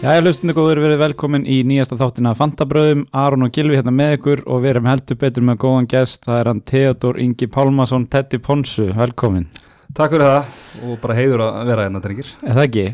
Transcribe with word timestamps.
Já, 0.00 0.14
ég 0.16 0.22
hlustinu 0.24 0.54
góður 0.56 0.78
verið 0.80 1.02
velkomin 1.02 1.42
í 1.44 1.58
nýjasta 1.68 1.98
þáttina 2.00 2.30
Fantabröðum, 2.32 3.02
Aron 3.12 3.44
og 3.44 3.50
Gilvi 3.52 3.74
hérna 3.76 3.92
með 3.92 4.14
ykkur 4.14 4.40
og 4.48 4.62
við 4.62 4.70
erum 4.70 4.86
heldur 4.88 5.18
betur 5.20 5.44
með 5.44 5.58
góðan 5.60 5.88
gest, 5.92 6.22
það 6.24 6.38
er 6.38 6.48
hann 6.48 6.62
Theodor 6.70 7.18
Ingi 7.20 7.48
Pálmason, 7.52 8.06
Tetti 8.08 8.40
Ponsu, 8.40 8.86
velkomin. 8.96 9.44
Takk 9.92 10.14
fyrir 10.14 10.24
það 10.24 10.88
og 10.88 11.02
bara 11.02 11.18
heiður 11.18 11.44
að 11.44 11.68
vera 11.68 11.84
hérna 11.84 12.00
drengir. 12.00 12.32
Er 12.46 12.56
það 12.56 12.64
ekki? 12.70 12.86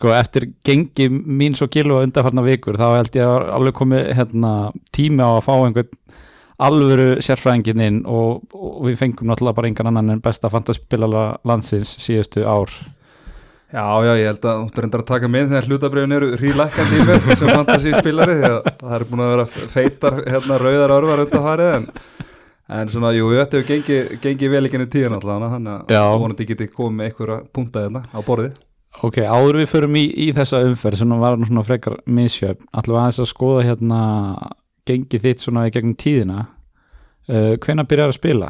Sko, 0.00 0.10
eftir 0.18 0.48
gengi 0.66 1.08
mín 1.14 1.54
svo 1.54 1.70
Gilvi 1.70 1.94
að 1.94 2.08
undarfarna 2.08 2.46
vikur, 2.48 2.82
þá 2.82 2.86
held 2.96 3.22
ég 3.22 3.30
að 3.30 3.54
alveg 3.60 3.78
komið 3.78 4.12
hérna, 4.18 4.52
tími 4.98 5.22
á 5.22 5.30
að 5.38 5.42
fá 5.46 5.54
einhvern 5.60 5.96
alvöru 6.58 7.08
sérfræðingin 7.22 7.86
inn 7.86 8.04
og, 8.10 8.42
og 8.50 8.82
við 8.90 8.98
fengum 9.04 9.30
náttúrulega 9.30 9.60
bara 9.60 9.70
einhvern 9.70 9.94
annan 9.94 10.16
en 10.16 10.26
besta 10.26 10.50
fantaspilala 10.50 11.28
landsins 11.46 11.94
síðustu 12.02 12.42
ár. 12.42 12.80
Já, 13.68 13.84
já, 14.00 14.14
ég 14.16 14.30
held 14.30 14.46
að 14.48 14.60
þú 14.72 14.80
reyndar 14.80 15.02
að 15.02 15.08
taka 15.10 15.28
með 15.28 15.50
þegar 15.50 15.66
hlutabriðin 15.68 16.14
eru 16.16 16.28
hrílækandi 16.40 16.96
í 16.96 17.02
mér 17.04 17.18
sem 17.26 17.50
fantasíspilari 17.52 18.36
því 18.38 18.46
að 18.48 18.68
það 18.80 18.92
er 18.96 19.02
búin 19.10 19.20
að 19.20 19.32
vera 19.34 19.44
feitar 19.48 20.14
hérna 20.24 20.60
rauðar 20.62 20.92
örvar 20.94 21.20
undan 21.26 21.42
farið 21.44 21.72
en, 21.74 21.82
en 22.78 22.92
svona, 22.94 23.10
jú, 23.12 23.26
þetta 23.36 23.58
hefur 23.58 23.66
gengið 23.68 24.14
gengi 24.22 24.48
vel 24.48 24.62
ekki 24.64 24.78
ennum 24.78 24.88
tíðan 24.94 25.16
allavega 25.18 25.50
þannig 25.52 25.92
að 25.98 26.12
vonandi 26.22 26.46
geti 26.48 26.68
komið 26.72 26.94
með 26.96 27.10
einhverja 27.10 27.36
punta 27.58 27.82
hérna 27.84 28.02
á 28.08 28.18
borðið. 28.24 28.54
Ok, 29.04 29.18
áður 29.28 29.58
við 29.60 29.68
förum 29.74 29.98
í, 30.00 30.04
í 30.16 30.28
þessa 30.38 30.62
umferð 30.64 31.00
sem 31.02 31.12
var 31.20 31.36
svona 31.42 31.64
frekar 31.66 31.96
misjöfn, 32.08 32.64
allavega 32.72 33.02
aðeins 33.02 33.20
að 33.20 33.28
skoða 33.34 33.66
hérna 33.66 33.98
gengið 34.88 35.26
þitt 35.26 35.44
svona 35.44 35.66
í 35.68 35.74
gegnum 35.74 35.98
tíðina 36.00 36.38
uh, 36.46 37.52
hvenna 37.60 37.84
byrjar 37.84 38.14
að 38.14 38.16
spila? 38.16 38.48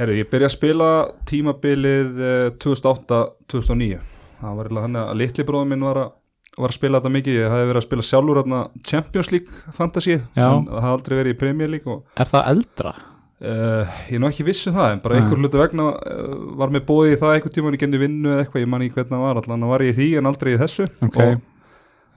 Herru, 0.00 0.16
ég 0.16 0.32
byrja 0.32 0.48
að 0.48 0.56
spila 0.56 0.88
tímabilið 1.28 2.24
uh, 2.24 2.48
2008-2009 2.64 4.00
það 4.40 4.56
var 4.56 4.68
eiginlega 4.68 4.88
hann 4.88 4.98
að 5.02 5.14
litli 5.20 5.46
bróðum 5.48 5.72
minn 5.74 5.86
var 5.86 6.00
að, 6.00 6.10
var 6.56 6.72
að 6.72 6.78
spila 6.78 7.00
þetta 7.00 7.14
mikið, 7.16 7.38
ég 7.38 7.54
hafi 7.54 7.68
verið 7.70 7.80
að 7.80 7.86
spila 7.86 8.08
sjálfur 8.08 8.40
hérna, 8.40 8.64
Champions 8.90 9.30
League 9.34 9.76
fantasy 9.76 10.16
en 10.18 10.66
það 10.66 10.84
hafi 10.86 10.96
aldrei 10.96 11.16
verið 11.20 11.34
í 11.34 11.40
Premier 11.40 11.72
League 11.72 11.94
og, 11.94 12.04
Er 12.20 12.30
það 12.30 12.52
eldra? 12.54 12.94
Uh, 13.40 13.86
ég 14.10 14.18
er 14.18 14.20
nú 14.20 14.28
ekki 14.28 14.44
vissu 14.44 14.68
um 14.68 14.76
það 14.76 14.90
en 14.92 14.98
bara 15.00 15.16
einhver 15.16 15.38
hlutu 15.40 15.60
vegna 15.62 15.84
uh, 15.96 16.40
var 16.60 16.72
með 16.74 16.82
bóðið 16.90 17.14
í 17.14 17.20
það 17.22 17.36
einhver 17.38 17.54
tíma 17.54 17.70
en 17.70 17.76
ég 17.78 17.80
genni 17.80 18.00
vinnu 18.02 18.34
eða 18.34 18.42
eitthvað, 18.42 18.64
ég 18.66 18.68
man 18.68 18.82
ekki 18.84 18.98
hvernig 18.98 19.14
það 19.14 19.22
var 19.24 19.40
allan 19.40 19.64
var 19.70 19.84
ég 19.86 19.94
í 19.94 19.96
því 19.96 20.08
en 20.20 20.28
aldrei 20.28 20.50
í 20.52 20.58
þessu 20.60 20.84
okay. 21.06 21.38
og, 21.38 21.46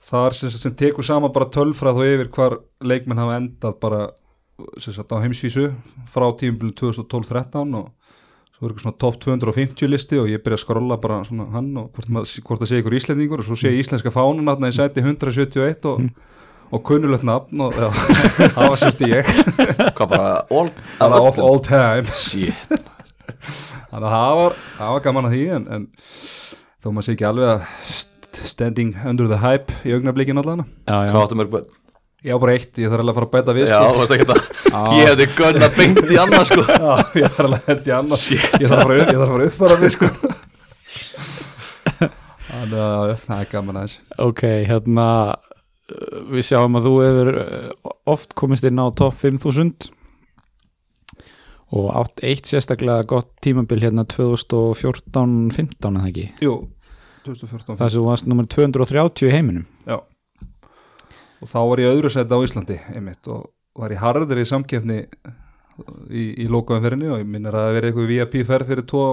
þar 0.00 0.36
sem, 0.36 0.52
sem 0.52 0.76
tekur 0.76 1.06
sama 1.06 1.30
bara 1.34 1.50
tölfrað 1.52 2.02
og 2.02 2.10
yfir 2.10 2.32
hvar 2.34 2.58
leikmenn 2.84 3.22
hafa 3.22 3.38
endað 3.40 3.78
bara 3.84 4.02
sagt 4.80 5.12
á 5.14 5.22
heimsvísu 5.22 5.70
frá 6.10 6.26
tímbilu 6.38 6.72
2012-13 6.78 7.76
og 7.78 7.90
svo 8.60 8.66
er 8.66 8.72
eitthvað 8.72 8.84
svona 8.84 9.00
top 9.00 9.16
250 9.24 9.88
listi 9.88 10.18
og 10.20 10.28
ég 10.28 10.42
byrja 10.44 10.58
að 10.58 10.64
skrolla 10.64 10.98
bara 11.00 11.22
svona 11.24 11.48
hann 11.54 11.70
og 11.80 11.88
hvort, 11.94 12.10
mað, 12.12 12.34
hvort 12.44 12.60
það 12.60 12.70
sé 12.70 12.82
ykkur 12.82 12.98
íslendingur 12.98 13.40
og 13.40 13.48
svo 13.48 13.56
sé 13.56 13.72
ég 13.72 13.80
íslenska 13.80 14.12
fánan 14.12 14.52
að 14.52 14.60
það 14.60 14.68
er 14.68 14.76
sæti 14.76 15.04
171 15.06 15.88
og 15.88 16.02
mm. 16.04 16.10
og 16.70 16.84
kunnulegt 16.86 17.24
nafn 17.26 17.64
og 17.64 17.74
já, 17.74 17.88
það 18.54 18.68
var 18.68 18.78
semst 18.78 19.00
ég. 19.08 19.32
Hvað 19.96 20.12
bara 20.12 20.28
all, 20.52 20.70
all, 21.00 21.16
all, 21.18 21.40
all 21.48 21.64
time? 21.64 22.06
shit. 22.12 22.54
Þannig 23.90 24.06
að 24.06 24.14
það 24.14 24.36
var, 24.42 24.60
það 24.76 24.94
var 24.94 25.04
gaman 25.08 25.28
að 25.30 25.34
því 25.34 25.42
en, 25.56 25.66
en 25.74 25.88
þó 26.80 26.90
maður 26.92 27.08
sé 27.08 27.16
ekki 27.16 27.30
alveg 27.30 27.54
að 27.56 28.08
standing 28.30 28.94
under 29.04 29.28
the 29.28 29.40
hype 29.40 29.72
í 29.84 29.92
augnablikin 29.96 30.38
allan 30.40 30.62
hvað 30.86 31.22
áttu 31.24 31.38
mörg 31.38 31.52
bönn? 31.52 31.66
Já, 32.20 32.34
bara 32.36 32.52
eitt, 32.52 32.76
ég 32.76 32.90
þarf 32.92 33.00
alveg 33.00 33.14
að 33.14 33.16
fara 33.16 33.26
að 33.26 33.32
bæta 33.32 33.52
við 33.56 33.70
Já, 33.70 33.78
þú 33.80 34.00
veist 34.02 34.12
ekki 34.12 34.26
það, 34.28 34.40
ég 34.98 35.06
hefði 35.08 35.26
gönn 35.38 35.62
að 35.64 35.76
beint 35.78 36.00
í 36.04 36.18
annað 36.20 36.42
sko. 36.50 36.64
Já, 36.68 36.90
ég 37.16 37.36
þarf 37.36 37.46
alveg 37.46 37.60
að 37.60 37.70
hætti 37.70 37.88
í 37.88 37.94
annað. 37.96 38.24
Ég 38.60 38.66
þarf 38.68 38.76
að 38.76 38.90
fara 38.90 39.06
að 39.08 39.30
fara 39.30 39.46
upp 39.46 39.56
fara 39.56 39.78
við 39.80 39.94
sko. 39.94 40.10
Þannig 42.50 42.82
að 42.84 43.14
það 43.22 43.38
er 43.38 43.48
gaman 43.54 43.78
aðeins. 43.80 43.94
Ok, 44.26 44.42
hérna 44.68 45.06
við 46.34 46.44
sjáum 46.50 46.76
að 46.76 46.90
þú 46.90 46.92
hefur 47.06 47.32
oft 48.12 48.36
komist 48.36 48.68
inn 48.68 48.84
á 48.84 48.86
top 49.00 49.16
5000 49.16 49.88
og 51.80 51.88
átt 52.02 52.20
eitt 52.26 52.50
sérstaklega 52.50 53.08
gott 53.08 53.32
tímabil 53.40 53.80
hérna 53.80 54.04
2014-15 54.12 55.88
eða 55.88 56.12
ekki? 56.12 56.28
Jú, 56.44 56.58
2014 57.24 57.80
Það 57.80 57.92
sem 57.96 58.08
varst 58.10 58.28
nummer 58.28 58.44
230 58.50 59.30
í 59.30 59.34
heiminum. 59.38 59.64
Já 59.88 60.02
og 61.40 61.50
þá 61.50 61.58
var 61.72 61.84
ég 61.84 61.96
öðru 61.96 62.12
seti 62.12 62.36
á 62.36 62.44
Íslandi 62.44 62.78
einmitt 62.94 63.30
og 63.32 63.48
var 63.80 63.94
ég 63.94 64.02
harður 64.02 64.42
í 64.42 64.48
samkefni 64.48 65.00
í, 66.10 66.24
í 66.44 66.46
lokaumferðinni 66.52 67.10
og 67.10 67.22
ég 67.22 67.28
minnir 67.28 67.56
að 67.56 67.66
það 67.66 67.76
verið 67.78 67.90
eitthvað 67.90 68.12
VIP 68.12 68.38
ferð 68.48 68.72
fyrir 68.72 68.88
tvo 68.90 69.04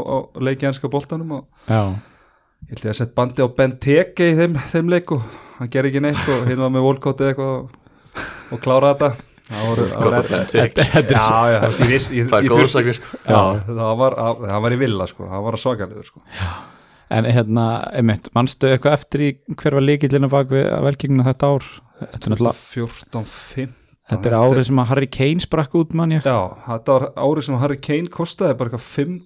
leiki 0.44 0.70
ennska 0.70 0.92
boltanum 0.92 1.36
og 1.40 1.72
Já 1.72 1.96
ég 2.66 2.76
held 2.76 2.88
ég 2.88 2.92
að 2.92 3.00
setja 3.00 3.16
bandi 3.16 3.46
á 3.46 3.48
Ben 3.58 3.76
Teke 3.80 4.32
í 4.32 4.36
þeim, 4.38 4.58
þeim 4.72 4.92
leik 4.92 5.14
og 5.16 5.26
hann 5.58 5.72
ger 5.72 5.88
ekki 5.88 6.02
neitt 6.04 6.30
og 6.34 6.48
hinn 6.50 6.62
var 6.62 6.74
með 6.74 6.88
volkóti 6.88 7.30
eitthvað 7.30 7.54
og, 7.54 7.78
og 8.56 8.64
klára 8.64 8.94
þetta 8.94 9.12
það 9.48 9.68
sko. 12.98 13.22
það 13.70 13.94
var 14.02 14.18
það 14.18 14.66
var 14.66 14.76
í 14.76 14.80
villa 14.82 15.08
sko, 15.08 15.30
það 15.32 15.46
var 15.46 15.58
að 15.58 15.64
svakaliður 15.64 16.10
sko. 16.10 16.24
en 17.18 17.30
hérna, 17.38 17.68
einmitt, 17.96 18.28
mannstu 18.36 18.74
eitthvað 18.74 18.98
eftir 18.98 19.24
í 19.24 19.30
hver 19.54 19.80
var 19.80 19.88
líkillinu 19.88 20.32
bak 20.34 20.52
við 20.52 20.68
velkingina 20.90 21.30
þetta 21.30 21.54
ár? 21.56 21.70
Þetta 21.98 22.32
er 22.32 22.42
14-15 22.42 23.76
Þetta 24.08 24.30
er 24.30 24.36
árið 24.38 24.68
sem 24.70 24.80
að 24.80 24.92
Harry 24.92 25.08
Kane 25.12 25.44
sprakk 25.44 25.74
út 25.76 25.96
mann 25.98 26.14
Já, 26.16 26.38
þetta 26.68 26.94
var 26.96 27.08
árið 27.18 27.48
sem 27.48 27.58
að 27.58 27.64
Harry 27.66 27.80
Kane 27.90 28.12
kostaði 28.14 28.56
bara 28.60 28.72
eitthvað 28.72 28.86
5 28.94 29.18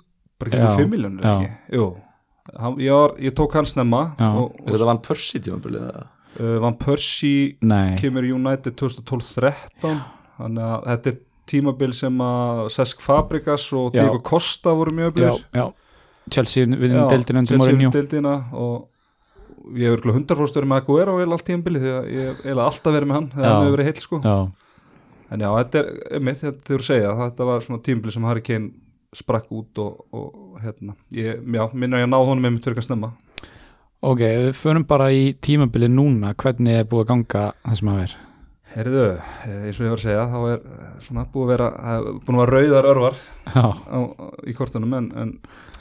bara 0.42 0.54
eitthvað 0.56 0.80
5 0.82 0.94
miljónur 0.96 1.28
Jú. 1.76 1.90
Hann, 2.58 2.80
ég, 2.82 2.96
var, 2.98 3.14
ég 3.22 3.36
tók 3.38 3.58
hans 3.60 3.76
nefna 3.78 4.02
Þetta 4.18 4.88
var 4.90 5.02
Percy 5.06 5.42
tímanbilið 5.46 5.84
uh, 5.92 6.56
Van 6.64 6.78
Percy 6.82 7.34
Nei. 7.62 7.94
kemur 8.02 8.26
í 8.26 8.32
United 8.34 8.80
2012-13 8.80 10.02
þannig 10.42 10.66
að 10.66 10.88
þetta 10.88 11.14
er 11.14 11.20
tímabil 11.52 11.94
sem 11.94 12.22
að 12.24 12.64
Cesc 12.74 13.02
Fabregas 13.04 13.68
og 13.78 13.92
Diego. 13.94 14.22
Costa 14.26 14.74
voru 14.78 14.94
mjög 14.96 15.20
öflur 15.20 15.74
Chelsea 16.32 16.70
við 16.70 16.96
deildina 17.12 17.44
Chelsea 17.50 17.76
við 17.76 17.92
deildina 17.94 18.36
og 18.54 18.88
ég 19.78 19.94
hefur 19.94 20.16
hundarfórst 20.16 20.58
verið 20.58 20.72
með 20.72 20.84
Aguero 20.84 21.18
eða 21.22 21.38
allt 21.38 21.48
tímabili 21.48 21.82
því 21.84 21.94
að 21.96 22.12
ég 22.16 22.44
hef 22.46 22.62
alltaf 22.66 22.96
verið 22.96 23.10
með 23.10 23.20
hann 23.20 23.30
hann 23.36 23.50
hefur 23.50 23.76
verið 23.76 23.90
heil 23.90 24.04
sko. 24.04 24.22
Já. 24.26 24.38
en 25.32 25.46
já, 25.46 25.50
þetta 25.58 25.82
er, 25.82 25.92
einmitt, 26.18 26.42
þetta 26.46 26.70
þurfur 26.70 26.86
að 26.86 26.90
segja 26.92 27.18
þetta 27.22 27.50
var 27.52 27.68
svona 27.68 27.84
tímabili 27.88 28.16
sem 28.16 28.30
Harry 28.30 28.46
Kane 28.48 28.72
sprakk 29.22 29.52
út 29.52 29.84
og, 29.84 30.02
og 30.16 30.58
hérna, 30.64 30.96
ég, 31.18 31.44
já, 31.44 31.64
minna 31.76 32.00
ég 32.00 32.08
að 32.08 32.14
ná 32.14 32.20
honum 32.22 32.44
með 32.48 32.56
mitt 32.56 32.68
fyrir 32.68 32.80
að 32.80 32.88
snemma. 32.88 33.14
Ok, 34.02 34.22
við 34.24 34.52
förum 34.58 34.86
bara 34.90 35.12
í 35.14 35.34
tímabili 35.38 35.92
núna. 35.92 36.32
Hvernig 36.40 36.80
er 36.80 36.88
búið 36.90 37.04
að 37.04 37.10
ganga 37.12 37.44
það 37.60 37.82
sem 37.82 37.92
að 37.92 38.00
vera 38.02 38.28
Herðu, 38.72 39.08
eins 39.44 39.80
og 39.82 39.84
ég 39.84 39.92
var 39.92 40.00
að 40.00 40.06
segja 40.06 40.28
þá 40.32 40.38
er 40.48 40.62
svona 41.04 41.26
búið 41.34 41.44
að 41.44 41.50
vera 41.52 41.96
búin 42.24 42.38
að 42.38 42.42
vera 42.42 42.54
rauðar 42.56 42.86
örvar 42.94 43.18
á, 43.52 43.68
í 44.48 44.54
kortunum 44.56 44.94
en, 44.96 45.10
en 45.12 45.34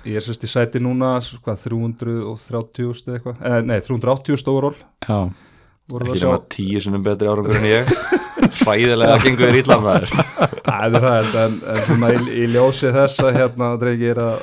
ég 0.08 0.16
er 0.20 0.24
sérst 0.24 0.44
í 0.46 0.50
sæti 0.50 0.80
núna 0.82 1.16
hvað, 1.20 1.62
330 1.66 3.14
eitthvað, 3.16 3.40
eh, 3.44 3.60
nei 3.66 3.78
380 3.84 4.40
stóról 4.40 4.74
Já. 5.06 5.18
Ekki 5.90 6.20
nema 6.22 6.38
tíu 6.52 6.78
sinum 6.80 7.02
betri 7.02 7.26
árangur 7.26 7.56
en 7.58 7.64
ég. 7.66 7.88
Hræðilega 8.62 9.16
gengur 9.24 9.48
þér 9.50 9.56
ítlan 9.58 9.80
maður. 9.82 10.12
Það 10.70 10.96
er 10.96 11.04
það, 11.04 11.30
en, 11.40 11.56
en 11.72 11.80
svona 11.82 12.10
í, 12.14 12.18
í 12.30 12.44
ljósi 12.52 12.92
þess 12.94 13.24
að 13.26 13.38
hérna 13.40 13.70
dreygir 13.80 14.20
að 14.22 14.36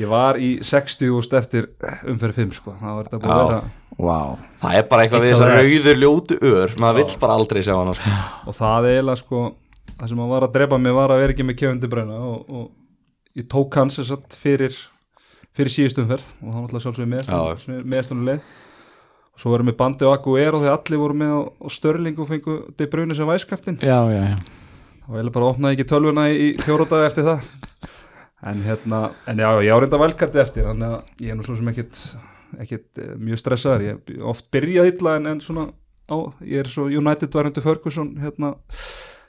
ég 0.00 0.08
var 0.08 0.38
í 0.40 0.54
60 0.64 1.12
úrst 1.18 1.36
eftir 1.36 1.68
umferð 2.08 2.38
5 2.40 2.54
sko, 2.56 2.72
það 2.80 2.96
var 2.96 3.10
þetta 3.10 3.20
búið 3.26 3.34
að 3.34 3.42
Já. 3.42 3.50
vera. 3.52 3.74
Vá, 3.94 4.16
Það 4.64 4.78
er 4.80 4.86
bara 4.90 5.04
eitthvað 5.04 5.26
við 5.26 5.34
þessar 5.34 5.52
er. 5.52 5.60
rauður 5.60 6.00
ljótu 6.00 6.38
ör. 6.48 6.72
Maður 6.82 6.96
vill 7.02 7.20
bara 7.26 7.36
aldrei 7.38 7.60
sjá 7.62 7.74
hana 7.76 7.92
sko. 7.98 8.14
og 8.48 8.56
það 8.56 8.88
eiginlega 8.88 9.20
sko 9.20 9.42
það 10.00 10.08
sem 10.10 10.22
hann 10.24 10.32
var 10.32 10.48
að 10.48 10.56
drepa 10.56 10.80
mig 10.80 10.96
var 10.96 11.12
að 11.14 11.20
vera 11.22 11.36
ekki 11.36 11.46
með 11.46 11.58
kefindi 11.60 11.90
brenna 11.92 12.16
og, 12.24 12.48
og 12.48 12.64
ég 13.38 13.48
tók 13.50 13.78
hans 13.80 14.00
þess 14.00 14.14
að 14.14 14.36
fyrir 14.40 14.76
fyrir 15.54 15.72
síðustumferð 15.74 16.28
og 16.42 16.48
það 16.48 16.58
var 16.58 16.66
alltaf 16.66 16.84
sjálfsögum 16.84 17.16
Já. 17.20 17.86
meðstunuleg 17.94 18.52
og 19.34 19.42
svo 19.42 19.54
varum 19.54 19.70
við 19.70 19.78
bandi 19.78 20.06
og 20.06 20.14
Aguero 20.14 20.60
þegar 20.62 20.78
allir 20.78 21.02
voru 21.02 21.18
með 21.18 21.34
á 21.34 21.66
Störling 21.74 22.20
og 22.22 22.30
fengu 22.30 22.58
De 22.78 22.88
Bruyne 22.90 23.16
sem 23.18 23.28
væskaptin 23.28 23.80
já, 23.82 23.98
já, 24.10 24.22
já. 24.30 24.36
Og 25.04 25.18
ég 25.18 25.32
bara 25.34 25.50
opnaði 25.52 25.76
ekki 25.76 25.88
tölvuna 25.90 26.22
í, 26.32 26.54
daga 26.56 27.08
eftir 27.10 27.26
það. 27.26 27.48
En 28.48 28.60
hérna, 28.64 29.00
en 29.28 29.42
já, 29.42 29.48
ég 29.64 29.72
á 29.72 29.78
reynda 29.80 30.00
velkarti 30.00 30.40
eftir 30.40 30.64
þannig 30.64 30.94
að 30.94 31.24
ég 31.26 31.32
er 31.32 31.36
nú 31.36 31.44
svo 31.44 31.56
sem 31.58 31.68
ekkit 31.72 32.00
ekkit 32.62 33.00
eh, 33.02 33.12
mjög 33.20 33.40
stressaður. 33.42 33.84
Ég 33.84 34.22
oft 34.24 34.48
byrjað 34.54 34.90
illa 34.92 35.16
en, 35.18 35.28
en 35.32 35.42
svona 35.44 35.66
á, 36.08 36.16
ég 36.44 36.62
er 36.62 36.70
svo 36.72 36.86
United 36.88 37.36
varendu 37.36 37.64
Ferguson 37.64 38.14
hérna, 38.22 38.54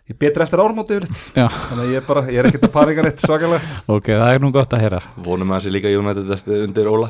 ég 0.10 0.20
betri 0.22 0.46
eftir 0.46 0.62
Já, 0.62 1.48
þannig 1.50 1.84
að 1.84 1.92
ég 1.92 2.00
er 2.00 2.06
bara, 2.06 2.24
ég 2.30 2.40
er 2.42 2.50
ekkit 2.50 2.68
að 2.68 2.74
panika 2.76 3.06
neitt 3.06 3.24
svakalega. 3.24 3.74
Ok, 3.90 4.12
það 4.12 4.34
er 4.36 4.44
nú 4.44 4.52
gott 4.54 4.76
að 4.78 4.86
heyra. 4.86 5.02
Vonum 5.26 5.52
að 5.52 5.58
það 5.58 5.66
sé 5.66 5.74
líka 5.74 5.94
United 6.00 6.32
eftir 6.38 6.64
undir 6.68 6.90
Óla. 6.92 7.10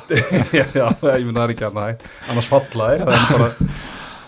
Já, 0.55 0.65
já, 0.81 0.87
ég 0.87 1.27
myndi 1.27 1.37
það 1.37 1.45
er 1.45 1.55
ekki 1.55 1.67
annað 1.69 1.89
hægt. 1.91 2.09
Annars 2.31 2.49
falla 2.51 2.89
þeir, 2.93 3.05
það 3.05 3.15
er 3.19 3.29
bara 3.35 3.49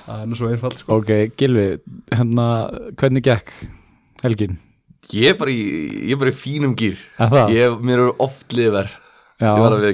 það 0.07 0.21
er 0.21 0.29
nú 0.31 0.39
svo 0.39 0.51
einfalt 0.51 0.79
sko. 0.79 1.01
Ok, 1.01 1.11
Gilvi, 1.39 1.67
hérna, 2.13 2.47
hvernig 2.99 3.25
gekk 3.27 3.53
helgin? 4.23 4.57
Ég 5.15 5.31
er 5.31 5.37
bara 5.39 5.53
í, 5.53 5.61
ég 6.09 6.15
er 6.15 6.19
bara 6.19 6.33
í 6.33 6.35
fínum 6.35 6.73
gýr 6.75 6.99
ég, 7.53 7.77
Mér 7.85 8.01
eru 8.01 8.15
oft 8.23 8.51
liðver 8.55 8.89
Já, 9.39 9.53
Ég 9.53 9.61
var 9.61 9.75
að 9.77 9.85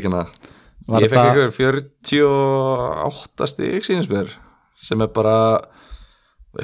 Var 0.87 1.03
Ég 1.05 1.11
fekk 1.11 1.27
einhver 1.29 1.51
48 1.53 3.49
stig 3.51 3.85
sínismör 3.85 4.33
sem 4.83 4.99
er 5.05 5.11
bara 5.13 5.35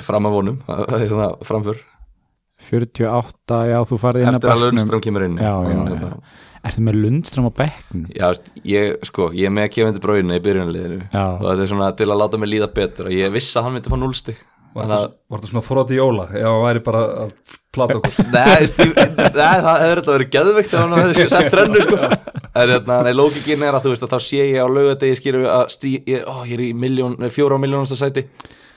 fram 0.05 0.27
að 0.27 0.35
vonum 0.35 0.57
það 0.67 0.97
er 0.97 1.11
svona 1.11 1.29
framför 1.45 1.79
48, 2.59 3.59
já, 3.71 3.79
þú 3.87 3.99
farið 4.01 4.25
inn 4.25 4.35
eftir 4.35 4.51
að 4.51 4.59
bekknum. 4.59 4.75
Lundström 4.75 5.03
kemur 5.05 5.25
inn 5.25 5.39
Já, 5.39 5.51
já, 5.53 5.71
já. 5.71 5.79
hérna, 5.79 6.11
Ertu 6.59 6.83
með 6.83 6.97
Lundström 7.05 7.47
á 7.47 7.51
bekknum? 7.55 8.05
Já, 8.19 8.27
ég, 8.67 8.95
sko, 9.07 9.29
ég 9.31 9.47
er 9.47 9.53
með 9.55 9.69
kefindi 9.77 10.03
bróinu 10.03 10.35
í 10.35 10.43
byrjunliðinu 10.43 11.01
Já. 11.07 11.25
og 11.39 11.45
þetta 11.47 11.63
er 11.65 11.71
svona 11.71 11.91
til 11.95 12.09
að 12.09 12.19
láta 12.19 12.39
mig 12.41 12.51
líða 12.51 12.67
betur 12.75 13.07
og 13.07 13.15
ég 13.15 13.31
vissi 13.31 13.55
að 13.55 13.67
hann 13.69 13.77
myndi 13.77 13.93
fá 13.93 13.99
núlstig 14.01 14.41
Var 14.69 14.85
Þannig 14.85 14.99
að 14.99 15.05
þetta, 15.33 15.47
svona 15.49 15.65
fróti 15.65 15.95
jóla 15.97 16.25
ef 16.29 16.43
það 16.45 16.59
væri 16.67 16.81
bara 16.85 16.99
að 17.23 17.31
plata 17.73 17.95
okkur 17.97 18.19
Nei, 18.35 18.67
það 19.33 19.79
hefur 19.81 20.01
þetta 20.03 20.13
verið 20.13 20.29
geðveikt 20.35 20.75
ef 20.75 20.83
hann 20.83 20.93
hefði 20.99 21.25
sett 21.33 21.49
þrennu 21.55 21.81
sko. 21.87 21.97
en 22.59 22.73
hérna, 22.75 22.99
nei, 23.07 23.13
lókikinn 23.17 23.65
er 23.65 23.77
að 23.79 23.87
þú 23.87 23.93
veist 23.95 24.05
að 24.05 24.13
þá 24.13 24.19
sé 24.27 24.43
ég 24.43 24.59
á 24.61 24.67
laugadegi 24.69 25.17
skilur 25.17 25.45
við 25.47 25.51
að 25.55 25.65
stí, 25.73 25.95
ég, 26.11 26.21
ó, 26.27 26.35
ég 26.45 26.59
er 26.59 26.65
í 26.67 27.31
fjóra 27.33 27.57
á 27.57 27.63
miljónasta 27.63 27.97
sæti 27.97 28.27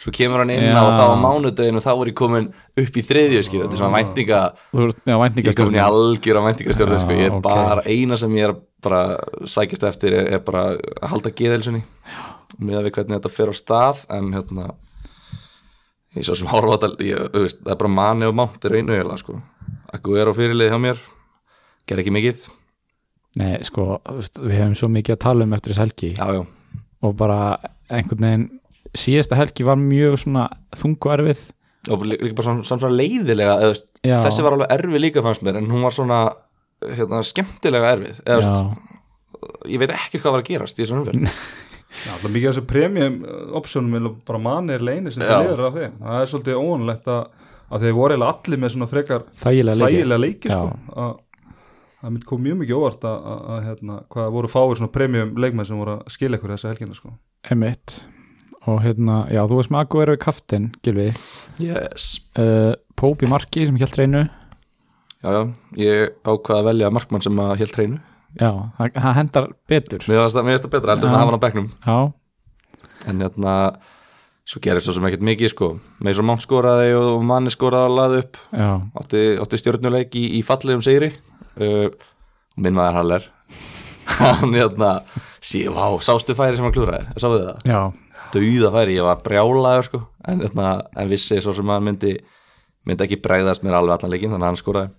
svo 0.03 0.13
kemur 0.15 0.43
hann 0.43 0.53
inn 0.55 0.69
og 0.75 0.91
þá 0.99 1.05
á 1.07 1.17
mánudeginu 1.23 1.83
þá 1.85 1.91
er 1.95 2.11
ég 2.11 2.19
komin 2.19 2.51
upp 2.83 2.99
í 2.99 3.05
þriðju 3.07 3.43
skilur, 3.47 3.67
þetta 3.69 3.77
er 3.77 3.81
svona 3.81 3.99
væntinga 4.01 4.43
Þú 4.73 4.87
ert, 4.89 5.03
já, 5.07 5.17
ég 5.39 5.59
komin 5.61 5.79
í 5.79 5.83
algjör 5.87 6.41
á 6.43 6.47
væntingastjórnu 6.49 7.01
sko. 7.03 7.19
ég 7.19 7.29
er 7.29 7.37
ok. 7.39 7.43
bara, 7.47 7.85
eina 7.87 8.19
sem 8.21 8.39
ég 8.39 8.49
er 8.49 8.57
bara 8.83 9.03
sækjast 9.47 9.87
eftir 9.93 10.17
er, 10.19 10.31
er 10.37 10.43
bara 10.43 10.73
að 10.75 11.13
halda 11.13 11.35
geðhelsunni 11.39 11.85
með 12.59 12.81
að 12.81 12.89
við 12.89 12.97
hvernig 12.99 13.19
þetta 13.19 13.33
fer 13.33 13.53
á 13.53 13.55
stað 13.57 14.03
en 14.19 14.33
hérna 14.35 14.73
ég 16.17 16.27
svo 16.27 16.37
sem 16.37 16.51
horfa 16.51 16.77
á 16.77 16.83
þetta 16.83 17.21
það 17.33 17.73
er 17.73 17.79
bara 17.81 17.93
manni 17.93 18.29
og 18.29 18.37
mánt 18.37 18.67
er 18.67 18.77
einu 18.77 18.97
eiginlega 18.97 19.21
sko. 19.23 19.39
Akku 19.93 20.17
er 20.19 20.29
á 20.29 20.33
fyrirlið 20.37 20.73
hjá 20.73 20.81
mér 20.81 21.01
ger 21.89 22.03
ekki 22.03 22.15
mikið. 22.15 22.43
Nei, 23.41 23.55
sko, 23.65 23.97
við 24.43 24.59
hefum 24.59 24.75
svo 24.77 24.91
mikið 24.93 25.17
að 25.17 25.23
tala 25.25 25.47
um 25.47 25.55
eftir 25.57 25.73
þess 25.73 25.83
helgi. 25.87 26.11
Já, 26.19 26.27
já, 26.37 26.83
og 27.03 27.15
bara 27.17 27.39
einhvern 27.89 28.27
veginn 28.27 28.49
síðasta 28.99 29.39
helgi 29.39 29.65
var 29.67 29.79
mjög 29.81 30.19
svona 30.25 30.47
þungu 30.77 31.13
erfið 31.17 31.43
og 31.91 32.05
lí- 32.07 32.19
líka 32.21 32.37
bara 32.39 32.47
svona, 32.47 32.63
svona, 32.69 32.93
leiðilega 32.95 33.55
eða, 33.57 33.63
þú 33.65 33.71
veist, 33.73 33.89
Já. 34.07 34.17
þessi 34.27 34.43
var 34.47 34.57
alveg 34.57 34.75
erfið 34.77 35.01
líka 35.03 35.23
fannst 35.25 35.43
mér 35.43 35.57
en 35.59 35.71
hún 35.73 35.83
var 35.83 35.95
svona 35.97 36.19
hérna, 36.83 37.23
skemmtilega 37.27 37.93
erfið 37.97 38.21
eða, 38.27 38.53
ég 39.73 39.79
veit 39.83 39.91
ekki 39.97 40.21
hvað 40.23 40.37
var 40.37 40.43
að 40.45 40.51
gerast 40.53 40.79
í 40.79 40.85
þessum 40.85 41.03
alltaf 41.03 42.31
mikið 42.35 42.49
af 42.49 42.55
þessu 42.55 42.67
premium 42.71 43.17
optionum 43.59 43.97
vil 43.99 44.13
bara 44.29 44.39
manni 44.43 44.77
er 44.77 44.85
leini 44.87 45.11
sem 45.13 45.25
það 45.27 45.49
lifir 45.49 45.65
af 45.67 45.75
þeim 45.81 45.99
það 46.05 46.21
er 46.23 46.31
svolítið 46.31 46.63
óanlegt 46.63 47.11
að, 47.13 47.27
að 47.73 47.85
þeir 47.87 47.97
voru 47.99 48.21
allir 48.29 48.63
með 48.63 48.75
svona 48.77 48.91
frekar 48.93 49.27
þægilega 49.43 49.77
leiki 49.83 49.97
þægilega 49.99 50.23
leiki 50.23 50.53
Já. 50.53 50.57
sko. 50.57 50.97
að 51.03 51.13
það 52.03 52.11
myndi 52.17 52.27
kom 52.31 52.41
mjög 52.47 52.57
mikið 52.63 52.79
óvart 52.79 53.05
að, 53.11 53.19
að, 53.33 53.43
að 53.57 53.67
hérna, 53.69 53.99
hvað 54.11 54.33
voru 54.39 54.49
fáir 54.51 54.79
svona 54.81 54.95
premium 54.95 55.35
leikmenn 55.39 55.69
sem 55.69 55.79
voru 55.83 55.99
að 55.99 56.09
skilja 56.17 56.39
ykkur 56.41 56.55
þessa 56.57 56.73
helgina 56.73 56.97
sko. 56.99 57.13
Emitt 57.55 57.99
og 58.71 58.83
hérna, 58.85 59.25
já, 59.33 59.43
þú 59.51 59.59
veist 59.59 59.73
með 59.75 59.85
Akku 59.87 60.05
eru 60.05 60.19
kaftin, 60.21 60.71
Gilvi 60.85 61.11
yes. 61.63 62.13
uh, 62.39 62.73
Pópi 62.99 63.27
Marki 63.31 63.67
sem 63.67 63.79
hjælt 63.81 63.99
reynu 63.99 64.27
já, 65.23 65.31
já, 65.31 65.43
ég 65.79 66.13
ákvaða 66.27 66.61
að 66.61 66.69
velja 66.71 66.91
markmann 66.95 67.25
sem 67.25 67.41
að 67.43 67.55
hélt 67.63 67.79
hreinu. 67.79 68.01
Já, 68.41 68.51
það 68.79 68.95
það 68.97 69.17
hendar 69.19 69.49
betur. 69.69 70.05
Mér 70.09 70.23
finnst 70.23 70.39
það, 70.39 70.53
það 70.53 70.71
betra 70.73 70.95
heldur 70.95 71.09
en 71.09 71.13
Já. 71.13 71.17
að 71.17 71.21
hafa 71.21 71.31
hann 71.31 71.39
á 71.39 71.45
bekknum. 71.45 71.67
Já, 71.87 71.99
en 73.11 73.25
hérna 73.27 73.57
svo 74.49 74.63
gerist 74.65 74.89
svo 74.89 74.95
sem 74.97 75.09
ekkert 75.09 75.27
mikið 75.29 75.53
sko. 75.53 75.69
Með 76.03 76.17
svo 76.19 76.27
mann 76.27 76.43
skoraði 76.43 76.95
og 76.99 77.27
manni 77.29 77.53
skoraði 77.53 77.91
að 77.91 77.99
laða 77.99 78.23
upp. 78.25 78.41
Já, 78.57 78.71
átti, 79.03 79.23
átti 79.45 79.61
stjórnuleik 79.61 80.17
í, 80.19 80.25
í 80.39 80.43
fallegum 80.47 80.85
sigri. 80.85 81.13
Uh, 81.61 81.91
og 82.57 82.65
minn 82.65 82.77
maður 82.77 82.99
Haller. 83.01 83.29
Hann 84.23 84.57
hérna 84.57 84.97
sí, 85.43 85.67
vá, 85.71 85.85
sástu 86.05 86.35
færi 86.37 86.57
sem 86.57 86.65
hann 86.67 86.75
klúraði 86.75 87.21
sáðu 87.21 87.39
þið 87.39 87.47
það, 87.49 87.63
já 87.71 88.02
dauða 88.35 88.73
færi 88.75 88.99
ég 88.99 89.07
var 89.07 89.23
brjálaður 89.25 89.89
sko. 89.89 90.03
En, 90.29 90.43
hérna, 90.45 90.75
en 91.01 91.11
vissi 91.11 91.41
svo 91.43 91.55
sem 91.57 91.73
að 91.73 91.87
myndi 91.89 92.13
myndi 92.89 93.07
ekki 93.07 93.21
bregðast 93.23 93.63
mér 93.63 93.79
alveg 93.79 93.97
allan 93.97 94.13
leikin 94.15 94.33
þannig 94.33 94.47
að 94.47 94.51
hann 94.51 94.61
skoraði. 94.61 94.99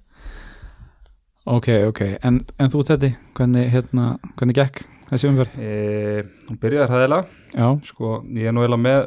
Ok, 1.43 1.67
ok, 1.89 2.01
en, 2.23 2.39
en 2.55 2.71
þú 2.71 2.85
þetta 2.87 3.09
hvernig, 3.35 3.65
hérna, 3.73 4.13
hvernig 4.39 4.55
gekk 4.61 4.85
þessi 5.09 5.27
umferð? 5.27 5.57
e, 5.59 6.23
hún 6.47 6.59
byrjaði 6.61 6.93
hræðilega. 6.93 7.41
Já, 7.51 7.67
sko, 7.89 8.13
ég 8.37 8.47
er 8.47 8.55
nú 8.55 8.63
eiginlega 8.63 8.85
með 8.85 9.01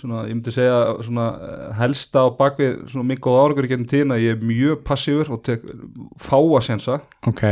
svona, 0.00 0.22
ég 0.28 0.36
myndi 0.36 0.54
segja 0.54 0.76
svona 1.04 1.26
eh, 1.44 1.64
helsta 1.80 2.24
á 2.24 2.28
bakvið 2.38 2.76
svona 2.92 3.08
mikið 3.10 3.24
góð 3.26 3.38
áragur 3.40 3.66
í 3.66 3.70
getum 3.72 3.88
tíðina, 3.90 4.20
ég 4.22 4.36
er 4.36 4.46
mjög 4.46 4.84
passífur 4.86 5.32
og 5.34 5.42
tek 5.46 5.64
fáa 6.22 6.60
sensa 6.64 7.00
ok, 7.28 7.42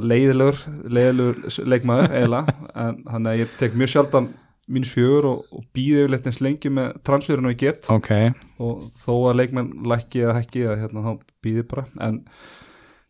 leiðilegur, 0.00 0.58
leiðilegur 0.88 1.68
leikmaður 1.68 2.16
eiginlega, 2.16 2.56
en 2.86 3.02
þannig 3.10 3.32
að 3.34 3.42
ég 3.42 3.54
tek 3.60 3.76
mjög 3.78 3.92
sjaldan 3.94 4.30
mínus 4.70 4.92
fjögur 4.94 5.28
og, 5.28 5.46
og 5.50 5.64
býði 5.74 6.04
yfirleitt 6.04 6.28
eins 6.30 6.40
lengi 6.44 6.70
með 6.72 6.98
transferinu 7.06 7.52
ég 7.52 7.60
get. 7.60 7.88
Ok. 7.92 8.10
Og 8.62 8.84
þó 8.94 9.14
að 9.30 9.38
leikmenn 9.40 9.72
lækki 9.90 10.24
eða 10.26 10.36
hækki 10.38 10.66
eða 10.66 10.80
hérna 10.84 11.06
þá 11.06 11.12
býði 11.44 11.64
bara. 11.72 11.86
En 12.06 12.20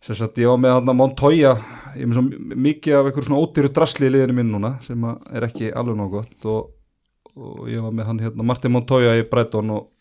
sem 0.03 0.19
sagt 0.19 0.41
ég 0.43 0.51
var 0.51 0.61
með 0.61 0.79
hann 0.79 0.99
Montoya 0.99 1.55
ég 1.93 2.03
er 2.03 2.11
með 2.11 2.19
svo 2.19 2.55
mikið 2.67 2.99
af 2.99 3.09
einhver 3.09 3.27
svona 3.29 3.43
ódýru 3.43 3.73
drasli 3.77 4.09
í 4.09 4.15
liðinu 4.15 4.39
minn 4.39 4.55
núna 4.55 4.77
sem 4.83 5.05
að 5.07 5.35
er 5.37 5.49
ekki 5.51 5.73
alveg 5.77 6.15
gott. 6.17 6.39
Og, 6.49 6.71
og 7.37 7.67
ég 7.71 7.85
var 7.85 7.99
með 7.99 8.09
hann 8.11 8.23
hérna 8.25 8.49
Martin 8.49 8.73
Montoya 8.73 9.13
í 9.21 9.29
Brighton 9.29 9.77
og, 9.77 9.93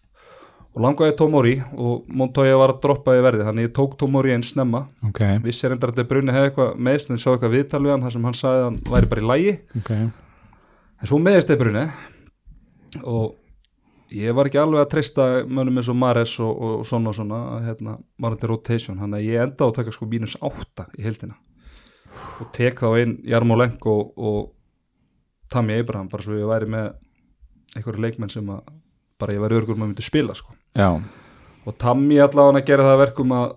og 0.71 0.81
langaði 0.87 1.17
Tomori 1.19 1.53
og 1.75 2.07
Montoya 2.07 2.55
var 2.63 2.77
að 2.77 2.81
droppa 2.87 3.19
í 3.19 3.21
verði 3.27 3.45
þannig 3.49 3.69
ég 3.69 3.75
tók 3.75 3.99
Tomori 3.99 4.31
einn 4.31 4.47
snemma. 4.47 4.85
Ok, 5.11 5.21
vissi 5.43 5.67
reyndar 5.67 5.91
að 5.91 5.99
þetta 5.99 6.11
brunni 6.15 6.35
hefði 6.37 6.53
eitthvað 6.53 6.83
meðst 6.87 7.11
en 7.11 7.21
sá 7.21 7.33
eitthvað 7.33 7.57
viðtal 7.59 7.83
við 7.83 7.97
hann 7.97 8.07
þar 8.07 8.15
sem 8.15 8.27
hann 8.29 8.41
sagði 8.41 8.63
að 8.63 8.69
hann 8.69 8.83
væri 8.95 9.11
bara 9.11 9.25
í 9.25 9.31
lægi 9.33 9.57
ok 9.83 9.95
en 11.01 11.09
svo 11.09 11.19
meðist 11.21 11.51
þeir 11.51 11.61
brunni 11.61 11.85
og 13.07 13.37
ég 14.11 14.35
var 14.35 14.49
ekki 14.49 14.59
alveg 14.61 14.83
að 14.83 14.89
treysta 14.91 15.27
mönnum 15.47 15.79
eins 15.79 15.89
og 15.91 15.97
Mares 15.97 16.33
og, 16.43 16.51
og, 16.51 16.73
og 16.81 16.87
svona 16.87 17.11
og 17.11 17.17
svona 17.17 17.39
hérna, 17.65 17.95
varandi 18.21 18.49
rotation, 18.51 18.99
hann 19.01 19.15
að 19.15 19.27
ég 19.29 19.45
enda 19.45 19.65
á 19.65 19.69
að 19.69 19.77
taka 19.79 19.95
sko 19.95 20.07
mínus 20.11 20.35
átta 20.43 20.89
í 20.99 21.05
heildina. 21.05 21.37
Og 22.43 22.51
tek 22.55 22.79
þá 22.81 22.89
inn 22.99 23.15
Jarmo 23.27 23.55
Lenk 23.59 23.85
og, 23.87 24.11
og 24.17 24.51
Tammy 25.51 25.79
Abraham 25.79 26.11
bara 26.11 26.25
svo 26.25 26.35
ég 26.35 26.49
væri 26.49 26.69
með 26.71 26.91
einhverju 27.77 28.03
leikmenn 28.03 28.31
sem 28.31 28.51
að 28.51 28.61
bara 29.21 29.35
ég 29.37 29.43
væri 29.43 29.59
örgur 29.61 29.79
maður 29.79 29.93
myndi 29.93 30.05
spila 30.05 30.35
sko. 30.35 30.55
Já, 30.75 30.91
og 31.65 31.77
Tammy 31.79 32.19
allavega 32.19 32.59
að 32.59 32.67
gera 32.67 32.87
það 32.87 32.95
að 32.97 33.03
verkum 33.05 33.35
að 33.37 33.47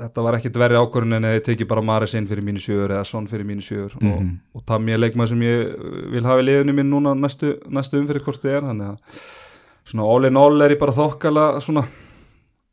þetta 0.00 0.24
var 0.26 0.38
ekkit 0.38 0.58
verri 0.60 0.78
ákvörðun 0.80 1.18
en 1.18 1.28
að 1.28 1.36
ég 1.38 1.44
teki 1.46 1.68
bara 1.68 1.84
Maris 1.84 2.14
inn 2.18 2.28
fyrir 2.28 2.44
mínu 2.46 2.62
sjögur 2.62 2.94
eða 2.96 3.06
Son 3.08 3.28
fyrir 3.30 3.48
mínu 3.48 3.64
sjögur 3.64 3.96
og, 4.00 4.24
og 4.56 4.64
Tammy 4.68 4.94
er 4.94 5.00
leikmaður 5.00 5.34
sem 5.34 5.44
ég 5.46 5.86
vil 6.14 6.24
hafa 6.26 6.42
í 6.42 6.48
liðinu 6.48 6.76
mín 6.76 6.90
núna 6.92 7.14
næstu, 7.16 7.54
næstu 7.72 8.00
umfyrir 8.00 8.24
hvort 8.26 8.42
þið 8.42 8.58
er 8.58 8.68
þannig 8.70 8.92
að 8.92 9.22
svona 9.86 10.08
all 10.12 10.28
in 10.28 10.40
all 10.40 10.66
er 10.66 10.74
ég 10.74 10.82
bara 10.82 10.96
þokkala 10.96 11.46
svona 11.64 11.86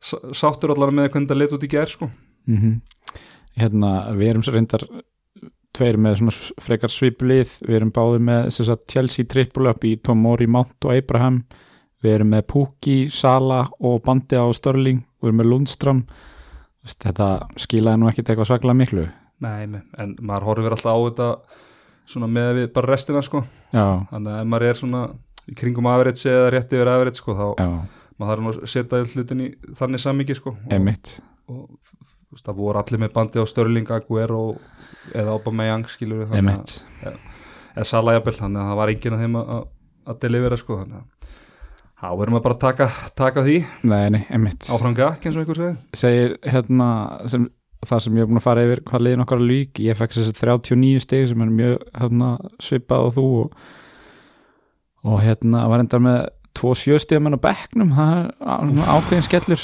sáttur 0.03 0.73
allavega 0.73 0.99
með 0.99 1.13
hvernig 1.13 1.29
það 1.31 1.39
lit 1.39 1.55
út 1.55 1.63
í 1.63 1.71
ger 1.71 1.91
sko. 1.93 2.09
Mm 2.49 2.81
hérna, 3.59 3.91
við 4.17 4.31
erum 4.31 4.45
svo 4.45 4.55
reyndar 4.55 4.85
tveir 5.73 5.97
með 6.01 6.19
svona 6.21 6.35
frekar 6.61 6.93
sviplið. 6.93 7.57
Við 7.65 7.79
erum 7.79 7.93
báðir 7.93 8.25
með 8.25 8.49
sagt, 8.55 8.87
Chelsea 8.91 9.29
triple 9.29 9.71
up 9.73 9.85
í 9.85 9.95
Tomori, 10.01 10.47
Mount 10.49 10.87
og 10.87 10.95
Abraham. 10.95 11.41
Við 12.03 12.17
erum 12.17 12.33
með 12.33 12.45
Pukki, 12.51 12.97
Sala 13.13 13.63
og 13.79 14.01
Bandi 14.05 14.37
á 14.37 14.45
Störling, 14.53 15.03
við 15.21 15.31
erum 15.31 15.39
með 15.39 15.53
veist, 15.53 15.85
þetta 16.83 17.27
skilaði 17.63 17.99
nú 18.01 18.09
ekkit 18.11 18.29
eitthvað 18.33 18.49
svaklega 18.51 18.75
miklu. 18.77 19.05
Nei, 19.43 19.63
en 19.99 20.15
maður 20.21 20.47
horfir 20.49 20.75
alltaf 20.75 20.93
á 20.95 20.99
þetta 21.07 21.27
svona 22.13 22.27
með 22.31 22.49
við 22.59 22.69
bara 22.75 22.91
restina 22.93 23.21
sko. 23.23 23.43
Já, 23.73 23.85
þannig 24.11 24.31
að 24.33 24.39
ef 24.43 24.49
maður 24.51 24.67
er 24.69 24.79
svona 24.79 25.03
í 25.49 25.55
kringum 25.59 25.87
average 25.91 26.29
eða 26.31 26.49
rétt 26.53 26.73
yfir 26.75 26.91
average 26.91 27.19
sko 27.19 27.35
þá 27.35 27.45
já, 27.59 27.67
maður 28.19 28.31
þarf 28.33 28.43
nú 28.45 28.53
að 28.53 28.71
setja 28.71 29.01
hlutin 29.13 29.43
í 29.43 29.49
þannig 29.79 30.03
sammingi 30.03 30.35
sko. 30.39 30.55
Og, 31.47 31.63
og 31.63 32.35
veist, 32.35 32.45
það 32.47 32.59
voru 32.61 32.79
allir 32.83 33.01
með 33.03 33.13
bandi 33.15 33.43
á 33.43 33.45
Störling, 33.47 33.89
Aguero 33.91 34.41
eða 35.13 35.33
Aubameyang 35.35 35.87
skilur 35.91 36.23
við 36.23 36.37
emitt, 36.39 36.77
eða 37.75 37.87
Salah 37.89 38.15
jafnvel, 38.19 38.35
þannig 38.37 38.61
að 38.63 38.69
það 38.71 38.79
var 38.79 38.91
enginn 38.93 39.17
að 39.17 39.23
þeim 39.25 39.39
að, 39.41 39.53
að- 39.57 39.69
að 40.13 40.17
delivera 40.23 40.57
sko 40.59 40.77
þannig 40.83 40.99
að 40.99 41.31
þá 42.03 42.09
verðum 42.19 42.35
við 42.37 42.43
bara 42.45 42.55
að 42.57 42.63
taka, 42.65 42.87
taka 43.15 43.43
því. 43.45 43.57
Nei, 43.87 44.05
nei, 44.11 44.21
emitt 44.35 44.67
áfram 44.75 44.95
gakk 44.97 45.23
eins 45.29 45.37
og 45.37 45.43
einhver 45.45 45.59
segir. 45.61 45.77
Segir 45.95 46.33
hérna 46.51 46.87
sem, 47.31 47.45
það 47.87 48.01
sem 48.05 48.17
ég 48.19 48.25
er 48.25 48.31
búin 48.31 48.41
að 48.41 48.47
fara 48.47 48.65
yfir 48.67 48.81
hvað 48.89 49.05
liðin 49.07 49.23
okkar 49.23 49.39
að 49.39 49.47
lík. 49.53 49.79
Ég 49.85 49.99
fekk 49.99 50.17
þessi 50.17 50.35
39 50.41 51.03
stig 51.05 51.29
sem 51.31 51.45
er 51.45 51.53
mjög 51.61 51.85
hérna, 52.01 52.33
svipað 52.63 53.07
og 53.07 53.15
þú 53.17 53.25
og, 53.43 53.61
og 55.07 55.21
hérna 55.23 55.63
var 55.71 55.83
endar 55.83 56.03
með 56.03 56.19
tvo 56.53 56.75
sjöstigamenn 56.77 57.39
á 57.39 57.45
bekknum. 57.47 57.95
Það 57.95 58.19
er 58.19 58.91
ákveðin 58.97 59.25
skellur. 59.29 59.63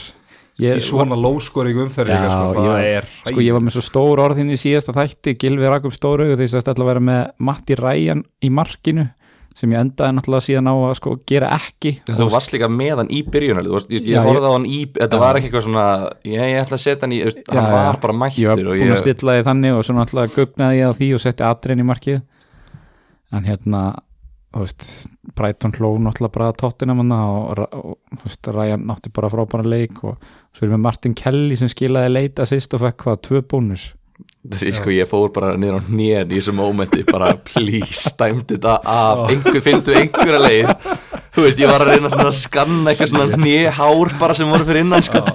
Í 0.60 0.66
ég, 0.68 0.82
svona 0.84 1.16
lóskori 1.16 1.72
umferð 1.72 2.10
líka 2.12 2.26
Já, 2.28 2.32
sko, 2.36 2.48
ég- 2.52 2.66
það 2.68 2.88
er 2.98 3.06
sko 3.30 3.44
ég 3.46 3.54
var 3.56 3.62
með 3.64 3.76
svo 3.78 3.84
stór 3.86 4.20
orðin 4.26 4.50
í 4.52 4.58
síðasta 4.60 4.96
þætti. 4.96 5.38
Gilvi 5.40 5.70
rak 5.72 5.86
upp 5.88 5.96
stór 5.96 6.26
augu 6.26 6.36
þegar 6.36 6.50
ég 6.50 6.58
ætla 6.60 6.84
að 6.84 6.90
vera 6.90 7.04
með 7.12 7.22
Matti 7.48 7.78
Ræjan 7.80 8.24
í 8.44 8.50
markinu 8.52 9.06
sem 9.60 9.74
ég 9.76 9.82
endaði 9.84 10.16
náttúrulega 10.16 10.46
síðan 10.48 10.70
á 10.72 10.76
að 10.80 10.94
sko 11.02 11.14
gera 11.28 11.50
ekki. 11.58 11.92
Þú 12.08 12.28
varst 12.32 12.54
líka 12.56 12.70
með 12.72 13.02
hann 13.04 13.10
í 13.12 13.22
byrjunalið 13.28 13.76
varst- 13.76 13.92
Ég, 13.92 14.06
ég 14.08 14.24
horfði 14.24 14.48
á 14.48 14.54
hann 14.56 14.68
í 14.70 14.80
Þetta 14.96 15.20
var 15.20 15.40
ekki 15.40 15.50
eitthvað 15.50 15.66
svona 15.68 15.86
Ég, 16.24 16.44
ég 16.54 16.60
ætla 16.64 16.78
að 16.80 16.84
setja 16.86 17.04
hann 17.08 17.16
í 17.16 17.20
Já, 17.20 17.32
Hann 17.52 17.72
var 17.76 18.00
bara 18.00 18.14
ég 18.14 18.48
var 18.48 18.56
mættur 18.56 18.70
búin 18.70 18.80
að 18.80 18.94
ég, 18.96 19.02
stilla 19.04 19.36
því 19.38 19.48
þannig 19.50 19.78
og 19.80 19.84
svo 19.88 19.96
náttúrulega 20.00 20.36
gugnaði 20.38 20.80
ég 20.80 20.88
á 20.88 20.94
því 21.00 21.10
og 21.18 21.24
setti 21.26 21.48
atriðin 21.50 21.84
í 21.84 21.90
markið. 21.90 22.22
En 23.36 23.46
hérna 23.46 23.82
Brighton 25.38 25.72
hló 25.78 25.92
náttúrulega 26.02 26.34
bara 26.34 26.54
tóttina 26.58 26.96
manna 26.98 27.20
og, 27.30 27.60
og 27.70 28.24
veist, 28.24 28.48
Ryan 28.50 28.82
nátti 28.90 29.12
bara 29.14 29.30
frábæra 29.30 29.68
leik 29.68 30.00
og 30.04 30.18
svo 30.56 30.66
erum 30.66 30.80
við 30.80 30.86
Martin 30.88 31.14
Kelly 31.14 31.56
sem 31.60 31.70
skilaði 31.70 32.10
leita 32.16 32.48
sýst 32.50 32.74
og 32.74 32.82
fekk 32.82 33.06
hvað, 33.06 33.20
tvö 33.28 33.42
bónus 33.46 33.84
Þessi, 34.40 34.72
sko, 34.78 34.92
ég 34.96 35.08
fór 35.10 35.34
bara 35.36 35.52
niður 35.60 35.82
á 35.84 35.88
hnén 35.90 36.30
í 36.32 36.38
þessu 36.38 36.54
mómenti 36.56 37.04
bara 37.10 37.34
please, 37.44 38.14
dæmdi 38.16 38.56
þetta 38.56 38.78
af. 38.88 39.26
Einhver, 39.34 39.60
fyndu 39.66 39.96
einhverja 40.00 40.40
leið. 40.40 40.70
Þú 41.36 41.44
veist, 41.44 41.60
ég 41.60 41.72
var 41.72 41.84
að 41.84 41.92
reyna 41.92 42.12
að 42.16 42.36
skanna 42.40 42.94
eitthvað 42.94 43.12
svona 43.12 43.36
hnéhár 43.36 44.14
bara 44.22 44.38
sem 44.40 44.50
voru 44.50 44.68
fyrir 44.68 44.86
innan 44.88 45.04
sko. 45.04 45.26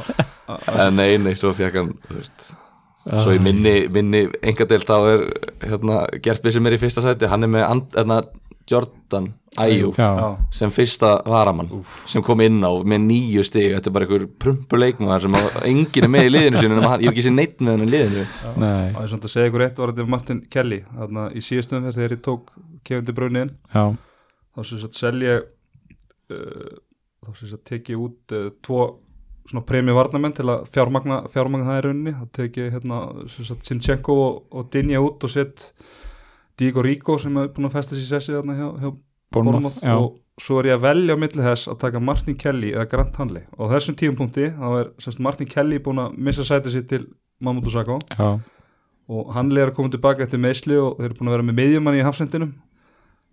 en 0.80 0.96
nei, 0.96 1.18
nei, 1.20 1.34
svo 1.36 1.52
fekk 1.56 1.80
hann 1.82 1.92
svo 3.12 3.34
í 3.36 3.40
minni, 3.42 3.74
minni 3.92 4.24
engadelt 4.40 4.88
þá 4.88 4.96
er 5.12 5.24
hérna, 5.68 6.00
Gerpið 6.24 6.56
sem 6.56 6.68
er 6.68 6.76
í 6.76 6.80
fyrsta 6.80 7.04
sæti, 7.04 7.28
hann 7.28 7.44
er 7.44 7.52
með 7.52 7.64
and, 7.68 7.86
hérna, 7.98 8.18
Jordan 8.70 9.32
Ayew 9.60 9.92
sem 10.50 10.70
fyrsta 10.74 11.12
varamann 11.30 11.68
sem 12.10 12.22
kom 12.26 12.40
inn 12.42 12.58
á 12.66 12.74
með 12.82 13.04
nýju 13.06 13.44
stig. 13.46 13.70
Þetta 13.76 13.90
er 13.90 13.94
bara 13.94 14.08
einhver 14.08 14.24
prumpur 14.42 14.80
leikmaður 14.82 15.26
sem 15.26 15.36
að 15.38 15.58
enginn 15.68 16.06
er 16.08 16.10
með 16.10 16.26
í 16.26 16.32
liðinu 16.32 16.62
sinu 16.62 16.78
nema 16.78 16.90
hann, 16.94 17.04
ég 17.04 17.10
hef 17.10 17.14
ekki 17.14 17.26
sér 17.28 17.36
neitt 17.36 17.62
með 17.62 17.76
hann 17.76 17.84
í 17.84 17.90
liðinu. 17.92 18.24
Nei, 18.58 18.88
og 18.88 18.98
ég 18.98 19.04
er 19.04 19.12
svona 19.12 19.28
að 19.28 19.34
segja 19.36 19.52
ykkur 19.52 19.66
eitt 19.68 19.78
var 19.78 19.92
þetta 19.92 20.08
Martin 20.16 20.42
Kelly. 20.50 20.80
Þarna 20.96 21.28
í 21.30 21.44
síðustum 21.46 21.86
þegar 21.86 22.16
ég 22.16 22.24
tók 22.26 22.50
Kevin 22.84 23.06
De 23.06 23.14
Bruyne 23.16 23.46
inn 23.46 23.54
já, 23.70 23.84
þá 24.56 24.66
sem 24.66 24.82
sagt 24.82 24.98
selja 24.98 25.38
uh, 25.38 26.74
þá 27.22 27.30
sem 27.38 27.52
sagt 27.54 27.66
tek 27.70 27.94
ég 27.94 28.02
út 28.08 28.34
uh, 28.34 28.50
tvo 28.64 28.82
svona 29.44 29.66
premi 29.68 29.94
varnamenn 29.94 30.34
til 30.34 30.48
að 30.48 30.66
fjármagna, 30.72 31.20
fjármagna 31.30 31.68
það 31.68 31.78
í 31.78 31.84
rauninni. 31.86 32.16
Þá 32.18 32.38
tek 32.40 32.58
ég 32.58 32.74
hérna 32.74 33.04
sem 33.30 33.46
sagt 33.46 33.68
Sinchenko 33.68 34.18
og, 34.24 34.42
og 34.50 34.72
Dinja 34.72 35.04
út 35.04 35.22
og 35.22 35.30
sett 35.30 35.70
Diego 36.60 36.84
Rico 36.84 37.18
sem 37.18 37.36
er 37.40 37.50
búin 37.54 37.68
að 37.68 37.76
festa 37.78 37.96
sér 37.96 38.04
í 38.04 38.10
sessi 38.10 38.34
þarna 38.34 38.56
hjá, 38.58 38.68
hjá 38.82 38.90
já. 39.82 39.94
og 39.98 40.20
svo 40.40 40.60
er 40.60 40.70
ég 40.70 40.78
að 40.78 40.84
velja 40.86 41.14
á 41.14 41.18
milli 41.18 41.46
þess 41.46 41.70
að 41.70 41.78
taka 41.82 42.02
Martin 42.02 42.38
Kelly 42.38 42.72
eða 42.74 42.88
Grant 42.90 43.18
Hanley. 43.18 43.46
Og 43.58 43.70
þessum 43.74 43.98
tíumpunkti 43.98 44.50
þá 44.54 44.66
er 44.80 44.90
sem 44.98 45.10
sagt, 45.12 45.22
Martin 45.26 45.50
Kelly 45.50 45.80
búin 45.82 46.02
að 46.02 46.18
missa 46.18 46.46
sætið 46.46 46.76
sér 46.76 46.86
til 46.90 47.02
Mamadou 47.42 47.74
Sakho. 47.74 47.98
Og 49.04 49.34
Hanley 49.34 49.62
er 49.62 49.72
að 49.72 49.78
koma 49.78 49.92
tilbaka 49.92 50.24
eftir 50.24 50.42
meðsli 50.42 50.78
og 50.80 50.98
þeir 50.98 51.10
eru 51.10 51.18
búin 51.18 51.30
að 51.30 51.36
vera 51.36 51.48
með 51.50 51.58
miðjumann 51.60 51.98
í 51.98 52.06
hafsendinum. 52.06 52.54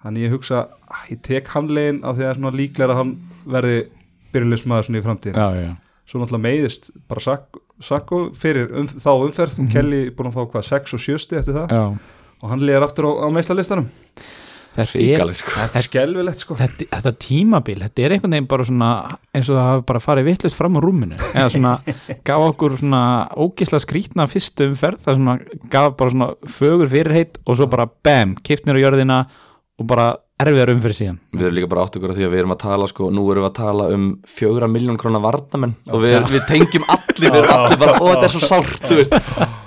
Þannig 0.01 0.25
ég 0.25 0.33
hugsa 0.33 0.63
að 0.89 1.09
ég 1.13 1.21
tek 1.25 1.49
Hanleyin 1.53 2.01
af 2.01 2.17
því 2.17 2.23
að 2.23 2.25
það 2.25 2.31
er 2.31 2.39
svona 2.39 2.57
líklega 2.57 2.93
að 2.95 2.99
hann 3.01 3.11
verði 3.53 3.75
byrjulegsmaður 4.31 4.87
svona 4.87 5.01
í 5.01 5.05
framtíðin 5.05 5.37
já, 5.37 5.67
já. 5.67 5.71
svo 6.07 6.21
náttúrulega 6.21 6.45
meiðist 6.47 6.89
bara 7.11 7.23
Sakko, 7.25 7.61
Sakko 7.83 8.21
fyrir 8.37 8.71
um, 8.79 8.87
þá 8.89 9.11
umferð 9.13 9.59
og 9.61 9.69
Kelly 9.73 10.01
búin 10.15 10.31
að 10.31 10.37
fá 10.37 10.41
hvað 10.55 10.67
6 10.69 10.97
og 10.97 11.03
7 11.05 11.21
sti 11.25 11.39
eftir 11.41 11.57
það? 11.59 11.75
Já. 11.75 12.20
Og 12.41 12.53
Hanley 12.53 12.75
er 12.75 12.85
aftur 12.85 13.09
á, 13.09 13.11
á 13.23 13.27
meðslalistanum 13.33 13.89
þetta 14.71 15.01
er 15.03 15.33
sko. 15.35 15.51
þetta 15.55 15.79
er 15.79 15.85
skelvilegt 15.85 16.43
sko. 16.43 16.55
þetta, 16.59 16.87
þetta 16.93 17.13
tímabil, 17.25 17.77
þetta 17.83 18.05
er 18.05 18.15
einhvern 18.15 18.35
veginn 18.35 18.49
bara 18.51 18.67
svona 18.67 18.89
eins 19.35 19.51
og 19.51 19.59
það 19.59 19.69
hafi 19.69 19.85
bara 19.91 20.03
farið 20.05 20.27
vittlust 20.29 20.59
fram 20.59 20.79
á 20.79 20.81
rúminu. 20.83 21.19
Eða 21.35 21.51
svona 21.57 21.75
gaf 22.27 22.47
okkur 22.47 22.77
svona 22.79 23.03
ógisla 23.43 23.81
skrítna 23.83 24.27
fyrstu 24.31 24.69
umferð 24.71 25.05
það 25.05 25.19
svona 25.19 25.37
gaf 25.73 25.95
bara 25.99 26.15
svona 26.15 26.31
fögur 26.57 26.91
fyrirheit 26.91 27.39
og 27.45 27.59
svo 27.59 27.69
bara 27.71 27.87
bam, 28.05 28.35
kipt 28.39 28.67
nýr 28.67 28.79
á 28.79 28.83
jörðina 28.85 29.21
og 29.81 29.87
bara 29.91 30.11
erfiðar 30.41 30.71
umferð 30.73 30.97
síðan. 30.97 31.21
Við 31.35 31.47
erum 31.47 31.57
líka 31.59 31.71
bara 31.71 31.85
átt 31.85 31.97
okkur 31.99 32.13
á 32.13 32.17
því 32.17 32.27
að 32.27 32.33
við 32.33 32.43
erum 32.43 32.55
að 32.55 32.61
tala 32.63 32.89
sko, 32.89 33.09
nú 33.13 33.25
erum 33.29 33.45
við 33.45 33.51
að 33.51 33.57
tala 33.59 33.89
um 33.93 34.11
fjögra 34.25 34.69
miljón 34.71 34.99
krónar 35.01 35.25
vardamenn 35.25 35.75
og 35.91 36.05
við, 36.05 36.21
við 36.31 36.47
tengjum 36.49 36.87
allir, 36.87 37.27
við 37.27 37.41
erum 37.43 37.55
allir 37.59 37.81
bara, 37.83 37.97
ó 37.99 38.05
þetta 38.13 38.29
er 38.29 38.33
svo 38.37 38.45
sárt, 38.47 38.87
þú 38.87 39.01
veist 39.03 39.19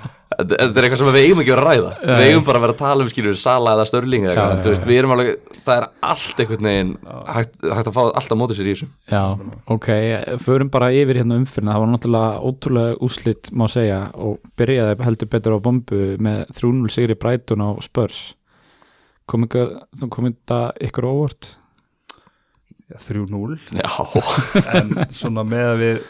Þetta 0.45 0.59
þetta 0.61 0.81
er 0.81 0.87
eitthvað 0.87 1.01
sem 1.01 1.09
við 1.15 1.25
eigum 1.25 1.41
ekki 1.43 1.53
að 1.53 1.57
vera 1.57 1.65
að 1.65 1.71
ræða. 1.73 1.93
Við 2.05 2.13
Nei. 2.15 2.25
eigum 2.29 2.45
bara 2.47 2.61
að 2.61 2.65
vera 2.65 2.75
að 2.75 2.81
tala 2.83 3.05
um 3.05 3.11
skilur 3.11 3.39
Sala 3.41 3.73
eða 3.75 3.87
Störling 3.89 4.27
eða 4.27 4.35
eitthvað, 4.35 4.61
þú 4.65 4.73
veist, 4.75 4.87
við 4.91 5.01
erum 5.01 5.15
alveg 5.15 5.31
það 5.65 5.75
er 5.75 5.87
allt 6.11 6.43
einhvern 6.45 6.69
veginn 6.69 6.93
hægt, 7.35 7.57
hægt 7.65 7.91
að 7.91 7.97
fá 7.97 8.01
alltaf 8.05 8.41
mótið 8.41 8.59
sér 8.61 8.69
í 8.69 8.75
þessu. 8.75 8.89
Já, 9.11 9.23
ok, 9.75 9.91
förum 10.45 10.73
bara 10.75 10.93
yfir 10.95 11.21
hérna 11.23 11.39
umfyrirna, 11.41 11.75
það 11.75 11.85
var 11.85 11.93
náttúrulega 11.95 12.51
ótrúlega 12.51 12.97
úslit 13.09 13.53
má 13.57 13.67
segja 13.73 14.01
og 14.21 14.53
byrjaði 14.61 15.09
heldur 15.09 15.33
betur 15.33 15.57
á 15.57 15.65
bombu 15.65 16.01
með 16.25 16.41
3-0 16.61 16.95
sigri 16.95 17.19
Brighton 17.19 17.65
á 17.65 17.71
Spurs. 17.85 18.23
Kom 19.25 19.47
ykkur, 19.47 19.79
þú 19.97 20.11
kom 20.13 20.29
þetta 20.29 20.61
ykkur 20.85 21.09
óvart? 21.09 21.55
Já, 22.85 22.99
3-0 23.01 23.57
Já, 23.81 23.89
en 24.77 24.91
svona 25.17 25.47
með 25.49 25.71
að 25.71 25.81
við 25.81 26.05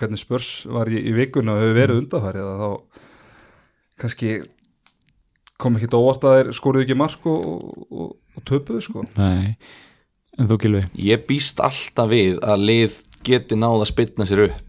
hvernig 0.00 0.18
spörs 0.18 0.50
var 0.72 0.90
í, 0.90 0.98
í 0.98 1.14
vikuna 1.14 1.54
og 1.54 1.62
hefur 1.62 1.76
verið 1.78 2.00
undanfærið 2.02 2.48
að 2.48 2.62
þá 2.62 3.08
kannski 4.00 4.40
kom 5.62 5.76
ekki 5.78 5.90
óvart 5.94 6.24
að 6.26 6.36
þeir 6.38 6.52
skoruðu 6.58 6.86
ekki 6.86 6.98
mark 6.98 7.26
og, 7.30 7.46
og, 7.90 8.12
og 8.36 8.44
töpuðu 8.48 8.82
sko. 8.82 9.04
Nei, 9.18 9.54
en 10.38 10.48
þú 10.50 10.58
Gilvi 10.64 10.84
ég 11.06 11.26
býst 11.28 11.62
alltaf 11.62 12.10
við 12.10 12.40
að 12.42 12.64
lið 12.70 12.98
geti 13.22 13.58
náð 13.58 13.84
að 13.84 13.90
spilna 13.92 14.26
sér 14.26 14.46
upp 14.48 14.60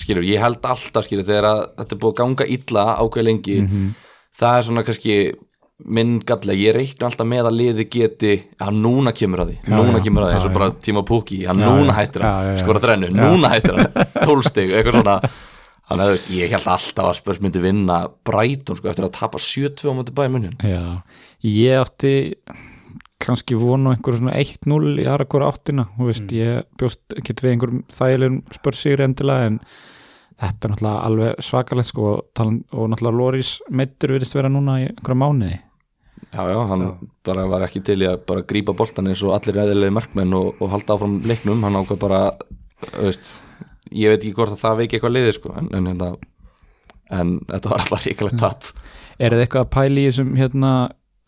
skilur, 0.00 0.24
ég 0.24 0.40
held 0.40 0.64
alltaf 0.64 1.04
skilur 1.04 1.26
þegar 1.28 1.46
að 1.50 1.60
þetta 1.82 1.94
er 1.94 2.00
búið 2.00 2.12
að 2.14 2.18
ganga 2.22 2.48
illa 2.56 2.84
ákveð 3.02 3.26
lengi 3.26 3.56
það 4.40 4.56
er 4.56 4.66
svona 4.66 4.84
kannski 4.86 5.16
minn 5.80 6.18
galla, 6.28 6.52
ég 6.56 6.74
reikna 6.76 7.08
alltaf 7.08 7.28
með 7.28 7.46
að 7.48 7.56
liði 7.56 7.86
geti, 7.88 8.32
hann 8.60 8.80
núna 8.84 9.14
kemur 9.16 9.40
að 9.44 9.52
því. 9.52 9.58
Já, 9.64 9.76
núna 9.78 9.96
já, 10.00 10.02
kemur 10.04 10.24
að 10.24 10.28
því, 10.28 10.34
eins 10.36 10.48
og 10.50 10.56
bara 10.58 10.66
tíma 10.84 11.02
púki. 11.08 11.38
Hann 11.48 11.62
Já, 11.62 11.68
núna 11.70 11.94
hættir 11.96 12.24
já. 12.26 12.56
skora 12.60 12.82
þrennu. 12.84 13.08
Já. 13.08 13.22
núna 13.22 13.52
hættir 13.54 13.78
hann, 13.78 14.10
tólstig, 14.26 14.74
eitthvað 14.76 14.98
svona 14.98 15.14
þannig 15.90 16.06
að 16.06 16.12
veist, 16.14 16.32
ég 16.38 16.52
held 16.54 16.68
alltaf 16.70 17.08
að 17.10 17.16
Spurs 17.18 17.40
myndi 17.42 17.62
vinna 17.62 18.00
Brighton 18.26 18.78
sko, 18.78 18.90
eftir 18.92 19.06
að 19.08 19.16
tapa 19.18 19.40
7-2 19.42 19.90
á 19.90 19.94
móti 19.98 20.14
bæði 20.14 20.52
Já, 20.62 20.84
ég 21.44 21.82
átti 21.82 22.14
kannski 23.20 23.56
vonu 23.58 23.92
einhverju 23.92 24.22
svona 24.22 24.36
1-0 24.40 24.94
í 25.02 25.06
aðra 25.08 25.26
hvora 25.30 25.48
áttina, 25.52 25.86
þú 25.96 26.08
veist, 26.08 26.30
ég 26.34 26.68
bjóst 26.80 27.16
ekki 27.18 27.36
við 27.42 27.54
einhverjum 27.54 27.82
þægilegum 27.92 28.38
spörsýri 28.56 29.04
endilega 29.04 29.50
en 29.50 29.58
þetta 30.40 30.68
er 30.68 30.72
náttúrulega 30.72 31.02
alveg 31.08 31.42
svakalegt 31.44 31.90
sko 31.90 32.12
talan, 32.36 32.62
og 32.72 32.88
náttúrulega 32.92 33.18
Loris 33.18 33.50
meittur 33.68 34.14
virðist 34.16 34.38
vera 34.38 34.52
núna 34.52 34.78
í 34.80 34.86
einhverja 34.88 35.20
mánuði. 35.20 35.58
Já, 36.30 36.42
já, 36.46 36.58
hann 36.70 36.86
bara 37.26 37.44
var 37.50 37.66
ekki 37.66 37.82
til 37.84 37.98
í 38.04 38.08
að 38.08 38.24
bara 38.28 38.46
grípa 38.46 38.74
boltan 38.76 39.10
eins 39.10 39.22
og 39.26 39.34
allir 39.36 39.60
eðilegi 39.64 39.96
markmenn 39.96 40.34
og, 40.36 40.60
og 40.62 40.72
halda 40.72 40.96
áfram 40.96 41.20
leiknum, 41.26 41.64
hann 41.66 41.78
ákvað 41.80 42.02
bara 42.06 42.20
veist, 43.00 43.40
ég 43.96 44.12
veit 44.12 44.20
ekki 44.20 44.36
hvort 44.36 44.54
að 44.54 44.62
það 44.62 44.80
veiki 44.82 44.98
eitthvað 44.98 45.16
liði 45.16 45.34
sko, 45.36 45.54
en, 45.60 45.70
en, 45.76 45.90
en, 45.92 46.04
en 47.20 47.34
þetta 47.48 47.72
var 47.72 47.84
alltaf 47.84 48.06
ríkalegt 48.06 48.40
tap. 48.40 48.70
Er 49.20 49.34
þið 49.34 49.44
eitthvað 49.44 49.66
að 49.66 49.72
pæli 49.76 50.04
í 50.04 50.08
þessum 50.10 50.32
hérna 50.38 50.72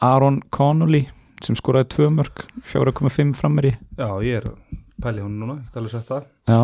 Aaron 0.02 0.40
Connolly 0.54 1.04
sem 1.42 1.58
skoraði 1.58 1.90
tvö 1.96 2.08
mörg 2.14 2.44
4,5 2.66 3.32
frammeri 3.34 3.72
Já, 3.98 4.08
ég 4.22 4.38
er 4.38 4.50
að 4.52 4.82
pæli 5.02 5.24
hún 5.24 5.38
núna, 5.40 5.58
ég 5.58 5.70
get 5.70 5.80
alveg 5.80 5.94
sagt 5.96 6.10
það. 6.10 6.28
Já, 6.46 6.60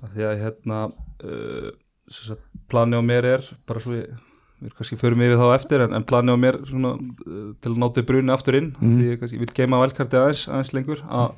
Af 0.00 0.12
því 0.14 0.24
að 0.24 0.38
hérna 0.40 0.80
uh, 0.88 1.70
sem 2.08 2.30
sagt, 2.30 2.44
plani 2.72 2.96
á 2.96 3.02
mér 3.04 3.28
er 3.34 3.46
bara 3.68 3.82
svo 3.84 3.96
ég 3.98 4.10
við 4.60 4.74
kannski 4.76 4.98
förum 5.00 5.22
yfir 5.24 5.38
þá 5.40 5.46
eftir 5.54 5.84
en, 5.86 5.94
en 5.96 6.04
plani 6.04 6.34
á 6.36 6.38
mér 6.40 6.58
svona, 6.68 6.92
uh, 6.96 7.52
til 7.60 7.72
að 7.72 7.78
náti 7.80 8.04
bruni 8.08 8.32
aftur 8.34 8.58
inn 8.58 8.72
mm. 8.76 8.96
því 8.96 9.06
ég, 9.08 9.20
kannski, 9.20 9.38
ég 9.38 9.44
vil 9.44 9.56
geima 9.56 9.80
velkarti 9.80 10.20
aðeins, 10.20 10.46
aðeins 10.50 10.72
lengur 10.76 11.04
að 11.08 11.30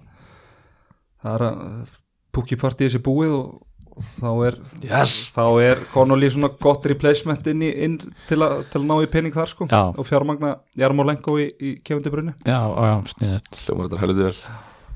það 1.22 1.36
er 1.36 1.44
að 1.46 1.92
púkipartíð 2.34 2.94
sé 2.94 3.02
búið 3.04 3.36
og, 3.36 3.52
þá 4.00 4.28
er, 4.48 4.56
Yes. 4.86 5.14
þá 5.36 5.42
er 5.62 5.82
Connolly 5.92 6.30
svona 6.32 6.48
gott 6.62 6.86
replacement 6.88 7.46
inn, 7.52 7.62
í, 7.66 7.70
inn 7.84 7.98
til, 8.00 8.38
að, 8.40 8.62
til 8.72 8.80
að 8.80 8.86
ná 8.88 8.94
í 9.04 9.10
pening 9.12 9.34
þar 9.36 9.50
sko 9.52 9.66
Já. 9.68 9.82
og 9.92 10.06
fjármagna 10.08 10.54
Jarmolenko 10.80 11.36
í, 11.42 11.46
í 11.60 11.74
kefandi 11.84 12.12
brunni 12.14 12.32
já, 12.46 12.58
já, 12.62 12.94
sniðið 13.12 13.62
hljómar 13.66 13.90
þetta 13.90 14.00
heldur 14.02 14.24
vel 14.24 14.34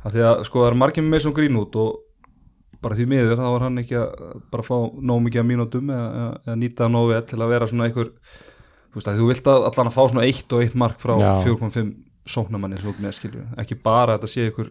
af 0.07 0.15
því 0.15 0.25
að 0.31 0.43
sko 0.49 0.63
það 0.65 0.71
er 0.73 0.79
margir 0.85 1.05
með 1.07 1.15
Mason 1.17 1.37
Greenwood 1.37 1.79
og 1.83 2.03
bara 2.87 2.95
því 2.99 3.07
miður 3.11 3.39
þá 3.41 3.47
var 3.51 3.65
hann 3.67 3.81
ekki 3.83 3.97
að 3.99 4.27
bara 4.53 4.65
fá 4.67 4.77
nóg 5.11 5.23
mikið 5.27 5.43
að 5.43 5.49
mínútum 5.51 5.91
eða, 5.91 6.09
eða, 6.21 6.35
eða 6.47 6.57
nýta 6.63 6.89
nóg 6.93 7.09
vel 7.11 7.23
til 7.27 7.39
að 7.43 7.53
vera 7.55 7.69
svona 7.71 7.89
einhver 7.89 8.11
þú 8.17 9.01
veist 9.01 9.11
að 9.13 9.21
þú 9.21 9.29
vilt 9.33 9.49
að 9.53 9.65
allan 9.71 9.91
að 9.91 9.97
fá 9.97 10.03
svona 10.13 10.27
eitt 10.29 10.53
og 10.57 10.63
eitt 10.65 10.77
mark 10.79 11.01
frá 11.03 11.15
Já. 11.21 11.31
4.5 11.49 11.91
sóknamanni 12.27 12.79
svo 12.81 12.93
með 13.03 13.17
skilju, 13.21 13.43
ekki 13.63 13.77
bara 13.83 14.15
að 14.17 14.21
þetta 14.21 14.31
sé 14.33 14.47
einhver 14.49 14.71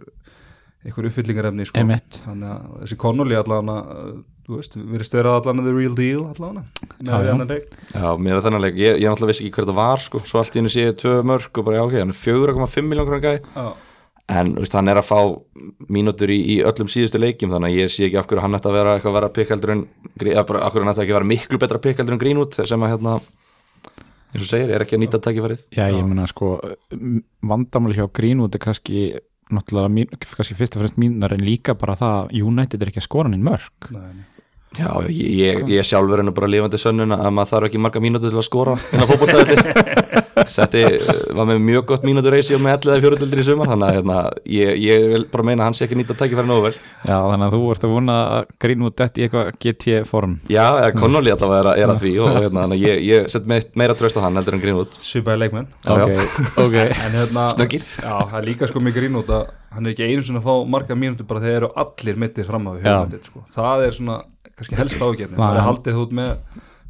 einhver 0.85 1.09
uppfyllingarefni 1.09 1.65
sko. 1.67 1.81
Þannig 1.81 2.49
að 2.53 2.79
þessi 2.83 2.97
Connolly 3.01 3.37
allan 3.39 3.71
að 3.73 4.15
þú 4.45 4.59
veist, 4.59 4.75
virðist 4.77 5.15
vera 5.17 5.31
allan 5.39 5.61
að 5.63 5.69
the 5.69 5.73
real 5.73 5.95
deal 5.97 6.27
allan 6.29 6.59
Já, 7.01 7.15
já. 7.17 7.31
þennan 7.31 7.49
leik 7.49 7.71
Já, 7.95 8.09
mér 8.21 8.37
var 8.37 8.43
þennan 8.45 8.63
leik, 8.65 8.77
ég, 8.77 8.99
ég 9.01 9.09
náttúrulega 9.09 9.31
vissi 9.31 9.47
ekki 9.47 9.55
hver 9.57 9.65
þetta 9.65 9.77
var 9.79 10.03
sko, 10.05 10.21
svo 10.29 10.41
allt 10.41 10.53
í 10.53 10.61
hennu 10.61 10.73
séu 10.73 10.93
tvö 11.01 11.15
mörg 11.25 11.49
og 11.49 11.65
bara 11.65 11.79
já 11.79 11.83
ok, 11.87 11.95
hann 12.03 12.13
er 12.13 12.19
4,5 12.19 12.85
miljón 12.85 13.09
krónar 13.09 13.23
gæði 13.25 13.41
Já. 13.55 13.65
en 14.37 14.53
veist, 14.59 14.77
hann 14.77 14.93
er 14.93 15.01
að 15.01 15.07
fá 15.09 15.17
mínútur 15.97 16.33
í, 16.35 16.37
í 16.53 16.59
öllum 16.61 16.91
síðustu 16.93 17.21
leikjum 17.23 17.55
þannig 17.55 17.73
að 17.73 17.79
ég 17.81 17.93
sé 17.95 18.05
ekki 18.05 18.21
af 18.21 18.29
hverju 18.29 18.45
hann 18.45 18.59
ætti 18.59 18.69
að 18.69 18.77
vera 18.77 18.93
eitthvað 18.99 19.15
að 19.15 19.19
vera 19.19 19.33
pikkaldur 19.39 19.73
en, 19.73 19.83
eða 20.21 20.45
bara 20.51 20.61
af 20.61 20.75
hverju 20.75 20.85
hann 20.85 20.93
ætti 20.93 21.05
ekki 21.07 21.15
að 21.15 21.19
vera 21.19 21.31
miklu 21.33 21.61
betra 21.65 21.81
pikkaldur 21.81 22.17
en 22.17 22.21
Greenwood 22.21 22.61
sem 22.61 22.85
að 22.85 22.93
hérna 22.93 23.17
eins 24.35 24.43
og 24.43 24.49
segir, 24.51 24.73
er 24.75 24.83
ekki 24.85 24.97
að 24.99 25.05
nýta 25.07 25.21
tækifærið 25.25 25.65
Já, 25.73 25.87
ég 25.89 26.05
meina 26.05 26.29
sko 26.29 26.57
vandamáli 27.45 27.97
hjá 27.97 28.05
Greenwood 28.13 28.57
er 28.57 28.61
kannski 28.61 29.07
náttúrulega 29.53 29.91
mín, 29.93 30.13
kannski 30.21 30.57
fyrst 30.57 30.77
og 30.77 30.83
fremst 30.83 31.01
mínar 31.01 31.35
en 31.35 31.43
líka 31.45 31.75
bara 31.77 31.97
það 31.99 32.15
að 32.21 32.39
United 32.49 32.81
er 32.81 32.91
ekki 32.91 33.03
að 33.03 33.07
skora 33.09 33.29
hann 33.29 33.45
mörg 33.45 33.91
Nei, 33.93 34.07
nei. 34.13 34.25
Já, 34.75 34.89
ég, 35.07 35.27
ég, 35.39 35.61
ég 35.71 35.87
sjálfur 35.87 36.19
er 36.19 36.27
nú 36.27 36.33
bara 36.35 36.49
lifandi 36.51 36.79
sönnun 36.81 37.15
að 37.15 37.29
maður 37.31 37.51
þarf 37.53 37.69
ekki 37.69 37.83
marga 37.85 38.01
mínútur 38.03 38.33
til 38.33 38.41
að 38.41 38.47
skora 38.49 38.73
inn 38.75 39.03
á 39.03 39.09
fótbollstæði 39.11 39.55
Setti, 40.51 40.81
var 41.35 41.47
með 41.49 41.59
mjög 41.65 41.85
gott 41.89 42.03
mínútur 42.07 42.33
reysi 42.35 42.55
og 42.57 42.61
með 42.63 42.75
11 42.85 43.01
fjóruðildir 43.03 43.41
í 43.41 43.45
sumar 43.47 43.69
þannig 43.71 43.87
að 43.89 43.95
hérna, 43.97 44.17
ég, 44.55 44.71
ég 44.83 45.05
vil 45.13 45.23
bara 45.33 45.45
meina 45.47 45.63
að 45.63 45.69
hann 45.69 45.77
sé 45.79 45.85
ekki 45.87 45.97
nýta 45.99 46.15
tækifæri 46.19 46.49
nógu 46.49 46.65
vel. 46.67 46.73
Já, 47.05 47.15
þannig 47.25 47.45
að 47.47 47.55
þú 47.55 47.61
ert 47.75 47.87
að 47.87 47.93
vona 47.95 48.15
að 48.35 48.49
Greenwood 48.65 48.95
detti 49.01 49.21
í 49.21 49.25
eitthvað 49.27 49.51
GT 49.65 49.97
form. 50.09 50.37
Já, 50.51 50.63
eða 50.81 50.91
Connolly 50.99 51.33
alltaf 51.35 51.55
er, 51.59 51.69
að- 51.73 51.81
er 51.85 51.93
að 51.95 52.01
því 52.05 52.13
og 52.25 52.31
hérna, 52.39 52.65
þannig 52.65 52.77
að 52.79 52.85
ég, 52.87 53.03
ég 53.09 53.29
set 53.35 53.49
me 53.49 53.59
meira 53.81 53.97
tröst 53.97 54.17
á 54.17 54.25
hann 54.25 54.35
heldur 54.39 54.57
en 54.59 54.63
Greenwood. 54.65 54.99
Svipaði 55.01 55.43
leikmenn. 55.45 55.67
Já, 55.85 55.93
Ok, 55.95 56.11
ok. 56.65 56.77
En 56.85 57.17
hérna 57.19 57.47
Snöggir. 57.55 57.83
já, 58.01 58.13
það 58.29 58.37
er 58.41 58.47
líka 58.51 58.67
sko 58.71 58.79
með 58.85 58.97
Greenwood 58.99 59.33
að 59.35 59.49
hann 59.75 59.85
er 59.89 59.91
ekki 59.95 60.07
einu 60.07 60.23
svona 60.23 60.39
að 60.39 60.47
fá 60.47 60.69
marga 60.71 60.95
mínútur 60.95 61.27
bara 61.27 61.41
þegar 61.43 61.57
eru 61.63 61.69
allir 61.83 62.15
mittir 62.21 62.45
fram 62.47 62.69
Já. 62.79 63.01
United 63.03 63.25
sko. 63.27 63.41
það 63.51 63.83
er 63.89 63.91
svona 63.97 64.19
kannski 64.55 64.77
helst 64.79 65.01
ágefni 65.03 65.35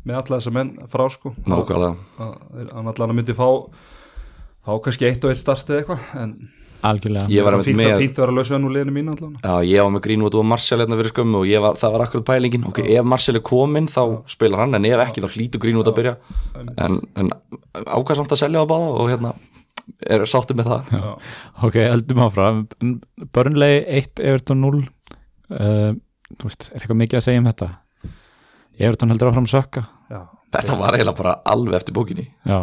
Það 0.06 0.12
með, 0.12 0.18
alla 0.22 0.38
þessa 0.38 0.54
menn 0.54 0.70
frá 0.92 1.06
sko. 1.10 1.32
Nákvæmlega. 1.50 1.96
Að 2.22 2.68
hann 2.76 2.92
allan 2.92 3.16
myndi 3.18 3.34
fá 3.34 3.48
fá 4.66 4.78
kannski 4.86 5.08
eitt 5.10 5.26
og 5.26 5.34
eitt 5.34 5.42
start 5.42 5.70
eða 5.70 5.82
eitthvað 5.82 6.22
en 6.22 6.38
Algjörlega. 6.86 7.26
Ég 7.34 7.42
var 7.42 7.56
það 7.56 7.64
fínt, 7.66 7.80
með- 7.80 7.88
með... 7.90 8.02
fínt 8.04 8.18
að 8.20 8.22
vera 8.22 8.34
lausið 8.36 8.60
nú 8.62 8.70
liðinu 8.70 8.94
mínu 8.94 9.14
allan 9.16 9.38
Já, 9.42 9.54
ég 9.66 9.82
var 9.82 9.92
með 9.96 10.04
Greenwood 10.06 10.36
og 10.38 10.46
Martial 10.46 10.78
hérna 10.84 10.98
fyrir 11.00 11.14
skömmu 11.14 11.40
og 11.40 11.48
ég 11.50 11.64
var, 11.64 11.78
það 11.82 11.96
var 11.96 12.04
akkurat 12.06 12.28
pælingin. 12.28 12.66
Ok, 12.70 12.82
ef 12.86 13.08
Martial 13.10 13.40
er 13.40 13.44
kominn 13.48 13.88
þá 13.90 14.02
spilar 14.30 14.62
hann 14.62 14.78
en 14.78 14.86
ef 14.86 15.02
ekki 15.08 15.24
þá 15.24 15.30
hlýtur 15.34 15.64
Greenwood 15.64 15.90
að 15.90 15.98
byrja. 15.98 16.14
en, 16.86 17.00
en 17.18 17.32
ákvæð 17.74 18.20
samt 18.20 18.36
að 18.36 18.42
selja 18.44 18.62
á 18.62 18.70
báða 18.70 18.92
og 18.92 19.10
hérna 19.10 19.34
er 20.06 20.28
sáttið 20.30 20.60
með 20.62 20.70
það. 20.70 20.94
Já. 20.94 21.10
Ok, 21.66 21.80
heldum 21.82 22.22
áfram. 22.28 22.62
Burnley 23.34 23.82
1, 24.02 24.22
Everton 24.22 24.62
0 24.62 24.84
uh, 24.84 25.92
Þú 26.36 26.50
veist, 26.50 26.70
er 26.74 26.82
eitthvað 26.84 27.02
mikið 27.02 27.20
að 27.22 27.26
segja 27.30 27.42
um 27.42 27.50
þetta? 27.50 27.72
Everton 28.82 29.14
heldur 29.14 29.32
áfram 29.32 29.46
að 29.48 29.54
sökka. 29.56 29.86
Þetta 30.54 30.78
var 30.80 30.98
eiginlega 30.98 31.18
bara 31.18 31.38
alveg 31.52 31.80
eftir 31.80 31.96
bókinni. 31.96 32.28
Já, 32.46 32.60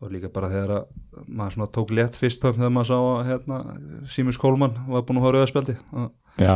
og 0.00 0.12
líka 0.12 0.30
bara 0.32 0.48
þegar 0.48 0.74
að 0.78 1.26
maður 1.28 1.56
svona 1.56 1.70
tók 1.74 1.92
létt 1.96 2.16
fyrst 2.18 2.40
pömm 2.42 2.56
þegar 2.56 2.72
maður 2.74 2.90
sá 2.90 2.96
að 3.00 3.30
hérna, 3.30 3.58
Símus 4.08 4.40
Kólmann 4.40 4.78
var 4.88 5.04
búin 5.06 5.20
að 5.20 5.26
hóra 5.26 5.40
auðarspjaldi 5.42 5.76
já, 6.40 6.54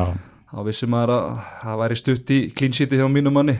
þá 0.50 0.58
vissi 0.68 0.88
maður 0.90 1.14
að 1.16 1.40
það 1.60 1.80
væri 1.82 1.98
stutt 2.00 2.34
í 2.34 2.40
clean 2.56 2.76
sheeti 2.76 3.00
hjá 3.00 3.06
mínum 3.12 3.36
manni. 3.36 3.56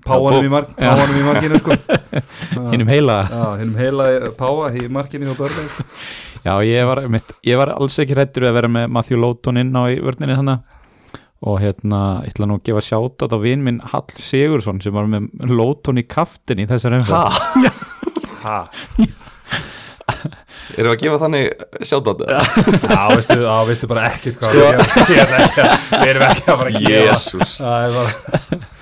Páanum 0.00 0.46
í, 0.46 0.48
mark, 0.48 0.70
páanum 0.78 1.18
í 1.20 1.24
markinu 1.26 1.58
sko. 1.60 1.74
hinnum 2.72 2.88
heila. 2.88 3.18
Já, 3.28 3.42
hinnum 3.60 3.76
heila 3.76 4.06
páa 4.38 4.70
í 4.80 4.86
markinu 4.88 5.28
hjá 5.28 5.36
börnum. 5.36 5.66
Já, 6.44 6.54
ég 6.64 6.88
var, 6.88 7.02
mitt, 7.12 7.34
ég 7.44 7.60
var 7.60 7.74
alls 7.74 7.98
ekki 8.00 8.16
hrættur 8.16 8.48
að 8.48 8.56
vera 8.58 8.70
með 8.72 8.88
Matthew 8.96 9.20
Lóton 9.20 9.60
inn 9.60 9.76
á 9.76 9.84
í 9.92 10.00
vörninni 10.00 10.38
þannig 10.40 10.73
og 11.44 11.58
hérna, 11.60 12.00
ég 12.24 12.32
ætla 12.32 12.48
nú 12.48 12.56
að 12.58 12.64
gefa 12.70 12.82
sjátt 12.84 13.24
á 13.28 13.38
vinn 13.42 13.64
minn 13.66 13.82
Hall 13.92 14.06
Sigursson 14.12 14.80
sem 14.80 14.94
var 14.96 15.08
með 15.10 15.28
Lóton 15.52 16.00
í 16.00 16.06
kaftin 16.08 16.62
í 16.64 16.68
þessar 16.70 16.96
umfæð 17.00 17.14
ha. 18.44 18.58
Erum 20.74 20.88
við 20.88 20.92
að 20.94 21.00
gefa 21.02 21.18
þannig 21.20 21.50
þetta? 21.84 22.38
Já, 22.88 23.02
veistu, 23.12 23.38
á, 23.44 23.56
veistu 23.68 23.90
bara 23.90 24.06
ekkert 24.08 24.40
hvað 24.40 24.56
gera. 24.58 25.40
Við 26.00 26.12
erum 26.14 26.26
ekki 26.28 26.46
að 26.48 26.62
fara 26.62 26.70
að 26.70 26.78
gefa 26.80 27.02
Jésús 27.10 27.58
Það 27.60 27.88
er 27.88 27.98
bara 27.98 28.72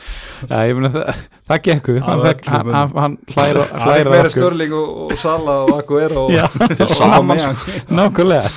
Já, 0.50 0.59
ég 0.68 0.74
meina 0.78 0.90
það, 0.94 1.20
það 1.48 1.61
gekk 1.66 1.88
upp. 1.92 1.98
Hann, 2.07 2.22
hann, 2.22 2.70
hann, 2.74 2.92
hann 3.02 3.16
hlæra, 3.35 3.62
Það 3.68 3.83
er 3.83 3.87
hlæra 3.87 4.11
meira 4.14 4.28
okkur. 4.28 4.35
Störling 4.37 4.72
og, 4.78 4.88
og 5.07 5.12
Sala 5.20 5.57
og 5.66 5.72
Aguero 5.78 6.24
og, 6.26 6.33
Já. 6.35 6.46
Til 6.81 6.88
samans 6.90 7.46
Nákvæmlega. 7.92 8.50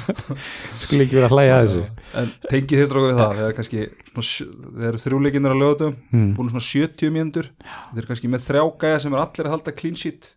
Skulle 0.80 1.06
ekki 1.06 1.20
vera 1.20 1.30
að 1.30 1.36
hlæja 1.36 1.58
að 1.60 1.66
þessu. 1.68 1.84
En 2.22 2.32
tengið 2.52 2.82
þið 2.82 2.90
stráku 2.92 3.10
við 3.10 3.20
það? 3.22 3.36
Þegar 3.40 3.56
kannski 3.60 3.84
svona 4.12 4.26
sjö- 4.30 4.50
þegar 4.66 4.90
eru 4.92 5.04
þrjúleikinir 5.06 5.56
að 5.56 5.62
lögutum 5.64 5.96
Hmm. 6.16 6.30
búin 6.38 6.50
svona 6.54 6.66
70 6.70 7.14
mínútur. 7.16 7.50
Þeir 7.92 8.02
eru 8.04 8.10
kannski 8.12 8.32
með 8.32 8.46
þrjá 8.50 8.64
gæja 8.86 9.00
sem 9.06 9.14
er 9.18 9.24
allir 9.26 9.50
að 9.50 9.56
halda 9.58 9.76
clean 9.76 9.96
sheet 10.00 10.32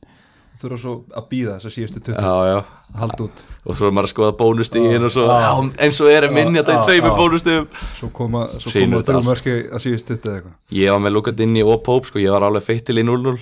þurfa 0.63 0.79
svo 0.83 0.93
að 1.19 1.27
býða 1.33 1.55
þess 1.57 1.69
að 1.69 1.75
síðustu 1.77 2.03
20 2.09 2.19
Já, 2.29 2.35
já. 2.53 2.59
Að 2.89 3.01
halda 3.03 3.25
út. 3.27 3.43
Og 3.69 3.77
svo 3.77 3.89
er 3.89 3.93
maður 3.97 4.09
að 4.09 4.13
skoða 4.15 4.35
bónustígin 4.41 5.05
og 5.09 5.13
svo 5.13 5.25
já, 5.29 5.51
eins 5.85 5.99
og 6.01 6.09
er 6.13 6.27
að 6.29 6.37
minni 6.39 6.61
að 6.63 6.69
það 6.71 6.75
Já, 6.75 6.79
er 6.81 6.87
tveimur 6.89 7.11
já. 7.13 7.19
bónustígum. 7.23 7.67
Svo 7.99 8.09
koma, 8.17 8.45
svo 8.57 8.73
koma 8.73 9.01
þetta 9.03 9.13
þrjú 9.13 9.19
allt. 9.21 9.29
mörki 9.29 9.57
að 9.77 9.83
síðustu 9.85 10.17
20 10.17 10.29
eða 10.31 10.39
eitthvað. 10.39 10.55
Ég 10.79 10.95
var 10.95 11.03
með 11.05 11.15
Luka 11.19 11.35
Dinni 11.43 11.65
og 11.67 11.83
Pope 11.85 12.09
sko, 12.11 12.23
ég 12.23 12.33
var 12.33 12.47
alveg 12.49 12.65
feitt 12.65 12.87
til 12.89 12.97
í 12.99 13.05
0-0 13.05 13.37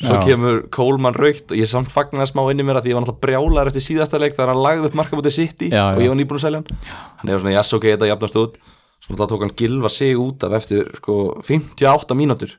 Svo 0.00 0.16
Já. 0.16 0.20
kemur 0.24 0.62
Coleman 0.72 1.12
raukt 1.12 1.52
og 1.52 1.58
ég 1.60 1.68
samt 1.68 1.90
fagnar 1.92 2.24
smá 2.24 2.40
inn 2.48 2.62
í 2.62 2.64
mér 2.64 2.78
að 2.80 2.86
því 2.86 2.92
ég 2.92 2.96
var 2.96 3.02
náttúrulega 3.04 3.20
brjálar 3.26 3.68
eftir 3.68 3.82
síðasta 3.84 4.16
leik 4.16 4.32
þegar 4.32 4.54
hann 4.54 4.62
lagði 4.64 4.88
upp 4.88 4.94
marka 4.96 5.18
mútið 5.18 5.34
sitt 5.34 5.60
í 5.66 5.68
og 5.76 6.00
ég 6.00 6.08
var 6.08 6.16
nýbúin 6.16 6.40
að 6.40 6.44
selja 6.46 6.60
hann. 6.62 6.78
Hann 7.20 7.32
er 7.34 7.42
svona, 7.42 7.52
jæs 7.58 7.72
ok, 7.76 7.84
þetta 7.90 8.08
jafnast 8.08 8.38
út. 8.40 8.56
Svo 9.04 9.12
náttúrulega 9.12 9.28
tók 9.34 9.44
hann 9.44 9.52
gilva 9.60 9.90
sig 9.92 10.16
út 10.16 10.46
af 10.48 10.56
eftir 10.56 10.88
sko 10.96 11.18
58 11.44 12.16
mínútur 12.16 12.56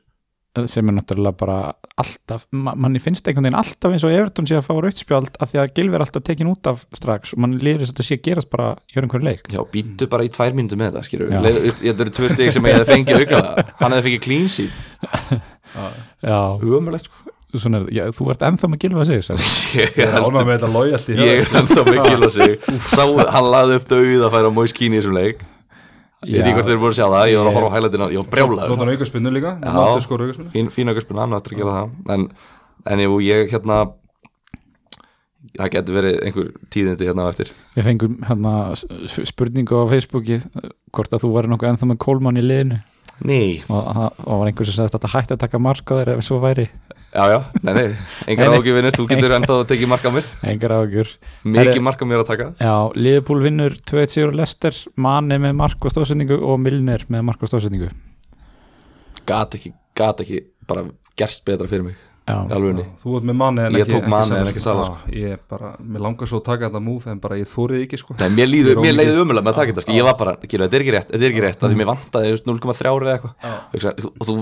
sem 0.68 0.88
er 0.90 0.96
náttúrulega 0.98 1.38
bara 1.40 1.56
alltaf 2.02 2.44
ma 2.52 2.74
manni 2.76 3.00
finnst 3.00 3.26
einhvern 3.28 3.46
veginn 3.46 3.58
alltaf 3.60 3.94
eins 3.94 4.04
og 4.04 4.12
Everton 4.12 4.48
sé 4.48 4.58
að 4.58 4.66
fá 4.66 4.72
rautspjald 4.84 5.38
af 5.40 5.52
því 5.52 5.60
að 5.62 5.72
Gilvi 5.78 5.96
er 5.96 6.04
alltaf 6.04 6.24
tekin 6.26 6.50
út 6.52 6.68
af 6.68 6.84
strax 6.98 7.32
og 7.36 7.42
mann 7.44 7.56
lýður 7.56 7.82
þess 7.84 7.92
að 7.92 7.94
þetta 7.94 8.08
sé 8.08 8.18
að 8.18 8.24
gerast 8.28 8.52
bara 8.52 8.68
í 8.92 9.00
einhverju 9.00 9.28
leik. 9.28 9.48
Já, 9.52 9.62
býttu 9.72 10.08
bara 10.12 10.26
í 10.28 10.32
tvær 10.32 10.56
mínútur 10.58 10.80
með 10.80 10.98
þetta. 10.98 11.42
Leið, 11.48 11.60
Þetta 11.82 12.06
eru 12.06 12.14
tvö 12.18 12.32
stig 12.34 12.52
sem 12.52 12.68
ég 12.68 12.78
hefði 12.78 12.96
fengið 12.98 13.22
auka. 13.24 13.68
Hann 13.80 13.96
hefði 13.96 14.08
fengið 14.10 14.24
clean 14.28 14.50
sheet. 14.52 14.88
Já, 16.28 16.40
Umöðulegt 16.60 17.08
sko. 17.08 17.32
Svona 17.52 17.82
er, 17.82 17.88
já, 17.92 18.06
þú 18.16 18.30
ert 18.32 18.44
ennþá 18.46 18.68
með 18.72 18.84
segja 19.10 19.24
sem 19.26 19.40
Ég. 19.82 19.96
Er 20.00 20.14
ánægð 20.16 20.46
með 20.48 20.54
þetta 20.54 20.70
loyalty 20.72 21.16
hjá 21.18 21.24
Ég 21.26 21.40
er 21.42 21.58
ennþá 21.60 21.82
með 21.84 21.98
gilva 22.06 22.30
sig 22.36 22.54
Sá, 22.80 23.02
hann 23.34 23.48
laði 23.52 23.76
upp 23.76 23.90
döið 23.90 24.24
að 24.24 24.32
færa 24.32 24.52
Moise 24.56 24.76
Keane 24.78 24.96
í 24.96 25.02
þessum 25.02 25.18
leik 25.18 25.42
Ég 26.22 26.38
veit 26.38 26.46
ekki 26.46 26.54
hvort 26.58 26.68
þeir 26.70 26.78
búin 26.82 26.92
að 26.92 26.98
sjá 26.98 27.06
það, 27.10 27.24
ég 27.32 27.38
var 27.40 27.48
að 27.50 27.56
horfa 27.56 27.70
á 27.72 27.74
hælætina 27.76 28.06
Ég 28.12 28.20
var 28.20 28.26
Svo 28.26 28.32
brjálaður. 28.34 28.76
þannig 28.78 28.96
aukarspinnu 28.98 29.32
líka 29.34 29.52
Já. 29.58 29.72
Mátti 29.74 30.04
skora 30.04 30.26
aukarspinnu 30.28 30.52
Fín, 30.54 30.68
fín 30.70 30.92
aukarspunna, 30.92 31.24
hann 31.26 31.34
eftir 31.38 31.56
að 31.56 31.62
gera 31.62 31.74
það. 31.78 31.96
En, 32.14 32.26
en 32.94 33.02
jú, 33.06 33.16
ég 33.26 33.50
hérna 33.52 33.78
Það 35.58 35.68
getur 35.74 35.96
verið 35.98 36.14
einhver 36.24 36.46
tíðindi 36.72 37.06
hérna 37.08 37.24
á 37.26 37.30
eftir. 37.32 37.48
Við 37.74 37.84
fengum 37.88 38.12
hérna 38.28 38.52
spurningu 39.26 39.80
á 39.82 39.90
Facebooki 39.90 40.38
hvort 40.94 41.12
að 41.12 41.24
þú 41.26 41.32
væri 41.34 41.50
nokkuð 41.50 41.70
ennþá 41.72 41.88
með 41.90 41.98
Kólmann 42.06 42.38
í 42.40 42.44
liðinu 42.46 42.78
Nei, 43.22 43.62
og 43.70 43.84
það 43.86 44.16
var 44.26 44.48
einhver 44.48 44.66
sem 44.66 44.74
sagði 44.74 44.88
að 44.88 44.94
þetta 44.96 45.10
hætti 45.12 45.34
að 45.36 45.40
taka 45.44 45.60
mark 45.62 45.92
á 45.92 45.94
þér 45.98 46.10
ef 46.16 46.22
svo 46.26 46.38
væri, 46.42 46.64
já, 47.12 47.22
já, 47.30 47.38
nei, 47.62 47.72
nei. 47.76 47.84
Engar 48.32 48.54
ágjöfinir, 48.56 48.96
þú 48.98 49.06
getur 49.12 49.34
ennþá 49.36 49.58
að 49.60 49.66
tekið 49.70 49.90
mark 49.92 50.06
á 50.06 50.10
mér. 50.16 50.30
Engar 50.52 50.74
ágjur 50.80 51.12
Mikið 51.46 51.82
mark 51.86 52.02
á 52.02 52.06
mér 52.10 52.22
að 52.24 52.30
taka. 52.32 52.48
Já, 52.58 52.74
Liverpool 52.98 53.44
vinnur 53.44 53.76
2-1 53.78 54.14
sigur 54.16 54.32
og 54.32 54.38
Lester, 54.40 54.80
Mane 55.06 55.38
með 55.42 55.54
mark 55.60 55.86
og 55.86 55.94
stóðsendingu 55.94 56.40
og 56.42 56.58
Milner 56.64 57.06
með 57.12 57.28
mark 57.30 57.44
og 57.44 57.52
stóðsendingu 57.52 57.92
Gat 59.28 59.54
ekki, 59.58 59.70
gat 59.94 60.24
ekki 60.24 60.42
bara 60.66 60.88
gerst 61.18 61.44
betra 61.46 61.70
fyrir 61.70 61.92
mig 61.92 62.00
Þú 62.22 63.14
ert 63.18 63.24
með 63.26 63.36
manni 63.38 63.62
en 63.66 63.76
Ég 63.76 63.84
ekki 63.86 63.96
tók 63.96 64.08
Mane 64.12 64.26
Sala, 64.28 64.40
en 64.42 64.50
ekki 64.52 64.62
sko. 64.62 64.74
Sala, 64.84 64.98
Ég 65.10 65.54
mér 65.82 66.04
langar 66.04 66.30
svo 66.30 66.38
að 66.38 66.44
taka 66.46 66.68
þetta 66.68 66.82
move 66.84 67.10
en 67.10 67.22
bara 67.22 67.38
ég 67.40 67.48
þórið 67.50 67.86
ekki 67.86 67.98
sko. 67.98 68.14
Nei, 68.20 68.28
mér, 68.36 68.50
líður, 68.50 68.76
Ég 68.76 68.78
er 68.78 68.86
mér 68.86 68.98
leiði 69.00 69.24
umulega 69.24 69.46
með 69.46 69.50
að 69.52 69.58
taka 69.58 69.72
þetta 69.72 69.84
sko. 69.86 69.96
Ég 69.96 70.06
var 70.06 70.18
bara, 70.20 70.36
þetta 70.42 70.78
er 70.78 70.84
ekki 70.84 70.94
rétt, 70.94 71.10
þetta 71.10 71.26
er 71.26 71.32
ekki 71.32 71.42
rétt 71.46 71.64
Því 71.64 71.80
mér 71.80 71.90
vantaði 71.90 72.30
þú 72.30 72.36
veist, 72.36 72.52
0,3 72.52 72.92
eða 72.92 73.16
eitthvað. 73.16 74.06
Og 74.12 74.28
þú, 74.28 74.36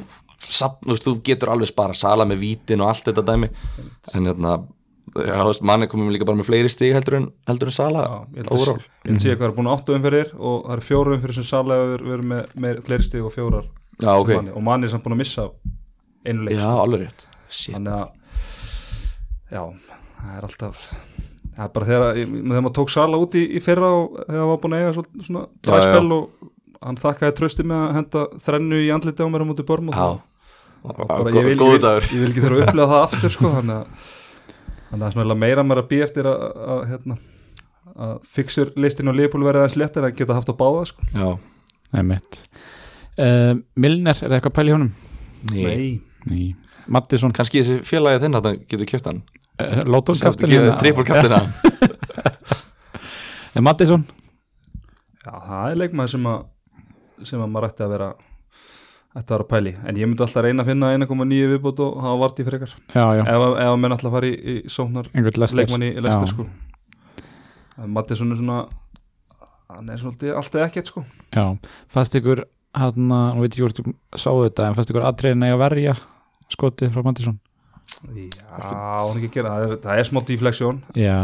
samt, 0.44 0.84
þú, 0.90 0.98
þú 1.06 1.14
getur 1.30 1.54
alveg 1.54 1.72
spara 1.72 1.96
Sala 1.96 2.28
með 2.28 2.44
vítin 2.44 2.84
og 2.84 2.92
allt 2.92 3.08
þetta 3.08 3.26
dæmi. 3.32 3.50
En 4.12 4.28
hérna 4.28 4.58
Já, 5.10 5.40
þú 5.40 5.48
veist, 5.48 5.64
manni 5.66 5.88
komum 5.90 6.12
líka 6.14 6.26
bara 6.28 6.38
með 6.38 6.46
fleiri 6.46 6.70
stig 6.70 6.92
heldur 6.94 7.16
en, 7.18 7.24
heldur 7.50 7.70
en 7.72 7.74
Sala 7.74 8.04
Já, 8.04 8.12
ég 8.30 8.44
held 8.44 8.50
að 8.52 8.60
overall. 8.60 8.84
ég 8.84 9.08
held 9.08 9.16
að 9.16 9.24
sé 9.24 9.32
hvað 9.34 9.46
er 9.48 9.54
búin 9.56 9.70
áttu 9.72 9.96
umferðir 9.96 10.30
og 10.38 10.60
það 10.68 10.74
eru 10.76 10.86
fjóru 10.86 11.14
umferðir 11.16 11.38
sem 11.40 11.46
Sala 11.48 11.78
hefur 11.80 12.04
verið 12.12 12.28
með, 12.30 12.52
með 12.62 12.78
fleiri 12.86 13.06
stig 13.08 13.26
og 13.26 13.34
fjórar 13.34 13.66
Já, 13.98 14.12
ok. 14.14 14.30
Mani, 14.36 14.54
og 14.54 14.64
manni 14.68 14.86
er 14.86 14.92
samt 14.94 15.02
búin 15.06 15.16
að 15.16 15.22
missa 15.24 15.48
einu 16.22 16.46
leik 16.46 16.62
Þannig 17.50 17.96
að 17.96 18.06
já, 19.50 19.62
það 20.20 20.36
er 20.36 20.46
alltaf 20.48 20.84
það 21.50 21.66
er 21.66 21.72
bara 21.74 21.88
þegar, 21.88 22.20
þegar 22.22 22.64
maður 22.64 22.76
tók 22.78 22.92
Sala 22.92 23.20
út 23.20 23.36
í, 23.36 23.42
í 23.58 23.62
fyrra 23.64 23.90
og 23.96 24.16
þegar 24.22 24.40
hann 24.40 24.50
var 24.52 24.62
búin 24.62 24.76
að 24.76 24.84
eiga 24.84 25.04
svona, 25.26 25.42
dræspel 25.66 26.16
og 26.16 26.48
hann 26.80 27.00
þakkaði 27.00 27.36
trösti 27.36 27.66
með 27.66 27.82
að 27.84 27.96
henda 27.98 28.24
þrennu 28.46 28.80
í 28.80 28.88
andliti 28.94 29.26
á 29.26 29.28
mér 29.32 29.44
á 29.44 29.48
móti 29.50 29.66
börn 29.68 29.90
Já, 29.90 30.06
bara, 30.86 31.18
ég, 31.34 31.50
vil, 31.50 31.58
ég, 31.58 31.82
dagur. 31.82 32.06
ég 32.08 32.22
vil 32.22 32.30
ekki 32.30 32.44
þurfa 32.46 32.56
að 32.56 32.64
upplega 32.68 32.88
það 32.92 33.04
aftur 33.04 33.34
sko, 33.34 33.52
þannig 33.58 34.06
að 34.90 35.04
það 35.04 35.20
er 35.26 35.40
meira 35.42 35.66
maður 35.66 35.82
að 35.82 35.90
býja 35.90 36.06
eftir 36.08 36.30
að, 36.30 36.46
að, 36.74 36.80
hérna, 36.94 37.18
að 38.06 38.14
fixur 38.30 38.72
listin 38.80 39.12
og 39.12 39.18
liðbúl 39.18 39.44
verið 39.44 39.66
aðeins 39.66 39.76
léttir 39.82 40.06
að 40.08 40.16
geta 40.22 40.38
haft 40.38 40.50
á 40.50 40.56
báða 40.56 40.86
sko. 40.88 41.10
Já, 41.12 41.28
Nei, 41.90 42.02
mitt 42.06 42.40
uh, 43.18 43.52
Milner, 43.74 44.16
er 44.16 44.30
það 44.30 44.38
eitthvað 44.38 44.56
pæli 44.56 44.72
í 44.72 44.76
honum? 44.78 44.92
nei. 45.52 45.90
Ný 46.30 46.50
Mattisson, 46.90 47.32
Kanski 47.36 47.62
þessi 47.62 47.84
félagið 47.86 48.24
þinn 48.26 48.38
að 48.40 48.48
getur 48.70 48.88
kjöft 48.90 49.06
hann. 49.10 49.20
Uh, 49.60 49.82
Lótón 49.86 50.16
kaftin 50.18 50.54
Trippur 50.80 51.04
kaftina 51.06 51.42
Mattisson 53.60 54.04
Já, 55.20 55.34
það 55.44 55.64
er 55.74 55.78
leikmaður 55.82 56.12
sem 56.14 56.26
að 56.30 57.26
sem 57.28 57.40
að 57.44 57.50
maður 57.52 57.66
ætti 57.68 57.84
að 57.84 57.90
vera 57.92 58.06
ætti 59.10 59.20
að 59.26 59.32
vera 59.34 59.44
að 59.44 59.48
pæli, 59.50 59.72
en 59.90 59.98
ég 60.00 60.08
myndi 60.08 60.22
alltaf 60.24 60.44
reyna 60.46 60.62
að 60.64 60.68
finna 60.70 60.90
1,9 60.96 61.48
viðbútt 61.50 61.80
og 61.84 61.96
hafa 62.00 62.20
vart 62.22 62.38
í 62.40 62.44
frekar. 62.46 62.72
Já, 62.94 63.02
já, 63.18 63.22
ef, 63.26 63.42
að- 63.44 63.56
ef 63.60 63.70
að 63.72 63.78
menn 63.82 63.94
alltaf 63.96 64.14
fari 64.14 64.30
í, 64.30 64.54
í 64.54 64.70
sóknar 64.70 65.10
leikmann 65.12 65.84
í 65.84 65.90
lestir 66.00 66.30
sko. 66.30 66.46
En 67.80 67.90
Mattisson 67.92 68.30
er 68.32 68.38
svona 68.40 68.60
hann 69.74 69.90
er 69.92 70.00
svolítið 70.00 70.32
alltaf 70.40 70.64
ekkert 70.68 70.88
sko. 70.92 71.04
Já, 71.36 71.44
fannst 71.92 72.16
ykkur 72.20 72.44
hann, 72.80 73.10
nú 73.10 73.42
veit 73.44 73.58
ég 73.58 73.66
hvort 73.66 73.82
þú 73.82 73.92
sáu 74.16 74.40
þetta 74.46 74.70
en 74.70 74.78
fannst 74.78 74.94
ykkur 74.94 75.08
atriðin 75.10 75.44
að 75.50 75.60
verja 75.66 75.96
skotið 76.56 76.92
frá 76.94 77.04
Mattisson. 77.06 77.38
Já, 78.14 78.60
hún 79.02 79.18
ekki 79.18 79.30
að 79.30 79.34
gera, 79.38 79.54
það. 79.56 79.64
Er, 79.72 79.80
það 79.84 80.00
er 80.02 80.06
smá 80.06 80.20
defleksjón 80.28 80.76
Já, 80.94 81.16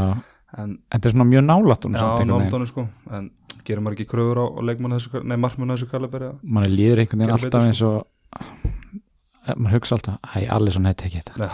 en 0.56 0.62
en 0.64 0.72
þetta 0.96 1.08
er 1.10 1.14
svona 1.14 1.26
mjög 1.30 1.44
hún 1.46 1.94
já, 1.94 2.00
náttúrulega 2.00 2.70
sko. 2.72 2.86
En 3.18 3.28
gerir 3.66 3.82
maður 3.84 3.96
ekki 3.98 4.08
kröfur 4.10 4.40
á, 4.42 4.46
á 4.50 4.60
leikmann 4.66 4.96
þessu, 4.96 5.22
nei, 5.26 5.36
markmann 5.42 5.72
þessu 5.76 5.88
kaliberi 5.90 6.30
að- 6.32 6.40
mann 6.42 6.66
líður 6.72 7.02
einhvern 7.04 7.22
veginn 7.22 7.36
alltaf 7.36 7.50
betur, 7.50 7.68
eins 7.70 7.82
og 7.86 8.06
maður 9.56 9.76
hugsa 9.76 9.94
alltaf, 9.94 10.16
hæ, 10.32 10.38
Alisson 10.56 10.88
hefði 10.88 10.98
tekið 11.04 11.28
þetta? 11.28 11.50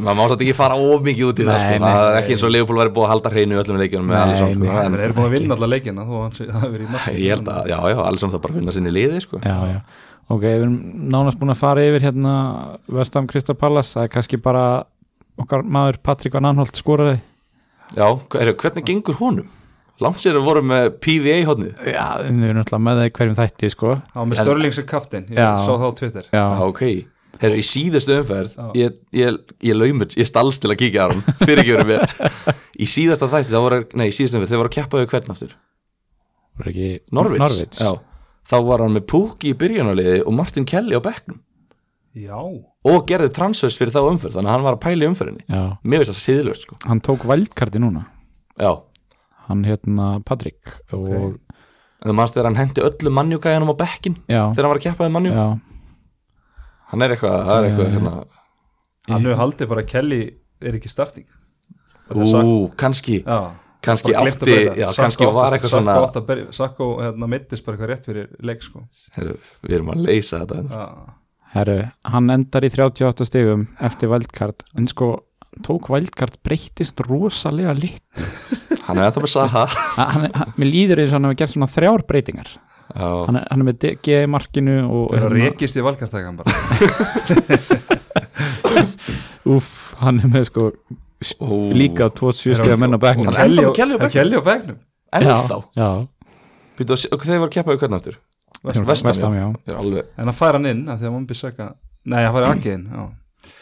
Maður 0.00 0.16
má 0.18 0.24
satt 0.32 0.42
ekki 0.44 0.54
fara 0.56 0.76
of 0.80 1.02
mikið 1.04 1.28
út 1.28 1.40
í 1.42 1.46
það 1.46 1.58
sko. 1.60 1.74
Það 1.84 2.06
er 2.08 2.16
ekki 2.22 2.34
eins 2.34 2.44
og 2.48 2.52
Leopold 2.54 2.80
væri 2.80 2.92
búið 2.96 3.04
að 3.06 3.12
halda 3.12 3.32
hreinu 3.34 3.54
í 3.54 3.60
öllum 3.60 3.78
leikjunum 3.82 4.08
með 4.10 4.22
Alisson 4.22 4.54
sko. 4.56 4.70
en, 4.84 4.96
eru 5.04 5.16
búin 5.18 5.28
að 5.28 5.34
vinna 5.36 5.54
alla 5.58 5.68
leikina 5.74 6.06
þó 6.08 6.14
að 6.16 6.24
hann 6.24 6.34
sé- 6.38 6.48
hafi 6.56 6.70
verið 6.72 6.86
í 6.88 6.92
markmann 6.94 7.20
Ég 7.20 7.34
held 7.36 7.50
að, 7.52 7.68
já, 7.74 7.78
já, 7.92 7.98
Alisson 8.08 8.32
það 8.34 8.42
bara 8.46 8.56
finna 8.56 8.74
sinni 8.78 8.94
liði 8.96 9.20
sko. 9.24 9.40
Já, 9.44 9.56
já, 9.74 9.78
ok, 10.28 10.40
við 10.44 10.54
erum 10.62 10.76
nánast 11.12 11.40
búin 11.40 11.52
að 11.54 11.60
fara 11.60 11.84
yfir 11.84 12.06
hérna 12.06 12.34
Vestam 12.88 13.28
Krista 13.30 13.56
Pallas, 13.58 13.92
það 13.96 14.08
er 14.08 14.12
kannski 14.16 14.40
bara 14.42 14.64
okkar 15.40 15.64
maður 15.66 16.00
Patrik 16.06 16.36
Van 16.36 16.48
Anholt 16.50 16.76
skoraði. 16.78 17.18
Já, 17.94 18.06
er, 18.40 18.54
hvernig 18.58 18.86
gengur 18.88 19.18
honum? 19.20 19.50
Langt 20.02 20.18
sér 20.18 20.34
að 20.40 20.46
voru 20.48 20.60
með 20.66 20.88
PVA 21.04 21.34
hodnið 21.46 21.84
Já, 21.86 22.06
við 22.24 22.48
erum 22.48 22.60
alltaf 22.64 22.80
með 22.82 22.96
það 22.98 23.06
í 23.06 23.12
hverjum 23.18 23.36
þætti 23.38 23.68
sko. 23.70 23.90
Var 24.14 24.24
með 24.26 24.40
Störling 24.40 24.74
sem 24.74 24.86
kaftin, 24.90 25.26
ég 25.30 25.38
Já. 25.38 25.50
sá 25.62 25.70
það 25.70 25.84
á 25.86 25.92
Twitter. 26.00 26.24
Já, 26.32 26.40
Já, 26.42 26.62
ok. 26.66 26.82
Herru, 27.44 27.58
í 27.58 27.66
síðustu 27.66 28.16
umferð 28.18 28.56
Já. 28.56 28.64
ég, 28.78 28.98
ég, 29.14 29.38
ég 29.68 29.78
laumur, 29.78 30.10
ég 30.18 30.26
stalst 30.26 30.62
til 30.64 30.72
að 30.72 30.80
kíkja 30.82 31.06
á 31.06 31.08
hann. 31.12 31.22
Fyrir 31.44 31.62
ekki 31.62 31.76
verið 31.76 31.92
mér. 31.92 32.56
Í 32.74 32.88
síðasta 32.90 33.28
þætti, 33.30 33.52
það 33.54 33.64
voru, 33.68 33.78
nei, 33.94 34.06
í 34.10 34.14
síðustu 34.16 34.40
umferð 34.40 34.54
þeir 34.54 34.62
voru 34.64 34.72
að 34.72 34.76
keppa 34.80 35.00
við 35.02 35.08
hvern 35.14 35.34
aftur? 35.36 35.54
Voru 36.58 36.72
ekki 36.74 36.90
Norvits, 37.14 37.44
Norvits. 37.44 37.82
Já. 37.84 37.92
Þá 38.44 38.56
var 38.68 38.84
hann 38.84 38.94
með 38.96 39.06
Pukki 39.10 39.52
í 39.52 39.58
byrjunarliði 39.58 40.22
og 40.24 40.36
Martin 40.36 40.66
Kelly 40.68 40.96
á 40.98 41.02
bekknum. 41.04 41.40
Já, 42.14 42.38
og 42.38 43.06
gerði 43.08 43.32
transfers 43.34 43.76
fyrir 43.78 43.90
þá 43.94 44.04
umferð 44.06 44.36
þannig 44.36 44.50
að 44.50 44.54
hann 44.54 44.66
var 44.68 44.76
að 44.78 45.06
umferðinni. 45.08 45.44
Já, 45.50 45.62
mér 45.82 46.02
finnst 46.04 46.12
það 46.14 46.20
síðlust 46.22 46.66
sko. 46.68 46.76
Hann 46.86 47.00
tók 47.02 47.24
vældkarti 47.26 47.80
núna. 47.82 48.04
Já, 48.60 48.70
hann 49.48 49.64
hérna 49.66 50.20
Patrik 50.24 50.76
og 50.92 51.08
Ok. 51.10 51.40
en 52.04 52.10
þú 52.10 52.14
manst 52.14 52.36
þegar 52.36 52.50
hann 52.52 52.60
hendi 52.60 52.84
öllu 52.84 53.10
mannjúgæðanum 53.10 53.72
á 53.74 53.76
bekkin 53.80 54.14
já, 54.28 54.52
þegar 54.52 54.62
hann 54.62 54.72
var 54.74 54.78
að 54.78 54.86
keppa 54.86 55.04
við 55.08 55.14
mannjú 55.16 55.32
já, 55.34 55.46
hann 56.92 57.02
er 57.02 57.14
eitthvað, 57.14 57.36
það 57.48 57.56
er 57.58 57.68
eitthvað 57.68 57.92
hérna, 57.96 58.14
hann 59.08 59.24
hefur 59.26 59.40
haldið 59.42 59.68
bara 59.68 59.82
Kelly 59.82 60.20
er 60.62 60.78
ekki 60.78 60.88
starting. 60.92 61.26
Ú, 62.14 62.70
kannski. 62.76 63.24
Já 63.24 63.63
kannski 63.84 64.14
að 64.14 64.30
átti, 64.30 64.56
já, 64.80 64.86
kannski 64.96 65.28
var 65.34 65.56
eitthvað 65.56 65.74
svona 65.76 65.98
að 66.00 66.46
Sakko 66.56 66.88
hérna, 67.02 67.28
mittist 67.30 67.66
bara 67.66 67.76
eitthvað 67.76 67.92
rétt 67.92 68.08
fyrir 68.10 68.32
leik 68.44 68.64
sko. 68.64 68.86
Heru, 69.18 69.36
við 69.64 69.76
erum 69.78 69.92
að 69.94 70.02
leysa 70.08 70.42
þetta 70.42 70.64
já, 70.64 70.88
herru, 71.54 71.78
hann 72.16 72.34
endar 72.34 72.66
í 72.66 72.72
38 72.74 73.28
stegum 73.28 73.68
eftir 73.84 74.10
vældkart 74.10 74.66
en 74.78 74.90
sko, 74.90 75.14
tók 75.64 75.90
vældkart 75.92 76.40
breyttist 76.46 77.04
rosalega 77.06 77.74
lit 77.78 78.24
hann 78.88 79.00
er 79.00 79.26
Saha. 79.30 79.66
Hann, 79.96 80.28
hann, 80.34 80.54
mér 80.58 80.70
líður 80.70 81.04
eins 81.04 81.12
og 81.12 81.18
hann 81.18 81.28
hefur 81.30 81.40
gert 81.42 81.54
svona 81.54 81.70
þrjár 81.70 82.04
breytingar. 82.08 82.50
Hann 82.94 83.38
er, 83.38 83.46
hann 83.48 83.62
er 83.62 83.68
með 83.70 83.86
G 84.04 84.18
í 84.20 84.28
markinu 84.30 84.74
og 84.84 85.14
er 85.16 85.24
að 85.24 85.38
hérna, 85.38 85.52
rekist 85.54 85.78
í 85.80 85.84
valkartækan 85.84 86.36
bara. 86.40 86.52
Úff, 89.54 89.94
hann 90.00 90.20
er 90.20 90.30
með 90.32 90.48
sko 90.50 90.68
Ó. 91.40 91.72
líka 91.74 92.10
27 92.10 92.60
stega 92.60 92.76
menn 92.80 92.96
á 92.96 93.00
er 93.00 93.40
ennþá 93.46 93.66
með 94.02 94.14
Kelly 94.14 94.40
á 94.40 94.42
bekknum? 94.50 94.78
Ennþá 95.14 95.36
þeir 97.32 97.42
voru 97.42 97.50
að 97.50 97.56
keppa 97.58 97.74
við 97.74 97.84
hvern 97.84 97.98
aftur? 97.98 98.20
Vestam. 98.64 98.86
Vestam, 99.06 99.34
já. 99.36 99.46
já. 99.68 100.04
En 100.16 100.30
að 100.30 100.38
færa 100.38 100.58
hann 100.58 100.70
inn 100.70 100.86
að 100.88 101.02
því 101.02 101.10
að 101.10 101.14
mann 101.14 101.26
byrja 101.28 101.68
nei, 102.04 102.22
hann 102.24 102.34
færi 102.34 102.48
ekki 102.50 102.72
inn 102.78 102.86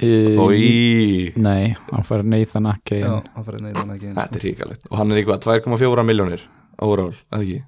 e, 0.02 1.32
nei, 1.42 1.74
hann 1.90 2.06
fær 2.06 2.22
Nathan 2.26 2.68
Ake 2.70 3.00
já 3.00 3.08
inn. 3.08 3.28
hann 3.34 3.46
færi 3.46 3.60
nei, 3.62 3.72
hann 3.76 3.92
ekki 3.96 4.08
inn. 4.10 4.16
Þetta 4.18 4.38
er 4.38 4.46
ríkalegt 4.46 4.88
og 4.88 4.96
hann 5.00 5.12
er 5.12 5.20
eitthvað 5.20 5.42
2,4 5.48 6.06
miljónir 6.06 6.46
overall, 6.82 7.14
eða 7.32 7.42
ekki? 7.42 7.60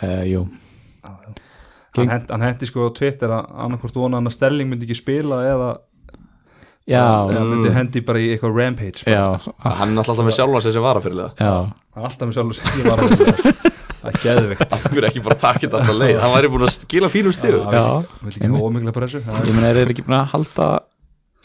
Uh, 0.00 0.24
jú, 0.28 0.42
hann, 1.04 2.12
hent, 2.14 2.30
hann 2.30 2.44
hendi 2.46 2.68
sko 2.68 2.88
á 2.88 2.90
Twitter 2.96 3.32
að 3.36 3.50
annarkvort 3.66 3.98
vona 4.00 4.20
hann 4.20 4.30
að 4.30 4.36
Sterling 4.36 4.70
myndi 4.70 4.88
ekki 4.88 5.00
spila 5.00 5.42
eða, 5.48 5.70
já, 6.90 7.06
eða 7.30 7.44
myndi 7.52 7.74
hendi 7.76 8.04
bara 8.06 8.22
í 8.22 8.32
eitthvað 8.34 8.58
rampage 8.60 9.06
hann 9.06 9.94
er 9.94 10.02
alltaf 10.02 10.24
með 10.26 10.38
sjálfan 10.38 10.66
sig 10.66 10.76
sem 10.76 10.84
varafyrirlega 10.84 11.50
hann 11.50 12.02
er 12.02 12.08
alltaf 12.10 12.26
með 12.28 12.40
sjálfur 12.40 12.60
sem 12.60 12.82
ég 12.82 12.90
var 12.90 13.04
að 13.04 13.78
það 14.00 14.10
er 14.10 14.18
geðvikt 14.24 14.74
af 14.76 14.84
hverju 14.88 15.08
ekki 15.10 15.22
bara 15.24 15.38
þetta 15.40 15.80
alltaf 15.80 15.96
leið? 15.96 16.18
Hann 16.22 16.34
væri 16.34 16.50
búin 16.52 16.64
að 16.66 16.72
skila 16.76 17.10
fínum 17.12 17.34
stíðu 17.36 17.60
ekki 17.68 18.42
ég 19.20 19.56
meina, 19.56 19.72
er 19.72 19.92
ekki 19.92 20.04
búin 20.06 20.18
að 20.20 20.28
halda 20.34 20.68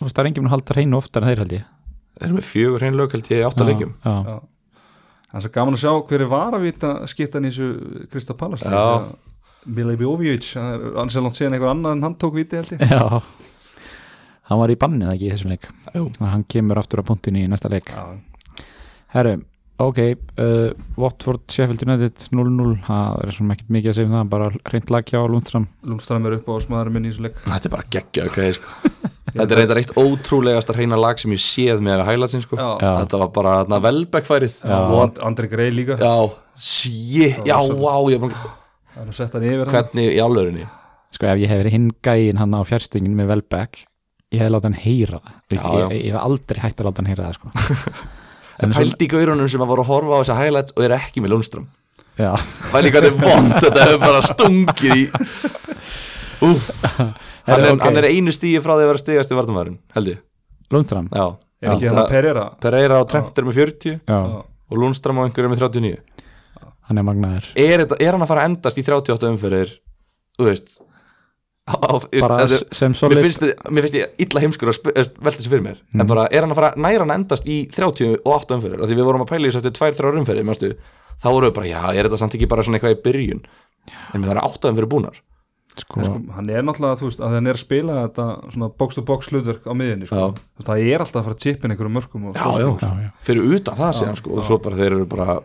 það 0.01 0.21
er 0.21 0.29
enginn 0.29 0.45
búin 0.45 0.51
að 0.51 0.55
halda 0.55 0.77
hreinu 0.77 0.99
oftar 0.99 1.25
en 1.25 1.31
þeir 1.31 1.41
held 1.43 1.55
ég. 1.55 1.69
Þeir 2.15 2.27
eru 2.27 2.37
með 2.37 2.47
fjögur 2.49 2.83
hrein 2.83 2.99
lög 2.99 3.15
held 3.15 3.31
ég 3.31 3.41
í 3.41 3.47
átta 3.47 3.67
leikjum. 3.67 3.93
já, 4.05 4.13
já. 4.29 4.37
það 5.31 5.39
er 5.39 5.45
svo 5.45 5.53
gaman 5.57 5.77
að 5.77 5.83
sjá 5.83 5.91
hver 6.09 6.25
er 6.25 6.31
varavita 6.31 6.93
skittan 7.11 7.47
í 7.47 7.51
þessu 7.51 8.07
Krista 8.11 8.37
Pallas 8.39 8.63
Já. 8.63 8.85
Mila 9.65 9.95
Bjóvić 9.97 10.51
hann 10.55 11.11
sé 11.11 11.23
langt 11.23 11.35
síðan 11.35 11.57
einhver 11.57 11.73
annar 11.73 11.95
en 11.97 12.05
hann 12.05 12.15
tók 12.21 12.37
viti 12.37 12.59
held 12.59 12.75
ég. 12.75 12.85
Já 12.87 13.19
hann 14.49 14.61
var 14.61 14.71
í 14.73 14.77
bannið 14.79 15.11
ekki 15.15 15.27
í 15.27 15.33
þessum 15.33 15.51
leik. 15.53 15.67
Og 15.95 16.23
hann 16.29 16.45
kemur 16.51 16.79
aftur 16.81 17.01
á 17.01 17.07
punktinu 17.07 17.43
í 17.43 17.49
næsta 17.51 17.71
leik. 17.71 17.89
Já. 17.89 18.05
herru, 19.15 19.35
ok 19.79 19.99
uh, 20.03 20.71
Watford, 20.99 21.43
Sheffield 21.51 21.83
United 21.85 22.27
0-0 22.35 22.75
það 22.85 23.23
er 23.25 23.33
svona 23.35 23.55
ekkert 23.55 23.73
mikið 23.75 23.91
að 23.91 23.97
segja 23.97 24.09
um 24.09 24.15
það 24.17 24.29
bara 24.33 24.49
reynd 24.73 24.93
lagja 24.93 25.21
á 25.23 25.25
Lundstram 25.31 25.67
Lundström 25.87 26.27
er 26.29 26.37
upp 26.37 26.49
á 26.51 26.55
smaðurinn 26.65 26.95
minn 26.97 27.07
í 27.07 27.11
þessu 27.13 27.25
leik. 27.27 27.41
Þetta 27.45 27.69
er 27.69 27.75
bara 27.75 27.89
geggja 27.95 28.27
ok 28.29 28.39
sko. 28.57 28.93
þetta 29.35 29.47
er 29.47 29.61
reyndar 29.61 29.81
eitt 29.81 29.93
ótrúlegasta 29.99 30.75
hreina 30.77 30.99
lag 30.99 31.19
sem 31.21 31.33
ég 31.35 31.43
séð 31.43 31.83
með 31.83 32.05
highlightsin 32.09 32.43
sko. 32.45 32.59
Já. 32.59 32.69
Já. 32.83 32.91
þetta 33.03 33.21
var 33.23 33.31
bara 33.39 33.55
And- 35.07 35.21
Andri 35.31 35.51
Grey 35.51 35.73
líka. 35.75 35.97
Já, 35.99 36.15
sí, 36.55 37.31
já, 37.47 37.57
að 39.35 39.47
hann 39.49 39.71
hvernig 39.73 40.13
í 40.15 40.21
álörinni 40.23 40.67
sko 41.15 41.27
ef 41.31 41.39
ég 41.39 41.51
hef 41.51 41.61
verið 41.63 41.75
hinn 41.75 41.89
gæin 42.03 42.39
hann 42.39 42.55
á 42.55 42.61
fjärstungin 42.67 43.15
með 43.15 43.33
Welbeck 43.33 43.83
ég 44.33 44.41
hef 44.41 44.51
látið 44.53 44.69
hann 44.69 44.77
heyra 44.81 45.19
það. 45.21 45.33
Já, 45.35 45.55
ég, 45.55 45.65
já. 45.65 45.87
ég, 45.91 46.05
ég 46.05 46.15
hef 46.15 46.21
aldrei 46.21 46.61
hægt 46.63 46.81
að 46.81 46.89
láta 46.89 47.03
hann 47.03 47.09
heyra 47.11 47.27
það 47.27 47.37
sko. 47.37 48.05
en 48.65 48.75
pældi 48.75 49.07
í 49.07 49.11
gaurunum 49.11 49.51
sem 49.51 49.65
að 49.65 49.71
voru 49.71 49.85
að 49.85 49.91
horfa 49.91 50.17
á 50.17 50.21
þessa 50.21 50.37
highlights 50.39 50.75
og 50.75 50.87
eru 50.87 50.97
ekki 50.97 51.23
með 51.23 51.35
Lundström. 51.35 51.67
Já, 52.15 52.31
pældi 52.71 52.91
hvað 52.95 53.07
þetta 53.07 53.11
er 53.11 53.17
vond 53.21 53.55
þetta 53.65 53.85
hefur 53.89 54.03
bara 54.05 54.21
stungið 54.23 54.95
í 54.95 55.05
Úf, 56.45 56.65
hann, 57.47 57.61
er, 57.61 57.69
ok. 57.71 57.83
hann 57.85 57.99
er 57.99 58.07
einu 58.11 58.33
stíi 58.35 58.59
frá 58.63 58.73
því 58.75 58.85
að 58.85 58.89
vera 58.91 59.01
stigast 59.01 59.31
í 59.31 59.37
vartamæðurinn 59.37 59.77
held 59.95 60.11
ég. 60.11 60.21
Lundstram 60.73 61.07
já, 61.11 61.25
er 61.63 61.71
ekki 61.75 61.89
hann 61.91 62.01
að 62.01 62.11
Pereira? 62.11 62.45
Pereira 62.63 62.99
og 63.03 63.07
Trent 63.11 63.39
er 63.39 63.47
með 63.47 63.59
40 63.61 63.97
já, 63.99 64.19
og 64.19 64.81
Lundström 64.81 65.21
og 65.21 65.29
einhverju 65.29 65.51
með 65.51 65.63
39 65.63 66.01
hann 66.85 67.01
er 67.01 67.07
magnaður. 67.07 67.47
Er, 67.57 67.83
þetta, 67.83 67.97
er 68.03 68.15
hann 68.15 68.23
að 68.25 68.31
fara 68.31 68.43
að 68.45 68.51
endast 68.51 68.79
í 68.79 68.85
38 68.85 69.31
umferðir? 69.31 69.71
Þú 70.35 70.49
veist 70.49 70.75
á, 71.65 72.21
bara 72.21 72.45
s- 72.47 72.65
sem 72.71 72.91
mér 72.93 72.97
solid 72.99 73.21
finnst, 73.25 73.41
þið- 73.41 73.71
mér 73.73 73.85
finnst 73.85 73.97
ég 73.97 74.19
illa 74.25 74.41
heimskur 74.43 74.69
að 74.69 74.79
velta 74.85 75.37
þessu 75.39 75.49
fyrir 75.49 75.63
mér. 75.65 75.77
En 75.97 76.05
bara 76.07 76.27
er 76.31 76.41
hann 76.45 76.51
að 76.53 76.59
fara 76.59 76.73
næra 76.77 76.99
hann 77.05 77.15
endast 77.23 77.45
í 77.49 77.65
38 77.73 78.53
umferðir? 78.57 78.83
Af 78.83 78.89
því 78.89 78.95
við 78.99 79.07
vorum 79.09 79.21
að 79.25 79.31
pæla 79.33 79.47
í 79.47 79.51
þessu 79.51 79.61
eftir 79.63 79.73
2-3 79.79 80.19
umferðir 80.21 80.45
manstu, 80.45 80.75
þá 81.17 81.25
vorum 81.31 81.49
við 81.49 81.55
bara, 81.57 81.65
já, 81.71 81.81
er 81.97 82.03
þetta 82.09 82.17
samt 82.21 82.35
ekki 82.37 82.47
bara 82.51 82.61
svona 82.63 82.77
eitthvað 82.79 82.97
í 82.97 83.01
byrjun? 83.07 83.41
En 84.13 84.21
með 84.21 84.29
það 84.29 84.35
er 84.35 84.43
8 84.45 84.69
umferðir 84.73 84.91
búnar. 84.93 85.17
Sko, 85.75 85.99
En 85.99 86.05
sko, 86.05 86.19
hann 86.37 86.49
er 86.49 86.61
náttúrulega, 86.63 86.95
þú 87.01 87.07
veist, 87.09 87.19
að 87.19 87.33
hann 87.35 87.47
er 87.47 87.53
að 87.57 87.59
spila 87.65 87.95
þetta 88.07 88.25
svona 88.53 88.69
box-to-box 88.79 89.27
hlutverk 89.33 89.65
á 89.67 89.73
miðinni 89.75 90.07
sko. 90.07 90.29
Það 90.63 90.85
er 90.93 90.99
alltaf 91.03 91.19
að 91.19 91.25
fara 91.25 91.35
að 91.35 91.41
chippa 91.43 91.65
inn 91.67 91.73
einhverjum 91.75 91.97
mörgum 91.97 92.29
og 92.29 92.35
já, 92.37 92.45
já. 92.79 93.11
fyrir 93.27 93.49
utan 93.57 93.75
það 93.75 93.91
síðan 93.97 94.15
sko, 94.21 94.37
og 94.37 94.45
svo 94.47 94.57
bara 94.63 94.75
þeir 94.79 94.95
eru 94.95 95.05
bara 95.05 95.39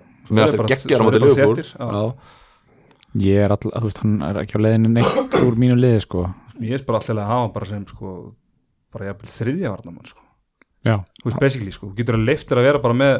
ég 3.18 3.44
er 3.44 3.50
alltaf, 3.54 3.72
þú 3.74 3.88
veist, 3.88 4.02
hann 4.04 4.16
er 4.22 4.40
ekki 4.44 4.58
á 4.58 4.64
leiðinu 4.64 4.92
neitt 4.94 5.38
úr 5.42 5.58
mínu 5.58 5.78
liði 5.78 6.02
sko. 6.06 6.26
Ég 6.60 6.76
er 6.76 6.84
bara 6.86 7.00
alltaf 7.00 7.16
að 7.16 7.24
hafa 7.26 7.44
hann 7.44 7.54
bara 7.54 7.70
sem 7.70 7.86
sko, 7.88 8.16
bara 8.92 9.10
jafnvel 9.10 9.32
þriðja 9.34 9.72
varnamann 9.74 10.10
sko. 10.10 10.22
já, 10.86 10.94
Þú 11.22 11.28
veist, 11.30 11.40
basically, 11.40 11.72
sko, 11.74 11.90
þú 11.90 11.98
getur 12.00 12.18
að 12.20 12.28
leiftir 12.30 12.60
að 12.60 12.68
vera 12.70 12.82
bara 12.82 12.96
með 12.96 13.16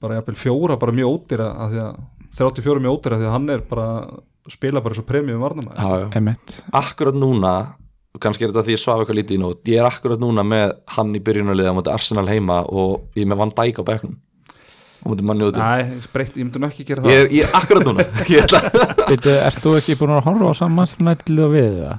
bara 0.00 0.16
jafnvel 0.20 0.38
fjóra 0.40 0.78
bara 0.80 0.96
mjög 0.96 1.12
ódýra 1.14 1.50
að 1.60 1.74
því 1.74 1.82
að 1.84 2.00
34 2.38 2.82
mjög 2.84 2.96
ódýra 2.96 3.18
því 3.20 3.28
að 3.28 3.34
hann 3.34 3.50
er 3.52 3.64
bara 3.68 3.86
spila 4.50 4.80
bara 4.82 4.96
svo 4.96 5.04
premium 5.06 5.42
varnamann 5.42 5.76
já, 5.76 5.90
já. 6.00 6.06
emitt 6.16 6.54
akkurat 6.72 7.16
núna 7.18 7.52
kannski 8.20 8.46
er 8.46 8.52
þetta 8.52 8.64
því 8.66 8.74
ég 8.74 8.80
svaf 8.82 9.02
eitthvað 9.02 9.18
lítið 9.20 9.36
í 9.36 9.40
nót 9.42 9.70
ég 9.70 9.82
er 9.82 9.88
akkurat 9.88 10.22
núna 10.22 10.44
með 10.46 10.72
hann 10.96 11.12
í 11.14 11.20
byrjunarliða 11.26 11.74
á 11.74 11.76
móti 11.76 11.92
Arsenal 11.92 12.26
heima 12.30 12.62
og 12.66 13.10
ég 13.18 13.28
með 13.28 13.42
Van 13.42 13.52
Dijk 13.60 13.82
á 13.82 13.88
bekknum 13.92 14.16
móti 15.06 15.24
manni 15.26 15.46
úti. 15.48 15.60
Næ, 15.62 16.04
breytt, 16.12 16.36
ég 16.36 16.44
myndi 16.46 16.60
nú 16.62 16.68
ekki 16.68 16.84
gera 16.90 17.02
það. 17.04 17.10
Ég 17.14 17.24
er, 17.24 17.32
ég 17.38 17.48
er 17.48 17.58
akkurat 17.60 17.88
núna. 17.88 18.04
Ég 18.34 18.44
ætla 18.44 18.60
Veitu, 19.08 19.34
ert 19.40 19.60
þú 19.64 19.74
ekki 19.80 19.96
búin 20.00 20.14
að 20.18 20.24
horfa 20.28 20.52
á 20.52 20.54
saman 20.60 20.78
mannstofnættilið 20.82 21.44
og 21.48 21.52
við 21.56 21.76
það? 21.80 21.98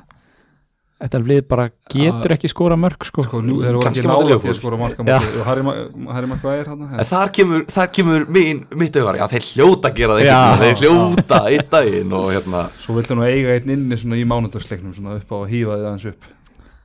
Þetta 1.01 1.17
er 1.17 1.23
við 1.25 1.39
bara 1.49 1.63
getur 1.89 2.33
ekki 2.35 2.49
skora 2.51 2.75
mörg 2.77 3.05
sko, 3.07 3.23
Sko, 3.25 3.39
nú 3.41 3.55
erum 3.65 3.79
við 3.81 3.85
Kannski 3.87 4.03
ekki 4.03 4.09
nála 4.11 4.35
til 4.43 4.51
að 4.53 5.07
Já. 5.09 5.15
móti 5.17 5.39
og 5.41 5.47
Harry 5.47 5.63
Ma- 5.65 6.13
Harry 6.13 6.27
Maguire 6.29 6.67
hann 6.69 6.83
En 6.93 7.07
þar 7.09 7.31
kemur, 7.33 7.63
þar 7.73 7.87
kemur 7.97 8.25
mín, 8.29 8.59
mitt 8.77 8.99
auðvar, 9.01 9.17
já 9.17 9.25
þeir 9.31 9.47
hljóta 9.47 9.89
að 9.89 9.97
gera 9.97 10.19
það 10.19 10.21
veginn, 10.21 10.61
þeir 10.61 10.77
hljóta 10.83 11.39
einn 11.49 11.65
daginn 11.73 12.13
og 12.19 12.27
hérna, 12.35 12.61
Svo 12.83 12.93
viltu 12.99 13.17
nú 13.17 13.25
eiga 13.25 13.55
einn 13.57 13.73
inni 13.79 13.97
svona 13.97 14.19
í 14.21 14.27
mánudagsleiknum 14.29 14.93
svona 14.93 15.17
upp 15.17 15.33
á 15.33 15.37
að 15.41 15.49
hýfa 15.55 15.79
þið 15.81 15.89
aðeins 15.89 16.07
upp? 16.13 16.29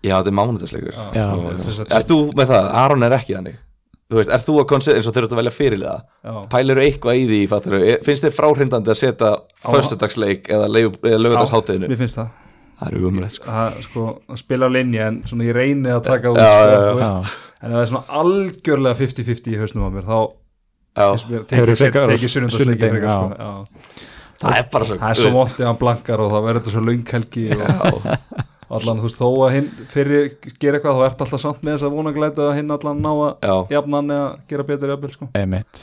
Já 0.06 0.14
þetta 0.16 0.32
er 0.32 0.38
mánudagsleikur. 0.40 0.96
Já. 1.12 1.26
Og- 1.36 1.60
Þess 1.60 1.80
að- 1.84 1.94
Er 2.00 2.08
þú 2.08 2.18
með 2.40 2.50
það, 2.54 2.72
Aron 2.86 3.02
er 3.10 3.18
ekki 3.20 3.36
þannig 3.36 3.60
Þú 4.06 4.18
veist, 4.20 4.30
er 4.30 4.42
þú 4.44 4.54
að 4.62 4.66
konsidera 4.70 5.00
eins 5.00 5.06
og 5.10 5.14
eru 5.18 5.34
að 5.34 5.40
velja 5.40 5.52
fyrirliða? 5.56 5.94
Já. 6.22 6.34
Pælir 6.52 6.78
eitthvað 6.84 7.16
í 7.18 7.24
því, 7.26 7.38
fattur 7.50 7.74
finnst 8.06 8.26
þið 8.26 8.34
fráhrindandi 8.36 8.92
að 8.92 8.98
setja 9.00 9.30
föstudagsleik 9.66 10.50
eða 10.54 10.68
lögudagshátteginu 10.70 11.88
Mér 11.90 11.98
finnst 12.04 12.20
það. 12.20 12.28
Það 12.76 12.92
er 12.92 13.04
umrætt 13.08 13.34
sko. 13.38 13.50
Að, 13.56 13.76
sko, 13.86 14.04
að 14.30 14.38
spila 14.42 14.68
á 14.68 14.70
linja 14.76 15.06
en 15.10 15.18
svona 15.26 15.46
ég 15.48 15.54
reyni 15.56 15.90
að 15.90 16.02
taka 16.06 16.32
út 16.34 16.38
Já, 16.38 16.50
sko, 16.52 16.66
já, 16.68 16.76
já. 16.76 16.90
þú 16.92 17.62
en 17.66 17.70
ef 17.70 17.72
það 17.72 17.80
er 17.82 17.88
svona 17.90 18.18
algjörlega 18.20 18.98
50-50 19.00 19.54
í 19.54 19.60
hausnum 19.62 19.86
á 19.88 19.90
mér 19.96 20.04
þá 20.06 20.18
Já, 20.96 21.06
finnst 21.06 21.30
mér 21.30 21.46
Hefurðu 21.56 21.78
tekið 21.80 23.08
já. 23.08 23.16
sko, 23.16 23.30
já. 23.40 24.04
það 24.44 24.58
er 24.60 24.68
bara 24.76 24.88
svo 24.90 24.98
það 25.00 25.08
er 25.08 25.16
þú 25.16 25.24
svo 25.24 25.32
vont 25.40 25.56
ef 25.56 25.70
hann 25.70 25.80
blankar 25.80 26.22
og 26.26 26.30
þá 26.30 26.38
verður 26.46 26.60
þetta 26.60 26.74
svo 26.76 26.84
lönghelgi 26.84 27.46
og 27.56 28.10
allan 28.66 29.00
þú 29.00 29.06
veist 29.06 29.20
þó 29.20 29.28
að 29.46 29.52
hinn 29.54 29.68
fyrir 29.90 30.30
gera 30.58 30.78
eitthvað 30.78 30.98
þá 30.98 31.04
ert 31.06 31.24
alltaf 31.24 31.42
samt 31.42 31.62
með 31.62 31.76
þess 31.76 31.86
að 31.86 31.96
vonaglæta 31.96 32.46
að 32.48 32.56
hinn 32.58 32.74
allan 32.74 33.02
ná 33.04 33.10
að 33.12 33.74
jafnan 33.74 34.14
eða 34.16 34.30
gera 34.50 34.66
betur 34.66 34.92
jafnvel 34.94 35.12
sko. 35.12 35.28
emitt 35.38 35.82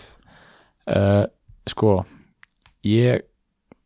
uh, 0.91 1.23
Sko 1.69 1.93
ég 2.83 3.23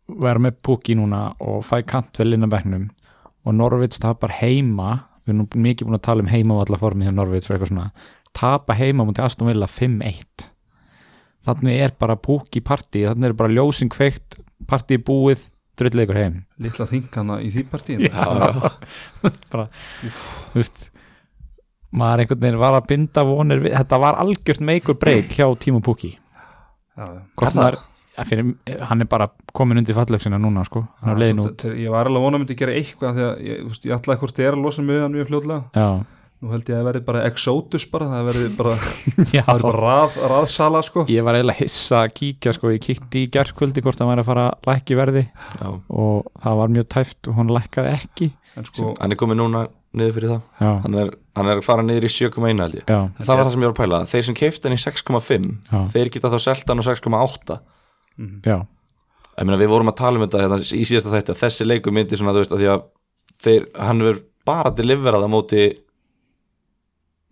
verð 0.07 0.47
með 0.47 0.61
púki 0.65 0.95
núna 0.97 1.27
og 1.43 1.61
fæ 1.67 1.83
kantvel 1.85 2.33
inn 2.33 2.47
á 2.47 2.49
bekknum 2.49 2.87
og 3.47 3.55
Norvits 3.55 4.01
tapar 4.01 4.33
heima 4.39 4.95
við 5.27 5.33
erum 5.33 5.43
nú 5.43 5.63
mikið 5.67 5.89
búin 5.89 5.99
að 5.99 6.05
tala 6.07 6.23
um 6.23 6.31
heima 6.31 6.55
og 6.55 6.63
alla 6.65 6.79
formi 6.81 7.05
hjá 7.05 7.13
Norvits 7.13 7.49
og 7.49 7.55
eitthvað 7.57 7.73
svona 7.73 7.89
tapa 8.37 8.75
heima 8.77 9.05
mútið 9.05 9.27
Aston 9.27 9.51
Villa 9.51 9.69
5-1 9.69 10.47
þannig 11.47 11.83
er 11.85 11.93
bara 11.99 12.17
púki 12.17 12.63
partí 12.65 13.05
þannig 13.05 13.31
er 13.31 13.37
bara 13.37 13.53
ljósing 13.53 13.91
kveikt 13.93 14.39
partí 14.69 14.97
búið 14.97 15.47
drullleikur 15.77 16.19
heim. 16.19 16.39
Litla 16.63 16.87
þingana 16.89 17.39
í 17.45 17.51
því 17.53 17.65
partíin 17.71 18.05
bara, 19.51 19.67
þú 19.71 20.61
veist 20.61 20.87
maður 21.97 22.23
einhvern 22.23 22.41
veginn 22.43 22.61
var 22.61 22.77
að 22.77 22.87
binda 22.89 23.23
vonir 23.27 23.61
við, 23.63 23.75
þetta 23.77 23.99
var 24.03 24.17
algjört 24.23 24.63
meikur 24.65 24.97
breyk 24.99 25.31
hjá 25.37 25.47
Tímo 25.61 25.83
Pukki. 25.85 26.15
Já, 26.97 27.05
já. 27.05 27.77
Ja, 28.17 28.23
fyrir, 28.25 28.55
hann 28.89 29.03
er 29.03 29.05
bara 29.05 29.27
komin 29.53 29.77
undir 29.77 29.93
fallöksina 29.93 30.39
núna 30.41 30.63
sko, 30.65 30.81
hann 31.03 31.11
er 31.13 31.19
leiðin 31.21 31.43
Svo 31.45 31.73
ég 31.77 31.91
var 31.93 32.07
alveg 32.09 32.17
að 32.17 32.23
vona 32.25 32.39
að 32.39 32.41
myndi 32.41 32.55
gera 32.57 32.73
eitthvað 32.73 33.11
því 33.13 33.25
að 33.27 33.43
ég, 33.45 33.59
veist, 33.67 33.83
ég 33.85 33.93
ætlaði 33.93 34.21
hvort 34.23 34.39
ég 34.41 34.49
er 34.49 34.57
að 34.57 34.63
losa 34.65 34.85
mig 34.85 34.97
við 34.97 35.03
hann 35.03 35.13
mjög 35.13 35.27
fljótlega. 35.29 35.59
Já, 35.77 35.89
nú 36.41 36.51
held 36.53 36.67
ég 36.69 36.75
að 36.75 36.79
það 36.81 36.87
verði 36.89 37.01
bara 37.07 37.21
Exodus 37.29 37.85
bara 37.89 38.07
það 38.11 38.27
verði 38.29 38.49
bara, 38.57 38.73
það 39.31 39.61
bara 39.63 39.71
rað, 39.81 40.17
raðsala 40.33 40.81
sko. 40.85 41.05
Ég 41.09 41.25
var 41.25 41.37
eiginlega 41.39 41.63
hissa 41.63 42.03
að 42.03 42.13
kíkja 42.19 42.53
sko, 42.57 42.71
ég 42.75 42.83
kíkti 42.85 43.23
í 43.25 43.31
gerkvöldi 43.33 43.83
hvort 43.85 44.01
hann 44.03 44.11
væri 44.11 44.23
að 44.25 44.29
fara 44.29 44.45
að 44.51 44.69
lækki 44.71 44.97
verði. 44.99 45.23
Já. 45.57 45.67
og 46.03 46.29
það 46.43 46.59
var 46.61 46.73
mjög 46.77 46.87
tæft 46.93 47.31
og 47.31 47.39
hann 47.41 47.53
lækkaði 47.57 47.93
ekki. 47.95 48.29
En 48.57 48.65
sko, 48.69 48.93
Hann 49.01 49.13
er 49.13 49.19
komið 49.21 49.39
núna 49.41 49.63
niður 49.97 50.13
fyrir 50.17 50.31
það. 50.35 50.41
Já, 50.61 50.69
Hann 50.83 50.95
er, 51.01 51.11
hann 51.37 51.49
er 51.51 51.59
að 51.61 51.65
fara 51.65 51.85
niður 51.85 52.05
í 52.05 52.13
7,1 52.13 52.61
held 52.63 52.77
ég. 52.77 52.85
Já, 52.89 52.99
Það 53.17 53.31
var 53.33 53.43
það 53.47 53.51
sem 53.55 53.63
ég 53.63 53.69
var 53.69 53.73
að 53.75 53.81
pæla, 53.81 53.99
þeir 54.11 54.25
sem 54.27 54.37
keifta 54.37 54.69
hann 54.69 54.77
í 54.77 54.81
6,5 54.83 55.47
Já. 55.71 55.79
Þeir 55.93 56.11
geta 56.13 56.31
þá 56.33 56.37
selta 56.45 56.73
hann 56.73 56.81
á 56.81 56.89
6,8 56.89 57.57
já, 58.45 58.57
Ég 59.37 59.45
meina 59.45 59.59
við 59.61 59.69
vorum 59.69 59.91
að 59.91 59.97
tala 60.01 60.17
um 60.17 60.23
þetta 60.25 60.39
hérna, 60.43 60.57
í 60.57 60.85
síðasta 60.89 61.11
þætti 61.13 61.33
að 61.35 61.41
þessi 61.43 61.67
leikur 61.67 61.93
myndi 61.93 62.17
svona 62.17 62.33
þú 62.33 62.41
veist 62.41 62.55
að 62.55 62.61
því 62.63 62.69
að 62.73 62.85
þeir, 63.45 63.67
hann 63.77 64.01
verður 64.01 64.21
bara 64.49 64.71
deliverað 64.73 65.27
á 65.27 65.29
móti 65.29 65.61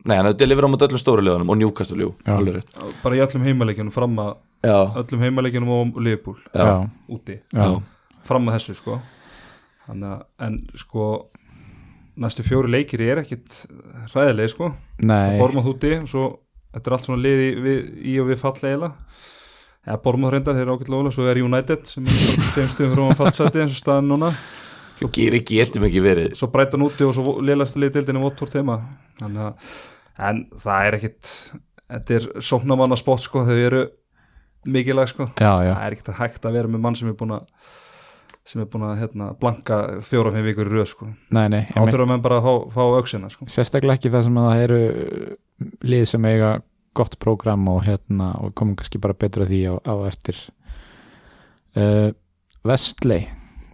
Nei, 0.05 0.15
hann 0.19 0.27
hefur 0.29 0.37
deliverað 0.37 0.69
á 0.69 0.73
móti 0.75 0.85
öllum 0.85 1.01
stóru 1.01 1.23
liðunum 1.25 1.49
og 1.49 1.57
Newcastle, 1.57 2.03
jú, 2.05 2.11
alveg 2.29 2.59
rétt. 2.59 2.75
Bara 3.01 3.17
í 3.17 3.21
öllum 3.25 3.45
heimaleikjunum 3.47 3.93
fram 3.93 4.19
að 4.21 4.33
öllum 5.01 5.23
heimaleikjunum 5.25 5.71
og 5.73 5.97
Liverpool 6.05 6.37
já, 6.53 6.85
úti, 7.09 7.39
já, 7.49 7.65
fram 8.25 8.49
að 8.49 8.59
þessu 8.59 8.75
sko. 8.77 8.99
Þannig 9.85 10.11
að, 10.11 10.25
en 10.45 10.59
sko 10.81 11.07
næstu 12.21 12.45
fjóri 12.45 12.71
leikir 12.73 13.01
er 13.05 13.21
ekkit 13.23 13.63
hræðileg 14.13 14.51
sko, 14.53 14.69
nei. 15.05 15.39
Bormáð 15.41 15.71
úti 15.73 15.95
og 15.99 16.05
svo, 16.09 16.27
þetta 16.73 16.91
er 16.91 16.97
allt 16.97 17.07
svona 17.09 17.23
liði 17.25 17.49
við, 17.65 17.79
í 18.05 18.19
og 18.21 18.29
við 18.29 18.39
falla 18.41 18.69
eiginlega. 18.71 19.17
Ja, 19.85 19.97
Bormáð 20.01 20.31
reyndar, 20.33 20.55
þeir 20.57 20.65
eru 20.65 20.77
ákveðlega 20.77 21.01
ólega, 21.01 21.15
svo 21.17 21.25
er 21.29 21.41
United 21.45 21.89
sem 21.89 22.05
er 22.09 22.21
bara 22.21 22.53
þeim 22.55 22.69
stuðum 22.73 22.95
frá 22.95 23.03
að 23.05 23.19
fallseti 23.19 23.61
eins 23.61 23.75
og 23.75 23.81
staðan 23.81 24.07
núna. 24.09 24.31
Við 25.01 25.41
getum 25.49 25.85
ekki 25.89 26.01
verið 26.01 26.37
svo 26.39 26.47
breytan 26.53 26.85
úti 26.85 27.05
og 27.05 27.13
svo 27.17 27.35
liðlæsta 27.43 27.81
liði 27.83 27.99
dildinni 27.99 28.23
Votvort 28.23 28.55
heima. 28.57 28.79
Þannig 29.19 29.43
að, 29.49 29.75
en 30.17 30.45
það 30.55 30.89
er 30.89 30.97
ekkit 30.99 31.31
þetta 31.85 32.17
er 32.17 32.27
sóknamanna 32.43 32.97
spott 32.99 33.23
sko, 33.25 33.45
þau 33.47 33.57
eru 33.57 33.87
mikilvæg 34.71 35.11
sko 35.11 35.27
já, 35.33 35.51
já, 35.61 35.73
það 35.73 35.87
er 35.87 35.97
ekkert 35.97 36.13
að 36.13 36.21
hægt 36.21 36.47
að 36.47 36.55
vera 36.59 36.71
með 36.71 36.85
mann 36.85 36.97
sem 36.97 37.11
er 37.11 37.17
búin 37.19 37.35
að 37.37 37.49
sem 38.45 38.61
er 38.61 38.69
búin 38.69 38.85
að 38.85 38.99
hérna, 39.01 39.31
blanka 39.41 39.77
fjóra-fimm 40.05 40.45
vikur 40.45 40.69
í 40.69 40.73
röð 40.75 40.89
sko. 40.91 41.07
þurfa 41.89 42.05
menn 42.11 42.21
bara 42.21 42.37
að 42.37 42.45
fá, 42.45 42.75
fá 42.75 42.81
auksina 42.99 43.29
sko. 43.33 43.47
sérstaklega 43.49 43.97
ekki 43.97 44.11
það 44.13 44.27
sem 44.27 44.37
að 44.37 44.49
það 44.49 44.65
eru 44.65 44.81
lið 45.89 46.05
sem 46.11 46.27
eiga 46.29 46.51
gott 46.95 47.17
prógram 47.19 47.65
og 47.73 47.81
hérna 47.87 48.31
og 48.39 48.53
komum 48.55 48.77
kannski 48.77 49.01
bara 49.01 49.17
betur 49.17 49.45
að 49.45 49.51
því 49.51 49.61
á, 49.67 49.73
á 49.81 49.95
eftir 50.07 50.41
uh, 51.75 52.09
Vestley 52.65 53.25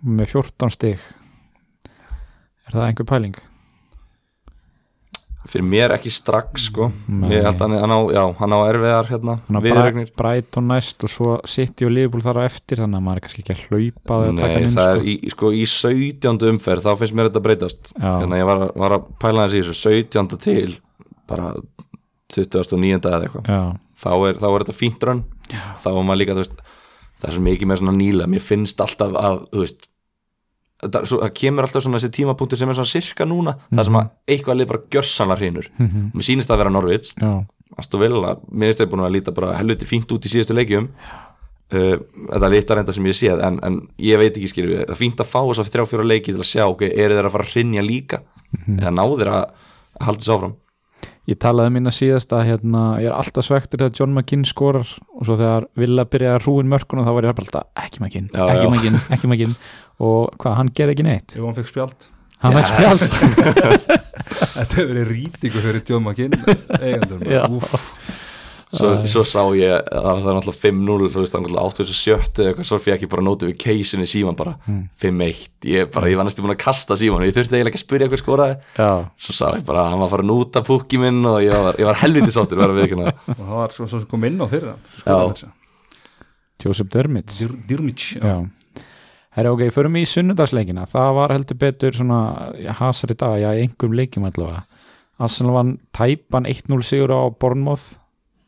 með 0.01 0.34
14 0.39 0.73
stig 0.73 1.04
er 2.65 2.73
það 2.73 2.88
einhver 2.88 3.10
pæling? 3.12 3.36
Fyrir 5.49 5.65
mér 5.65 5.91
ekki 5.95 6.12
strax 6.13 6.67
sko. 6.69 6.91
Ég 7.32 7.41
held 7.41 7.58
að 7.58 7.63
hann, 7.65 7.73
hann 7.82 7.93
á, 7.97 7.99
já, 8.13 8.21
hann 8.38 8.54
á 8.54 8.60
erfiðar 8.69 9.08
hérna, 9.10 9.34
viðregnir 9.65 10.12
Brighton 10.19 10.67
næst 10.69 11.01
og 11.08 11.10
svo 11.10 11.38
City 11.49 11.88
og 11.88 11.93
Liverpool 11.95 12.21
þar 12.21 12.39
á 12.39 12.43
eftir 12.45 12.82
þannig 12.84 12.99
að 12.99 13.06
maður 13.08 13.21
er 13.21 13.25
kannski 13.25 13.41
ekki 13.41 13.56
að 13.56 13.63
hlaupa 13.65 14.19
Nei, 14.21 14.41
hann 14.43 14.67
inn 14.67 14.75
það 14.75 14.91
sko. 14.91 15.01
er 15.01 15.01
í, 15.01 15.15
sko, 15.34 15.51
í 15.58 15.63
17. 15.65 16.45
umferð 16.51 16.86
þá 16.86 16.91
finnst 17.01 17.17
mér 17.17 17.32
þetta 17.32 17.43
breytast 17.47 17.91
hérna, 17.97 18.38
ég 18.41 18.49
var, 18.51 18.63
var 18.84 18.97
að 18.99 19.10
pæla 19.23 19.47
hans 19.47 19.58
í 19.58 19.63
þessu 19.65 19.95
17. 19.97 20.38
til 20.45 20.77
bara 21.32 21.49
29. 22.32 23.01
eða 23.01 23.23
eitthvað 23.25 23.49
þá 23.97 24.12
er, 24.30 24.38
þá 24.39 24.47
er 24.51 24.63
þetta 24.63 24.77
fínt 24.77 25.08
rönn 25.10 25.23
þá 25.51 25.88
er 25.91 26.04
maður 26.06 26.21
líka, 26.21 26.38
þú 26.38 26.45
veist 26.45 26.62
það 27.21 27.30
er 27.32 27.36
svo 27.36 27.43
mikið 27.49 27.69
með 27.71 27.82
svona 27.82 27.97
nýla, 27.97 28.30
mér 28.30 28.45
finnst 28.45 28.82
alltaf 28.86 29.17
að, 29.19 29.41
þú 29.51 29.65
veist 29.65 29.88
það, 30.82 31.08
það 31.13 31.34
kemur 31.41 31.67
alltaf 31.67 31.86
svona 31.86 32.00
þessi 32.02 32.13
tímapunktur 32.20 32.60
sem 32.62 32.70
er 32.74 32.78
svona 32.80 32.91
sirka 32.91 33.28
núna, 33.30 33.56
það 33.72 33.88
sem 33.89 34.00
að 34.02 34.12
eitthvað 34.36 34.60
lið 34.60 34.70
bara 34.74 34.84
gjörsanlega 34.96 35.41
hreinur, 35.41 35.72
mér 35.80 36.28
sýnist 36.28 36.52
það 36.52 36.56
að 36.58 36.63
vera 36.63 36.76
Norvits 36.76 37.13
já, 37.15 37.32
Aston 37.82 38.04
Villa, 38.04 38.36
mér 38.52 38.72
finnst 38.72 38.84
þeir 38.84 38.91
búin 38.91 39.06
að 39.06 39.13
líta 39.15 39.36
bara 39.36 39.56
helviti 39.60 39.88
fínt 39.88 40.12
út 40.12 40.26
í 40.28 40.32
síðustu 40.32 40.58
leikjum. 40.58 40.89
Uh, 41.72 41.94
þetta 42.28 42.48
er 42.50 42.52
litla 42.52 42.76
reynda 42.76 42.91
sem 42.98 43.06
ég 43.08 43.15
séð 43.15 43.41
en, 43.48 43.62
en 43.63 43.78
ég 44.04 44.20
veit 44.20 44.36
ekki 44.36 44.65
við, 44.65 44.82
það 44.82 44.89
er 44.91 45.00
fínt 45.00 45.22
að 45.24 45.30
fá 45.30 45.39
þess 45.39 45.62
að 45.63 45.70
þrjá 45.72 45.86
fjóra 45.88 46.08
leiki 46.10 46.34
til 46.34 46.41
að 46.41 46.50
sjá, 46.50 46.65
ok, 46.67 46.82
eru 46.89 47.15
þeir 47.15 47.30
að 47.30 47.36
fara 47.38 47.46
að 47.48 47.54
hrinja 47.54 47.86
líka? 47.86 48.20
Eða 48.76 48.91
ná 48.91 49.06
þeir 49.08 49.32
að 49.32 49.46
að 50.02 50.10
halda 50.10 50.24
þessu 50.24 50.36
áfram? 50.36 50.58
Ég 51.30 51.38
talaði 51.41 51.70
um 51.70 51.76
minna 51.78 51.91
síðast 51.94 52.34
að 52.34 52.48
hérna, 52.48 52.82
ég 53.02 53.12
er 53.12 53.15
alltaf 53.15 53.46
svektur 53.46 53.80
þegar 53.80 53.94
John 53.98 54.13
McKinn 54.15 54.46
skorar 54.50 54.89
og 54.89 55.26
svo 55.28 55.36
þegar 55.38 55.67
Villa 55.78 56.06
byrjaði 56.10 56.39
að 56.39 56.48
rúin 56.48 56.72
mörkunum 56.72 57.06
þá 57.06 57.12
var 57.13 57.28
ég 57.28 57.41
alltaf 57.44 57.84
ekki 57.86 58.02
McKinn, 58.02 58.30
Já, 58.34 58.41
ekki 58.50 58.65
já. 58.65 58.72
McKinn, 58.72 58.98
ekki 59.15 59.30
McKinn 59.30 59.54
og 59.99 60.32
hvað, 60.39 60.58
hann 60.62 60.73
gerði 60.75 60.97
ekki 60.97 61.08
neitt? 61.08 61.38
Ef 61.38 61.45
hann 61.45 61.58
fekk 61.58 61.71
spjald. 61.73 62.10
Hann 62.41 62.58
fekk 62.58 62.71
spjald? 62.71 64.01
Þetta 64.32 64.80
hefur 64.80 64.91
verið 64.91 65.10
rýtingu 65.12 65.62
fyrir. 65.62 65.82
Úff. 67.51 67.73
svo, 68.71 68.91
svo 69.10 69.23
sá 69.27 69.41
ég 69.58 69.73
að 69.75 70.06
það 70.06 70.21
var 70.25 70.38
náttúrulega 70.38 70.62
5-0 70.62 71.10
þú 71.12 71.23
veist, 71.23 71.36
náttúrulega 71.36 71.65
87 71.67 72.39
eða 72.39 72.51
eitthvað 72.51 72.67
svo 72.69 72.80
fekk 72.80 73.04
ég 73.04 73.12
bara 73.12 73.25
notification 73.27 74.04
í 74.04 74.08
síman 74.08 74.38
bara 74.39 74.54
5-1, 75.01 75.41
ég, 75.67 75.89
bara, 75.91 76.12
ég 76.12 76.19
var 76.19 76.27
næstu 76.27 76.45
búin 76.45 76.56
að 76.56 76.62
kasta 76.63 76.97
síman 76.99 77.25
ég 77.27 77.36
þurfti 77.36 77.58
eiginlega 77.58 77.73
ekki 77.73 77.82
að 77.82 77.84
spyrja 77.84 78.10
hvað 78.13 78.23
skoraði. 78.23 78.56
Já, 78.80 78.91
svo 79.27 79.36
sá 79.38 79.43
ég 79.58 79.65
bara 79.67 79.84
að 79.84 79.91
hann 79.91 80.06
var 80.06 80.13
farin 80.15 80.34
út 80.38 80.62
af 80.62 80.69
púki 80.69 81.01
minn 81.04 81.19
og 81.27 81.41
ég 81.43 81.65
var, 81.67 81.82
ég 81.84 81.91
var 81.91 81.99
helviti 82.06 82.32
sáttur 82.34 82.63
verða 82.63 82.80
við 82.80 82.95
og 83.04 83.43
það 83.43 83.54
var 83.60 83.75
svo, 83.75 83.89
svo 83.91 83.99
sem 83.99 84.10
kom 84.15 84.25
inn 84.30 84.39
á 84.39 84.47
fyrir 84.47 84.71
hann. 84.71 85.54
Joseph 86.62 86.91
Dermits 86.93 87.43
Dyrmic 87.67 88.08
Já 88.21 88.39
Herra, 89.32 89.54
ok, 89.56 89.70
förum 89.72 89.96
í 89.96 90.04
sunnudagsleikina. 90.10 90.84
Það 90.91 91.13
var 91.15 91.32
heldur 91.32 91.60
betur 91.62 91.96
svona 91.96 92.20
já, 92.60 92.74
hasari 92.82 93.15
dag, 93.15 93.38
já, 93.39 93.54
í 93.56 93.63
einhverjum 93.63 93.96
leikjum 93.96 94.28
allavega. 94.28 94.65
Arsenal 95.22 95.56
vann 95.56 95.72
tæpan 95.96 96.50
1-0 96.50 96.84
sigur 96.84 97.13
á 97.15 97.32
Bournemouth. 97.32 98.02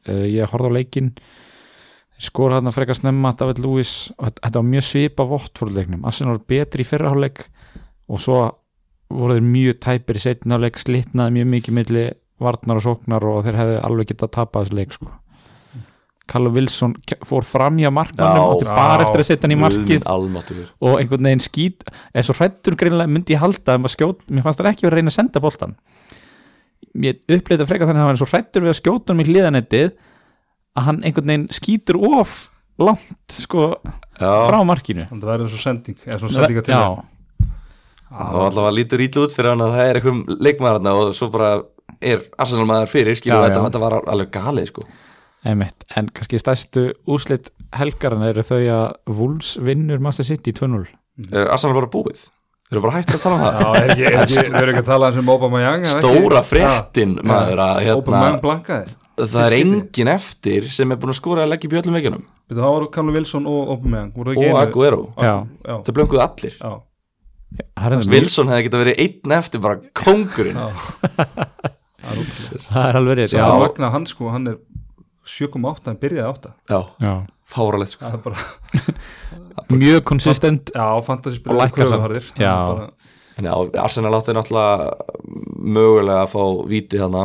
Uh, 0.04 0.26
ég 0.28 0.52
horfði 0.52 0.74
á 0.74 0.76
leikin 0.76 1.14
skor 2.24 2.52
hann 2.56 2.68
að 2.68 2.76
freka 2.76 2.98
snemma 2.98 3.32
David 3.40 3.62
Lewis. 3.64 4.12
Þetta 4.20 4.60
var 4.60 4.68
mjög 4.74 4.86
svipa 4.90 5.28
vottfórleiknum 5.28 6.04
Arsenal 6.08 6.36
var 6.36 6.44
betri 6.52 6.84
í 6.84 6.88
fyrraháleik 6.88 7.46
og 8.12 8.20
svo 8.20 8.42
voru 9.14 9.38
þeir 9.38 9.48
mjög 9.48 9.80
tæpir 9.88 10.20
í 10.20 10.24
setnaháleik 10.26 10.80
slitnaði 10.82 11.38
mjög 11.38 11.52
mikið 11.56 11.78
milli 11.80 12.06
varnar 12.44 12.80
og 12.82 12.86
sóknar 12.86 13.28
og 13.32 13.44
þeir 13.46 13.60
hefði 13.62 13.84
alveg 13.88 14.12
getað 14.12 14.36
tapað 14.36 14.66
þessu 14.66 14.80
leik 14.82 14.96
sko 14.96 15.12
Callum 16.32 16.56
Wilson 16.56 16.94
fór 17.28 17.44
fram 17.44 17.78
hjá 17.82 17.90
markmannum 17.92 18.40
Já. 18.40 18.46
og 18.48 18.62
til 18.62 18.70
bara 18.70 19.04
eftir 19.04 19.24
að 19.24 19.28
setja 19.28 19.48
hann 19.48 19.56
í 19.56 19.60
markið. 19.60 20.06
og 20.80 20.96
einhvern 21.02 21.28
veginn 21.28 21.44
skýt 21.44 21.84
eða 22.14 22.24
svo 22.30 22.38
hrættur 22.38 22.78
greinilega 22.80 23.12
myndi 23.12 23.36
ég 23.36 23.44
halda 23.44 23.76
um 23.76 23.90
að 23.90 23.96
skjóta, 23.98 24.24
mér 24.30 24.46
fannst 24.46 24.62
það 24.62 24.72
ekki 24.72 24.88
verið 24.88 24.94
að 24.94 25.02
reyna 25.02 25.12
að 25.12 25.18
senda 25.18 25.44
boltan 25.44 25.76
mér 26.94 27.20
uppleita 27.28 27.68
frekar 27.68 27.90
þannig 27.90 28.00
að 28.00 28.06
hann 28.06 28.14
var 28.14 28.22
svo 28.22 28.30
hrættur 28.32 28.64
við 28.64 28.74
að 28.74 28.80
skjóta 28.80 29.14
hann 29.14 29.24
í 29.24 29.28
hliðanettið 29.28 29.94
að 30.74 30.88
hann 30.88 31.04
einhvern 31.04 31.32
veginn 31.34 31.48
skýtur 31.54 32.00
of 32.22 32.36
langt 32.82 33.34
sko 33.34 33.68
já, 34.18 34.32
frá 34.48 34.60
markinu. 34.66 35.06
Það 35.10 35.28
verður 35.30 35.52
svo 35.54 35.62
sending 35.62 36.00
eða 36.08 36.20
svo 36.22 36.32
sendinga 36.34 36.64
til 36.66 36.74
Já, 36.74 36.86
það 38.14 38.34
var 38.38 38.48
alltaf 38.48 38.68
að 38.70 38.76
lítur 38.80 39.04
ítlu 39.06 39.26
út 39.28 39.36
fyrir 39.36 39.54
hann 39.54 39.66
að 39.66 39.76
það 39.76 39.90
er 39.90 40.00
eitthvað 40.00 40.44
leikmaður 40.48 40.80
þarna 40.80 40.96
og 41.02 41.16
svo 41.18 41.30
bara 41.34 41.52
er 42.04 42.24
Arsenal 42.42 42.68
maður 42.70 42.92
fyrir, 42.94 43.18
skilur 43.18 43.38
Já, 43.38 43.46
þetta, 43.48 43.60
já. 43.60 43.66
þetta 43.68 43.84
var 43.84 43.98
alveg 44.02 44.32
galið 44.34 44.70
sko 44.72 44.86
einmitt. 45.48 45.86
En 45.98 46.10
kannski 46.14 46.40
stærstu 46.42 46.90
úslit 47.10 47.52
helgarinn 47.78 48.26
eru 48.28 48.46
þau 48.46 48.60
að 48.62 49.18
Wolves 49.18 49.58
vinnur 49.64 50.02
Master 50.04 50.28
City 50.28 50.54
2-0 50.56 50.86
er 51.34 51.52
Arsenal 51.54 51.78
bara 51.78 51.92
búið? 51.94 52.26
Þeir 52.64 52.80
eru 52.80 52.84
bara 52.88 52.98
hættir 52.98 53.18
að 53.20 53.24
tala 53.26 53.36
um 53.36 53.42
það? 53.44 53.58
Já, 53.60 53.66
er 53.78 53.92
er 54.08 54.16
ekki, 54.24 54.44
við 54.48 54.56
erum 54.58 54.72
ekki 54.72 54.82
að 54.82 54.88
tala 54.88 55.10
um 55.20 55.28
Obama 55.30 55.60
Young 55.62 55.84
Stóra 55.92 56.40
fréttin 56.48 57.12
hérna, 57.20 57.68
Young 57.86 58.40
blankaði. 58.42 58.96
Það 59.20 59.44
er 59.44 59.56
engin 59.60 60.10
eftir 60.10 60.70
sem 60.74 60.90
er 60.96 60.98
búin 61.02 61.14
að 61.14 61.20
skora 61.20 61.44
að 61.44 61.52
leggja 61.54 61.70
upp 61.70 61.76
í 61.76 61.80
öllum 61.84 61.98
veikjunum. 62.00 62.24
Betur, 62.50 62.64
það 62.64 62.74
var 62.74 62.88
Callum 62.96 63.20
Wilson 63.20 63.46
og 63.52 63.76
Obama 63.76 64.02
Young 64.02 64.18
voru 64.18 64.34
það 64.40 64.50
og 64.56 64.64
Aguero, 64.64 65.04
þau 65.20 65.94
blönguðu 66.00 66.24
allir. 66.26 66.58
Já. 66.58 66.74
Það 67.78 67.94
er, 68.00 68.10
Wilson 68.16 68.50
hefði 68.50 68.66
getað 68.66 68.82
verið 68.88 69.02
einn 69.04 69.36
eftir 69.38 69.62
bara 69.62 69.78
kongurinn 69.94 70.58
það 72.04 72.88
er 72.88 72.98
alveg 72.98 73.20
rétt 73.20 73.36
Já. 73.36 73.44
já, 73.44 73.52
Magna 73.62 73.90
hann 73.94 74.08
sko, 74.10 74.32
hann 74.34 74.50
er 74.50 74.58
7,8 75.24 75.88
hann 75.90 76.00
byrjaði 76.02 76.30
8 76.30 76.52
já, 76.70 76.80
já. 77.00 77.14
fáralegt 77.54 77.94
sko. 77.96 78.10
það 78.10 78.18
er 78.18 78.24
bara, 78.26 78.42
mjög 79.84 80.02
konsistent 80.10 80.74
já, 80.76 80.86
fantasy 81.06 81.40
Og 81.40 81.42
spilur 81.42 81.62
lækkar 81.62 81.92
samt. 81.92 82.34
Já. 82.40 82.56
bara, 82.70 82.90
en 83.38 83.48
já, 83.50 83.56
Arsenal 83.84 84.18
átti 84.20 84.36
náttúrulega 84.36 84.92
mögulega 85.64 86.26
að 86.26 86.34
fá 86.36 86.44
víti 86.70 87.00
þarna. 87.02 87.24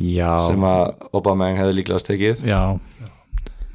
Já, 0.00 0.30
sem 0.48 0.62
að 0.64 0.94
Aubameyang 1.12 1.58
hefði 1.60 1.74
líklega 1.76 2.00
stekið 2.00 2.46
já. 2.48 2.62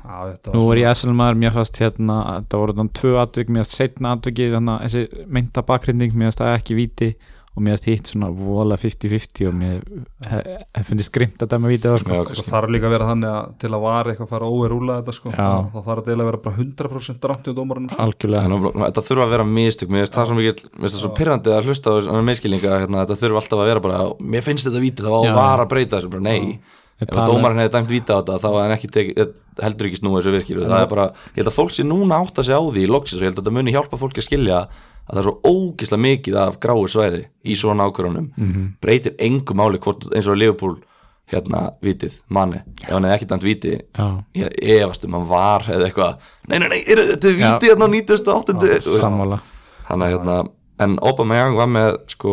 Já, 0.08 0.16
þetta 0.32 0.54
Nú 0.56 0.64
var 0.64 0.80
er 0.80 0.82
ég 0.82 0.96
SL 0.96 1.14
maður, 1.14 1.40
mér 1.44 1.54
fannst 1.54 1.80
hérna 1.84 2.16
þetta 2.30 2.62
voru 2.62 2.76
þannig 2.78 2.94
tvö 2.98 3.12
atvik, 3.22 3.50
mér 3.52 3.66
fannst 3.66 3.76
setna 3.82 4.14
atvikið 4.16 4.56
þannig 4.56 4.74
að 4.74 4.86
þessi 4.86 5.26
meinta 5.36 5.64
bakgrinding 5.68 6.16
mér 6.16 6.32
fannst 6.32 6.42
það 6.42 6.54
ekki 6.56 6.78
víti 6.78 7.10
og 7.58 7.64
mér 7.66 7.74
fannst 7.74 7.88
hitt 7.90 8.10
svona 8.12 8.28
voðalega 8.38 8.84
50-50 8.84 9.48
og 9.50 9.56
mér 9.58 9.80
fundist 10.86 11.12
grimt 11.16 11.42
að 11.42 11.50
dæma 11.56 11.72
víti 11.72 11.90
á 11.90 11.98
sko. 11.98 12.14
Já, 12.14 12.22
það 12.38 12.52
þarf 12.52 12.74
líka 12.76 12.86
að 12.86 12.94
vera 12.94 13.08
þannig 13.10 13.32
að 13.34 13.56
til 13.64 13.72
að 13.72 13.84
var 13.88 14.10
eitthvað 14.12 14.28
að 14.28 14.34
fara 14.36 14.52
overrúla 14.54 14.98
þetta 15.00 15.16
sko, 15.18 15.34
Já. 15.34 15.40
það, 15.42 15.82
þarf 15.88 16.04
að 16.04 16.10
deila 16.12 16.22
að 16.22 16.30
vera 16.30 16.42
bara 16.46 16.62
100% 16.62 17.22
drátti 17.26 17.50
á 17.50 17.58
dómarinn 17.58 17.90
sko. 17.90 18.08
þetta 18.86 19.06
þurfa 19.10 19.26
að 19.26 19.34
vera 19.34 19.50
mistök 19.58 19.94
mér 19.94 20.06
finnst 20.06 20.20
það 20.20 20.30
svo 20.30 20.38
mikil, 20.38 20.56
mér 20.78 20.86
finnst 20.86 20.98
það 21.00 21.06
svo 21.08 21.14
pyrrandi 21.18 21.56
að 21.58 21.72
hlusta 21.72 21.98
á 21.98 22.22
meðskilinga, 22.30 22.82
hérna, 22.86 23.04
þetta 23.04 23.22
þurfa 23.24 23.42
alltaf 23.42 23.64
að 23.64 23.72
vera 23.74 23.86
bara 23.88 24.02
mér 24.22 24.46
finnst 24.46 24.70
þetta 24.70 24.84
víti, 24.86 25.02
það 25.02 25.18
var 25.18 25.30
Já. 25.32 25.36
var 25.42 25.66
að 25.66 25.72
breyta 25.74 25.98
þessu 25.98 26.14
bara 26.14 26.28
nei, 26.30 26.42
Þeir 26.58 26.77
ef 27.02 27.12
að 27.14 27.28
dómarinn 27.30 27.60
hefði 27.62 27.74
dæmt 27.78 27.92
víti 27.92 28.10
á 28.14 28.18
þetta, 28.20 28.38
þá 28.42 28.48
hefði 28.48 28.64
hann 28.66 28.76
ekki 28.78 28.90
tekið, 28.98 29.32
heldur 29.62 29.88
ekki 29.90 30.00
snúið 30.02 30.18
þessu 30.22 30.34
virkir, 30.38 30.62
það 30.66 30.82
er 30.84 30.92
bara 30.92 31.06
ég 31.14 31.40
held 31.42 31.52
að 31.52 31.58
fólk 31.58 31.72
sé 31.76 31.84
núna 31.86 32.20
átt 32.24 32.38
að 32.42 32.48
segja 32.50 32.60
á 32.62 32.66
því 32.74 32.84
í 32.84 32.92
loksins 32.92 33.22
og 33.22 33.26
ég 33.26 33.30
held 33.32 33.38
að 33.40 33.44
þetta 33.46 33.56
muni 33.58 33.74
hjálpa 33.76 34.00
fólki 34.02 34.22
að 34.24 34.28
skilja 34.28 34.60
að 35.08 35.14
það 35.14 35.22
er 35.22 35.28
svo 35.28 35.36
ógislega 35.48 36.04
mikið 36.04 36.38
af 36.42 36.60
gráu 36.64 36.84
svæði 36.92 37.22
í 37.48 37.56
svona 37.56 37.86
ákvörunum 37.88 38.28
Mhm. 38.38 38.66
breytir 38.82 39.16
engu 39.20 39.54
máli 39.56 39.80
hvort 39.80 40.08
eins 40.14 40.28
og 40.28 40.38
Liverpool 40.38 40.78
hérna 41.28 41.74
vitið 41.84 42.14
manni, 42.32 42.62
ef 42.84 42.90
hann 42.94 43.04
hefði 43.04 43.16
ekki 43.18 43.28
dæmt 43.28 43.44
víti 43.44 43.72
Já, 43.98 44.06
ég 44.36 44.50
efast 44.82 45.04
um 45.06 45.14
hann 45.18 45.28
var 45.28 45.60
eða 45.68 45.90
eitthvað, 45.90 46.18
nei, 46.48 46.58
nei, 46.60 46.68
nei, 46.72 46.80
er, 46.88 47.02
þetta 47.14 47.28
er 47.28 47.36
víti 47.42 47.68
hérna 47.72 47.88
á 47.88 47.90
98. 47.92 49.00
sammála. 49.00 49.40
Þannig 49.90 50.14
hérna, 50.16 50.38
en 50.80 50.98
Aubameyang 51.04 51.56
var 51.60 51.68
með 51.68 51.98
sko, 52.14 52.32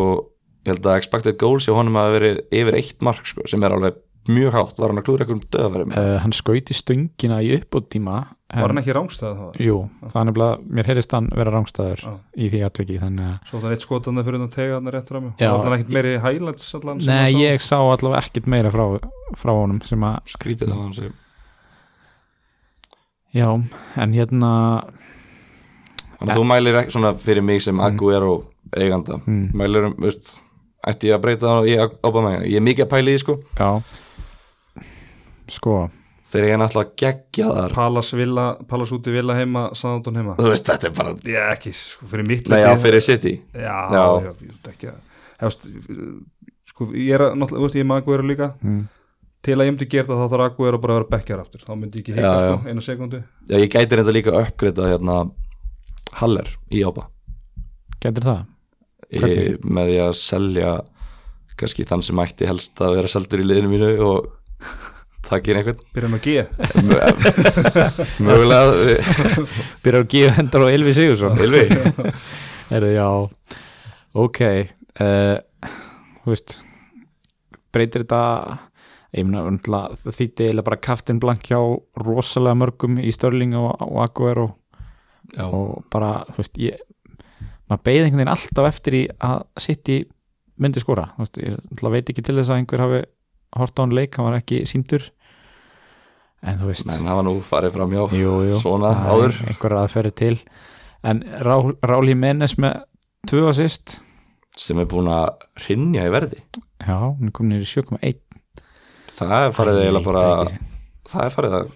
ég 0.65 0.73
held 0.75 0.87
að 0.87 0.97
expected 1.01 1.37
goals 1.37 1.65
hjá 1.67 1.75
honum 1.75 1.95
að 1.99 2.15
verið 2.19 2.39
yfir 2.55 2.77
eitt 2.79 3.01
mark 3.03 3.25
sko, 3.27 3.43
sem 3.47 3.63
er 3.63 3.75
alveg 3.75 3.95
mjög 4.31 4.55
hátt, 4.55 4.77
var 4.81 4.89
hann 4.91 4.99
að 5.01 5.05
klúra 5.07 5.25
eitthvað 5.25 5.37
um 5.37 5.43
döðafæri 5.53 5.85
með 5.89 5.97
uh, 6.01 6.15
Hann 6.23 6.33
skauti 6.35 6.73
stöngina 6.77 7.37
í 7.45 7.51
uppbóttíma 7.59 8.15
var 8.55 8.71
hann 8.71 8.79
ekki 8.81 8.93
rángstæð 8.95 9.35
þá? 9.39 9.45
Jú, 9.65 9.75
það 10.05 10.17
er 10.21 10.27
nefnilega, 10.29 10.57
mér 10.77 10.89
heyrist 10.89 11.15
hann 11.17 11.27
vera 11.35 11.53
rángstæður 11.55 12.03
Já. 12.05 12.13
í 12.37 12.49
því 12.53 12.61
atviki 12.67 12.97
svo 13.01 13.59
það 13.59 13.67
er 13.69 13.75
eitt 13.75 13.85
skotandi 13.85 14.23
fyrir 14.25 14.39
þannig 14.39 14.51
að 14.51 14.57
tega 14.59 14.77
hann 14.79 14.91
rétt 14.95 15.11
fram 15.11 15.27
og 15.33 15.43
allan 15.49 15.75
ekkert 15.77 15.93
meiri 15.97 16.13
highlights 16.23 16.75
allan 16.79 17.01
sem 17.01 17.11
Nei, 17.13 17.19
hann 17.25 17.35
sá. 17.35 17.43
ég 17.45 17.65
sá 17.65 17.77
allavega 17.81 18.21
ekkert 18.23 18.49
meira 18.55 18.71
frá, 18.73 18.85
frá 19.41 19.51
honum 19.57 19.81
sem 19.85 20.05
að, 20.09 20.17
skrítið 20.35 20.71
það 20.71 20.77
var 20.77 20.85
hann 20.85 20.97
segir 20.99 21.13
já, 23.35 23.49
en 24.05 24.13
hérna 24.15 24.51
þannig 26.15 26.31
að 26.31 26.37
þú 26.39 26.45
mælir 26.53 26.77
ekki 26.79 26.95
svona 26.95 27.13
fyrir 27.19 27.43
mig 27.45 27.61
sem 27.65 27.81
Aguero 27.83 28.35
eiganda, 28.75 29.19
Mm. 29.25 29.49
mælir 29.55 29.89
um, 29.89 29.95
veist 30.01 30.41
ætti 30.91 31.09
ég 31.09 31.15
að 31.17 31.21
breyta 31.25 31.51
það 31.51 31.69
í 31.71 31.75
Aubameyang 32.05 32.45
ég 32.49 32.57
er 32.59 32.65
mikið 32.65 32.85
að 32.85 32.91
pæla 32.95 33.11
í 33.11 33.15
því 33.15 33.21
sko. 33.23 33.35
Já. 33.59 33.69
Sko, 35.55 35.73
þegar 36.31 36.47
ég 36.49 36.55
er 36.55 36.61
náttúrulega 36.61 36.95
geggja 37.01 37.49
þar. 37.53 37.75
Palas, 37.77 38.09
villa, 38.17 38.45
Palas 38.69 38.93
úti 38.95 39.13
villa 39.13 39.35
heima 39.37 39.67
Sándon 39.77 40.17
heima. 40.19 40.35
Þú 40.39 40.49
veist, 40.51 40.65
þetta 40.69 40.89
er 40.89 40.95
bara, 40.97 41.13
Já, 41.29 41.41
ekki, 41.53 41.73
sko, 41.77 42.09
fyrir 42.11 42.27
mitt 42.29 42.49
nei, 42.49 42.61
já, 42.63 42.71
fyrir 42.81 43.03
City. 43.05 43.35
Já, 43.53 43.75
Já. 43.93 44.01
já, 44.25 44.31
ég 44.31 44.55
veit 44.55 44.69
ekki 44.73 44.91
hefst, 45.43 45.67
sko, 46.71 46.89
ég 46.97 47.13
er 47.17 47.25
náttúrulega, 47.37 47.61
þú 47.61 47.65
veist, 47.67 47.77
ég 47.79 47.85
er 47.85 47.89
með 47.91 48.01
Aguero 48.03 48.25
líka. 48.31 48.51
Mm. 48.65 48.83
til 49.45 49.53
að 49.59 49.67
ég 49.67 49.73
myndi 49.75 49.85
gera 49.93 50.07
það 50.09 50.21
þá 50.23 50.31
þarf 50.33 50.45
Aguero 50.49 50.77
bara 50.81 50.93
að 50.95 50.97
vera 51.03 51.09
bekkjar 51.13 51.41
aftur. 51.43 51.61
Þá 51.61 51.73
myndi 51.77 51.99
ég 51.99 52.03
ekki 52.07 52.13
heika, 52.17 52.29
Já, 52.33 52.45
sko, 52.49 52.69
eina 52.71 52.81
sekundu 52.81 53.19
já, 53.21 53.57
ég 53.61 53.69
gæti 53.69 53.99
reynda 53.99 54.13
líka 54.15 54.31
að 54.33 54.47
uppgreita 54.47 54.87
hérna 54.89 55.17
Haller 56.17 56.49
í 56.73 56.81
Ába 56.87 57.03
getur 58.01 58.25
það? 58.25 58.39
Hvernig? 59.11 59.57
með 59.65 59.91
því 59.91 59.97
að 60.05 60.13
selja 60.19 60.73
kannski 61.55 61.85
þann 61.87 62.03
sem 62.03 62.19
ætti 62.25 62.47
helst 62.49 62.81
að 62.83 62.95
vera 62.97 63.11
seldur 63.11 63.43
í 63.43 63.47
liðinu 63.47 63.69
mínu 63.71 63.91
og 64.03 64.31
takkir 65.25 65.57
einhvern. 65.57 65.79
Byrja 65.95 66.09
með 66.11 66.21
G. 66.25 66.33
Mögulega 68.25 68.75
við- 68.75 69.55
Byrjar 69.85 70.03
að 70.03 70.09
gefa 70.13 70.35
hendar 70.39 70.65
á 70.65 70.67
Elvi 70.73 70.93
Sigursson 70.97 71.39
Ylvi 71.41 71.63
Erðu, 72.75 72.91
já. 72.95 73.07
Ok 74.15 74.41
uh, 74.45 75.37
Þú 76.23 76.31
veist 76.33 76.57
breytir 77.75 78.05
þetta 78.05 78.21
ég 79.15 79.25
meina, 79.27 79.81
þýtti 79.95 80.45
eiginlega 80.49 80.67
bara 80.69 80.79
kaftin 80.83 81.19
blank 81.23 81.43
hjá 81.49 81.59
rosalega 82.03 82.57
mörgum 82.59 82.97
í 82.99 83.11
Störling 83.15 83.53
og, 83.59 83.69
og 83.83 83.99
Aguero. 84.03 84.45
Já, 85.35 85.45
og 85.47 85.85
bara, 85.91 86.09
þú 86.31 86.39
veist, 86.41 86.57
ég 86.59 86.81
maður 87.69 87.83
beið 87.87 88.01
einhvern 88.03 88.21
veginn 88.21 88.33
alltaf 88.35 88.69
eftir 88.69 88.97
í 88.99 89.03
að 89.25 89.43
sitt 89.65 89.91
í 89.91 89.97
myndi 90.61 90.81
skora. 90.83 91.09
Veist, 91.19 91.39
ég 91.41 91.57
veit 91.91 92.11
ekki 92.13 92.23
til 92.23 92.37
þess 92.37 92.53
að 92.53 92.61
einhver 92.61 92.83
hafi 92.85 93.01
hort 93.59 93.79
á 93.79 93.81
hann 93.83 93.95
leik, 93.95 94.15
hann 94.17 94.27
var 94.29 94.39
ekki 94.39 94.63
síndur 94.69 95.09
en 96.45 96.59
þú 96.59 96.69
veist. 96.69 96.89
Menn 96.91 97.09
hafa 97.09 97.25
nú 97.25 97.35
farið 97.43 97.75
fram 97.77 97.93
hjá 97.95 98.03
jú, 98.19 98.33
jú, 98.51 98.57
svona 98.61 98.91
það 98.93 99.13
áður. 99.15 99.39
einhver 99.49 99.77
aðferði 99.81 100.13
til. 100.21 100.35
En 101.05 101.21
Rál, 101.45 101.73
Rál 101.85 102.09
Jiménez 102.09 102.57
með 102.61 102.83
tvö 103.29 103.47
assist. 103.49 103.99
Sem 104.55 104.79
er 104.79 104.87
búin 104.89 105.09
að 105.11 105.45
rinja 105.65 106.05
í 106.07 106.11
verði. 106.13 106.39
Já, 106.85 106.97
er 107.11 107.33
komin 107.35 107.59
í 107.59 107.65
7,1 107.67 108.21
það 109.15 109.35
er 109.47 109.53
farið 109.55 109.81
eiginlega 109.81 110.09
bara 110.09 110.23
ekki. 110.43 110.57
það 111.11 111.25
er 111.25 111.35
farið 111.35 111.57
að 111.59 111.67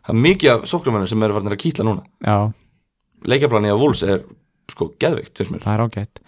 það 0.00 0.12
er 0.14 0.20
mikið 0.24 0.52
af 0.54 0.66
sóknumennum 0.70 1.10
sem 1.10 1.24
eru 1.26 1.36
farin 1.36 1.54
að 1.54 1.62
kýtla 1.64 1.86
núna. 1.86 2.04
Já, 2.24 2.36
leikjaplani 3.30 3.72
á 3.72 3.76
Wolves 3.80 4.04
er 4.06 4.22
sko 4.72 4.92
geðvikt 5.00 5.44
það 5.44 5.72
er 5.74 5.84
ágætt. 5.86 6.22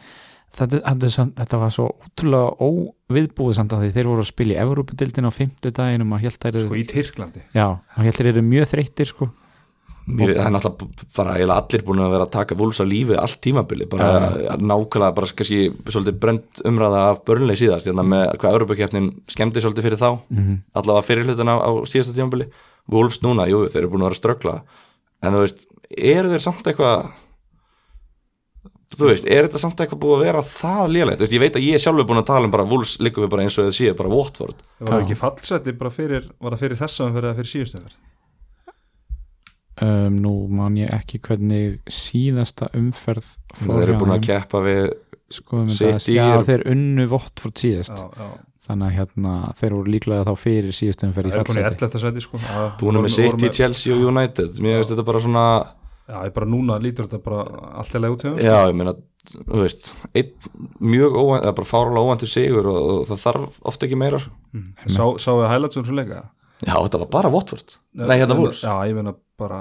Þetta, 0.53 0.83
þetta, 1.39 1.59
var 1.63 1.71
svo 1.73 1.87
útrúlega 2.05 2.49
óviðbúið 2.61 3.55
samt 3.57 3.73
að 3.73 3.87
því 3.87 3.93
þeir 3.95 4.09
voru 4.11 4.21
að 4.25 4.29
spila 4.29 4.53
í 4.53 4.59
Evrópudildin 4.61 5.29
á 5.29 5.33
fimmtudaginn 5.33 6.05
og 6.05 6.11
maður 6.11 6.27
held 6.29 6.45
að 6.51 6.59
sko 6.67 6.77
í 6.77 6.83
Tyrklandi. 6.91 7.45
Já, 7.57 7.69
maður 7.95 8.09
held 8.09 8.13
að 8.13 8.19
þeir 8.19 8.29
eru 8.35 8.43
mjög 8.51 8.69
þreyttir 8.75 9.09
sko. 9.09 9.29
Mér, 10.03 10.33
það 10.35 10.49
er 10.49 10.53
náttúrulega 10.57 11.09
bara 11.15 11.35
allir 11.55 11.83
búin 11.87 12.01
að 12.03 12.13
vera 12.17 12.27
að 12.27 12.33
taka 12.35 12.57
vúls 12.59 12.81
á 12.83 12.85
lífi 12.85 13.15
allt 13.23 13.39
tímabili 13.45 13.87
bara 13.87 14.09
nákvæmlega 14.59 15.15
bara 15.15 15.29
kannski 15.39 15.61
svolítið 15.87 16.17
brent 16.25 16.63
umræða 16.67 17.03
af 17.13 17.21
börnlega 17.29 17.61
síðast 17.61 17.87
hérna 17.87 18.03
með 18.11 18.25
hvað 18.43 18.57
Európa-keppnin 18.59 19.07
skemmdi 19.31 19.63
svolítið 19.63 19.87
fyrir 19.87 20.01
þá 20.03 20.09
allavega 20.81 21.07
fyrir 21.07 21.29
hlutin 21.31 21.53
á, 21.55 21.57
á 21.63 21.71
síðasta 21.87 22.17
tímabili. 22.19 22.49
Wolves 22.91 23.23
núna, 23.23 23.47
jú, 23.47 23.63
þeir 23.71 23.85
eru 23.85 23.93
búin 23.93 24.03
að 24.03 24.11
vera 24.11 24.19
að 24.19 24.21
ströggla. 24.21 24.57
En 25.23 25.37
þú 25.37 25.45
veist, 25.45 25.65
eru 25.95 26.33
þeir 26.33 26.43
samt 26.43 26.67
eitthvað 26.67 27.13
þú 28.99 29.09
veist, 29.09 29.27
er 29.27 29.47
þetta 29.49 29.61
samt 29.63 29.81
eitthvað 29.83 30.01
búið 30.05 30.17
að 30.19 30.25
vera 30.27 30.43
það 30.47 30.93
veist, 31.23 31.35
ég 31.37 31.43
veit 31.43 31.57
að 31.59 31.67
ég 31.67 31.75
er 31.79 31.83
sjálfur 31.83 32.09
búin 32.11 32.21
að 32.23 32.29
tala 32.33 32.49
um 32.49 32.55
bara 32.55 32.67
Wolves 32.69 32.95
líka 33.01 33.23
við 33.25 33.31
bara 33.35 33.43
eins 33.47 33.59
og 33.59 33.69
þið 33.69 33.77
séu 33.79 33.95
bara 33.99 34.13
Watford. 34.13 34.65
Það 34.79 34.93
var 34.95 35.05
ekki 35.07 35.19
fallseti 35.23 35.75
bara 35.81 35.91
fyrir 35.95 36.27
var 36.39 36.57
það 36.57 36.65
fyrir 36.67 36.81
þessa 36.83 37.07
umferð 37.09 37.31
eða 37.31 37.39
fyrir 37.41 37.53
síðustu 37.55 37.81
umferð? 37.83 37.99
Um, 39.83 40.17
nú 40.21 40.33
man 40.53 40.77
ég 40.77 40.91
ekki 40.93 41.19
hvernig 41.25 41.79
síðasta 41.91 42.69
umferð 42.77 43.25
fór 43.57 43.79
þeir 43.79 43.87
eru 43.87 43.95
búin 44.03 44.13
að 44.15 44.27
keppa 44.29 44.61
við 44.67 44.83
sko, 45.33 45.63
City 45.73 46.19
já, 46.19 46.27
þeir 46.45 46.67
unnu 46.75 47.07
Vottford 47.09 47.57
síðast. 47.57 47.97
Já, 47.97 48.11
já. 48.21 48.27
þannig 48.67 48.91
að 48.91 48.99
hérna, 48.99 49.37
þeir 49.59 49.77
voru 49.79 49.95
líklega 49.95 50.27
þá 50.29 50.35
fyrir 50.45 50.77
síðast 50.77 51.07
umferð 51.09 51.31
í 51.31 51.33
það 51.33 51.41
er 51.41 51.49
búin 51.49 51.61
fallseti. 51.63 51.87
11. 51.89 52.03
seti 52.05 52.25
sko. 52.27 52.43
Búin 52.83 53.01
voru- 53.01 53.07
með 53.07 53.15
City, 53.17 53.51
Chelsea 53.59 53.97
og 53.97 54.05
United. 54.13 54.61
Mér 54.61 54.77
finnst 54.83 54.93
þetta 54.93 55.07
bara 55.09 55.23
svona 55.25 55.47
já, 56.09 56.17
ég 56.27 56.35
bara 56.37 56.51
núna 56.51 56.79
lítur 56.83 57.07
þetta 57.09 57.23
bara 57.25 57.45
allt 57.81 57.95
í 57.97 58.03
leið 58.03 58.15
út 58.17 58.27
hjá 58.27 58.31
þeim, 58.35 58.45
Já, 58.49 58.59
ég 58.69 58.77
meina, 58.81 58.95
þú 59.33 59.63
veist 59.63 59.93
einn 60.19 60.33
mjög 60.83 61.19
óvænt, 61.23 61.43
eða 61.47 61.57
bara 61.61 61.71
fáralega 61.73 62.07
óvæntur 62.09 62.33
sigur 62.33 62.67
og, 62.73 62.79
og 62.99 63.03
það 63.11 63.25
þarf 63.27 63.59
ofta 63.73 63.87
ekki 63.89 63.99
meira 64.03 64.19
sko. 64.23 64.33
sá, 64.87 65.03
sá 65.23 65.31
við 65.39 65.51
highlights 65.53 65.79
um 65.81 65.85
svo 65.87 65.99
leika? 65.99 66.23
Já, 66.63 66.77
þetta 66.79 66.99
var 67.03 67.09
bara 67.11 67.31
Watford. 67.33 67.73
Nei, 67.99 68.17
hérna 68.21 68.37
Wolves. 68.39 68.61
Já, 68.63 68.71
ég 68.87 68.95
meina 68.95 69.11
bara 69.43 69.57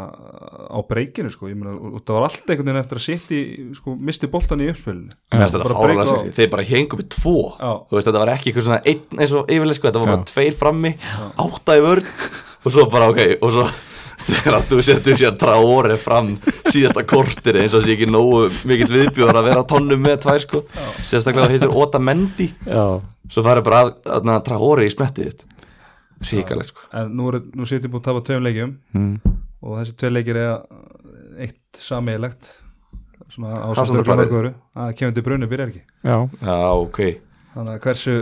á 0.69 0.77
breykinu 0.85 1.31
sko, 1.33 1.47
ég 1.49 1.55
meina, 1.57 1.73
og 1.73 2.03
það 2.05 2.13
var 2.19 2.25
allt 2.27 2.51
einhvern 2.53 2.67
veginn 2.69 2.81
eftir 2.83 2.99
að 2.99 3.05
City 3.07 3.39
sko, 3.73 3.95
misti 3.97 4.29
boltan 4.29 4.61
í 4.61 4.67
uppspilinu. 4.69 5.09
Mér 5.33 5.41
finnst 5.41 5.55
þetta 5.57 6.05
á- 6.05 6.11
sexy 6.11 6.33
Þeir 6.37 6.51
bara 6.53 6.65
hengum 6.69 7.01
með 7.01 7.07
tvo. 7.15 7.33
Já. 7.57 7.71
Þú 7.89 7.97
veist, 7.97 8.07
þetta 8.11 8.21
var 8.21 8.33
ekki 8.35 8.51
eitthvað 8.51 8.67
svona 8.67 8.81
einn 8.85 9.17
eins 9.17 9.33
og 9.33 9.49
yfirlega 9.49 9.79
sko, 9.79 9.87
þetta 9.89 10.03
var 10.03 10.11
bara 10.13 10.29
tveir 10.29 10.53
frammi 10.59 10.91
átta 11.41 11.77
í 11.79 11.83
vörn 11.87 12.11
og 12.61 12.75
svo 12.77 12.85
bara, 12.93 13.09
ok, 13.09 13.21
og 13.41 13.55
svo 13.57 13.65
þegar 14.27 14.57
að 14.59 14.67
þú 14.71 14.81
setur 14.87 15.19
sér 15.19 15.37
Traore 15.41 15.97
fram 16.01 16.31
síðasta 16.71 17.03
kortir 17.09 17.59
eins 17.61 17.75
og 17.77 17.85
sé 17.85 17.95
ekki 17.95 18.07
nógu 18.09 18.43
mikill 18.69 18.89
viðbjóður 18.93 19.39
að 19.41 19.47
vera 19.49 19.63
á 19.63 19.69
tónnum 19.71 20.01
með 20.03 20.19
tvær 20.25 20.43
sko, 20.45 20.61
sérstaklega 21.01 21.47
það 21.47 21.55
heitir 21.55 21.75
Ota 21.83 22.01
Mendi 22.03 22.49
já, 22.65 22.83
svo 23.31 23.43
það 23.45 23.53
er 23.57 23.63
bara 23.67 23.81
að, 23.85 23.93
að, 24.17 24.33
Traore 24.47 24.85
í 24.87 24.93
smettið 24.93 25.29
þitt. 25.31 25.45
Ríkalegt 26.31 26.69
sko. 26.69 26.83
En 26.93 27.13
nú, 27.17 27.31
nú 27.57 27.65
City 27.65 27.89
búin 27.89 28.03
að 28.03 28.09
tapa 28.11 28.21
tveim 28.27 28.43
leikjum. 28.45 28.73
Mm. 28.93 29.37
og 29.65 29.79
þessi 29.79 29.95
tvei 29.97 30.11
leikir 30.13 30.37
er 30.37 30.51
eitt 31.41 31.79
sameiglegt 31.81 32.51
svona 33.31 33.55
á 33.57 33.69
Hvað 33.71 33.77
svo 33.79 33.85
svona 33.87 34.03
stöðla 34.03 34.05
klarið? 34.05 34.27
mörguru 34.27 34.51
að 34.83 34.91
kemur 34.99 35.15
til 35.17 35.23
brunni 35.25 35.49
byrjar 35.49 35.71
ekki. 35.71 35.81
Já, 36.03 36.17
Já, 36.43 36.57
ok, 36.83 36.99
þannig 37.55 37.73
að 37.73 37.81
hversu 37.87 38.15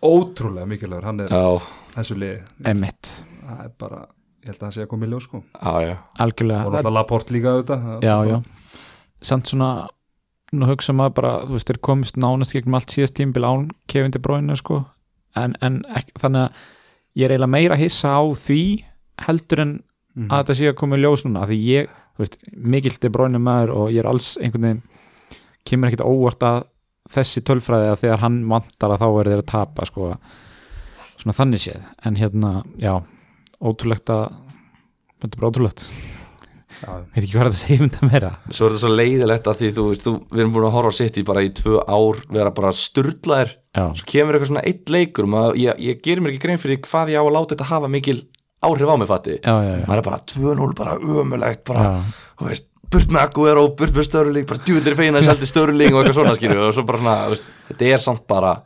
ótrúlega 0.00 0.68
mikilvægur 0.70 1.08
hann 1.10 1.20
er 1.26 1.34
já, 1.34 1.68
þessu 1.96 2.16
liði. 2.20 2.40
Emitt 2.70 3.10
það 3.50 3.62
er 3.66 3.72
bara, 3.82 4.00
ég 4.40 4.50
held 4.50 4.56
að 4.58 4.66
það 4.66 4.74
sé 4.76 4.84
að 4.84 4.90
koma 4.90 5.06
í 5.06 5.10
ljós 5.12 5.26
sko. 5.28 5.42
Já, 5.54 5.72
já. 5.84 5.94
Og 5.94 6.22
algjörlega, 6.24 6.60
náttúrulega 6.64 6.94
Laporte 6.96 7.34
líka 7.36 7.54
auðvitað 7.54 7.88
já, 8.06 8.14
já. 8.30 8.38
Samt 9.30 9.50
svona 9.52 9.70
nú 10.56 10.66
hugsa 10.66 10.94
maður 10.96 11.16
bara, 11.20 11.32
þú 11.46 11.56
veist, 11.56 11.70
þeir 11.70 11.80
komist 11.86 12.18
nánast 12.18 12.56
gegnum 12.56 12.78
allt 12.78 12.94
síðast 12.94 13.14
tímbil 13.18 13.46
án 13.46 13.68
Kevin 13.90 14.14
De 14.14 14.22
Bruyne 14.22 14.56
sko, 14.58 14.80
en, 15.38 15.54
en 15.62 15.80
ekki, 15.94 16.16
þannig 16.18 16.48
að 16.48 16.64
ég 17.20 17.26
er 17.26 17.34
eiginlega 17.34 17.54
meira 17.54 17.78
hissa 17.78 18.16
á 18.18 18.22
því 18.34 18.62
heldur 19.26 19.62
en 19.62 19.76
að 20.26 20.40
þetta 20.40 20.56
sé 20.58 20.70
að 20.72 20.78
koma 20.80 20.98
í 20.98 21.04
ljós 21.04 21.22
núna, 21.26 21.44
af 21.44 21.52
því 21.52 21.60
ég, 21.68 21.92
þú 22.16 22.24
veist 22.24 22.36
mikill 22.74 22.96
De 23.04 23.12
Bruyne 23.14 23.40
maður 23.42 23.74
og 23.76 23.92
ég 23.94 24.02
er 24.02 24.10
alls 24.10 24.32
einhvern 24.40 24.66
veginn, 24.66 24.82
kemur 25.68 25.90
ekkit 25.90 26.02
óvart 26.06 26.48
að 26.48 26.64
þessi 27.10 27.42
tölfræði 27.46 27.92
að 27.92 28.02
þegar 28.04 28.24
hann 28.24 28.40
vantar 28.50 28.94
að 28.94 29.04
þá 29.04 29.08
er 29.10 29.30
þeir 29.30 29.42
að 29.44 29.48
tapa 29.52 29.86
sko, 29.88 30.10
svona 31.14 31.36
þannig 31.36 31.62
séð. 31.62 31.86
En 32.06 32.18
hérna, 32.18 32.52
já, 32.80 32.94
ótrúlegt 33.60 34.12
að 34.14 34.24
þetta 35.20 35.30
er 35.30 35.38
bara 35.38 35.52
ótrúlegt. 35.52 35.86
Já, 36.80 36.92
veit 37.12 37.20
ekki 37.20 37.34
hvað 37.34 37.50
að 37.50 37.56
segja 37.58 37.80
um 37.82 37.88
þetta 37.90 38.08
meira. 38.08 38.30
Svo 38.48 38.66
er 38.66 38.72
þetta 38.72 38.82
svo 38.86 38.92
leiðilegt 38.94 39.48
að 39.50 39.58
því 39.60 39.70
þú 39.76 39.86
veist, 39.90 40.04
þú, 40.06 40.12
við 40.30 40.42
erum 40.42 40.52
búin 40.54 40.68
að 40.70 40.76
horfa 40.78 40.92
á 40.96 40.98
City 41.00 41.24
bara 41.28 41.42
í 41.44 41.50
tvö 41.60 41.82
ár 41.84 42.22
vera 42.32 42.52
bara 42.56 42.70
sturlaðir. 42.76 43.52
Já, 43.76 43.84
svo 44.00 44.06
kemur 44.08 44.34
eitthvað 44.34 44.50
svona 44.50 44.66
eitt 44.66 44.90
leikur 44.90 45.28
ég, 45.60 45.82
ég 45.84 46.00
gerir 46.02 46.24
mér 46.24 46.32
ekki 46.32 46.42
grein 46.46 46.58
fyrir 46.58 46.80
hvað 46.82 47.12
ég 47.12 47.20
á 47.20 47.24
að 47.26 47.34
láta 47.36 47.54
þetta 47.54 47.68
hafa 47.68 47.90
mikil 47.92 48.16
áhrif 48.60 48.90
á 48.90 48.96
mig 48.98 49.08
fatti 49.08 49.36
maður 49.46 50.00
er 50.00 50.06
bara 50.08 50.18
2-0, 50.32 50.72
bara 50.76 50.96
ömulegt 50.98 51.62
bara, 51.68 51.92
þú 52.40 52.48
veist, 52.48 52.66
burt 52.90 53.14
með 53.14 53.22
Aguero 53.28 53.62
burt 53.78 53.94
með 53.96 54.08
Störling, 54.08 54.48
bara 54.50 54.64
djúvillir 54.66 54.98
feina 54.98 55.22
seldi 55.26 55.48
Störling 55.48 55.94
og 55.94 56.02
eitthvað 56.02 56.18
svona 56.18 56.34
skilju 56.38 56.66
og 56.66 56.74
svo 56.76 56.84
bara 56.88 57.02
svona 57.04 57.16
veist, 57.32 57.48
þetta 57.70 57.90
er 57.94 58.02
samt 58.02 58.26
bara 58.30 58.56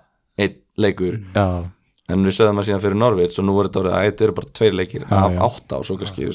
einn 0.40 0.56
leikur. 0.80 1.20
Já, 1.36 1.46
en 2.12 2.24
við 2.26 2.34
sögðum 2.36 2.60
að 2.60 2.66
síðan 2.68 2.82
fyrir 2.84 2.98
Norvits 3.00 3.38
og 3.40 3.46
nú 3.48 3.54
er 3.60 3.68
þetta 3.68 3.80
orðið 3.82 3.94
að 3.98 4.06
þetta 4.08 4.24
eru 4.26 4.36
bara 4.38 4.50
tveir 4.58 4.74
leikir 4.78 5.04
Já, 5.04 5.14
af 5.20 5.36
átta 5.48 5.78
og 5.80 5.86
svo 5.88 5.96
kannski, 6.00 6.26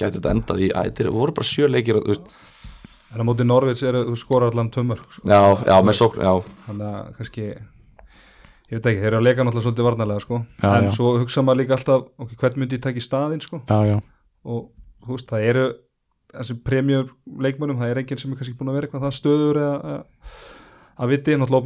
gæti 0.00 0.14
þetta 0.18 0.32
endað 0.32 0.62
í 0.64 0.68
að 0.72 0.86
þetta 0.90 1.12
voru 1.16 1.34
bara 1.36 1.48
sjö 1.50 1.68
leikir 1.68 1.98
en 1.98 3.20
á 3.20 3.24
móti 3.24 3.44
Norvits 3.48 3.82
þú 3.84 4.16
skorar 4.20 4.52
allan 4.52 4.70
tömur 4.72 5.00
sko. 5.08 5.24
já, 5.28 5.40
já, 5.68 5.76
með 5.84 5.98
sókn, 5.98 6.24
þannig 6.66 6.88
að 6.88 7.10
kannski 7.18 7.44
ég 8.68 8.76
veit 8.76 8.86
ekki, 8.90 9.00
þeir 9.00 9.08
eru 9.12 9.18
að 9.20 9.26
leika 9.28 9.44
náttúrulega 9.44 9.64
svolítið 9.64 9.86
varnarlega 9.88 10.20
sko. 10.24 10.40
Já, 10.60 10.70
en 10.76 10.88
já. 10.88 10.90
svo 10.92 11.12
hugsa 11.22 11.44
maður 11.44 11.60
líka 11.62 11.76
alltaf 11.78 12.08
ok, 12.20 12.34
hvern 12.40 12.58
myndi 12.60 12.76
ég 12.76 12.82
taka 12.84 13.00
í 13.00 13.04
staðinn 13.04 13.40
sko? 13.44 13.62
já, 13.64 13.96
og 14.44 14.66
þú 15.04 15.14
veist, 15.16 15.28
það 15.32 15.46
eru 15.52 15.66
þessi 16.36 16.58
premjör 16.64 17.06
leikmönnum, 17.40 17.78
það 17.80 17.92
er 17.94 18.00
enginn 18.02 18.20
sem 18.20 18.32
er 18.32 18.40
kannski 18.40 18.56
búin 18.58 18.68
að 18.72 18.76
vera 18.76 18.88
eitthvað 18.90 19.16
stöður 19.16 19.60
eða 19.62 19.76
að- 19.94 20.04
að 20.98 21.12
viti, 21.14 21.36
náttúrulega 21.40 21.64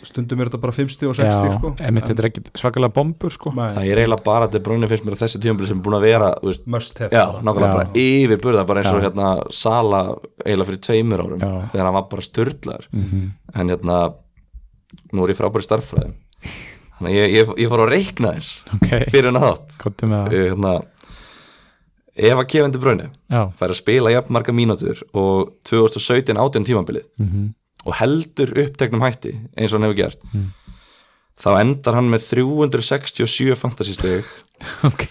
sko, 0.00 0.06
en 0.06 0.10
stundum 0.10 0.40
er 0.40 0.48
þetta 0.50 0.60
bara 0.62 0.72
50 0.72 1.08
og 1.10 1.16
60 1.18 1.46
já 1.48 1.52
sko. 1.58 1.70
emitt, 1.88 2.06
þetta 2.08 2.22
er 2.24 2.28
ekki 2.30 2.42
svakalega 2.56 2.94
bombur 2.96 3.30
sko 3.34 3.52
Nei, 3.54 3.68
það 3.76 3.90
er 3.90 4.00
eiginlega 4.04 4.24
bara 4.24 4.46
að 4.48 4.54
De 4.56 4.60
Bruyne 4.64 4.88
finnst 4.90 5.04
mér 5.06 5.16
að 5.16 5.22
þessi 5.24 5.40
tímabili 5.44 5.68
sem 5.70 5.78
er 5.80 5.84
búin 5.86 5.98
að 5.98 6.06
vera, 6.08 6.30
veist, 6.42 6.66
must 6.66 6.98
have 7.04 7.10
já, 7.14 7.26
bara. 7.32 7.42
nákvæmlega 7.44 7.70
Já. 7.70 7.76
bara 7.76 8.04
yfir 8.04 8.40
burða, 8.46 8.64
bara 8.66 8.80
eins 8.82 8.92
og 8.94 9.00
Já. 9.02 9.06
hérna 9.08 9.28
Sala 9.52 10.02
eiginlega 10.46 10.70
fyrir 10.70 10.82
tveimur 10.88 11.24
árum 11.26 11.40
Já. 11.44 11.52
þegar 11.74 11.84
hann 11.90 11.98
var 12.00 12.08
bara 12.10 12.26
störtlaður 12.30 12.88
Mhm. 12.92 13.30
en 13.54 13.68
hérna 13.74 13.98
nú 15.12 15.22
er 15.24 15.34
ég 15.34 15.38
frábæri 15.38 15.62
starffræðum 15.66 16.14
þannig 16.98 17.10
að 17.10 17.18
ég, 17.20 17.34
ég, 17.38 17.52
ég 17.64 17.68
fór 17.70 17.84
að 17.86 17.92
reikna 17.94 18.32
þess 18.36 18.64
ok, 18.74 18.88
fyrir 19.10 19.30
það 19.32 20.32
Ég, 20.32 20.50
hérna, 20.50 20.72
ef 22.20 22.36
að 22.42 22.46
Bruyne 22.82 23.06
já, 23.30 23.44
fær 23.56 23.70
að 23.72 23.78
spila 23.78 24.10
jafn 24.12 24.32
marga 24.34 24.52
mínútur 24.52 24.98
og 25.14 25.52
2017 25.70 26.36
átján 26.36 26.66
tímabilið 26.66 27.06
mhm, 27.22 27.52
og 27.86 27.96
heldur 28.00 28.52
uppteknum 28.64 29.04
hætti 29.04 29.34
eins 29.56 29.72
og 29.72 29.80
hann 29.80 29.88
hefur 29.88 30.00
gert 30.02 30.26
þá 31.40 31.50
endar 31.62 31.96
hann 31.96 32.10
með 32.12 32.26
367 32.34 33.56
fantasysteg 33.58 34.26
ok. 34.88 35.04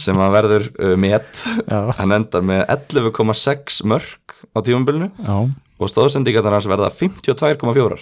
sem 0.00 0.16
að 0.16 0.36
verður 0.38 0.68
uh, 0.80 0.94
met. 1.00 1.42
Já. 1.68 1.80
hann 1.98 2.14
endar 2.16 2.44
með 2.48 2.62
11,6 2.72 3.82
mörg 3.90 4.38
á 4.56 4.58
tímabilinu 4.64 5.10
já, 5.12 5.34
og 5.78 5.92
stóðsendingarnar 5.92 6.56
hans 6.56 6.70
verða 6.70 6.88
52,4 6.94 7.98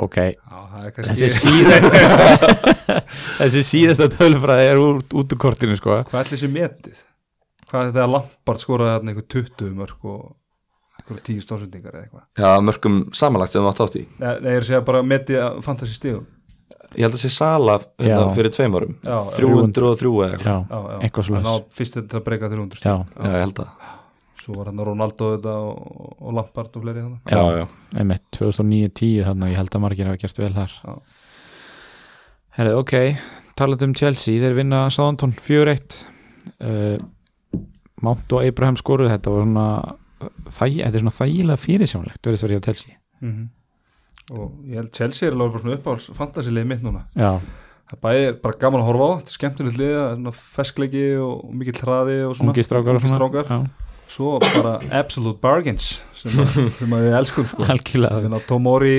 ok. 0.00 0.18
Já, 0.34 0.58
er 0.80 1.12
þessi 1.12 1.30
síðasta 1.34 2.98
þessi 3.44 3.64
síðasta 3.66 4.10
tölfræði 4.16 4.66
er 4.72 4.82
út, 4.82 5.14
út 5.14 5.34
úr 5.34 5.40
kortinu 5.40 5.78
sko. 5.78 6.02
Hvað 6.10 6.24
ætli 6.24 6.36
þessi 6.38 6.50
metið? 6.50 7.00
Hvað 7.70 7.80
er 7.80 7.90
þetta 7.92 8.04
að 8.04 8.12
Lampard 8.16 8.62
skoraði 8.62 8.94
þarna 8.96 9.12
einhver 9.12 9.26
20 9.36 9.74
mörg 9.78 10.06
og 10.10 10.22
einhver 11.10 11.24
10 11.26 11.46
stóðsendingar 11.46 11.96
eða 11.96 12.06
eitthvað. 12.06 12.26
Já, 12.40 12.50
mörgum 12.64 13.00
samanlagt 13.12 13.54
sem 13.54 13.64
við 13.64 13.72
átt 13.72 13.82
átt 13.86 13.98
í. 14.00 14.04
Nei, 14.18 14.34
nei, 14.40 14.50
ég 14.50 14.60
er 14.60 14.64
að 14.64 14.68
segja 14.70 14.84
bara 14.86 15.02
metið 15.06 15.42
að 15.44 15.64
fantasy 15.66 15.98
stíðum 15.98 16.28
ég 16.96 17.06
held 17.06 17.14
að 17.14 17.22
sé 17.22 17.30
Sala 17.32 17.76
hérna, 17.78 18.26
Já. 18.26 18.32
fyrir 18.34 18.52
tveim 18.54 18.76
árum. 18.78 18.94
Já, 19.04 19.16
303 19.36 20.10
eða 20.10 20.28
eitthvað. 20.34 20.44
Já, 20.44 20.56
já, 20.66 20.78
já. 20.90 20.98
eitthvað 21.06 21.30
Hann 21.30 21.44
slags 21.44 21.50
á 21.50 21.74
fyrst 21.76 21.98
til 22.00 22.18
að 22.18 22.24
breyka 22.26 22.50
300 22.50 22.80
já, 22.80 22.80
stíð 22.80 22.90
já, 22.90 23.30
ég 23.30 23.44
held 23.44 23.62
að. 23.62 23.88
Svo 24.40 24.56
var 24.56 24.70
hann 24.70 24.82
Ronaldo 24.88 25.28
þetta 25.34 25.54
og, 25.60 26.00
og 26.16 26.34
Lampard 26.38 26.78
og 26.78 26.84
fleiri 26.86 27.04
þannig 27.04 27.34
já, 27.34 27.42
já, 27.60 27.64
einmitt. 28.00 28.26
2009-10 28.38 29.26
þannig 29.28 29.46
að 29.46 29.52
ég 29.52 29.60
held 29.60 29.76
að 29.76 29.84
margir 29.84 30.10
hafa 30.10 30.22
gert 30.24 30.42
vel 30.42 30.52
þar. 30.56 30.76
Já. 30.80 30.92
herrið, 32.58 32.80
ok. 32.80 32.94
Talað 33.60 33.86
um 33.86 33.96
Chelsea, 34.00 34.40
þeir 34.40 34.56
vinna 34.56 34.84
Southampton 34.90 35.34
4-1 35.36 35.98
uh, 36.64 36.96
Mount 38.00 38.32
og 38.32 38.46
Abraham 38.46 38.78
skoruð 38.80 39.12
þetta 39.12 39.34
var 39.34 39.44
svona 39.44 39.66
þæg, 40.20 40.76
þetta 40.80 40.94
er 40.94 41.02
svona 41.04 41.16
þægilega 41.16 41.62
fyrirsjónlegt 41.64 42.22
verið 42.28 42.40
það 42.40 42.46
verið 42.48 42.60
á 42.60 42.66
Chelsea. 42.68 42.94
Mhm. 43.20 43.48
og 44.30 44.52
ég 44.70 44.76
held 44.78 44.92
Chelsea 44.94 45.28
er 45.28 45.34
alveg 45.34 45.60
svona 45.60 45.76
uppáhalds 45.76 46.10
fantasy-lið 46.14 46.66
mitt 46.70 46.82
núna. 46.86 47.00
Já, 47.18 47.32
það 47.90 47.96
er 47.96 48.00
bæði 48.04 48.26
bara 48.44 48.58
gaman 48.62 48.80
að 48.80 48.86
horfa 48.90 49.06
á, 49.10 49.12
þetta 49.18 49.30
er 49.32 49.36
skemmtilegt 49.36 49.78
lið 49.80 49.94
það 49.96 50.06
er 50.10 50.14
svona 50.20 50.34
feskleiki 50.38 51.04
og, 51.18 51.54
mikill 51.54 51.80
hraði 51.82 52.18
og 52.28 52.36
svona. 52.38 52.52
Ungi 52.54 52.62
strákar 52.62 53.70
svo 54.10 54.38
bara 54.42 54.72
absolute 55.00 55.38
bargains 55.42 56.02
sem, 56.18 56.30
að, 56.42 56.70
sem 56.74 56.94
að 56.96 57.04
við 57.06 57.16
elskum 57.18 57.46
sko. 57.46 57.62
Að 57.66 58.46
Tomori 58.46 58.96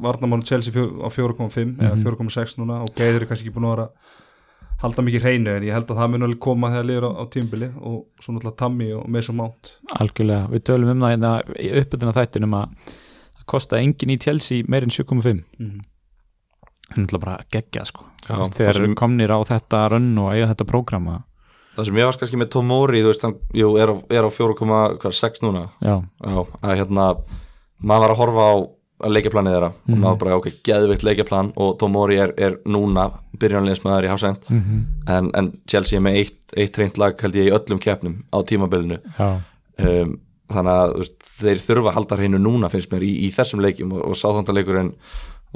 varnamánu 0.00 0.46
Chelsea 0.46 0.72
fjó, 0.72 0.86
á 1.02 1.08
4,5 1.10 1.76
eða 1.78 1.94
Mhm. 1.96 2.02
4,6 2.04 2.56
núna 2.58 2.80
og 2.82 2.94
Geiður 2.94 3.22
er 3.22 3.26
kannski 3.26 3.48
ekki 3.48 3.54
búin 3.56 3.66
að 3.66 3.76
vera 3.76 3.88
halda 4.80 5.02
mikið 5.04 5.24
hreinu 5.26 5.52
en 5.58 5.62
ég 5.68 5.74
held 5.76 5.90
að 5.92 5.98
það 6.00 6.10
mun 6.14 6.22
alveg 6.26 6.40
koma 6.40 6.70
þegar 6.72 6.86
liður 6.88 7.06
á, 7.06 7.10
á 7.20 7.24
tímbili 7.34 7.68
og 7.80 7.96
svo 8.22 8.32
náttúrulega 8.34 8.56
Tammy 8.62 8.90
og 8.96 9.06
Mason 9.12 9.36
Mount. 9.36 9.74
Algjörlega, 10.00 10.48
við 10.54 10.64
tölum 10.70 10.92
um 10.94 11.00
það 11.04 11.14
hérna 11.14 11.32
í 11.60 11.70
uppbytuna 11.82 12.14
þættinum 12.16 12.56
að 12.60 12.92
það 13.36 13.46
kosta 13.54 13.80
engin 13.82 14.14
í 14.14 14.18
Chelsea 14.24 14.64
meir 14.68 14.82
en 14.88 14.94
7,5 14.94 15.44
Mhm. 15.60 15.80
það 16.90 16.96
er 16.96 17.02
náttúrulega 17.04 17.24
bara 17.24 17.44
geggjað 17.52 17.86
sko. 17.92 18.04
Já, 18.28 18.36
þegar 18.56 18.74
sem- 18.80 18.94
komnir 18.94 19.30
á 19.30 19.38
þetta 19.44 19.88
rönn 19.90 20.18
og 20.18 20.32
eiga 20.34 20.48
þetta 20.54 20.66
prógrama 20.66 21.22
það 21.76 21.84
sem 21.86 21.94
ég 22.00 22.04
var 22.08 22.16
kannski 22.18 22.36
með 22.40 22.50
Tomori 22.50 23.00
þú 23.02 23.06
veist, 23.12 23.22
hann 23.22 23.36
jú, 23.54 23.68
er 23.78 23.88
á, 23.88 23.94
á 24.26 24.30
4,6 24.32 25.40
núna. 25.42 25.70
Já, 25.80 26.02
Já, 26.24 26.46
að 26.62 26.76
hérna 26.80 27.04
maður 27.82 28.00
var 28.00 28.10
að 28.10 28.20
horfa 28.20 28.42
á 28.50 28.54
leikjaplanið 29.08 29.54
þeirra. 29.56 29.70
Og 29.88 30.00
maður 30.02 30.18
bara, 30.22 30.38
ok, 30.40 30.48
geðveikt 30.66 31.04
leikjaplan 31.06 31.52
og 31.56 31.76
Tomori 31.80 32.18
er, 32.20 32.32
er 32.36 32.58
núna 32.68 33.06
byrjanlegismæður 33.40 34.08
í 34.08 34.10
Hafsend. 34.12 34.50
Mhm. 34.50 34.82
en, 35.16 35.30
en 35.34 35.52
Chelsea 35.70 35.98
er 35.98 36.04
með 36.04 36.18
eitt, 36.22 36.40
eitt 36.56 36.78
reynd 36.78 36.98
lag 37.00 37.20
held 37.20 37.38
ég 37.38 37.50
í 37.50 37.54
öllum 37.56 37.80
keppnum 37.82 38.20
á 38.34 38.38
tímabilinu. 38.44 39.00
Um, 39.80 40.18
þannig 40.50 40.76
að 40.76 40.94
veist, 40.98 41.16
þeir 41.40 41.62
þurfa 41.64 41.92
að 41.92 41.96
halda 41.96 42.20
hreinu 42.20 42.40
núna 42.42 42.68
finnst 42.72 42.92
mér 42.92 43.06
í, 43.06 43.12
í 43.26 43.30
þessum 43.32 43.62
leikjum. 43.64 43.94
Og, 43.96 44.10
og 44.10 44.18
sáþóndaleikurinn 44.18 44.92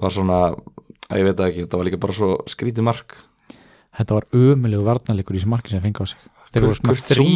var 0.01 0.15
svona 0.15 0.41
að 1.11 1.21
ég 1.21 1.29
veit 1.29 1.45
ekki, 1.49 1.65
þetta 1.67 1.81
var 1.81 1.89
líka 1.91 2.01
bara 2.01 2.17
svo 2.17 2.37
skrítið 2.51 2.87
mark. 2.87 3.17
Þetta 3.95 4.17
var 4.17 4.25
ömulegu 4.35 4.87
varnarleikur 4.87 5.37
í 5.37 5.43
þessu 5.43 5.51
marki 5.53 5.71
sem 5.75 5.83
fengi 5.85 6.03
á 6.03 6.07
sig. 6.11 6.23
Þeir 6.55 6.65
voru 6.65 6.77
svona 6.79 6.95
þrýr 6.99 7.29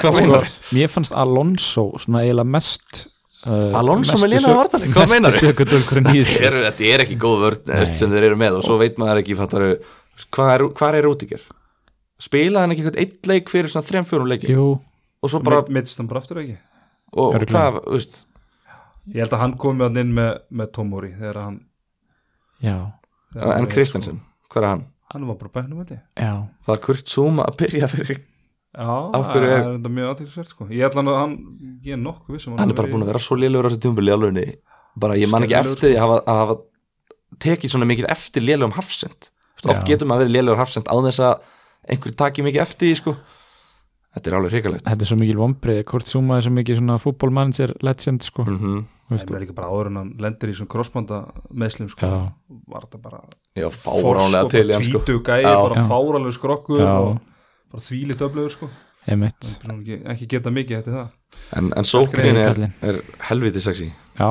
sko, 0.00 0.12
meinarðu? 0.16 0.52
mér 0.76 0.90
fannst 0.92 1.14
Alonso 1.16 1.84
svona 2.00 2.22
eiginlega 2.24 2.52
mest 2.56 3.02
Alonso 3.46 4.16
mestu 4.16 4.30
með 4.32 4.42
sök- 4.46 4.56
varnarleik? 4.58 4.94
Hvað 4.96 5.10
sökudólkurinn 5.36 6.08
í 6.10 6.22
þetta 6.26 6.86
er, 6.86 6.94
er 6.94 7.04
ekki 7.04 7.18
góð 7.22 7.36
vörn 7.44 7.60
Nei. 7.70 7.84
sem 8.00 8.10
þeir 8.10 8.26
eru 8.30 8.38
með 8.40 8.56
og 8.58 8.64
svo 8.66 8.78
veit 8.80 8.96
maður 8.98 9.20
ekki 9.22 9.36
fattaru, 9.38 9.68
hvað 10.34 10.52
er, 10.54 10.64
hvað 10.80 10.98
er 11.00 11.06
Rúdiger 11.06 11.44
spilaði 12.26 12.62
hann 12.64 12.72
ekki 12.74 12.84
eitthvað 12.86 13.02
eitt 13.04 13.30
leik 13.30 13.52
fyrir 13.52 13.70
svona 13.70 13.86
þrem 13.86 14.08
fjórum 14.08 14.30
leikjum? 14.32 14.54
Jú, 14.56 14.66
og 15.22 15.30
svo 15.32 15.42
bara, 15.44 15.60
aftur 16.24 16.40
ekki? 16.42 16.56
Og, 17.12 17.36
Örugglega. 17.36 17.52
hvað, 17.54 17.78
þú 17.84 17.98
veist? 18.00 18.16
Ég 19.14 19.20
held 19.22 19.36
að 19.36 19.42
hann 19.44 19.56
komi 19.62 19.84
hann 19.86 20.00
inn 20.02 20.14
með, 20.16 20.32
með 20.50 20.72
Tomori 20.74 21.12
þegar 21.14 21.42
hann 21.44 21.58
já, 22.64 22.76
en 23.36 23.68
Kristensen, 23.70 24.18
hvað 24.50 24.62
er 24.64 24.68
hann? 24.72 24.86
hann 25.12 25.26
var 25.28 25.36
bara 25.38 25.52
bæknum 25.54 25.84
held 25.84 25.92
ég. 25.94 26.00
Já. 26.18 26.32
Það 26.66 26.74
er 26.74 26.80
Kurt 26.88 27.12
Zuma 27.12 27.44
að 27.46 27.60
byrja 27.60 27.88
fyrir 27.92 28.18
já, 28.76 28.94
er- 29.16 29.26
það 29.26 29.44
er 29.46 29.66
þetta 29.76 29.92
mjög 29.96 30.10
aðtilsvert 30.12 30.50
sko. 30.52 30.66
Ég 30.70 30.86
ætla 30.88 31.02
hann 31.02 31.10
að 31.12 31.18
hann, 31.22 31.36
ég 31.84 31.92
er 31.96 32.00
nokkuð 32.02 32.36
vissum 32.36 32.56
hann 32.60 32.70
er 32.72 32.78
bara 32.80 32.92
búin 32.92 33.04
að 33.06 33.12
vera 33.12 33.22
svo 33.26 33.38
lélugur 33.40 33.66
á 33.66 33.70
þessu 33.72 33.82
tjúmbili 33.86 34.12
í 34.12 34.16
alvegni 34.16 34.46
bara 34.96 35.16
ég 35.20 35.30
man 35.32 35.46
ekki 35.46 35.58
eftir 35.60 35.90
því 35.90 35.96
að 35.96 36.04
hafa, 36.04 36.18
að 36.26 36.40
hafa 36.42 36.58
tekið 37.46 37.72
svona 37.74 37.88
mikið 37.90 38.10
eftir 38.12 38.46
lélugum 38.46 38.76
hafsend 38.76 39.30
oft 39.66 39.86
getur 39.88 40.06
maður 40.08 40.26
verið 40.26 40.36
lélugur 40.38 40.60
hafsend 40.60 40.86
á 40.88 40.94
þess 41.08 41.20
að 41.26 41.34
einhver 41.92 42.14
taki 42.16 42.42
mikið 42.46 42.62
eftir 42.66 42.88
því 42.90 42.98
sko. 43.00 43.16
Þetta 44.16 44.30
er 44.30 44.34
alveg 44.38 44.52
hrikalegt. 44.54 44.84
Þetta 44.86 45.04
er 45.04 45.08
svo 45.10 45.16
mikil 45.20 45.36
vombrið, 45.36 45.78
Kurt 45.84 46.08
Zuma 46.08 46.38
er 46.38 46.44
svo 46.46 46.52
mikil 46.56 46.76
svona 46.78 46.94
fútbolmanager 46.96 47.74
legend 47.84 48.24
sko. 48.24 48.46
Mm 48.48 48.84
Veist 49.06 49.28
það 49.30 49.36
er 49.38 49.42
ekki 49.44 49.54
bara 49.54 49.68
áður 49.70 49.88
en 49.92 49.98
hann 50.00 50.08
lendir 50.18 50.50
í 50.50 50.54
svona 50.58 50.72
crossbanda 50.72 51.18
meðslum 51.54 51.90
sko 51.92 52.08
Já. 52.10 52.14
var 52.72 52.86
þetta 52.88 52.98
bara 53.04 53.20
já, 53.54 53.68
fáránlega 53.70 54.48
til 54.50 54.62
í 54.64 54.74
hann 54.74 54.86
sko. 54.88 55.02
tvítu 55.06 55.20
gæði, 55.28 55.52
bara 55.52 55.76
Já. 55.78 55.84
fáránlega 55.92 56.34
skrokkur 56.34 56.80
bara 57.76 57.84
þvílitt 57.84 58.24
öflögur 58.24 58.54
sko. 58.54 58.68
Ekki, 59.06 60.00
ekki 60.08 60.28
geta 60.32 60.50
mikið 60.50 60.78
eftir 60.80 60.96
það. 60.96 61.08
En, 61.58 61.70
en 61.76 61.86
sóknin 61.86 62.40
er, 62.40 62.62
er 62.88 63.00
helviti 63.28 63.62
sexy. 63.62 63.90
Já. 64.16 64.30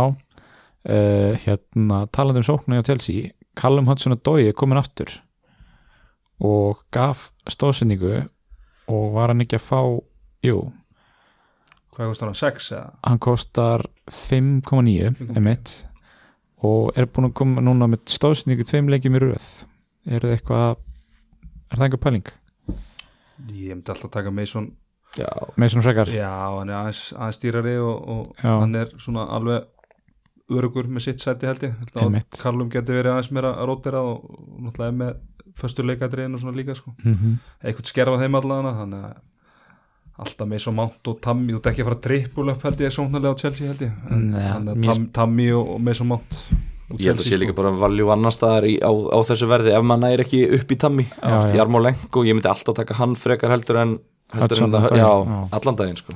Uh, 0.85 1.33
hérna, 1.45 2.03
talandi 2.13 2.41
um 2.41 2.45
sóknu 2.45 2.77
á 2.77 2.85
Chelsea 2.85 3.31
Callum 3.57 3.87
Hudson-Odoi 3.89 4.49
er 4.49 4.57
komin 4.57 4.77
aftur 4.77 5.09
og 6.43 6.83
gaf 6.93 7.29
stóðsendingu 7.49 8.19
og 8.91 9.05
var 9.15 9.31
hann 9.31 9.41
ekki 9.41 9.57
að 9.57 9.65
fá 9.65 9.79
jú, 10.45 10.59
hvað 11.95 12.11
kostar 12.11 12.29
hann, 12.29 12.37
6 12.37 12.69
eða? 12.75 12.91
hann 13.07 13.21
kostar 13.23 13.85
5,9 14.11 15.39
emitt 15.39 15.73
og 16.61 16.91
er 16.93 17.07
búin 17.09 17.31
að 17.31 17.37
koma 17.39 17.63
núna 17.65 17.87
með 17.89 18.05
stóðsendingu 18.11 18.67
tveim 18.67 18.91
leikjum 18.91 19.17
í 19.17 19.21
röð. 19.25 19.47
Er 20.05 20.21
það 20.21 20.35
eitthvað 20.35 20.67
er 20.75 21.79
það 21.79 21.87
einhver 21.87 22.03
pæling? 22.03 22.35
Ég 23.51 23.75
myndi 23.75 23.93
alltaf 23.93 24.11
taka 24.11 24.31
Mason. 24.31 24.71
Já, 25.15 25.29
með 25.55 25.71
svona 25.71 25.85
frekar? 25.85 26.09
já, 26.11 26.31
hann 26.57 26.69
er 26.69 26.75
aðeins, 26.81 27.05
aðeins 27.15 27.37
stýrari 27.39 27.75
og, 27.79 28.09
og 28.11 28.41
hann 28.43 28.75
er 28.75 28.89
svona 28.99 29.23
alveg 29.31 29.69
örugur 30.51 30.89
með 30.91 31.07
sitt 31.07 31.23
sæti 31.23 31.47
held 31.47 31.63
ég. 31.65 31.77
Að. 31.95 32.17
Karlum 32.41 32.71
geti 32.73 32.93
verið 32.93 33.13
aðeins 33.13 33.31
meira 33.33 33.53
rótera 33.65 34.03
og, 34.05 34.25
náttúrulega 34.59 34.91
er 34.91 34.99
með 34.99 35.15
föstur 35.55 35.87
leikadriðin 35.87 36.35
og 36.35 36.43
svona 36.43 36.57
líka 36.57 36.75
sko. 36.75 36.93
Mm 37.03 37.15
-hmm. 37.15 37.39
eitthvað 37.63 37.91
skerfa 37.93 38.19
þeim 38.19 38.37
allavega 38.41 38.75
þannig 38.81 39.07
að 39.07 39.23
alltaf 40.15 40.47
með 40.47 40.61
svo 40.63 40.71
mánt 40.71 41.07
og 41.11 41.17
Tammy 41.21 41.53
þú 41.53 41.57
ert 41.59 41.67
ekki 41.71 41.81
að 41.83 41.89
fara 41.89 42.03
trippul 42.07 42.49
upp 42.51 42.63
held 42.63 42.81
ég 42.81 42.93
sóknarlega 42.95 43.35
á 43.35 43.41
Chelsea 43.41 43.67
held 43.67 43.81
ég. 43.81 43.91
En 44.11 44.31
Nei, 44.31 44.45
að 44.51 44.85
Tam, 44.85 45.07
Tammy 45.11 45.51
og, 45.51 45.69
og 45.75 45.81
með 45.81 45.93
svo 45.99 46.05
mánt 46.11 46.39
ég 46.99 47.07
held 47.09 47.19
að 47.21 47.27
sé 47.27 47.37
líka 47.41 47.55
bara 47.57 47.71
valjú 47.73 48.09
annar 48.13 48.33
staðar 48.35 48.67
í, 48.69 48.75
á, 48.83 48.91
á 48.91 49.17
þessu 49.25 49.47
verði 49.49 49.73
ef 49.73 49.83
maður 49.85 50.03
næri 50.05 50.25
ekki 50.25 50.41
upp 50.59 50.71
í 50.71 50.77
tammi. 50.83 51.05
Jarmó 51.57 51.81
Lenko, 51.81 52.23
ég 52.27 52.37
myndi 52.37 52.51
alltaf 52.51 52.75
taka 52.77 52.97
hann 52.99 53.15
frekar 53.17 53.49
heldur 53.55 53.79
en, 53.81 53.95
heldur 54.35 54.63
en 54.67 54.75
það, 54.75 54.97
já, 55.01 55.09
allan 55.59 55.79
daginn 55.81 55.97
sko. 56.01 56.13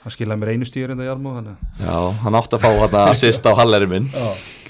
Það 0.00 0.14
skilaði 0.16 0.40
mér 0.40 0.52
einu 0.54 0.64
stýr 0.64 0.92
enda 0.94 1.04
Jarmo 1.04 1.34
þannig 1.36 1.56
að- 1.56 1.80
Já, 1.84 1.96
hann 2.24 2.38
átti 2.40 2.56
að 2.56 2.62
fá 2.64 2.70
hann 2.80 2.94
að 3.02 3.10
assist 3.12 3.44
á 3.44 3.52
halleri 3.58 3.88
minn. 3.90 4.06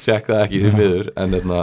Fekk 0.01 0.27
það 0.33 0.41
ekki 0.47 0.63
því 0.65 0.73
miður 0.75 1.11
En 1.21 1.35
hérna, 1.37 1.59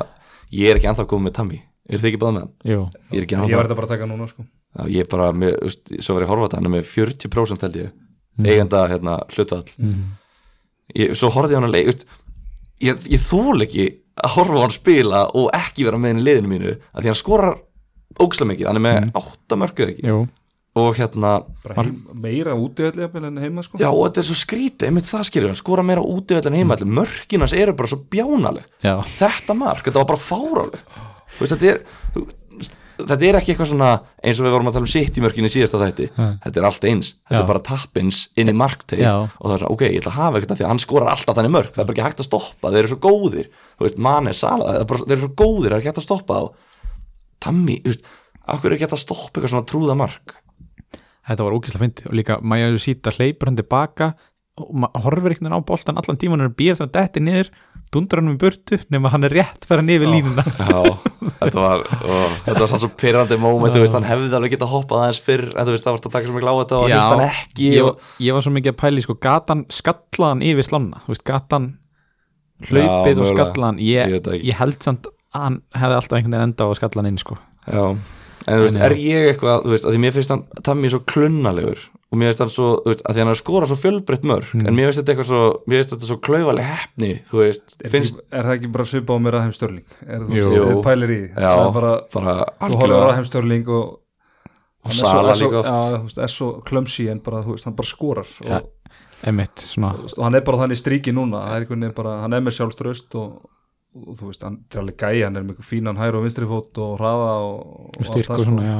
ég 0.55 0.69
er 0.71 0.77
ekki 0.79 0.87
ennþá 0.91 1.05
komið 1.09 1.25
með 1.27 1.33
Tammy 1.41 1.57
Er 1.89 1.99
þið 1.99 2.07
ekki 2.11 2.19
báð 2.21 2.31
með 2.35 2.41
hann? 2.45 2.51
Jú, 2.69 2.79
Ég 3.11 3.17
er 3.17 3.25
ekki 3.25 3.35
ég 3.35 3.41
þetta 3.67 3.75
bara 3.79 3.87
að 3.87 3.91
taka 3.95 4.07
núna 4.07 4.27
sko. 4.31 4.45
Já, 4.77 4.81
ég 4.93 5.03
er 5.03 5.09
bara, 5.11 5.27
með, 5.33 5.53
veist, 5.65 5.91
svo 5.99 6.15
var 6.15 6.23
ég 6.23 6.29
að 6.29 6.31
horfa 6.31 6.43
á 6.43 6.47
þetta 6.47 6.59
Hann 6.61 6.69
er 6.69 6.73
með 6.77 6.87
40% 6.93 7.65
held 7.67 7.77
ég 7.81 7.91
Eigenda 8.47 8.81
hérna, 8.91 9.17
hlutvall 9.35 9.65
ég, 10.95 11.11
Svo 11.17 11.31
á 11.33 11.57
hann 11.57 11.67
að 11.67 11.75
veist, 11.91 12.05
Ég, 12.83 13.05
ég 13.09 13.21
þól 13.23 13.63
ekki 13.65 13.87
að 14.17 14.33
horfa 14.35 14.59
á 14.59 14.63
hann 14.65 14.75
spila 14.75 15.21
Og 15.37 15.47
ekki 15.55 15.87
vera 15.87 15.99
með 16.01 16.13
henni 16.13 16.25
liðinu 16.27 16.51
mínu 16.51 16.73
að 16.75 16.99
Því 17.01 17.11
hann 17.11 17.21
skorar 17.21 17.55
ógislega 18.17 18.51
mikið 18.53 18.69
Hann 18.69 18.81
er 18.81 18.85
með 18.85 18.99
mm. 18.99 19.15
8 19.21 19.59
mörkuð 19.63 19.93
ekki. 19.93 20.05
Jú, 20.11 20.19
Og 20.77 20.93
hérna, 20.93 21.31
heim, 21.73 21.95
meira 22.21 22.53
jafnvel 22.53 23.23
en 23.25 23.39
heima 23.41 23.63
sko. 23.65 23.79
Já 23.81 23.87
og 23.89 24.03
þetta 24.03 24.21
er 24.21 24.27
svo 24.27 24.37
skrítið 24.37 24.89
Einmitt 24.91 25.09
það 25.09 25.23
skilur 25.31 25.49
hann, 25.49 25.57
skora 25.57 25.85
meira 25.85 26.03
úti 26.05 26.37
en 26.37 26.57
heima 26.57 26.77
mm. 26.77 26.91
Mörkinans 26.99 27.55
eru 27.57 27.73
bara 27.73 27.89
svo 27.89 28.03
bjánaleg. 28.13 28.67
Já. 28.85 28.93
Þetta 29.01 29.57
mark, 29.57 29.81
þetta 29.87 30.03
var 30.03 30.11
bara 30.11 30.21
fárálegt 30.21 30.99
Þú 31.27 31.43
veist, 31.43 31.53
þetta 31.53 31.71
er 31.71 31.81
þetta 32.97 33.27
er 33.27 33.37
ekki 33.39 33.53
eitthvað 33.53 33.69
svona 33.71 33.89
eins 34.23 34.39
og 34.39 34.47
við 34.47 34.53
vorum 34.55 34.69
að 34.69 34.77
tala 34.77 34.87
um 34.87 34.91
sitt 34.91 35.17
í 35.17 35.23
mörkinni 35.23 35.51
síðasta 35.51 35.79
þætti. 35.81 36.07
Þetta 36.15 36.61
er 36.61 36.67
allt 36.69 36.87
eins, 36.89 37.11
þetta 37.27 37.37
Já. 37.37 37.41
er 37.43 37.49
bara 37.51 37.63
tappins 37.67 38.21
inn 38.37 38.51
í 38.51 38.55
markteig. 38.57 39.03
Já. 39.03 39.13
og 39.27 39.43
það 39.45 39.55
er 39.55 39.61
svona, 39.63 39.73
ok, 39.75 39.83
ég 39.87 40.01
ætla 40.01 40.13
að 40.13 40.19
hafa 40.21 40.41
eitthvað 40.41 40.59
því 40.61 40.65
að 40.65 40.71
hann 40.73 40.83
skorar 40.83 41.11
alltaf 41.13 41.37
þannig 41.37 41.53
mörk, 41.57 41.71
það 41.75 41.83
er 41.83 41.89
bara 41.89 41.97
ekki 41.97 42.07
hægt 42.07 42.23
að 42.23 42.29
stoppa 42.29 42.71
þeir 42.73 42.81
eru 42.81 42.91
svo 42.93 42.99
góðir, 43.07 43.51
þú 43.77 43.87
veist, 43.87 44.01
manni, 44.07 44.33
sala 44.37 44.73
er 44.73 44.87
bara, 44.89 45.05
þeir 45.05 45.17
eru 45.17 45.25
svo 45.27 45.33
góðir, 45.43 45.69
það 45.69 45.77
er 45.77 45.79
ekki 45.81 45.91
hægt 45.91 46.01
að 46.01 46.07
stoppa 46.07 46.39
þá. 46.41 46.47
Tammy, 47.47 47.77
þú 47.83 47.93
veist, 47.93 48.09
hverju 48.47 48.71
er 48.71 48.77
ekki 48.77 48.87
hægt 48.87 48.97
að 48.97 49.03
stoppa 49.05 49.33
eitthvað 49.37 49.53
svona 49.53 49.69
trúða 49.69 49.97
mark? 49.99 50.37
Þetta 51.27 51.43
var 51.43 51.57
ógæslega 51.57 51.83
fyndi 51.83 52.07
og 52.07 52.15
líka 52.15 52.37
Maja 52.41 52.69
Sýta 52.79 53.11
hleypur 53.11 53.49
hann 53.49 53.59
tilbaka 53.59 54.13
og 54.57 54.73
maður 54.83 55.05
horfir 55.05 55.33
einhvern 55.33 55.47
veginn 55.47 55.61
á 55.61 55.69
boltan 55.69 55.99
allan 56.01 56.19
tíman 56.21 56.45
og 56.45 56.55
býr 56.57 56.77
það 56.79 56.93
detti 56.97 57.23
niður, 57.23 57.49
dundrar 57.93 58.23
hann 58.23 58.31
um 58.33 58.39
burtu 58.41 58.79
nema 58.93 59.11
hann 59.13 59.27
er 59.27 59.35
rétt 59.37 59.67
fyrir 59.69 59.85
niður 59.85 60.11
línuna 60.11 60.45
Já, 60.59 60.79
þetta 61.43 61.63
var 61.63 61.83
þetta 61.87 62.57
var 62.59 62.71
svona 62.71 62.83
svo 62.83 62.91
pyrrandi 62.99 63.39
veist, 63.39 63.95
hann 63.95 64.07
hefði 64.09 64.31
alveg 64.39 64.55
getað 64.57 64.73
hoppað 64.73 65.03
aðeins 65.05 65.23
fyrr, 65.23 65.47
en 65.53 65.67
þú 65.69 65.75
veist, 65.75 65.87
það 65.87 65.97
varst 65.97 66.09
að 66.09 66.15
taka 66.17 66.29
svo 66.29 66.37
miklu 66.37 66.53
á 66.53 66.55
þetta 66.61 66.81
og 66.81 66.95
hann 66.97 67.25
ekki 67.27 67.71
ég, 67.75 67.87
og, 67.87 68.07
ég 68.25 68.37
var 68.37 68.47
svo 68.47 68.55
mikið 68.57 68.73
að 68.73 68.79
pæli 68.81 69.05
sko, 69.05 69.17
gatan 69.27 69.65
skallaðan 69.71 70.45
yfir 70.49 70.67
slána 70.67 71.03
veist, 71.07 71.25
gatan 71.27 71.75
hlaupið 72.65 73.19
og 73.19 73.23
mögulega. 73.23 73.33
skallaðan 73.35 73.81
Ég 73.83 74.15
ég, 74.15 74.29
ég 74.49 74.57
held 74.57 74.79
samt 74.83 75.09
að 75.35 75.43
hann 75.43 75.59
hefði 75.77 75.99
alltaf 75.99 76.17
einhvern 76.17 76.33
veginn 76.33 76.47
enda 76.47 76.65
á 76.65 76.67
að 76.67 76.77
skalla 76.79 77.03
hann 77.03 77.11
inn 77.11 77.21
sko. 77.21 77.37
Já, 77.67 77.83
en 78.47 78.57
þú 78.57 78.63
veist, 78.63 78.79
já. 78.79 78.83
er 78.87 78.95
ég 79.03 79.29
eitthvað 79.31 79.65
þú 79.65 79.73
veist, 79.73 79.85
að 79.85 79.95
því 79.95 80.01
mér 80.03 80.15
finnst 80.15 80.33
hann 80.33 80.43
Tammy 80.65 80.91
svo 80.91 81.01
klunnalegur 81.05 81.83
og 82.07 82.17
mér 82.21 82.29
finnst 82.31 82.39
hann 82.39 82.51
svo, 82.53 82.67
þú 82.85 82.91
veist, 82.93 83.01
að 83.03 83.13
því 83.17 83.19
hann 83.23 83.27
er 83.31 83.35
að 83.35 83.41
skora 83.41 83.67
svo 83.67 83.75
fjölbreytt 83.81 84.23
mörg, 84.29 84.47
Mm. 84.55 84.67
en 84.67 84.75
mér 84.77 84.85
finnst 84.87 84.99
þetta 85.01 85.11
eitthvað 85.13 85.27
svo 85.31 85.41
mér 85.67 85.77
finnst 85.81 85.91
þetta 85.93 86.07
svo 86.07 86.17
klaufaleg 86.23 86.65
hefni, 86.71 87.09
þú 87.31 87.37
veist 87.43 87.75
er, 87.83 87.89
finnst, 87.91 88.21
er 88.31 88.43
það 88.47 88.55
ekki 88.57 88.71
bara 88.71 88.85
svipað 88.87 89.17
á 89.17 89.23
mér 89.25 89.35
að 89.37 89.43
heim 89.47 89.55
störling 89.57 89.89
er 90.07 90.19
þú 90.23 90.37
Jú. 90.37 90.49
veist, 90.49 90.67
þið 90.71 90.83
pælir 90.87 91.11
í 91.11 91.21
já, 91.35 91.51
það 91.57 91.73
bara, 91.77 91.93
bara 92.13 92.35
þú 92.37 92.77
horfður 92.77 92.95
á 92.95 92.97
algjörlega 92.97 93.15
heim 93.17 93.27
störling 93.31 93.67
og 93.67 93.99
og 94.87 94.87
hann 94.87 94.93
er 94.93 94.97
svo- 95.01 95.11
Sala 95.11 95.33
svo- 95.35 95.49
líka 95.51 95.59
oft 95.59 95.67
já, 95.67 95.97
þú 95.97 96.03
veist, 96.07 96.17
er 96.23 96.31
svo 96.31 96.47
klömsi 96.63 97.09
en 97.11 97.19
bara, 97.19 97.43
þú 97.43 97.51
veist, 97.57 97.65
hann 97.67 97.75
bara 97.75 97.87
skorar 97.91 98.27
og, 98.47 98.71
emitt, 99.27 99.55
svona 99.59 99.91
þú 99.97 100.01
veist, 100.07 100.17
og 100.17 100.23
hann 100.23 100.35
er 100.35 100.41
bara 100.47 100.57
þannig 100.63 100.79
stríki 100.79 101.11
núna 101.11 101.43
það 101.43 101.55
er 101.57 101.59
einhvern 101.65 101.81
veginn 101.83 101.95
bara, 101.99 102.21
hann 102.21 102.33
er 102.33 102.39
með 102.41 102.55
sjálfströst 102.55 103.15
og, 103.19 103.41
og 104.07 104.15
þú 104.15 104.29
veist, 104.31 104.43
hann 104.47 104.59
er 104.71 104.79
alveg 104.79 104.95
gæi 104.97 105.23
hann 105.25 105.35
er 105.35 105.43
með 105.43 105.59
fínan 105.59 105.97
hæru 105.99 106.21
og 106.21 106.23
vinstri 106.23 106.45
fót 106.47 106.77
og 106.77 106.95
hraða 107.01 107.33
og, 107.43 107.59
og 107.83 107.99
allt 107.99 108.07
styrk 108.13 108.27
það, 108.31 108.37
og 108.39 108.39
sko. 108.39 108.51
svona, 108.51 108.63
já 108.63 108.79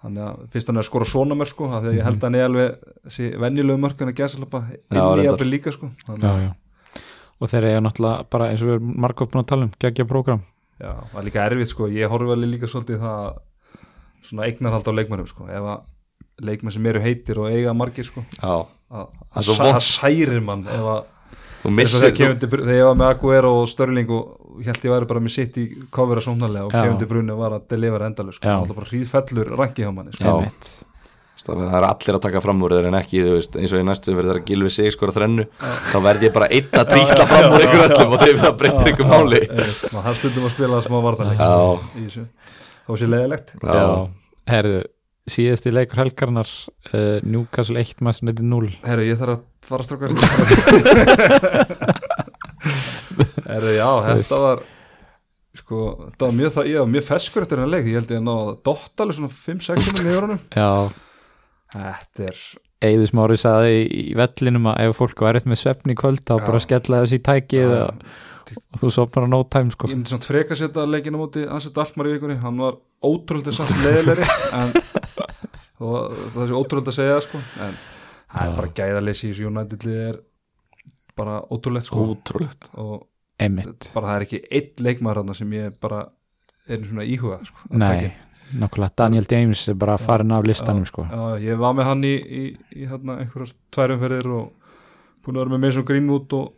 þannig 0.00 0.24
að 0.26 0.46
fyrst 0.54 0.70
hann 0.70 0.78
er 0.80 0.84
að 0.84 0.88
skora 0.88 1.08
svona 1.08 1.36
mörg 1.36 1.50
sko 1.50 1.68
af 1.68 1.84
því 1.84 1.90
að 1.90 1.98
ég 1.98 2.06
held 2.06 2.18
að 2.18 2.26
hann 2.26 2.38
er 2.38 2.46
alveg 2.48 2.88
þessi 3.04 3.28
venjulegu 3.42 3.82
mörg 3.82 4.00
hann 4.00 4.12
að 4.12 4.22
gæsa 4.22 4.40
lappa 4.40 4.62
inn 4.72 5.00
í 5.00 5.26
jafnvel 5.26 5.50
líka 5.50 5.74
sko 5.74 5.90
þannig 6.06 6.26
já, 6.26 6.46
já. 6.46 7.04
og 7.36 7.52
þeir 7.52 7.68
eru 7.70 7.84
náttúrulega 7.84 8.26
bara 8.32 8.48
eins 8.50 8.64
og 8.64 8.70
við 8.70 8.76
erum 8.78 8.90
margótt 9.04 9.34
búin 9.34 9.44
að 9.44 9.50
tala 9.52 9.68
um 9.68 9.72
geggja 9.84 10.08
prógram. 10.08 10.42
Já, 10.80 10.92
það 11.12 11.20
er 11.20 11.28
líka 11.28 11.46
erfitt 11.46 11.72
sko 11.74 11.88
ég 11.92 12.12
horfi 12.12 12.34
alveg 12.36 12.52
líka 12.54 12.70
svolítið 12.70 13.04
það 13.04 13.22
að 13.28 13.40
svona 14.30 14.48
eignarhald 14.48 14.88
á 14.88 14.92
leikmannum 14.96 15.28
sko 15.28 15.48
ef 15.52 15.70
að 15.74 15.88
leikmann 16.48 16.72
sem 16.72 16.86
eru 16.88 17.04
heitir 17.04 17.40
og 17.40 17.52
eiga 17.52 17.76
margir 17.76 18.08
sko 18.08 18.24
já, 18.24 18.54
að, 18.88 19.18
Það 19.36 19.82
særir 19.84 20.40
mann 20.44 20.64
ef 20.64 20.92
að 20.96 21.02
þegar 21.60 22.38
þegar 22.40 22.72
ég 22.78 22.86
var 22.88 22.96
með 22.96 23.10
Aguero 23.12 23.52
og 23.60 23.68
Störling 23.68 24.12
og 24.16 24.39
held 24.66 24.84
ég 24.86 24.92
væri 24.94 25.08
bara 25.10 25.22
með 25.24 25.34
sitt 25.36 25.58
í 25.60 25.64
kofera 25.92 26.22
sóknarlega 26.24 26.68
og 26.68 27.00
De 27.00 27.08
Bruyne 27.10 27.36
var 27.38 27.56
að 27.56 27.66
delivera 27.72 28.08
endalus 28.10 28.38
sko, 28.40 28.52
alltaf 28.60 28.78
bara 28.78 28.90
hríðfellur 28.90 29.52
rangi 29.56 29.84
hjá 29.84 29.92
manni 29.94 30.14
sko. 30.16 30.38
Það 31.40 31.60
er 31.72 31.84
allir 31.88 32.16
að 32.18 32.22
taka 32.26 32.40
fram 32.44 32.58
úr 32.66 32.74
þeir 32.76 32.86
en 32.90 32.96
ekki 32.98 33.22
þú 33.24 33.30
veist, 33.38 33.54
eins 33.56 33.72
og 33.72 33.80
í 33.80 33.84
næstu 33.88 34.12
verður 34.12 34.34
það 34.36 34.40
að 34.42 34.50
gilfi 34.50 34.72
sig 34.74 34.92
skora 34.92 35.14
þrennu 35.16 35.46
þá 35.64 35.96
verð 36.04 36.26
ég 36.26 36.34
bara 36.34 36.48
einn 36.52 36.80
að 36.82 36.90
trýtla 36.92 37.26
fram 37.30 37.54
úr 37.56 37.64
ykkur 37.64 37.84
öllum 37.86 38.12
og 38.12 38.20
þeir 38.20 38.40
það 38.42 38.58
breytir 38.60 38.90
ykkur 38.92 39.08
máli. 39.08 39.40
maður 39.48 40.04
þarf 40.04 40.20
stundum 40.20 40.46
að 40.50 40.54
spila 40.54 40.82
smá 40.84 40.98
vartanleik 41.06 41.40
þá 41.40 42.92
sé 43.00 43.08
leðilegt 43.08 43.54
já, 43.56 43.86
herðu 44.52 44.82
síðasti 45.30 45.72
leikur 45.72 46.02
helgarnar 46.04 46.52
uh, 46.92 47.18
Newcastle 47.24 47.80
1 47.80 48.04
Master 48.04 48.28
United 48.28 48.46
0 48.50 48.70
herru 48.84 49.08
ég 49.08 49.20
þarf 49.20 49.38
að 49.38 49.42
fara 49.70 49.84
herru 50.04 51.96
já 53.80 53.88
þetta 54.06 54.40
var 54.44 54.64
sko 55.60 55.84
þetta 56.06 56.26
var 56.28 56.34
mjög, 56.38 56.56
það, 56.56 56.70
ég 56.70 56.82
var 56.84 56.90
mjög 56.94 57.06
feskur 57.10 57.44
eftir 57.46 57.58
hennar 57.60 57.74
leik 57.74 57.88
ég 57.90 58.00
held 58.00 58.14
ég 58.14 58.20
að 58.20 58.26
ná 58.28 58.34
að 58.36 58.50
dotta 58.70 59.06
alveg 59.06 59.18
svona 59.18 59.36
5-6 59.36 59.86
sinum 59.88 60.10
í 60.10 60.18
orðunum 60.20 60.42
já, 60.54 60.72
þetta 61.76 62.28
er 62.30 62.42
Eiður 62.80 63.10
Smári 63.10 63.36
saði 63.36 63.80
í 63.92 64.02
vellinum 64.16 64.70
að 64.70 64.86
ef 64.86 64.96
fólk 64.96 65.20
var 65.20 65.36
eftir 65.36 65.52
með 65.52 65.58
svefni 65.60 65.92
í 65.92 65.98
kvöld 66.00 66.22
þá 66.24 66.38
bara 66.46 66.60
skella 66.64 67.02
þessi 67.02 67.18
í 67.18 67.24
tækið 67.26 67.74
Já. 67.74 67.82
og, 67.82 68.78
þú 68.80 68.92
sopnar 68.94 69.26
á 69.28 69.30
no 69.30 69.40
time 69.52 69.74
sko. 69.74 69.90
Ég 69.90 69.98
myndi 69.98 70.08
svona 70.14 70.24
freka 70.24 70.56
að 70.56 70.62
setja 70.62 70.86
leikina 70.88 71.20
móti 71.20 71.44
Ansett 71.44 71.76
Alkmaar 71.76 72.08
í 72.08 72.14
vikunni, 72.14 72.38
hann 72.40 72.56
var 72.56 72.78
ótrúlega 73.04 73.52
samt 73.52 73.84
leðilegri 73.84 74.24
en 74.56 74.72
og 75.84 76.16
það 76.32 76.40
er 76.46 76.56
ótrúlega 76.56 76.94
að 76.94 76.96
segja 76.96 77.18
það, 77.18 77.22
sko 77.28 77.42
en 77.66 77.76
það 78.32 78.46
er 78.46 78.56
bara 78.62 78.72
gæðaleysi 78.80 79.26
í 79.26 79.34
þessu 79.34 79.52
United 79.52 79.86
er 79.92 80.18
bara 81.20 81.36
ótrúlegt 81.52 81.90
sko. 81.90 82.08
Ótrúlegt. 82.14 82.72
Og 82.80 83.09
Einmitt, 83.40 83.90
bara 83.94 84.06
það 84.10 84.16
er 84.20 84.24
ekki 84.26 84.40
einn 84.58 84.84
leikmaður 84.86 85.20
þarna 85.22 85.36
sem 85.38 85.52
ég 85.56 85.76
bara 85.80 86.00
er 86.68 86.82
svona 86.86 87.06
íhuga 87.08 87.38
sko, 87.46 87.68
að 87.70 87.78
nei, 87.82 88.10
nokkulega 88.60 88.96
Daniel 89.00 89.26
James 89.30 89.62
er 89.72 89.78
bara 89.80 89.96
farin 89.98 90.32
af 90.36 90.44
listanum 90.46 90.84
sko. 90.88 91.06
Já, 91.10 91.38
ég 91.46 91.58
var 91.60 91.74
með 91.78 91.88
hann 91.90 92.04
í, 92.04 92.14
í, 92.16 92.42
í 92.76 92.88
hérna, 92.90 93.16
einhverjar 93.22 93.54
tværumferðir 93.74 94.28
og 94.34 94.50
búin 95.24 95.36
að 95.38 95.44
vera 95.44 95.54
með 95.54 95.64
Mason 95.66 95.86
Greenwood 95.88 96.36
og 96.36 96.52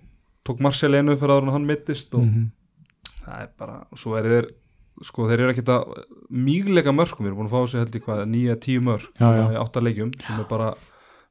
tók 0.47 0.61
Marcel 0.65 0.95
einu 0.99 1.15
fyrir 1.21 1.43
en 1.47 1.53
hann 1.55 1.67
mittist 1.69 2.15
og 2.19 2.25
Mhm. 2.27 2.51
það 3.23 3.43
er 3.43 3.49
bara, 3.59 3.77
og 3.93 3.99
svo 3.99 4.17
er 4.19 4.25
þeir 4.33 4.51
sko 5.03 5.25
þeir 5.29 5.41
eru 5.41 5.53
ekkert 5.53 5.71
að 5.73 5.93
mýgleika 6.31 6.93
mörgum, 6.95 7.23
við 7.25 7.31
erum 7.33 7.39
búin 7.39 7.49
að 7.49 7.55
fá 7.55 7.61
þessu 7.65 7.79
held 7.81 7.95
í 7.97 8.01
hvað 8.05 8.25
nýja 8.29 8.57
tíu 8.61 8.81
mörg 8.85 9.07
Já, 9.19 9.29
já. 9.39 9.45
í 9.55 9.61
átta 9.63 9.81
leikjum 9.83 10.11
sem 10.21 10.41
er 10.41 10.49
bara 10.51 10.75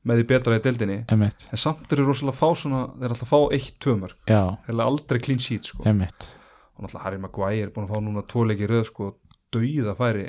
með 0.08 0.22
því 0.22 0.28
betra 0.32 0.58
í 0.58 0.62
deildinni. 0.66 1.00
Einmitt, 1.14 1.48
en 1.54 1.62
samt 1.62 1.92
eru 1.94 2.06
rosalega 2.08 2.34
að 2.34 2.40
fá 2.42 2.50
svona 2.62 2.82
þeir 2.96 3.06
er 3.08 3.16
alltaf 3.16 3.28
að 3.28 3.34
fá 3.34 3.40
eitt, 3.58 3.90
já, 4.32 4.42
þeir 4.66 4.76
er 4.78 4.86
aldrei 4.86 5.20
clean 5.22 5.40
sheet 5.40 5.68
sko. 5.70 5.84
Einmitt. 5.86 6.30
Og 6.78 6.86
náttúrulega 6.86 7.04
Harry 7.06 7.20
Maguire 7.22 7.68
er 7.68 7.74
búin 7.76 7.86
að 7.86 7.94
fá 7.94 8.02
núna 8.02 8.24
tvo 8.26 8.46
leiki 8.50 8.66
í 8.66 8.72
röð 8.72 8.88
sko 8.90 9.12
dauða 9.54 9.94
færi. 10.00 10.26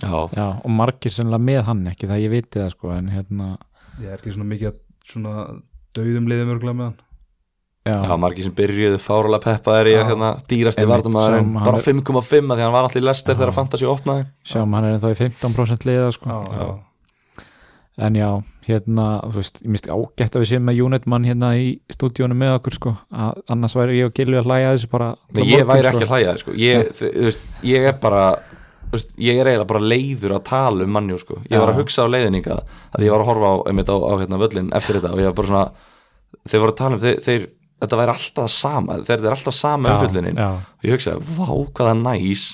Já, 0.00 0.14
Já, 0.32 0.46
og 0.64 0.70
margir 0.72 1.12
sennilega 1.12 1.44
með 1.44 1.62
hann 1.68 1.86
ekki 1.92 2.08
það 2.08 2.22
ég 2.24 2.30
viti 2.32 2.58
það 2.62 2.70
sko 2.74 2.92
en 2.96 3.10
hérna 3.12 3.48
ég 4.00 4.08
er 4.08 4.16
ekki 4.18 4.32
svona 4.32 4.48
mikið 4.48 4.70
að 4.70 4.78
svona 5.12 5.32
dauðum 5.92 6.30
liðum 6.32 6.52
örgulega 6.56 6.78
með 6.78 6.86
hann. 6.88 7.00
Já, 7.82 7.96
já, 7.98 8.14
margir 8.22 8.44
sem 8.46 8.54
byrjuðu 8.54 8.98
fárulega 9.02 9.42
peppaðir 9.42 9.88
í 9.90 9.94
Já. 9.96 10.00
að 10.04 10.10
hérna, 10.12 10.28
dýrasti 10.48 10.84
hann 10.86 11.52
bara 11.58 11.78
er- 11.78 11.82
5,5 11.82 12.14
að 12.22 12.56
því 12.56 12.62
hann 12.62 12.72
var 12.76 12.86
allir 12.88 13.02
lester 13.02 13.34
þegar 13.34 13.54
Fantasí 13.56 13.88
opnaði. 13.90 14.26
Sjáum 14.46 14.74
hann 14.78 14.84
er 14.86 14.94
ennþá 14.96 15.10
í 15.10 15.18
15% 15.18 15.86
liða 15.88 16.12
sko. 16.14 16.30
Já, 16.30 16.68
En 18.00 18.14
já, 18.16 18.28
hérna, 18.64 19.06
þú 19.28 19.36
veist, 19.36 19.58
ég 19.60 19.68
misti 19.74 19.90
ágætt 19.92 20.36
að 20.38 20.40
við 20.40 20.48
séum 20.48 20.62
með 20.64 20.78
Unit 20.86 21.04
mann 21.12 21.26
hérna 21.28 21.50
í 21.60 21.66
stúdíónu 21.92 22.32
með 22.40 22.54
okkur 22.56 22.72
sko, 22.78 22.92
að 23.12 23.42
annars 23.52 23.74
væri 23.76 23.98
ég 23.98 24.08
og 24.08 24.14
Gilvi 24.16 24.38
að 24.40 24.46
hlæja 24.48 24.70
þessu 24.72 24.88
bara 24.94 25.08
Nei, 25.36 25.42
ég 25.50 25.66
væri 25.68 25.90
ekki 25.90 26.06
að 26.06 26.14
hlæja 26.14 26.32
sko. 26.40 26.54
ég, 26.56 26.88
þi- 26.96 27.10
þú 27.18 27.26
veist, 27.28 27.44
ég 27.68 27.88
er 27.90 27.98
bara 28.00 28.22
þú 28.86 28.96
veist, 28.96 29.12
ég 29.20 29.36
er 29.42 29.50
eiginlega 29.50 29.68
bara 29.74 29.84
leiður 29.92 30.34
að 30.38 30.42
tala 30.48 30.84
um 30.88 30.90
mannjú 30.96 31.18
sko. 31.20 31.36
ég 31.44 31.52
Já. 31.52 31.60
var 31.60 31.74
að 31.74 31.80
hugsa 31.82 32.06
á 32.08 32.12
leiðninga 32.14 32.56
að 32.96 33.04
ég 33.04 33.12
var 33.12 33.20
að 33.26 33.28
horfa 33.28 33.52
á, 33.52 33.56
einmitt 33.68 33.92
á, 33.92 33.96
á 34.00 34.12
hérna, 34.24 34.40
völlin 34.40 34.72
eftir 34.72 34.96
þetta 34.98 35.12
og 35.12 35.20
ég 35.20 35.28
var 35.28 35.36
bara 35.42 35.50
svona 35.52 35.66
þeir 36.48 36.60
voru 36.64 36.72
að 36.72 36.80
tala 36.80 36.96
um, 36.96 37.00
þeir, 37.04 37.20
þeir, 37.28 37.46
þetta 37.82 38.00
væri 38.00 38.14
alltaf 38.16 38.50
sama 38.56 38.96
þeir 39.04 39.12
þetta 39.18 39.28
er 39.28 39.36
alltaf 39.36 39.54
sama 39.60 39.92
umfyllunin 39.98 40.40
Já, 40.40 40.48
og 40.56 40.88
ég 40.88 40.96
hugsa, 40.96 41.18
vá 41.20 41.48
hvaða 41.76 41.94
næs 42.00 42.46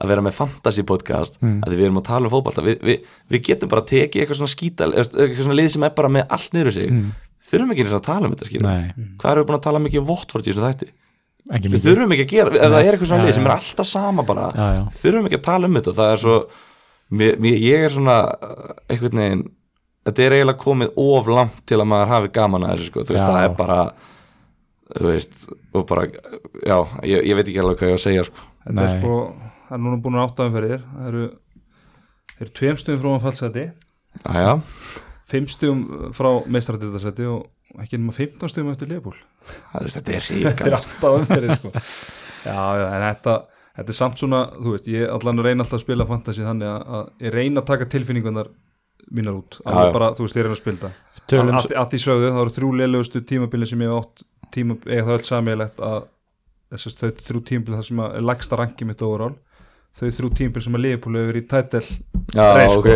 að 0.00 0.08
vera 0.14 0.22
með 0.24 0.32
fantasy 0.38 0.82
podcast 0.88 1.36
Mm. 1.42 1.58
að 1.66 1.74
við 1.76 1.84
erum 1.88 1.98
að 2.00 2.06
tala 2.08 2.26
um 2.28 2.32
fótbolta 2.32 2.62
við, 2.64 2.78
við, 2.82 3.02
við 3.30 3.42
getum 3.50 3.68
bara 3.68 3.82
að 3.84 3.90
tekið 3.92 4.22
eitthvað 4.22 4.38
svona 4.40 4.54
skítal 4.54 4.90
eitthvað 4.94 5.42
svona 5.44 5.58
lið 5.60 5.68
sem 5.74 5.84
er 5.84 5.92
bara 5.98 6.08
með 6.08 6.24
allt 6.36 6.52
niður 6.56 6.72
sig 6.78 6.88
þurfum 7.50 7.70
ekki 7.74 7.84
eins 7.84 7.92
og 7.94 8.00
að 8.00 8.08
tala 8.08 8.26
um 8.28 8.34
þetta 8.34 8.50
Mm. 8.50 8.66
Nei. 8.66 9.14
hvað 9.20 9.30
erum 9.32 9.44
við 9.44 9.48
búin 9.50 9.58
að 9.60 9.66
tala 9.68 9.78
mikið 9.84 10.00
um 10.02 10.08
Watford 10.10 10.44
í 10.46 10.50
þessu 10.52 10.64
þætti 10.66 10.90
ekki 11.56 11.70
við 11.72 11.84
þurfum 11.86 12.12
ekki 12.14 12.24
að 12.26 12.32
gera, 12.34 12.50
ef 12.56 12.72
það 12.74 12.84
er 12.84 12.92
eitthvað 12.96 13.10
svona 13.10 13.22
Já, 13.24 13.26
lið 13.30 13.34
sem 13.38 13.46
er 13.48 13.54
alltaf 13.54 13.86
sama 13.88 14.22
bara 14.28 14.48
Já, 14.54 14.66
já. 14.76 14.82
þurfum 15.00 15.26
ekki 15.30 15.38
að 15.40 15.46
tala 15.50 15.66
um 15.70 15.74
þetta 15.80 15.94
það 16.00 16.12
er 16.14 16.20
svo, 16.24 16.36
mér, 17.10 17.38
mér, 17.40 17.56
ég 17.64 17.84
er 17.86 17.90
svona 17.94 18.16
uh, 18.28 18.74
einhvern 18.92 19.20
veginn 19.22 19.44
þetta 20.06 20.22
er 20.26 20.36
eiginlega 20.36 20.62
komið 20.64 20.92
of 20.96 21.26
langt 21.28 21.60
til 21.68 21.78
að 21.80 21.88
maður 21.92 22.12
hafi 22.14 22.28
gaman 22.36 22.64
að 22.68 22.74
þessu 22.76 22.88
sko, 22.90 23.04
þú 23.08 23.14
veist, 23.16 23.24
Já. 23.24 23.30
það 23.32 23.44
er 23.48 23.54
bara 23.60 23.80
þú 25.00 25.06
veist, 25.10 25.42
og 25.74 25.86
bara 25.86 26.06
já, 26.66 26.76
ég, 27.08 27.24
ég 27.30 27.36
veit 27.38 27.46
ekki 27.48 27.60
alveg 27.62 27.78
hvað 27.80 27.90
ég 27.90 27.94
á 27.94 27.98
að 28.00 28.04
segja 28.04 28.24
sko. 28.26 28.46
Nei. 28.70 29.49
Það 29.70 29.76
er 29.78 29.84
núna 29.86 30.00
búin 30.02 30.18
að 30.18 30.26
átta 30.26 30.48
umferðir. 30.50 30.82
Það 30.96 31.12
eru, 31.12 31.28
eru 32.40 32.54
tveim 32.58 32.80
stuðum 32.82 33.00
frá 33.04 33.12
að 33.14 33.24
fallseti 33.28 33.64
Aja, 34.26 34.56
fimm 35.30 35.46
stuðum 35.46 36.10
frá 36.16 36.30
meistradildasæti 36.50 37.28
og 37.30 37.78
ekki 37.78 38.00
nema 38.00 38.16
15 38.16 38.50
stuðum 38.50 38.72
eftir 38.74 38.90
veist, 39.86 40.00
þetta 40.00 40.16
er 40.16 40.26
það 40.26 40.42
er 40.42 40.50
ríkal 40.50 40.74
átta 40.80 41.14
umferðir 41.20 41.56
sko. 41.60 41.72
Já, 42.40 42.60
já, 42.80 42.86
en 42.90 43.06
þetta 43.06 43.40
Þetta 43.70 43.92
er 43.92 43.96
samt 43.96 44.18
svona, 44.20 44.40
þú 44.50 44.72
veist, 44.74 44.88
ég 44.90 45.12
allan 45.14 45.40
reyna 45.40 45.64
alltaf 45.64 45.78
að 45.78 45.84
spila 45.84 46.04
fantasy 46.04 46.42
þannig 46.44 46.68
að, 46.68 46.80
að 46.98 47.24
ég 47.24 47.32
reyna 47.32 47.62
að 47.62 47.68
taka 47.70 47.86
tilfinningunar 47.94 48.48
mínar 49.14 49.38
út. 49.38 49.56
Alveg 49.62 49.86
já. 49.86 49.92
bara, 49.94 50.08
þú 50.18 50.26
veist, 50.26 50.36
ég 50.36 50.44
reyna 50.44 50.56
að 50.56 50.60
spila 50.60 50.80
það 50.82 51.20
Tölum 51.30 51.58
að, 51.58 51.68
að 51.78 51.92
því 51.92 52.00
sögðu, 52.04 52.30
það 52.34 52.42
eru 52.42 52.54
þrjú 52.56 52.70
leilugustu 52.80 53.22
tímabili 53.30 53.68
sem 53.70 53.84
ég 53.84 53.92
hef 53.92 54.00
átt 54.02 54.24
tíma, 54.56 54.76
eiga 54.88 55.04
það 55.06 55.14
öll 55.14 55.26
samílegt 55.28 55.82
að 55.86 56.00
þessast 56.74 57.02
þau 57.02 57.10
þrjú 57.28 57.42
tímabili 57.50 57.78
það 57.78 57.86
sem 57.88 58.02
að 58.04 58.16
er 58.18 58.26
lagsta 58.26 58.58
rangi 58.58 58.88
mitt 58.88 59.04
overall 59.06 59.36
þau 59.96 60.06
þrjú 60.16 60.30
tímabili 60.38 60.66
sem 60.66 60.78
að 60.78 60.84
Liverpool 60.86 61.18
hefur 61.18 61.32
verið 61.32 61.44
í 61.44 61.98
Já, 62.30 62.44
reis, 62.54 62.76
ok 62.78 62.88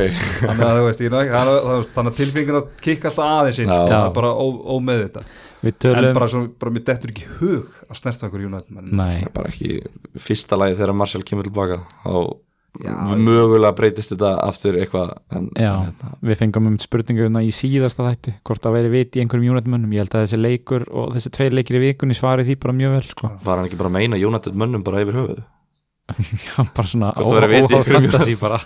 þannig 0.45 0.67
að 0.69 0.77
þú 0.79 0.85
veist, 0.87 1.03
ég, 1.03 1.17
þannig, 1.35 2.13
að, 2.13 2.13
tilfinningunar 2.21 2.69
kikka 2.85 3.11
alltaf 3.11 3.33
aðeins 3.41 3.59
Já. 3.59 3.67
sko, 3.67 3.91
Já. 3.91 4.13
bara 4.15 4.31
ó, 4.31 4.47
ómeð 4.77 5.03
þetta 5.09 5.25
Við 5.65 5.71
en 5.73 5.79
tölum 5.81 6.17
bara, 6.19 6.29
svo, 6.31 6.43
bara 6.61 6.75
mér 6.75 6.85
dettur 6.91 7.13
ekki 7.15 7.29
hug 7.41 7.77
að 7.89 7.99
snerta 7.99 8.29
okkur 8.29 8.47
United 8.47 8.75
menn 8.77 9.05
bara 9.35 9.51
ekki 9.51 9.79
fyrsta 10.21 10.59
lagi 10.61 10.77
þegar 10.79 10.99
Marshall 11.01 11.27
kemur 11.27 11.49
tilbaka 11.49 11.81
Já. 11.83 12.91
þá 12.91 13.15
mögulega 13.23 13.71
breytist 13.79 14.15
þetta 14.15 14.33
aftur 14.43 14.79
eitthvað 14.81 15.13
en, 15.35 15.49
já, 15.55 15.71
en, 15.71 15.89
hérna, 15.89 16.15
við 16.27 16.41
fengum 16.41 16.71
um 16.73 16.79
spurninguna 16.83 17.43
í 17.47 17.53
síðasta 17.55 18.07
þætti 18.09 18.35
hvort 18.43 18.65
það 18.65 18.79
væri 18.79 18.91
vit 18.97 19.19
í 19.19 19.23
einhverjum 19.23 19.55
Unit-mönnum 19.55 19.95
ég 19.95 20.03
held 20.03 20.17
að 20.19 20.25
þessi 20.27 20.41
leikur 20.41 20.87
og 20.91 21.13
þessi 21.15 21.31
tveir 21.39 21.55
leikir 21.55 21.79
í 21.79 21.85
vikunni 21.85 22.19
svarið 22.19 22.51
því 22.51 22.57
bara 22.65 22.75
mjög 22.75 22.97
vel 22.97 23.05
sko. 23.07 23.31
var 23.47 23.61
hann 23.61 23.69
ekki 23.69 23.79
bara 23.79 23.93
að 23.93 23.99
meina 24.01 24.19
United 24.19 24.59
mönnum 24.59 24.83
bara 24.87 25.05
yfir 25.07 25.21
höfuð 25.21 25.45
já, 26.47 26.55
bara 26.77 26.89
svona 26.89 27.11
í 27.17 27.25
óháð 27.25 27.89
fantasy 27.89 28.37
bara. 28.41 28.61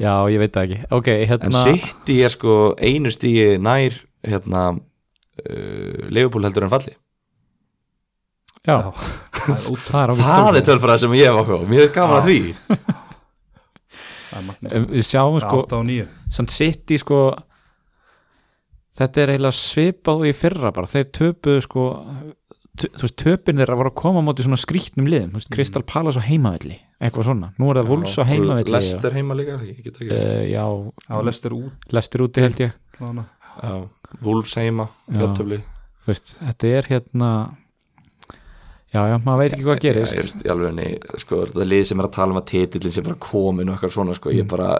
Já, 0.00 0.12
ég 0.32 0.40
veit 0.40 0.54
það 0.54 0.66
ekki. 0.66 0.78
Ok, 0.96 1.08
en 1.12 1.28
hérna 1.28 1.64
City 1.64 2.16
er 2.24 2.32
sko 2.32 2.56
einu 2.80 3.12
stíi 3.12 3.58
nær 3.60 3.96
hérna 4.26 4.70
uh, 4.72 6.08
Leopold 6.12 6.48
heldur 6.48 6.66
en 6.68 6.72
falli. 6.72 6.96
Já, 8.64 8.76
það 8.92 9.54
er 9.56 9.68
ótrúlega 9.72 10.16
það 10.20 10.48
er 10.50 10.58
er 10.60 10.66
tölfræði 10.68 11.04
sem 11.04 11.14
ég 11.16 11.30
hef 11.30 11.38
okkur 11.44 11.68
mér 11.68 11.86
er 11.86 11.94
gaman 11.94 12.18
að 12.20 12.26
því. 12.28 12.40
Við 14.94 15.06
sjáum 15.08 15.40
sko, 15.42 15.62
8 15.64 15.78
og 15.80 15.86
9 15.88 16.04
samt 16.30 16.52
City 16.54 16.98
sko 17.00 17.20
þetta 19.00 19.22
er 19.22 19.32
eiginlega 19.34 19.56
svipað 19.58 20.22
og 20.22 20.28
í 20.28 20.34
fyrra 20.36 20.72
bara, 20.74 20.90
þeir 20.90 21.08
töpuðu 21.16 21.64
sko 21.64 21.86
þú 22.88 23.04
veist, 23.04 23.16
töpin 23.20 23.60
þeirra 23.60 23.76
voru 23.80 23.90
að 23.92 23.98
koma 24.00 24.22
á 24.22 24.26
móti 24.26 24.44
svona 24.46 24.58
skrýtnum 24.60 25.08
liðum, 25.10 25.30
þú 25.34 25.40
veist, 25.40 25.50
Crystal 25.54 25.82
Palace 25.86 26.20
á 26.20 26.24
heimavelli 26.26 26.78
eitthvað 27.00 27.26
svona, 27.30 27.50
nú 27.60 27.70
er 27.72 27.80
það 27.80 27.90
Wolves 27.92 28.16
á 28.20 28.24
heimavelli 28.28 28.74
Lester 28.74 29.16
heima 29.16 29.36
líka 29.38 29.56
ég 29.64 29.80
get 29.84 29.96
ekki 30.00 30.10
uh, 30.10 30.44
já, 30.50 30.64
það 31.06 31.16
var 31.16 31.26
lestur 31.30 31.56
út. 31.56 31.88
Lestur 31.96 32.24
úti 32.26 32.44
held 32.44 32.60
ég. 32.60 32.74
Já, 33.00 33.72
Wolves 34.24 34.54
heima 34.60 34.88
Já. 35.08 35.20
jafntöfli. 35.24 35.60
þú 36.04 36.12
veist, 36.12 36.34
þetta 36.40 36.72
er 36.80 36.88
hérna 36.90 37.30
já, 38.90 39.02
já, 39.06 39.16
maður 39.24 39.42
veit 39.44 39.52
ekki 39.54 39.66
hvað 39.68 39.78
Já, 39.78 39.84
gerist. 39.86 40.16
ég 40.16 40.24
veist, 40.24 40.40
í 40.46 40.50
alvegni, 40.50 40.88
sko, 41.22 41.44
þetta 41.46 41.68
lið 41.70 41.84
sem 41.90 42.00
er 42.02 42.08
að 42.08 42.16
tala 42.16 42.34
um 42.34 42.40
að 42.40 42.48
titillin 42.50 42.94
sem 42.96 43.06
bara 43.06 43.20
komin 43.22 43.68
og 43.70 43.76
eitthvað 43.76 43.94
svona, 43.96 44.16
sko, 44.18 44.30
Mm. 44.32 44.40
ég 44.40 44.48
bara 44.50 44.70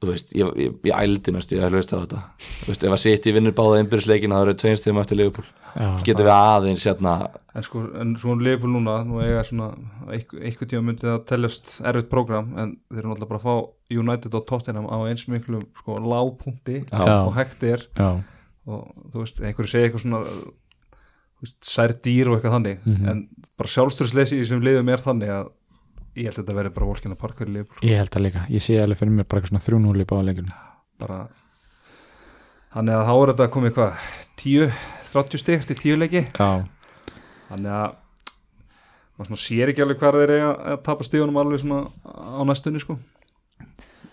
þú 0.00 0.08
veist, 0.08 0.30
ég, 0.32 0.52
ég, 0.56 0.76
ég 0.88 0.94
ældi 0.96 1.32
ég 1.36 1.60
að 1.66 1.74
hlusta 1.76 1.98
á 2.00 2.02
þetta. 2.06 2.20
Þú 2.40 2.68
veist, 2.72 2.84
ef 2.88 2.94
að 2.96 3.02
sitt 3.02 3.26
í 3.28 3.34
vinnur 3.36 3.52
báða 3.52 3.80
innbyrðisleikin 3.82 4.32
það 4.32 4.44
eru 4.46 4.54
tveim 4.62 4.78
stöðum 4.80 5.00
eftir 5.02 5.18
Liverpool. 5.20 5.44
Já, 5.44 5.59
getum 6.04 6.26
við 6.26 6.34
aðeins 6.34 6.84
hérna 6.88 7.14
En 7.50 7.64
sko, 7.66 7.80
en 7.98 8.12
svona 8.14 8.44
Leopold 8.46 8.70
núna, 8.76 8.92
nú 9.02 9.18
eiga 9.24 9.40
svona 9.42 9.72
einhver, 10.06 10.68
tíma 10.70 10.84
myndi 10.86 11.02
það 11.02 11.24
teljast 11.26 11.70
erfitt 11.82 12.10
prógram, 12.12 12.52
en 12.54 12.76
þeir 12.86 13.00
eru 13.00 13.10
náttúrulega 13.10 13.30
bara 13.32 13.40
að 13.40 13.46
fá 13.48 13.96
United 13.98 14.36
og 14.38 14.44
Tottenham 14.46 14.86
á 14.86 14.98
eins 15.10 15.24
miklum 15.26 15.64
sko 15.80 15.96
lágpunkti 15.98 16.84
og 16.94 17.32
hægt 17.34 17.64
er. 17.66 17.82
Já, 17.98 18.22
og 18.70 18.84
þú 19.10 19.24
veist, 19.24 19.42
einhverju 19.42 19.72
segja 19.72 19.88
eitthvað 19.88 20.04
svona 20.04 20.22
veist, 21.42 21.58
sær 21.66 21.96
dýr 22.06 22.30
og 22.30 22.38
eitthvað 22.38 22.54
þannig. 22.58 22.78
Mhm. 22.86 23.08
en 23.10 23.28
bara 23.58 23.74
sjálfstyrsleysi 23.74 24.38
í 24.38 24.44
þessum 24.44 24.62
liðum 24.62 24.94
er 24.94 25.02
þannig 25.02 25.34
að 25.34 25.50
ég 26.14 26.30
held 26.30 26.38
að 26.38 26.42
þetta 26.44 26.58
verði 26.60 26.74
bara 26.78 26.90
volkina 26.92 27.18
park 27.18 27.36
fyrir 27.42 27.54
Leopold 27.58 27.82
ég 27.90 27.96
held 27.98 28.14
það 28.14 28.26
líka. 28.28 28.46
Ég 28.50 28.62
sé 28.62 28.78
alveg 28.78 28.98
fyrir 29.02 29.16
mér 29.18 29.26
bara 29.26 29.42
eitthvað 29.42 29.58
svona 29.58 29.66
3-0 29.66 30.06
í 30.06 30.10
báðalegjum 30.14 30.54
bara 31.00 31.18
þannig 32.74 32.94
að 32.94 33.06
þá 33.08 33.14
er 33.16 33.32
þetta 33.32 33.50
komið 33.56 33.76
hvað? 33.76 34.08
10, 34.40 34.72
30 35.12 35.42
stig 35.42 35.58
eftir 35.60 35.80
10 35.80 36.00
leiki 36.04 36.24
já, 36.26 36.50
þannig 37.50 37.72
að 37.80 37.96
maður 39.20 39.30
svona 39.30 39.42
sér 39.44 39.72
ekki 39.72 39.84
alveg 39.84 40.00
hvað 40.00 40.20
þeir 40.22 40.34
eiga 40.36 40.50
að 40.74 40.84
tapa 40.86 41.06
stigunum 41.06 41.40
alveg 41.42 41.62
svona 41.64 41.80
á 42.08 42.42
næstunni 42.48 42.82
sko 42.82 42.96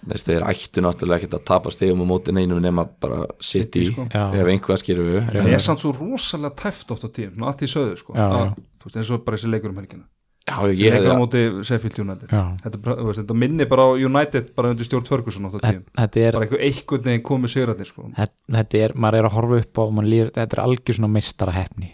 þess 0.08 0.28
þeir 0.28 0.46
ættu 0.48 0.84
náttúrulega 0.84 1.22
ekkert 1.22 1.38
að 1.40 1.46
tapa 1.50 1.72
stegum 1.74 2.04
á 2.04 2.06
móti 2.08 2.36
neinum 2.36 2.62
nema 2.64 2.86
bara 2.88 3.26
sitt 3.44 3.76
í 3.76 3.86
City, 3.88 3.92
sko. 3.92 4.06
Já. 4.14 4.24
ef 4.40 4.52
einhvað 4.54 4.82
skýru 4.84 5.08
við 5.08 5.32
það 5.34 5.50
er 5.52 5.64
samt 5.64 5.84
svo 5.84 5.94
rosalega 5.98 6.56
tæft 6.64 6.94
oft 6.96 7.08
á 7.08 7.10
tíum 7.12 7.44
að 7.48 7.62
því 7.62 7.70
sögðu 7.74 7.98
sko 8.04 8.16
Já, 8.16 8.28
að, 8.28 8.38
já. 8.46 8.70
þú 8.80 8.88
veist 8.90 9.00
eins 9.02 9.12
og 9.16 9.26
bara 9.26 9.40
þessi 9.40 9.52
leikur 9.52 9.74
um 9.74 9.82
helgina 9.82 10.06
já, 10.48 10.58
ég 10.72 10.96
leikur 10.96 11.14
á 11.14 11.20
móti 11.20 11.44
Sheffield 11.68 12.00
United. 12.04 12.32
Já. 12.32 12.44
þetta, 12.64 12.82
veist, 13.04 13.22
þetta 13.22 13.38
minni 13.44 13.68
bara 13.70 13.88
á 13.88 13.90
United 14.00 14.50
bara 14.58 14.72
undir 14.74 14.88
stjórn 14.88 15.10
Ferguson 15.10 15.50
oft 15.50 15.60
á 15.60 15.68
tíum 15.68 15.84
þetta 15.92 16.24
er 16.24 16.40
bara 16.40 16.48
einhver 16.48 16.66
einhvern 16.70 17.08
veginn 17.12 17.28
komið 17.28 17.54
sigrættir 17.56 17.92
sko. 17.92 18.10
Þetta 18.16 18.58
þetta 18.58 18.84
er, 18.86 18.96
maður 18.96 19.20
er 19.20 19.30
að 19.30 19.38
horfa 19.38 19.62
upp 19.64 19.82
á 19.82 19.84
líður, 20.08 20.34
þetta 20.40 20.60
er 20.60 20.64
algjör 20.64 21.00
svona 21.00 21.14
meistara 21.18 21.58
hefni 21.58 21.94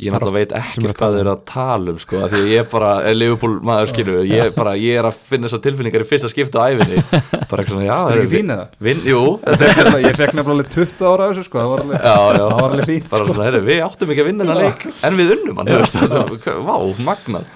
ég 0.00 0.12
náttúrulega 0.14 0.38
veit 0.40 0.52
ekki 0.56 0.82
að 0.88 0.94
hvað 0.98 1.14
þeir 1.16 1.20
eru 1.24 1.32
að 1.34 1.40
tala 1.50 1.92
um 1.94 1.98
sko, 2.00 2.20
því 2.32 2.40
ég 2.54 2.68
bara 2.72 2.90
er 3.10 3.16
Liverpool 3.18 3.56
maður 3.68 3.90
skýru 3.92 4.14
ég, 4.28 4.52
bara, 4.56 4.72
ég 4.80 4.98
er 5.00 5.08
að 5.10 5.18
finna 5.28 5.48
þessar 5.48 5.62
tilfinningar 5.66 6.04
í 6.04 6.08
fyrsta 6.08 6.30
skipta 6.32 6.62
á 6.62 6.68
æfinni 6.72 7.02
bara 7.04 7.60
eitthvað 7.60 7.74
svona, 7.74 7.86
já 7.88 7.94
það 8.00 8.12
er 8.14 8.22
ekki 8.24 8.32
fín 8.34 8.54
eða? 8.56 8.96
jú, 9.10 9.22
þetta 9.44 10.02
ég 10.06 10.18
fekk 10.22 10.34
nefnilega 10.38 10.56
alveg 10.56 10.72
20 10.76 11.06
ára 11.10 11.28
af 11.28 11.34
þessu 11.34 11.46
sko 11.50 11.60
það 11.60 11.70
var 11.74 11.84
alveg, 11.84 12.00
já, 12.00 12.16
já, 12.16 12.40
það 12.40 12.56
var 12.56 12.66
alveg 12.70 13.06
bara 13.12 13.24
sko. 13.24 13.34
svona, 13.34 13.46
heyrðu, 13.50 13.62
við 13.70 13.84
áttum 13.88 14.14
ekki 14.14 14.24
að 14.24 14.30
vinna 14.32 14.46
hennar 14.48 14.62
leik 14.64 14.88
en 15.10 15.20
við 15.20 15.34
unnum 15.36 15.60
hann, 15.62 15.70
þú 15.74 15.80
veist, 15.84 16.00
þetta- 16.00 16.58
vá, 16.70 16.74
magnað. 17.10 17.48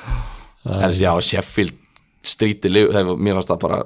En 0.64 0.80
þessi, 0.88 1.04
já, 1.04 1.12
Sheffield 1.32 1.76
stríti, 2.24 2.70
mér 2.72 3.36
fannst 3.40 3.50
það 3.52 3.62
bara 3.66 3.82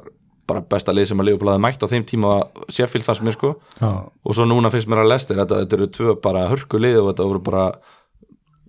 bara 0.49 0.63
besta 0.65 0.95
lið 0.97 1.11
sem 1.11 1.21
að 1.21 1.27
Liverpool 1.29 1.51
hafði 1.53 1.61
mætt 1.61 1.83
á 1.85 1.91
þeim 1.91 2.05
tíma 2.09 2.31
Sheffield 2.73 3.05
fannst 3.05 3.21
mér 3.27 3.35
sko. 3.37 3.51
Já, 3.83 3.89
og 4.09 4.33
svo 4.37 4.47
núna 4.49 4.71
finnst 4.73 4.89
mér 4.89 5.03
að 5.03 5.11
Lester 5.13 5.37
þetta, 5.43 5.59
þetta 5.65 5.77
eru 5.77 5.89
tvö 5.99 6.15
bara 6.25 6.47
hörku 6.49 6.81
lið 6.81 6.97
og 7.03 7.11
þetta 7.11 7.27
voru 7.29 7.43
bara 7.51 7.65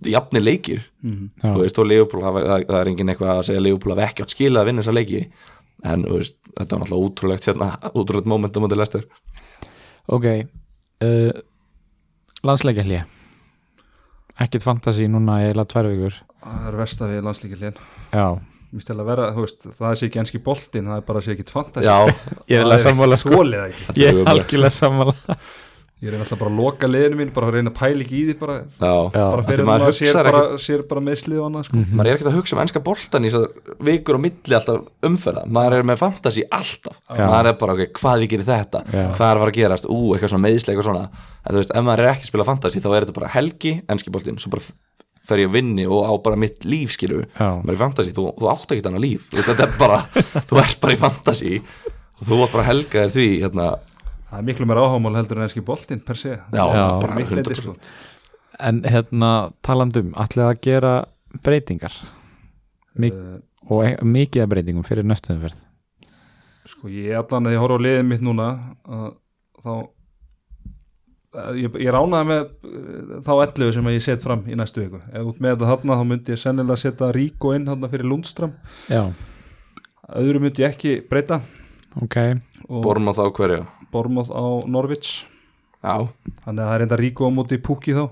jafni 0.08 0.42
leikir. 0.42 0.84
Já. 1.02 1.48
þú 1.50 1.56
veist 1.62 1.80
og 1.80 1.88
Liverpool 1.88 2.24
hafa, 2.24 2.44
það, 2.46 2.68
það 2.68 2.80
er 2.80 2.92
engin 2.92 3.12
eitthvað 3.12 3.32
að 3.34 3.42
segja 3.48 3.60
að 3.60 3.66
Liverpool 3.66 3.94
hafa 3.96 4.06
ekki 4.08 4.24
átt 4.24 4.36
skilað 4.36 4.62
að 4.62 4.70
vinna 4.70 4.84
þessa 4.84 4.96
leiki. 4.96 5.24
En 5.90 6.04
þú 6.04 6.20
veist, 6.20 6.38
þetta 6.52 6.76
var 6.76 6.82
náttúrulega 6.84 7.10
útrúlegt 7.10 7.50
hérna, 7.50 7.70
útrúlegt 8.00 8.30
moment 8.30 8.56
á 8.56 8.60
mútið 8.60 8.82
Lester 8.82 9.06
ok 10.10 10.26
uh, 11.04 11.30
landsleikjalli 12.46 13.00
ekkert 14.40 14.64
fantasi 14.64 15.08
núna 15.10 15.42
eila 15.44 15.66
tvær 15.68 15.90
vikur. 15.90 16.14
Það 16.40 16.68
er 16.70 16.76
versta 16.80 17.08
við 17.10 17.26
landslíkilin 17.26 17.74
já, 18.16 18.28
að 18.94 19.02
vera, 19.04 19.26
þú 19.36 19.42
veist, 19.44 19.66
það 19.76 19.96
sé 20.00 20.08
ekki 20.08 20.20
enski 20.22 20.40
boltinn, 20.44 20.88
það 20.88 21.00
er 21.02 21.04
bara 21.10 21.20
sé 21.24 21.34
ekki 21.34 21.44
fantasi 21.52 21.84
já, 21.84 21.98
ég 22.48 22.62
vil 22.62 22.70
að 22.72 22.80
sammála 22.86 23.18
sko. 23.20 23.42
ég 24.00 24.06
er 24.08 24.30
algjörlega 24.32 24.72
sammála 24.72 25.36
Ég 26.00 26.08
er 26.14 26.22
alltaf 26.22 26.38
bara 26.40 26.48
að 26.48 26.56
loka 26.56 26.88
liðinu 26.88 27.16
mín, 27.18 27.30
bara 27.36 27.50
að 27.50 27.56
reyna 27.58 27.68
að 27.68 27.76
pæla 27.76 28.04
ekki 28.06 28.16
í 28.16 28.20
því 28.30 28.34
bara, 28.40 28.54
bara 28.80 29.42
fyrir 29.44 29.66
maður 29.68 29.82
maður 29.84 29.96
sér 29.98 30.06
hugsar 30.08 30.28
bara, 30.30 30.38
ekki- 30.46 30.62
sér 30.64 30.84
bara 30.88 31.02
meðslið 31.04 31.40
og 31.42 31.48
annað 31.50 31.66
sko. 31.68 31.80
maður 31.92 32.08
er 32.08 32.16
ekkert 32.16 32.30
að 32.30 32.36
hugsa 32.38 32.56
um 32.56 32.62
ennska 32.64 32.82
boltan 32.86 33.26
í 33.28 33.32
þessar 33.34 33.74
vikur 33.90 34.16
og 34.16 34.22
milli 34.24 34.56
alltaf 34.56 34.78
umferða. 35.10 35.42
Maður 35.58 35.76
er 35.76 35.88
með 35.90 35.98
fantasi 36.00 36.44
alltaf. 36.48 36.96
Já. 37.04 37.26
maður 37.28 37.50
er 37.52 37.58
bara, 37.60 37.74
ok, 37.76 37.92
hvað 38.00 38.24
við 38.24 38.30
gerir 38.32 38.48
þetta? 38.48 38.80
Já. 38.88 39.04
hvað 39.12 39.26
er 39.28 39.36
að 39.36 39.42
fara 39.44 39.52
að 39.52 39.58
gerast, 39.60 39.90
ú, 39.92 39.98
eitthvað 40.14 40.32
svona 40.32 40.46
meðisleik 40.48 40.80
og 40.80 40.88
svona. 40.88 41.04
En 41.44 41.52
þú 41.52 41.60
veist, 41.60 41.74
ef 41.76 41.84
maður 41.84 42.00
er 42.06 42.10
ekki 42.14 42.24
að 42.24 42.30
spila 42.32 42.48
fantasi 42.48 42.80
þá 42.80 42.88
er 42.96 43.04
þetta 43.04 43.18
bara 43.20 43.30
helgi, 43.36 43.74
ennski 43.92 44.10
boltin 44.16 44.40
svo 44.40 44.50
bara 44.56 44.64
fer 45.30 45.36
ég 45.44 45.50
að 45.52 45.56
vinni 45.60 45.84
og 45.86 46.00
á 46.08 46.12
bara 46.24 46.36
mitt 46.40 46.64
líf 46.64 46.96
skilu, 46.96 47.20
Já. 47.36 47.60
maður 47.60 47.74
er 47.74 47.76
í 47.76 47.82
fantasi 47.84 48.12
þú, 48.16 48.24
þú 48.40 48.48
átt 48.56 48.72
ekki 48.72 48.88
annað 48.88 49.04
líf, 49.04 49.28
Þú 49.28 49.36
veist, 49.36 49.50
þetta 49.52 49.68
er 49.68 49.76
bara 49.78 49.98
þú 50.48 50.60
ert 50.64 50.80
bara 50.80 50.96
í 50.96 51.00
fantasi 51.04 51.52
og 51.60 52.24
þú 52.24 52.40
átt 52.46 52.52
bara 52.56 52.64
að 52.64 52.70
helga 52.72 53.04
þér 53.04 53.12
því 53.14 53.28
hérna, 53.44 53.66
Það 54.30 54.38
er 54.38 54.46
miklu 54.46 54.66
meira 54.70 54.86
áhámál 54.86 55.16
heldur 55.18 55.40
en 55.40 55.46
enski 55.48 55.62
boltinn 55.66 56.00
per 56.06 56.16
se. 56.18 56.36
Já, 56.54 56.64
Já. 56.64 56.84
bara 57.02 57.14
Mitt 57.18 57.30
leyti, 57.34 57.50
100% 57.50 57.62
sko. 57.62 57.74
en 58.60 58.82
hérna 58.86 59.30
talandum, 59.66 60.12
ætlið 60.14 60.46
að 60.46 60.60
gera 60.62 60.94
breytingar? 61.44 61.94
Mik 63.00 63.14
Eh, 63.14 63.38
og 63.70 63.84
e 63.86 63.96
mikið 64.02 64.46
breytingum 64.50 64.82
fyrir 64.86 65.04
næstu 65.06 65.32
umferð? 65.34 65.64
Sko 66.66 66.88
ég 66.90 67.14
allan 67.18 67.46
að 67.46 67.54
ég 67.54 67.60
horfa 67.62 67.78
á 67.78 67.84
liðið 67.86 68.06
mitt 68.08 68.22
núna 68.26 68.46
að, 68.86 69.12
þá 69.62 69.72
að 71.40 71.58
ég, 71.62 71.76
ég 71.86 71.92
ránaði 71.94 72.28
með 72.30 72.40
eh, 72.42 73.12
þá 73.26 73.32
11 73.46 73.72
sem 73.76 73.90
ég 73.94 74.02
set 74.02 74.24
fram 74.26 74.42
í 74.50 74.56
næstu 74.58 74.82
viku. 74.82 75.00
Ef 75.12 75.28
út 75.30 75.38
með 75.42 75.54
þetta 75.56 75.70
þarna 75.70 75.98
þá 76.00 76.04
myndi 76.10 76.34
ég 76.34 76.42
sennilega 76.42 76.82
setja 76.82 77.10
Ríko 77.14 77.52
inn 77.54 77.68
þarna 77.70 77.90
fyrir 77.92 78.10
Lundstram 78.10 78.54
já, 78.90 79.02
öðru 80.18 80.42
myndi 80.42 80.64
ég 80.64 80.74
ekki 80.74 80.96
breyta 81.10 81.40
ok. 81.98 82.16
Og 82.70 82.82
Borma 82.84 83.14
þá 83.16 83.24
hverju? 83.34 83.62
Bormoth 83.90 84.30
á 84.30 84.44
Norwich. 84.70 85.26
Já, 85.80 86.06
þannig 86.44 86.62
að 86.62 86.66
það 86.68 86.74
er 86.74 86.84
enda 86.86 86.98
Ríko 87.00 87.26
á 87.26 87.30
móti 87.34 87.58
Pukki 87.58 87.96
þá. 87.96 88.04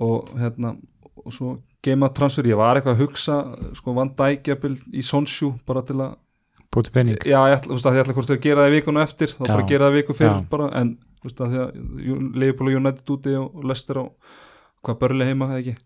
Og 0.00 0.30
hérna 0.40 0.74
og 1.20 1.34
svo 1.34 1.58
geima 1.84 2.10
transfer, 2.12 2.48
ég 2.50 2.58
var 2.60 2.78
eitthvað 2.78 2.96
að 2.96 3.04
hugsa 3.04 3.36
sko 3.76 3.94
Van 3.96 4.10
Dijk 4.16 4.50
jafnvel 4.52 4.74
í 4.92 5.04
Sonsjú 5.04 5.52
bara 5.68 5.82
til 5.86 5.98
að, 6.00 6.16
búti 6.72 6.92
pening 6.94 7.20
já 7.26 7.38
ég 7.50 7.56
ætla, 7.56 7.78
ég 7.80 8.02
ætla 8.04 8.16
hvort 8.16 8.32
að 8.34 8.42
gera 8.44 8.64
það 8.64 8.72
í 8.72 8.74
vikuna 8.78 9.04
eftir, 9.06 9.32
þá 9.32 9.44
Já. 9.44 9.52
bara 9.52 9.68
gera 9.70 9.88
það 9.88 9.96
viku 9.98 10.16
fyrir 10.16 10.36
Já. 10.36 10.48
bara, 10.52 10.68
en 10.80 10.92
þú 11.20 11.28
veist 11.28 11.40
að 11.44 11.54
því 11.54 11.62
að 11.64 12.26
Leifbúl 12.42 12.68
og 12.70 12.80
United 12.80 13.14
úti 13.16 13.36
og 13.40 13.64
Leicester 13.64 14.00
á 14.00 14.04
hvað 14.80 15.00
börli 15.04 15.28
heima 15.28 15.50
eða 15.50 15.62
ekki 15.62 15.76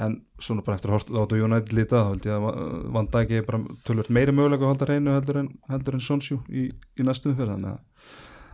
en 0.00 0.18
svona 0.40 0.64
bara 0.64 0.78
eftir 0.78 0.92
að 0.92 0.98
horta 0.98 1.36
á 1.36 1.42
United 1.44 1.76
lítið 1.76 1.98
þá 1.98 2.08
held 2.08 2.28
ég 2.28 2.36
að 2.36 2.92
Van 2.94 3.08
Dijk 3.12 3.34
er 3.36 3.46
bara 3.48 3.62
tölvöld 3.86 4.12
meiri 4.16 4.34
mögulega 4.36 4.64
að 4.64 4.72
halda 4.72 4.88
reynu 4.88 5.16
heldur 5.16 5.40
en, 5.42 5.48
heldur 5.68 5.98
en 5.98 6.04
Sonsjú 6.04 6.38
í, 6.48 6.68
í 6.72 7.06
næstum 7.06 7.36
fyrir 7.36 7.54
þannig 7.54 7.74
að 7.74 7.80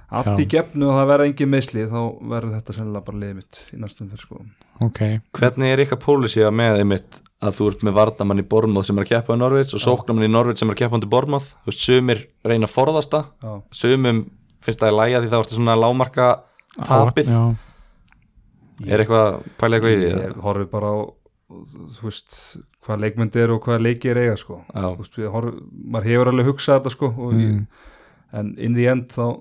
allt 0.08 0.30
Já. 0.32 0.40
í 0.40 0.46
gefnu 0.48 0.88
og 0.88 0.96
það 0.96 1.08
verða 1.10 1.28
engin 1.28 1.50
meðsli 1.52 1.84
þá 1.90 1.98
verður 2.32 2.54
þetta 2.56 2.74
sennilega 2.78 3.06
bara 3.08 3.20
liðið 3.22 3.38
mitt 3.42 3.58
í 3.74 3.80
næstum 3.82 4.08
fyrir 4.08 4.22
sko. 4.24 4.38
Ok, 4.86 5.00
hvernig 5.36 5.72
er 5.74 5.82
ykkar 5.84 6.00
pólisí 6.00 6.44
að 6.46 6.54
með 6.56 6.80
einmitt 6.80 7.18
að 7.44 7.58
þú 7.58 7.68
ert 7.70 7.84
með 7.86 7.96
vardamann 7.98 8.40
í 8.40 8.46
Bormóð 8.48 8.88
sem 8.88 8.98
er 8.98 9.04
að 9.04 9.12
keppa 9.12 9.36
í 9.36 9.42
Norvits 9.42 9.76
og 9.76 9.82
sóknamann 9.84 10.26
í 10.26 10.30
Norvits 10.32 10.64
sem 10.64 10.70
er 10.70 10.78
að 10.78 10.80
keppa 10.80 10.98
undir 10.98 11.12
Bormóð 11.12 11.50
þú 11.52 11.70
veist, 11.70 11.84
sumir 11.84 12.24
reyna 12.48 12.66
að 12.66 12.72
forðast 12.72 13.14
það. 13.14 13.28
Sumum 13.82 14.22
finnst 14.64 14.82
það 14.82 14.94
í 14.94 14.96
læja 14.96 15.22
því 15.22 15.32
þá 15.32 15.38
ertu 15.42 15.58
svona 15.58 15.76
lámarka 15.78 16.28
tapið. 16.88 17.30
er 18.86 19.04
eitthvað, 19.04 19.38
pæla 19.60 19.78
eitthvað 19.78 19.92
í 19.92 20.00
því? 20.00 20.08
Eða? 20.08 20.24
ég 20.24 20.42
horfi 20.48 20.68
bara 20.72 20.94
á 20.94 20.96
þú 21.48 22.04
veist, 22.04 22.34
hvað 22.84 23.04
leikmyndi 23.04 23.40
er 23.40 23.52
og 23.54 23.62
hvað 23.64 23.84
leiki 23.86 24.10
er 24.12 24.20
eiga 24.20 24.38
sko 24.38 24.60
veist, 24.68 25.14
ég 25.20 25.32
horfi, 25.32 25.54
maður 25.88 26.08
hefur 26.10 26.30
alveg 26.32 26.50
hugsað 26.50 26.80
þetta 26.80 26.92
sko 26.92 27.08
og 27.24 27.38
ég, 27.40 27.84
en 28.36 28.50
in 28.60 28.74
the 28.76 28.88
end 28.90 29.06
þá, 29.14 29.38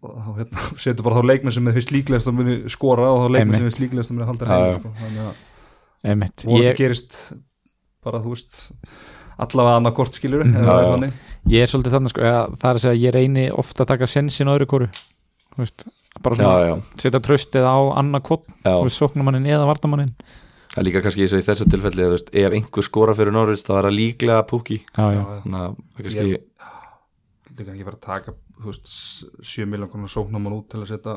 þá 0.00 0.30
hérna, 0.38 0.68
setur 0.84 1.06
bara 1.06 1.18
þá 1.18 1.28
leikmenn 1.32 1.56
sem 1.56 1.68
er 1.68 1.76
fyrst 1.76 1.92
líklegast 1.92 2.30
að 2.30 2.38
muni 2.38 2.54
skora 2.72 3.10
og 3.12 3.26
þá 3.26 3.34
leikmenn 3.36 3.58
sem 3.58 3.58
er 3.58 3.58
Einmitt. 3.58 3.66
fyrst 3.68 3.82
líklegast 3.84 4.14
að 4.14 4.18
muni 4.18 4.28
halda 4.30 4.48
já. 4.48 4.78
sko. 4.78 4.92
þannig 5.02 5.26
að 5.26 5.42
einmitt 6.04 6.46
ég, 6.46 6.54
þetta 6.54 6.78
gerist 6.80 7.18
bara 8.04 8.20
þú 8.24 8.32
veist 8.32 8.56
allavega 9.44 9.80
annað 9.80 9.96
kort 9.98 10.16
já. 10.24 11.10
ég 11.52 11.66
er 11.66 11.72
svolítið 11.72 11.98
þannig 11.98 12.14
sko, 12.14 12.24
að 12.30 12.56
það 12.62 12.70
er 12.70 12.78
að 12.78 12.86
segja 12.86 13.02
ég 13.02 13.14
reyni 13.18 13.44
ofta 13.52 13.84
að 13.84 13.92
taka 13.92 14.08
sensin 14.14 14.48
á 14.48 14.54
öðru 14.54 14.70
kóru 14.70 14.88
bara 16.24 16.38
já, 16.38 16.70
já, 16.70 16.74
setja 17.02 17.20
tröstið 17.20 17.68
á 17.68 17.76
annað 17.98 18.24
kott 18.30 18.48
já. 18.48 18.70
þú 18.70 18.86
veist, 18.86 19.00
sóknumannin 19.02 19.50
eða 19.50 19.68
vardamannin 19.68 20.14
það 20.74 20.80
er 20.82 20.88
líka 20.88 21.04
kannski 21.04 21.22
eins 21.24 21.36
og 21.36 21.42
í 21.42 21.46
þessu 21.46 21.68
tilfelli 21.70 22.04
að, 22.04 22.16
veist, 22.16 22.32
ef 22.34 22.56
einhver 22.58 22.86
skora 22.86 23.14
fyrir 23.14 23.34
Norvits 23.34 23.62
þá 23.66 23.76
er 23.76 23.86
það 23.88 23.96
líklega 24.00 24.40
púki 24.50 24.80
já, 24.82 25.04
já, 25.14 25.22
þannig 25.44 25.60
að 25.60 25.76
kannski 26.00 26.26
líka 27.54 27.74
ekki 27.76 27.86
bara 27.86 27.98
að 28.00 28.04
taka 28.08 28.34
veist, 28.64 28.90
7 29.54 29.68
miljón 29.70 29.92
konar 29.92 30.10
sóknamann 30.10 30.56
út 30.58 30.66
til 30.72 30.82
að 30.82 30.90
setja 30.90 31.16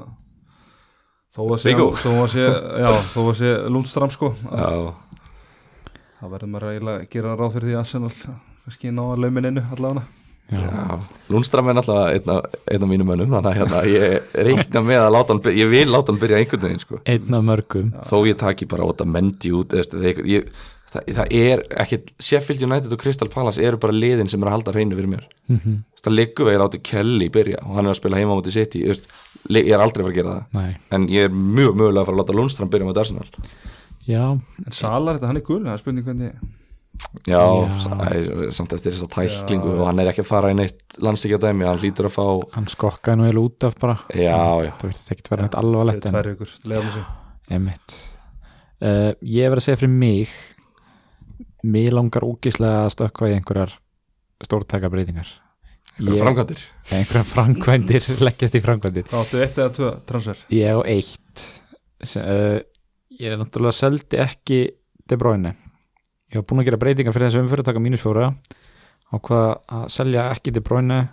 þó 1.33 1.41
að 1.47 1.57
sé, 1.61 1.73
Viggo. 1.73 1.89
þó 1.97 2.11
að 2.13 2.29
sé, 2.35 2.45
já, 2.83 2.91
þó 3.13 3.19
að 3.23 3.33
sé 3.41 3.49
Lundstram 3.73 4.13
sko. 4.13 4.31
Það 6.17 6.31
verður 6.33 6.53
maður 6.53 6.77
að 6.93 7.03
gera 7.13 7.35
ráð 7.37 7.57
fyrir 7.57 7.69
því 7.69 7.75
að 7.75 7.81
Arsenal 7.83 8.13
kannski 8.67 8.93
ná 8.93 9.03
að 9.05 9.25
laumin 9.25 9.49
innu 9.51 9.65
allavega 9.73 10.05
Lundstram 10.47 11.67
er 11.67 11.75
náttúrulega 11.75 12.15
einn 12.15 12.31
af, 12.31 12.55
einn 12.71 12.85
af 12.85 12.89
mínum 12.91 13.09
mönnum 13.09 13.33
þannig 13.35 13.49
að 13.51 13.57
hérna, 13.59 13.81
ég 13.91 14.31
reikna 14.47 14.83
með 14.85 15.01
að 15.03 15.11
láta 15.17 15.33
hann 15.33 15.43
byrja, 15.43 15.59
ég 15.59 15.71
vil 15.73 15.91
láta 15.91 16.13
hann 16.13 16.21
byrja 16.21 16.39
einhvern 16.39 16.63
veginn 16.63 16.83
sko. 16.83 16.99
Einn 17.03 17.35
af 17.35 17.45
mörgum. 17.49 17.91
Þó 18.07 18.17
ég 18.29 18.39
taki 18.39 18.67
bara 18.71 18.87
á 18.87 18.89
þetta 18.93 19.07
mendi 19.11 19.51
út 19.57 19.75
eða, 19.75 20.13
ég, 20.23 20.47
það, 20.93 21.09
það 21.17 21.33
er 21.41 21.63
ekki 21.83 21.99
Sheffield 22.29 22.63
United 22.69 22.95
og 22.95 23.01
Crystal 23.01 23.31
Palace 23.33 23.63
eru 23.63 23.79
bara 23.83 23.95
liðin 23.95 24.31
sem 24.31 24.43
er 24.43 24.51
að 24.51 24.55
halda 24.55 24.75
hreinu 24.75 24.99
fyrir 24.99 25.11
mér. 25.17 25.25
Mm 25.51 25.59
-hmm. 25.63 25.81
það 26.03 26.15
liggur 26.15 26.47
við 26.47 26.55
að 26.55 26.63
láta 26.63 26.83
Kelly 26.91 27.27
byrja 27.29 27.63
og 27.65 27.73
hann 27.75 27.85
er 27.85 27.95
að 27.95 27.99
spila 27.99 28.21
heima 28.21 28.31
á 28.31 28.37
móti 28.39 28.55
City 28.55 28.85
ég, 28.87 29.01
er 29.49 29.83
aldrei 29.83 30.03
að 30.03 30.07
fara 30.07 30.13
að 30.13 30.19
gera 30.21 30.37
það. 30.37 30.45
Nei. 30.53 30.77
en 30.91 31.09
ég 31.09 31.27
er 31.27 31.33
mjög 31.33 31.75
mögulega 31.75 32.01
að 32.01 32.07
fara 32.07 32.15
að 32.15 32.21
láta 32.23 32.37
Lundström 32.39 32.69
byrja 32.71 32.87
með 32.87 33.01
Arsenal. 33.03 33.27
Já, 34.07 34.39
En 34.65 34.71
Salar, 34.71 35.17
þetta 35.17 35.27
hann 35.27 35.37
er 35.37 35.43
gul, 35.43 35.63
það 35.65 35.73
er 35.73 35.81
spurning 35.81 36.05
hvernig 36.05 36.31
já, 37.27 37.39
Já. 37.39 38.09
já. 38.13 38.51
samt 38.55 38.73
eftir 38.75 38.93
þess 38.93 39.05
að 39.07 39.13
tæklingu 39.15 39.71
og 39.75 39.85
hann 39.89 40.01
er 40.03 40.11
ekki 40.11 40.23
að 40.25 40.29
fara 40.31 40.51
í 40.53 40.57
neitt 40.57 40.97
landstíkjadæmi 41.03 41.67
hann 41.67 41.79
hlýtur 41.81 42.09
að 42.09 42.15
fá 42.17 42.25
hann 42.57 42.69
skokkaði 42.71 43.19
nú 43.19 43.27
heil 43.27 43.41
út 43.41 43.67
af 43.67 43.77
bara 43.81 43.97
já, 44.11 44.37
já, 44.65 44.71
Það 44.81 44.85
virtist 44.89 45.11
ekkert 45.15 45.31
vera 45.33 45.47
neitt 45.47 45.57
alvarlegt 45.61 46.07
Þetta 46.07 46.23
er 46.23 46.85
þessu 46.85 47.03
Einmitt. 47.47 47.97
Uh, 48.83 49.11
ég 49.23 49.47
verð 49.47 49.61
að 49.61 49.65
segja 49.69 49.79
fyrir 49.81 49.93
mig 49.93 50.33
mig 51.67 51.91
langar 51.93 52.25
ógislega 52.27 52.85
að 52.85 52.93
stökkva 52.93 53.29
í 53.31 53.35
einhverjar 53.37 53.75
stórtæka 54.45 54.91
breytingar 54.93 55.29
ég... 55.97 56.19
framkvæmdir 56.21 56.61
einhverjar 56.93 57.29
framkvæmdir 57.31 58.09
leggjast 58.27 58.57
í 58.59 58.61
framkvæmdir 58.63 59.07
áttu 59.17 59.41
eitt 59.41 59.57
eða 59.57 59.73
tvö 59.79 59.93
transfer? 60.09 60.43
ég 60.53 60.77
á 60.77 60.79
eitt 60.85 61.45
uh, 62.21 62.59
ég 63.17 63.31
er 63.31 63.39
náttúrulega 63.41 63.79
seldi 63.79 64.21
ekki 64.21 64.61
De 65.07 65.15
Bruyne 65.15 65.55
ég 66.31 66.39
var 66.41 66.47
búin 66.49 66.63
að 66.63 66.69
gera 66.71 66.81
breytingar 66.81 67.15
fyrir 67.15 67.29
þessu 67.29 67.43
umfyrir 67.43 67.67
taka 67.67 67.83
mínus 67.83 68.03
fjóra 68.03 68.31
á 69.07 69.15
hvað 69.15 69.47
að 69.79 69.85
selja 69.93 70.27
ekki 70.33 70.51
De 70.55 70.63
Bruyne 70.65 71.05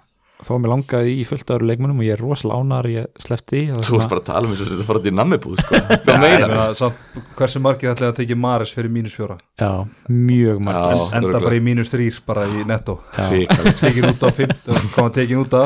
þó 0.44 0.56
að 0.56 0.60
mér 0.64 0.72
langaði 0.72 1.12
í 1.14 1.24
fullt 1.24 1.50
öðru 1.54 1.68
leikmunum 1.68 2.00
og 2.02 2.04
ég 2.04 2.16
er 2.16 2.20
rosalega 2.20 2.58
ánar 2.58 2.86
ég 2.90 3.20
sleppti 3.22 3.60
því 3.70 3.82
þú 3.86 3.98
ert 4.00 4.10
bara 4.10 4.20
að 4.20 4.26
tala 4.28 4.48
um 4.48 4.52
þess 4.54 4.64
að 4.64 4.72
þetta 4.74 4.86
fara 4.88 5.02
til 5.04 5.12
nammibúð 5.14 5.60
sko. 5.62 5.78
samt, 6.80 7.04
hversu 7.38 7.62
margir 7.62 7.92
ætlaði 7.92 8.10
að 8.10 8.16
tekið 8.18 8.40
Maris 8.42 8.72
fyrir 8.74 8.92
mínus 8.92 9.14
fjóra? 9.14 9.36
já, 9.62 9.70
mjög 10.10 10.58
margt 10.66 10.90
Já. 10.90 11.04
Enda 11.20 11.40
bara 11.46 11.54
í 11.54 11.62
mínus 11.64 11.92
þrýr, 11.94 12.18
bara 12.26 12.46
í 12.50 12.64
netto. 12.66 12.96
Tekin 13.14 14.08
út 14.10 14.26
á 14.26 14.30
50, 14.34 14.82
kom 14.96 15.06
að 15.06 15.14
tekin 15.20 15.42
út 15.44 15.54
á 15.54 15.62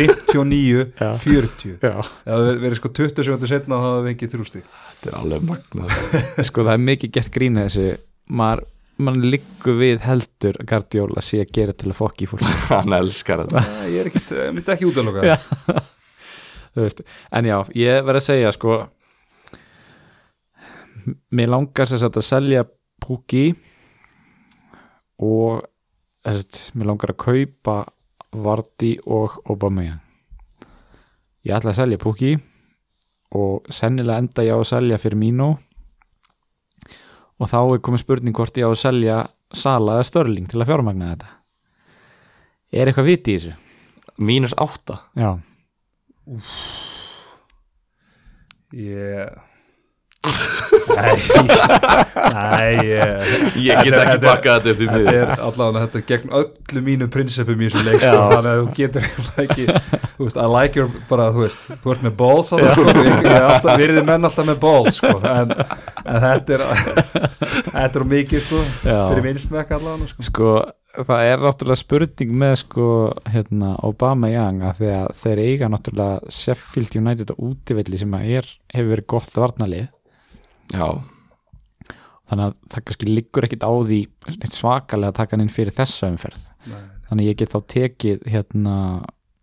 59, 0.00 0.86
Já. 0.96 1.10
40 1.20 1.76
já. 1.84 1.94
Það 2.24 2.46
hefur 2.48 2.62
verið 2.64 2.80
sko 2.80 2.92
20 3.02 3.28
sekundur 3.28 3.52
setna 3.52 3.82
þá 3.82 3.86
hefur 3.90 4.06
við 4.08 4.14
ekki 4.16 4.30
þrjústi 4.32 4.64
þetta 4.64 5.12
er 5.12 5.18
alveg 5.20 5.46
magnað 5.52 5.94
sko 6.48 6.64
það 6.64 6.72
er 6.78 6.82
mikið 6.88 7.14
gert 7.20 7.34
grín 7.36 7.60
að 7.60 7.68
þessu 7.68 7.86
maður 8.40 8.64
mann 9.02 9.20
liggur 9.28 9.76
við 9.80 10.00
heldur 10.06 10.56
að 10.60 10.68
Guardiola 10.70 11.22
sé 11.24 11.42
að 11.44 11.52
gera 11.58 11.74
til 11.76 11.90
að 11.92 11.98
fokki 11.98 12.28
fólk 12.30 12.44
hann 12.72 12.96
elskar 12.96 13.44
þetta 13.44 13.62
Ég 13.92 14.00
er 14.02 14.10
ekkit, 14.10 14.32
ég 14.38 14.54
myndi 14.56 14.72
ekki 14.74 14.88
Já. 15.26 15.36
Þú 16.76 16.84
veist. 16.84 17.02
en 17.32 17.46
já, 17.48 17.56
ég 17.76 18.02
verð 18.04 18.20
að 18.20 18.26
segja 18.26 18.52
sko 18.52 18.78
mér 21.36 21.52
langar 21.52 21.88
sér 21.88 22.08
að 22.08 22.24
selja 22.26 22.64
Pukki 23.06 23.50
og 25.22 25.62
þess, 26.26 26.72
mér 26.74 26.90
langar 26.90 27.12
að 27.14 27.20
kaupa 27.22 27.76
Vardy 28.36 28.96
og 29.06 29.38
Aubameyang 29.46 30.02
ég 31.46 31.54
ætla 31.56 31.72
að 31.72 31.78
selja 31.80 32.00
Pukki 32.02 32.34
og 33.36 33.68
sennilega 33.72 34.22
enda 34.22 34.44
ég 34.46 34.56
á 34.56 34.58
að 34.58 34.68
selja 34.72 34.98
fyrir 35.00 35.20
Mino 35.20 35.54
og 37.36 37.50
þá 37.50 37.58
er 37.60 37.82
komið 37.84 38.02
spurning 38.04 38.36
hvort 38.36 38.56
ég 38.58 38.66
á 38.66 38.70
að 38.72 38.80
selja 38.80 39.16
Sala 39.54 39.98
eða 39.98 40.08
Störling 40.08 40.48
til 40.50 40.58
að 40.58 40.68
fjármagna 40.72 41.12
þetta. 41.12 41.28
Er 42.74 42.90
eitthvað 42.90 43.08
viti 43.12 43.34
í 43.34 43.38
þessu? 43.38 43.54
mínus 44.16 44.54
átta. 44.56 45.00
Já, 45.16 45.36
Ég 48.72 49.30
Nei 50.26 50.72
Nei. 52.36 52.76
Ég, 52.86 53.76
get 53.76 53.86
Þetta- 53.86 54.00
ekki 54.00 54.12
þetta- 54.12 54.26
bakkað 54.26 54.56
þetta 54.56 54.70
upp 54.72 54.78
því 54.80 54.86
Þetta 54.86 54.96
miður 54.96 55.18
er 55.20 55.32
allavega 55.46 55.82
þetta 55.86 55.98
er 56.00 56.06
gegn 56.10 56.32
öllu 56.40 56.82
mínu 56.86 57.08
prinsipum 57.12 57.60
í 57.62 57.68
þessum 57.70 57.90
leik 57.90 58.00
sko, 58.02 58.22
þannig 58.32 58.50
að 58.52 58.60
þú 58.60 58.68
getur 58.80 59.08
ekki 59.44 59.66
þú 60.16 60.26
veist, 60.28 60.40
I 60.40 60.46
like 60.52 60.80
your, 60.80 60.90
bara 61.10 61.28
þú 61.34 61.44
veist 61.44 61.68
þú 61.84 61.94
ert 61.94 62.06
með 62.06 62.16
balls 62.22 62.52
að 62.56 62.64
það 62.64 62.72
sko, 62.72 63.76
við, 63.76 63.84
erum 63.90 64.08
menn 64.10 64.28
alltaf 64.30 64.48
með 64.50 64.58
balls 64.64 65.00
sko, 65.00 65.12
en, 65.32 65.54
en 66.06 66.26
þetta 66.26 66.58
er 66.58 66.66
þetta 67.74 68.00
er 68.02 68.08
mikið 68.16 68.44
sko. 68.46 68.64
Já. 68.86 68.98
fyrir 69.10 69.24
minnsmekk 69.30 69.76
allavega 69.78 70.10
sko. 70.12 70.26
sko 70.30 70.52
það 70.96 71.26
er 71.28 71.42
náttúrulega 71.44 71.76
spurning 71.82 72.30
með 72.40 72.54
sko 72.62 72.86
hérna, 73.28 73.74
Obama 73.84 74.30
Young 74.32 74.62
að 74.64 74.80
að 74.96 75.10
þeir 75.18 75.42
eiga 75.44 75.68
náttúrulega 75.72 76.32
Sheffield 76.32 76.96
United 77.02 77.34
á 77.34 77.36
útivelli 77.36 78.00
sem 78.00 78.16
að 78.16 78.30
er, 78.40 78.48
hefur 78.72 78.92
verið 78.94 79.08
gott 79.12 79.36
varnalið 79.36 79.90
já, 80.72 80.88
þannig 82.26 82.44
að 82.48 82.58
það 82.72 82.84
kannski 82.88 83.08
liggur 83.10 83.46
ekkit 83.46 83.66
á 83.66 83.72
því 83.72 84.00
neitt 84.34 84.56
svakalega 84.56 85.12
að 85.12 85.18
taka 85.20 85.36
hann 85.36 85.46
inn 85.46 85.52
fyrir 85.52 85.76
þessa 85.76 86.10
umferð. 86.12 86.48
Nei. 86.66 86.82
þannig 87.10 87.22
að 87.22 87.30
ég 87.30 87.40
get 87.42 87.54
þá 87.54 87.58
tekið 87.76 88.28
hérna, 88.32 88.76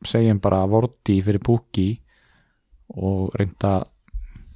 segjum 0.04 0.42
bara 0.44 0.64
Vorti 0.68 1.18
fyrir 1.24 1.44
Pukki 1.44 1.90
og 2.94 3.34
reynda 3.40 3.80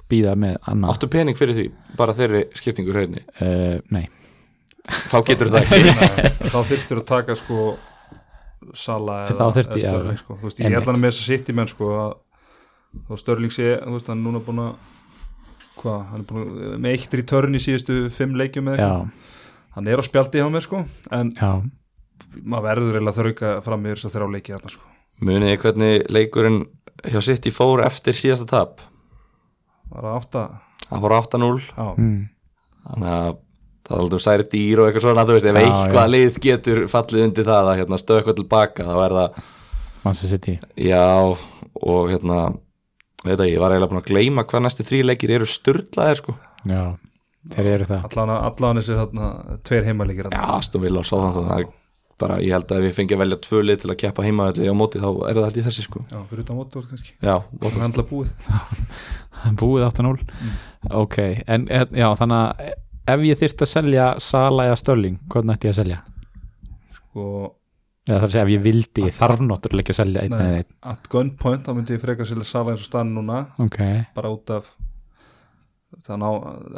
býða 0.08 0.34
með 0.40 0.56
annað. 0.68 0.94
Áttu 0.94 1.10
pening 1.12 1.36
fyrir 1.36 1.56
því? 1.56 1.68
Bara 1.98 2.14
þeirri 2.16 2.46
skiptingu 2.56 2.94
hreinu 2.94 3.20
uh, 3.20 3.76
nei, 3.92 4.06
þá 4.88 5.18
getur 5.26 5.52
það 5.52 5.66
ekki. 5.66 5.94
Þá 6.52 6.58
þurftur 6.64 7.02
að 7.02 7.08
taka 7.08 7.36
sko 7.36 7.62
Sala 8.76 9.22
eða, 9.28 9.48
Þá 9.54 10.16
sko. 10.18 10.36
Þú 10.36 10.48
veist, 10.48 10.60
ég 10.60 10.74
ætla 10.76 10.92
hann 10.92 11.00
með 11.00 11.12
þess 11.12 11.22
að 11.22 11.28
sitt 11.30 11.48
í 11.48 11.54
menn 11.56 11.70
sko, 11.70 11.90
að, 12.02 12.14
þá 13.08 13.12
Störling 13.22 13.54
sé 13.54 13.68
þú 13.80 13.94
veist, 13.94 14.10
hann 14.10 14.18
er 14.18 14.24
núna 14.26 14.42
búin 14.44 14.62
að 14.64 14.96
hvað, 15.78 16.04
hann 16.10 16.22
er 16.22 16.28
búin 16.28 16.44
að, 16.44 16.76
með 16.84 16.94
eittir 16.96 17.22
í 17.22 17.26
törn 17.32 17.58
í 17.58 17.62
síðustu 17.62 17.98
fimm 18.12 18.36
leikjum 18.38 18.68
með 18.68 18.82
já, 18.82 18.92
hann 19.76 19.90
er 19.90 20.02
á 20.02 20.04
spjaldi 20.06 20.42
hjá 20.42 20.48
mér 20.52 20.66
sko 20.66 20.84
en 21.14 21.32
já. 21.36 21.50
maður 22.42 22.68
verður 22.68 22.98
eiginlega 22.98 23.18
þrauka 23.18 23.52
fram 23.66 23.86
í 23.86 23.92
þess 23.94 24.08
að 24.08 24.16
þrjá 24.16 24.30
leiki 24.36 24.54
þarna 24.56 24.74
sko. 24.74 24.94
Munið 25.18 25.52
þið 25.52 25.60
hvernig 25.64 26.08
leikurinn 26.14 26.62
hjá 27.08 27.20
City 27.26 27.52
fór 27.54 27.82
eftir 27.86 28.16
síðasta 28.16 28.48
tap? 28.52 28.86
Var 29.88 30.08
það 30.08 30.18
átta? 30.20 30.46
Hann 30.88 31.04
fór 31.04 31.14
8-0 31.18 31.52
já, 31.68 31.86
mm. 31.88 32.18
þannig 32.88 33.12
að 33.14 33.36
það 33.88 33.96
er 33.96 34.02
aldrei 34.04 34.22
særi 34.22 34.46
dýr 34.52 34.82
og 34.82 34.88
eitthvað 34.88 35.04
svona 35.06 35.24
þú 35.24 35.36
veist, 35.36 35.48
ef 35.48 35.58
eitthvað 35.62 36.10
lið 36.12 36.38
getur 36.44 36.80
fallið 36.92 37.24
undir 37.24 37.46
það 37.48 37.70
að 37.70 37.78
hérna, 37.80 38.00
stöða 38.00 38.20
eitthvað 38.20 38.38
tilbaka 38.42 38.86
þá 38.88 38.96
er 39.04 39.14
það, 39.18 39.44
Manchester 40.04 40.32
City. 40.34 40.54
Já 40.84 41.04
og 41.08 42.10
hérna, 42.12 42.40
veit 43.24 43.40
að 43.40 43.50
ég 43.50 43.60
var 43.62 43.74
eiginlega 43.74 43.90
búin 43.92 44.02
að 44.02 44.10
gleyma 44.12 44.44
hvað 44.48 44.64
næstu 44.66 44.86
þrý 44.86 45.02
leikir 45.08 45.34
eru 45.38 45.48
styrlaðir 45.48 46.20
sko. 46.20 46.34
Já, 46.68 46.82
þeir 47.54 47.70
eru 47.74 47.88
það. 47.88 48.06
Allan, 48.28 48.80
þessi 48.80 48.98
þarna 48.98 49.30
tveir 49.66 49.88
heimalegir 49.88 50.30
já, 50.32 50.42
Aston 50.58 50.84
Villa 50.84 51.02
og 51.02 51.38
er 51.58 51.68
bara, 52.18 52.40
ég 52.42 52.50
held 52.50 52.72
að 52.74 52.80
ef 52.82 52.88
ég 52.88 52.96
fengi 52.96 53.14
að 53.14 53.20
velja 53.22 53.36
tvö 53.46 53.60
lið 53.62 53.80
til 53.84 53.90
að 53.92 53.98
keppa 54.02 54.24
heimaðalli 54.26 54.66
á 54.66 54.74
móti 54.74 54.98
þá 54.98 55.08
er 55.28 55.38
það 55.38 55.44
held 55.46 55.58
í 55.60 55.64
þessi 55.68 55.84
sko. 55.84 56.02
Já, 56.10 56.18
fyrir 56.30 56.42
utan 56.42 56.58
Watford 56.58 56.88
kannski. 56.90 57.14
Já, 57.22 57.34
og 57.38 57.66
það 57.68 57.84
handla 57.84 58.04
búið. 58.10 58.32
Búið 59.60 59.84
8-0 59.86 60.16
ok, 60.98 61.18
en 61.46 61.68
já, 61.70 62.08
þannig 62.18 62.40
að 62.40 62.72
ef 63.14 63.26
ég 63.28 63.38
þyrft 63.38 63.62
að 63.62 63.70
selja 63.70 64.06
Sala 64.18 64.66
eða 64.66 64.80
Störling, 64.82 65.20
hvað 65.30 65.46
nætti 65.46 65.70
ég 65.70 65.76
að 65.76 65.78
selja? 65.84 66.00
sko, 67.18 67.54
eða 68.08 68.20
það 68.24 68.34
er 68.34 68.42
að 68.42 68.52
ég 68.54 68.64
vildi, 68.64 69.06
ég 69.06 69.16
þarf 69.16 69.44
náttúrulega 69.44 69.84
ekki 69.84 69.94
að 69.94 70.00
selja 70.00 70.24
einn 70.24 70.36
eða 70.36 70.58
einn, 70.58 70.68
at 70.92 71.08
gunpoint 71.12 71.66
þá 71.66 71.72
myndi 71.76 71.96
ég 71.96 72.02
frekar 72.02 72.28
sérlega 72.28 72.50
sala 72.50 72.74
eins 72.74 72.84
og 72.84 72.90
stann 72.90 73.14
núna. 73.14 73.40
Ok. 73.62 73.80
Bara 74.16 74.32
út 74.34 74.52
af 74.56 74.70
þannig 76.04 76.28
á, 76.28 76.32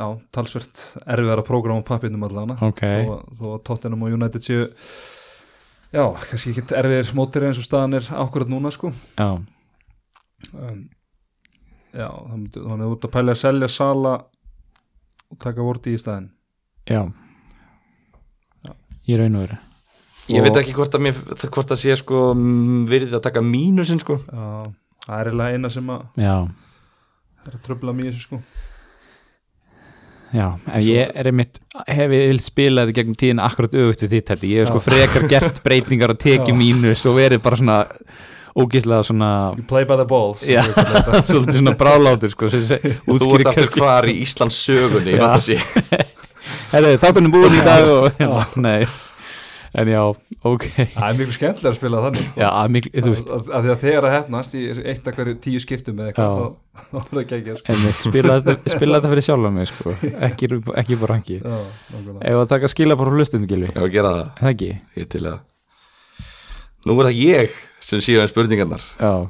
á 0.06 0.08
talsvert 0.34 0.82
erfiðara 1.02 1.44
prógram 1.46 1.82
á 1.82 1.86
pappinum 1.86 2.26
allan 2.28 2.54
ok, 2.54 2.82
þó, 3.34 3.46
að 3.56 3.62
Tottenham 3.66 4.04
og 4.06 4.14
United 4.14 4.44
séu 4.44 4.66
já, 5.90 6.04
kannski 6.04 6.54
ekki 6.54 6.76
erfiðir 6.78 7.14
mótir 7.18 7.48
eins 7.48 7.60
og 7.60 7.66
staðan 7.66 7.98
er 7.98 8.06
ákvörð 8.06 8.52
núna 8.52 8.70
sko. 8.74 8.92
Já, 9.18 9.30
um, 10.54 10.84
já, 11.90 12.06
þannig 12.06 12.60
að 12.60 12.92
út 12.92 13.08
að 13.08 13.16
pæla 13.16 13.34
að 13.34 13.42
selja 13.42 13.72
sala 13.72 14.14
og 15.30 15.42
taka 15.42 15.66
vorti 15.66 15.96
í 15.96 16.00
staðin 16.00 16.30
já. 16.86 17.02
Í 19.10 19.16
raun 19.18 19.40
og 19.40 19.48
veru 19.48 19.69
ég 20.30 20.46
veit 20.46 20.58
ekki 20.62 20.74
hvort 20.76 20.96
að, 20.96 21.04
mér, 21.06 21.20
hvort 21.50 21.74
að 21.74 21.82
sé 21.82 21.96
sko 22.00 22.24
virðið 22.90 23.18
að 23.18 23.26
taka 23.28 23.44
mínusinn 23.44 24.02
sko. 24.02 24.18
Já, 24.26 24.72
það 25.06 25.14
er 25.18 25.30
eiginlega 25.30 25.58
eina 25.60 25.70
sem 25.72 25.94
að 25.94 26.24
já, 26.24 26.34
er 27.46 27.56
að 27.56 27.62
tröfla 27.66 27.96
þessu 28.00 28.26
sko. 28.26 28.42
Já, 30.30 30.46
en 30.70 30.82
ég 30.86 31.08
er 31.18 31.26
einmitt 31.26 31.58
hef 31.90 32.12
ég 32.14 32.28
vil 32.30 32.42
spila 32.42 32.84
þetta 32.86 33.00
gegnum 33.00 33.16
tíðin 33.18 33.40
akkurat 33.42 33.72
auðvist 33.74 34.04
við 34.04 34.12
þitt 34.14 34.30
þetta, 34.30 34.50
ég. 34.50 34.60
Hef 34.62 34.70
sko 34.70 34.82
frekar 34.84 35.26
gert 35.30 35.58
breytingar 35.64 36.14
og 36.14 36.20
tekið 36.22 36.54
mínus 36.58 37.02
og 37.10 37.18
verið 37.18 37.42
bara 37.42 37.58
svona 37.58 37.78
ógíslega 38.54 39.02
svona 39.06 39.32
you 39.58 39.66
play 39.66 39.86
by 39.88 39.98
the 39.98 40.06
balls. 40.06 40.44
Já, 40.46 40.62
svolítið 41.30 41.58
svona 41.58 41.74
brálátur 41.80 42.30
sko, 42.30 42.50
þú 42.50 43.34
ert 43.40 43.50
aftur 43.50 43.74
hvar 43.80 44.06
í 44.06 44.20
Íslands 44.22 44.62
sögunni. 44.68 45.18
Herðu, 46.70 46.96
þáttunum 47.02 47.34
búin 47.34 47.54
í 47.54 47.62
dag 47.66 47.90
og, 47.90 48.10
já, 48.22 48.30
nei 48.62 48.84
en 49.70 49.90
já, 49.92 50.00
ok. 50.50 50.64
Það 50.94 51.04
er 51.06 51.18
miklu 51.20 51.34
skemmtilega 51.36 51.70
að 51.70 51.76
spila 51.78 52.00
þannig 52.06 52.40
já, 52.40 52.46
að 52.50 52.72
mikil, 52.76 52.92
þú 52.96 53.12
veist 53.12 53.30
að, 53.36 53.50
að 53.54 53.66
því 53.66 53.72
að 53.74 53.84
þegar 53.84 54.06
það 54.06 54.16
hefnast 54.16 54.56
í 54.56 54.62
eitt 54.94 55.10
af 55.10 55.18
hverju 55.18 55.36
tíu 55.46 55.62
skiptum 55.62 56.00
eða 56.00 56.10
eitthvað 56.10 56.40
Já. 56.40 56.48
þá 56.80 56.96
er 57.00 57.06
það 57.10 57.20
ekki 57.22 57.38
ekki 57.40 57.58
sko. 57.60 57.74
einmitt, 57.74 58.00
spila 58.06 58.38
þetta, 58.40 58.74
spila 58.74 58.98
þetta 58.98 59.12
fyrir 59.14 59.26
sjálfa 59.28 59.52
mig 59.54 59.70
sko. 59.70 59.94
ekki, 60.30 60.50
ekki 60.82 60.98
bara 61.04 61.18
hangi 61.20 61.38
Já, 61.38 62.34
að 62.34 62.48
taka 62.54 62.72
skila 62.72 62.98
bara 62.98 63.14
hlustundum 63.14 63.50
gilvi 63.50 63.70
Já, 63.70 63.84
gera 63.94 64.16
það, 64.16 64.26
það 64.40 64.52
ekki, 64.54 64.72
ég 64.98 65.10
til 65.14 65.24
að 65.30 65.38
Nú 66.88 66.94
er 66.96 67.10
það 67.10 67.18
ég 67.20 67.56
sem 67.84 68.00
síðan 68.00 68.28
spurningarnar. 68.30 68.84
Já, 69.00 69.28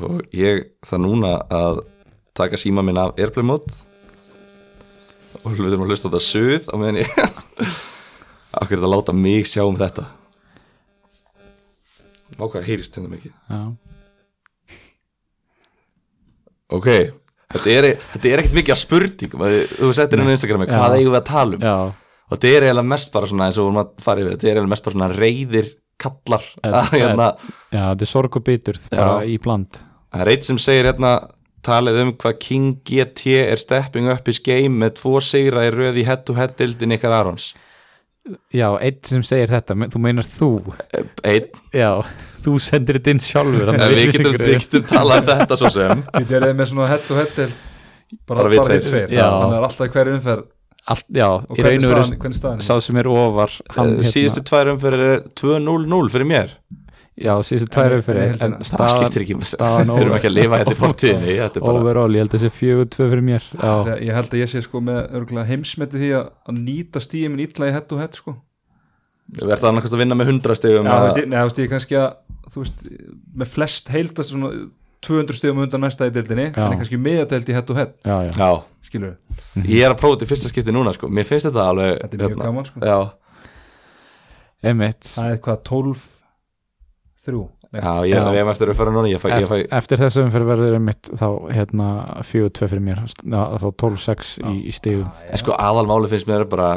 og 0.00 0.20
ég 0.32 0.62
það 0.88 1.02
núna 1.04 1.32
að 1.52 1.82
taka 2.36 2.56
síma 2.60 2.84
minn 2.84 3.00
af 3.00 3.18
Airplay 3.20 3.44
mode. 3.44 3.68
Og 5.42 5.52
við 5.52 5.66
þurfum 5.66 5.84
að 5.84 5.92
hlusta 5.92 6.08
á 6.08 6.10
þetta 6.12 6.22
suð 6.24 6.68
á 6.72 6.74
meðan 6.80 7.00
ég 7.02 7.12
Akkur 8.52 8.76
er 8.76 8.80
þetta 8.82 8.88
að 8.90 8.94
láta 8.96 9.14
mig 9.16 9.46
sjá 9.48 9.62
um 9.64 9.76
þetta? 9.80 10.04
Má 12.38 12.44
hvað 12.48 12.66
heyrist 12.68 12.96
hérna 12.98 13.10
mikið. 13.12 13.32
Já. 13.48 13.60
Ok, 16.72 16.88
þetta 17.52 17.72
er, 17.74 17.86
þetta 18.14 18.30
er 18.30 18.40
ekkert 18.42 18.56
mikið 18.56 18.72
að 18.74 18.80
spurningum 18.80 19.42
þú 19.76 19.90
settir 19.96 20.22
inn 20.22 20.30
á 20.32 20.34
Instagrami, 20.34 20.68
hvað 20.70 20.94
eigum 20.96 21.12
við 21.12 21.18
að 21.20 21.26
tala 21.28 21.58
um? 21.58 21.66
Já, 21.66 21.74
og 22.32 22.32
þetta 22.38 22.48
er 22.56 22.66
eiginlega 22.68 22.88
mest 22.94 23.12
bara 23.12 23.28
svona 23.28 23.48
eins 23.50 23.58
og 23.60 23.76
að 23.82 23.90
fara 24.00 24.22
yfir, 24.22 24.32
þetta 24.38 24.46
er 24.48 24.52
eiginlega 24.54 24.72
mest 24.72 24.86
bara 24.86 24.96
svona 24.96 25.08
reyðir 25.12 25.68
kallar 26.02 26.46
Þetta- 26.54 26.80
að, 26.80 26.94
hérna, 27.02 27.26
já, 27.68 27.82
þetta 27.90 28.06
er 28.08 28.12
sorg 28.14 28.38
og 28.40 28.46
bitur 28.48 28.80
bara 28.94 29.18
í 29.28 29.36
bland. 29.44 29.82
Það 30.12 30.24
er 30.24 30.32
eitt 30.32 30.48
sem 30.48 30.60
segir 30.64 30.88
hérna 30.88 31.12
talið 31.62 32.00
um 32.06 32.14
hvað 32.24 32.40
King 32.42 32.72
GT 32.88 33.36
er 33.44 33.60
stepping 33.60 34.08
up 34.10 34.26
his 34.32 34.40
game 34.42 34.72
með 34.80 34.96
tvo 35.02 35.20
sigra 35.22 35.66
í 35.68 35.74
röð 35.76 36.00
í 36.00 36.06
head 36.08 36.24
to 36.26 36.34
head 36.40 36.56
dildin 36.58 36.96
ykkar 36.96 37.14
Arons 37.20 37.50
já, 38.54 38.68
eitt 38.80 39.06
sem 39.10 39.22
segir 39.26 39.50
þetta, 39.50 39.74
men- 39.78 39.90
þú 39.92 40.00
meinar 40.04 40.26
þú? 40.28 40.48
Einn, 41.26 41.48
já, 41.74 41.90
þú 42.44 42.54
sendir 42.62 42.98
þetta 43.00 43.14
inn 43.16 43.22
sjálfur 43.24 43.72
við 43.74 44.02
getum, 44.12 44.38
við 44.42 44.56
getum 44.58 44.86
talað 44.92 45.22
um 45.22 45.28
þetta 45.42 45.58
svo 45.60 45.70
sem. 45.74 46.02
Við 46.22 46.34
erum 46.38 46.56
með 46.62 46.70
svona 46.72 46.88
head 46.92 47.06
to 47.08 47.18
head 47.18 47.32
til 47.36 47.48
bara, 48.28 48.42
Bara 48.44 48.48
við 48.52 48.88
tveir. 48.88 49.08
þannig 49.12 49.56
að 49.58 49.66
alltaf 49.68 49.94
hverju 49.96 50.18
umferð. 50.18 50.48
Allt, 50.92 51.04
já, 51.14 51.28
og 51.30 51.58
í 51.58 51.62
raun 51.62 51.84
og 51.86 51.92
veru 51.94 52.60
sá 52.66 52.72
sem 52.82 52.96
er 52.98 53.06
ofar 53.06 53.52
hann, 53.76 53.92
Eh, 54.02 54.06
síðustu 54.08 54.42
tvær 54.48 54.72
umferðir 54.72 55.04
er 55.12 55.20
2-0-0 55.38 56.08
fyrir 56.10 56.26
mér 56.26 56.56
já, 57.18 57.32
síðustu 57.44 57.68
tvær 57.74 57.96
umfyrir 57.98 58.38
en 58.46 58.54
í 58.56 58.66
það 58.68 58.92
skiptir 58.94 59.24
ekki, 59.26 59.36
við 59.40 59.50
þurfum 59.90 60.14
ekki 60.16 60.30
að 60.30 60.36
lifa 60.36 60.60
hérna 60.62 60.74
í 60.74 60.78
fortíðinni 60.78 61.34
þetta 61.38 61.60
er 61.60 61.66
bara, 61.66 61.82
overall, 61.82 62.12
ég 62.16 62.24
held 62.24 62.32
að 62.32 62.38
þessi 62.38 62.50
fjögur 62.56 62.88
tvö 62.96 63.08
fyrir 63.12 63.26
mér 63.26 63.48
já, 63.52 63.72
ég 63.98 64.12
held 64.16 64.30
að 64.32 64.40
ég 64.40 64.52
sé 64.52 64.62
sko 64.64 64.82
með 64.84 65.00
örgulega 65.20 65.50
heimsmeti 65.50 66.00
því 66.00 66.10
að, 66.18 66.30
nýta 66.56 67.02
stíði 67.04 67.32
minn 67.32 67.44
illa 67.44 67.68
í 67.68 67.74
head 67.76 67.86
to 67.90 68.00
head 68.00 68.14
sko. 68.16 68.32
Við 69.32 69.48
verðum 69.48 69.68
annarkvæmt 69.70 69.96
að 69.96 70.02
vinna 70.02 70.16
með 70.18 70.30
100 70.34 70.58
stegum 70.58 70.88
Já, 70.88 70.94
þú 70.98 71.04
veist, 71.06 71.60
ég, 71.62 71.68
kannski 71.70 71.96
að 72.00 72.08
þú 72.52 72.64
veist, 72.64 72.78
með 73.42 73.48
flest 73.52 73.92
heildast 73.92 74.32
svona 74.32 74.50
200 75.02 75.34
stíðum 75.38 75.62
undan 75.64 75.82
næsta 75.82 76.06
í 76.06 76.12
deildinni 76.14 76.48
Já. 76.50 76.64
en 76.66 76.78
kannski 76.78 76.98
meðadeild 77.00 77.48
í 77.48 77.54
head 77.56 77.66
to 77.66 77.74
head. 77.74 77.94
Já, 78.06 78.16
já, 78.28 78.32
já, 78.38 78.50
skilur 78.86 79.14
ég 79.66 79.82
er 79.82 79.90
að 79.94 79.98
prófa 80.02 80.14
þetta 80.18 80.26
í 80.26 80.30
fyrsta 80.30 80.48
skipti 80.52 80.74
núna 80.74 80.92
sko. 80.94 81.10
mér 81.10 81.26
finnst 81.26 81.48
þetta 81.48 81.62
alveg 81.72 81.92
Er 87.22 87.36
sko. 87.36 87.42
já, 87.72 87.78
emitt 87.78 87.78
það 87.78 87.78
er 87.78 87.78
hvað 87.78 87.78
12 87.78 87.78
3 87.78 87.82
já, 87.82 87.92
ég, 88.04 88.16
ég 88.18 88.40
hef 88.42 88.52
eftir 88.52 88.72
að 88.72 88.78
fara 88.82 88.94
núna 88.94 89.10
ég 89.12 89.22
fæ, 89.22 89.28
ég 89.32 89.48
fæ, 89.48 89.58
eftir 89.78 90.00
þessu 90.02 90.24
umfyrir 90.26 90.48
verður 90.48 90.78
emitt 90.78 91.12
þá 91.16 91.28
hérna 91.54 91.90
fjögur 92.26 92.54
tvö 92.58 92.70
fyrir 92.72 92.86
mér 92.88 93.02
já, 93.06 93.42
þá 93.62 93.68
12-6 93.84 94.32
í, 94.42 94.56
í 94.68 94.74
stígu 94.74 95.06
en 95.06 95.40
sko 95.40 95.54
aðalmáli 95.56 96.10
finnst 96.10 96.28
mér 96.28 96.44
bara 96.50 96.72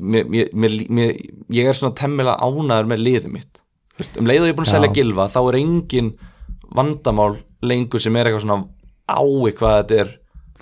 mér, 0.00 0.28
mér, 0.28 0.48
mér, 0.88 1.14
ég 1.52 1.68
er 1.68 1.76
svona 1.76 1.96
temmilega 1.98 2.40
ánæður 2.40 2.90
með 2.92 3.04
liðið 3.06 3.32
mitt. 3.32 3.60
Þú 3.92 4.02
veist, 4.04 4.18
um 4.20 4.28
leiðu 4.30 4.46
ég 4.46 4.54
er 4.54 4.58
búin 4.58 4.68
að 4.68 4.72
selja 4.72 4.92
gilva 4.96 5.28
þá 5.32 5.40
er 5.42 5.58
engin 5.60 6.12
vandamál 6.72 7.32
lengur 7.62 8.02
sem 8.02 8.16
er 8.16 8.30
eitthvað 8.30 8.46
svona 8.46 8.64
ái 9.12 9.52
hvað 9.58 9.76
þetta 9.82 9.98
er 10.00 10.12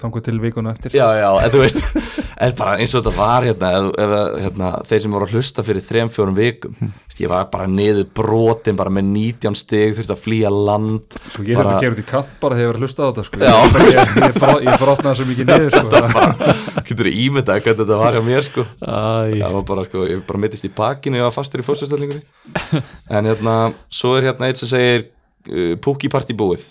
þangu 0.01 0.23
til 0.27 0.37
vikuna 0.43 0.73
eftir 0.75 0.95
já, 0.97 1.07
já, 1.21 1.29
en 1.45 1.53
þú 1.53 1.61
veist 1.63 1.81
en 2.47 2.55
bara 2.59 2.79
eins 2.81 2.95
og 2.97 3.05
þetta 3.05 3.13
var 3.19 3.47
hérna, 3.49 3.71
ef, 3.77 3.91
ef, 4.01 4.41
hérna 4.47 4.71
þeir 4.89 5.05
sem 5.05 5.15
voru 5.17 5.29
að 5.29 5.35
hlusta 5.39 5.65
fyrir 5.67 5.85
þrem, 5.87 6.11
fjórum 6.17 6.37
vikum 6.41 6.75
Hm. 6.81 6.91
Veist, 7.11 7.19
ég 7.21 7.29
var 7.29 7.49
bara 7.53 7.67
niður 7.69 8.07
brotin 8.17 8.77
bara 8.79 8.91
með 8.95 9.09
19 9.13 9.57
stig, 9.59 9.93
þurfti 9.99 10.15
að 10.15 10.21
flýja 10.23 10.51
land 10.55 11.17
Svo 11.29 11.43
ég 11.45 11.59
bara, 11.59 11.75
þetta 11.75 11.77
að 11.77 11.85
gera 11.85 11.97
út 11.97 12.01
í 12.01 12.07
kant 12.09 12.31
bara 12.41 12.57
þegar 12.57 12.65
ég 12.65 12.71
var 12.71 12.79
að 12.79 12.85
hlusta 12.87 13.03
á 13.03 13.09
þetta 13.11 13.25
sko. 13.27 13.41
Já. 13.41 13.51
ég, 13.51 13.91
ég, 13.91 14.13
ég, 14.25 14.39
brot- 14.39 14.65
ég 14.65 14.79
brotnaði 14.85 15.19
svo 15.21 15.27
mikið 15.29 15.51
niður 15.51 15.77
sko. 15.77 16.81
getur 16.89 17.11
þú 17.11 17.15
ímyndað 17.27 17.61
hvernig 17.67 17.81
þetta 17.83 17.99
var 18.01 18.17
hjá 18.17 18.23
mér 18.31 18.47
sko 18.47 18.65
Æ, 18.81 18.97
það 19.43 19.57
var 19.59 19.65
bara 19.73 19.85
sko, 19.91 20.07
ég 20.09 20.23
bara 20.31 20.43
mittist 20.47 20.69
í 20.69 20.73
bakinu 20.81 21.21
ég 21.21 21.27
var 21.29 21.35
fastur 21.37 21.61
í 21.63 21.67
fórstöðstallingunni 21.67 22.83
en 23.19 23.31
hérna, 23.31 23.57
svo 23.93 24.15
er 24.19 24.31
hérna 24.31 24.49
eitt 24.49 24.61
sem 24.63 24.71
segir 24.73 25.05
uh, 25.51 25.75
Pukki 25.85 26.09
party 26.13 26.37
búið 26.39 26.71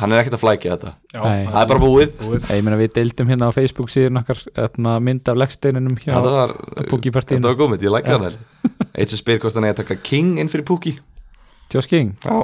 hann 0.00 0.12
er 0.12 0.22
ekkert 0.22 0.36
að 0.38 0.42
flækja 0.42 0.72
þetta. 0.76 0.92
Það 1.12 1.60
er 1.62 1.68
bara 1.72 1.80
búið. 1.82 2.12
búið. 2.22 2.46
ég 2.56 2.62
meina 2.64 2.78
við 2.80 2.92
deildum 2.96 3.28
hérna 3.32 3.48
á 3.48 3.52
Facebook 3.52 3.90
síðan 3.92 4.20
okkar 4.22 4.40
hérna, 4.56 4.94
mynd 5.04 5.28
af 5.28 5.36
leggsteininum 5.42 5.96
hjá 6.00 6.14
þetta 6.14 6.32
var, 6.36 6.54
Pukki-partíinu. 6.88 7.42
þetta 7.42 7.52
var 7.52 7.60
gómið, 7.60 7.84
ég 7.86 7.92
lækja 7.96 8.18
hann 8.18 8.28
eitt 8.96 9.12
sem 9.12 9.20
spyr 9.20 9.38
hvort 9.42 9.54
hann 9.58 9.64
er 9.68 9.74
að 9.76 9.82
taka 9.82 9.96
King 10.02 10.38
inn 10.40 10.48
fyrir 10.52 10.64
Pukki. 10.68 10.94
Josh 11.72 11.88
King, 11.88 12.14
já, 12.24 12.40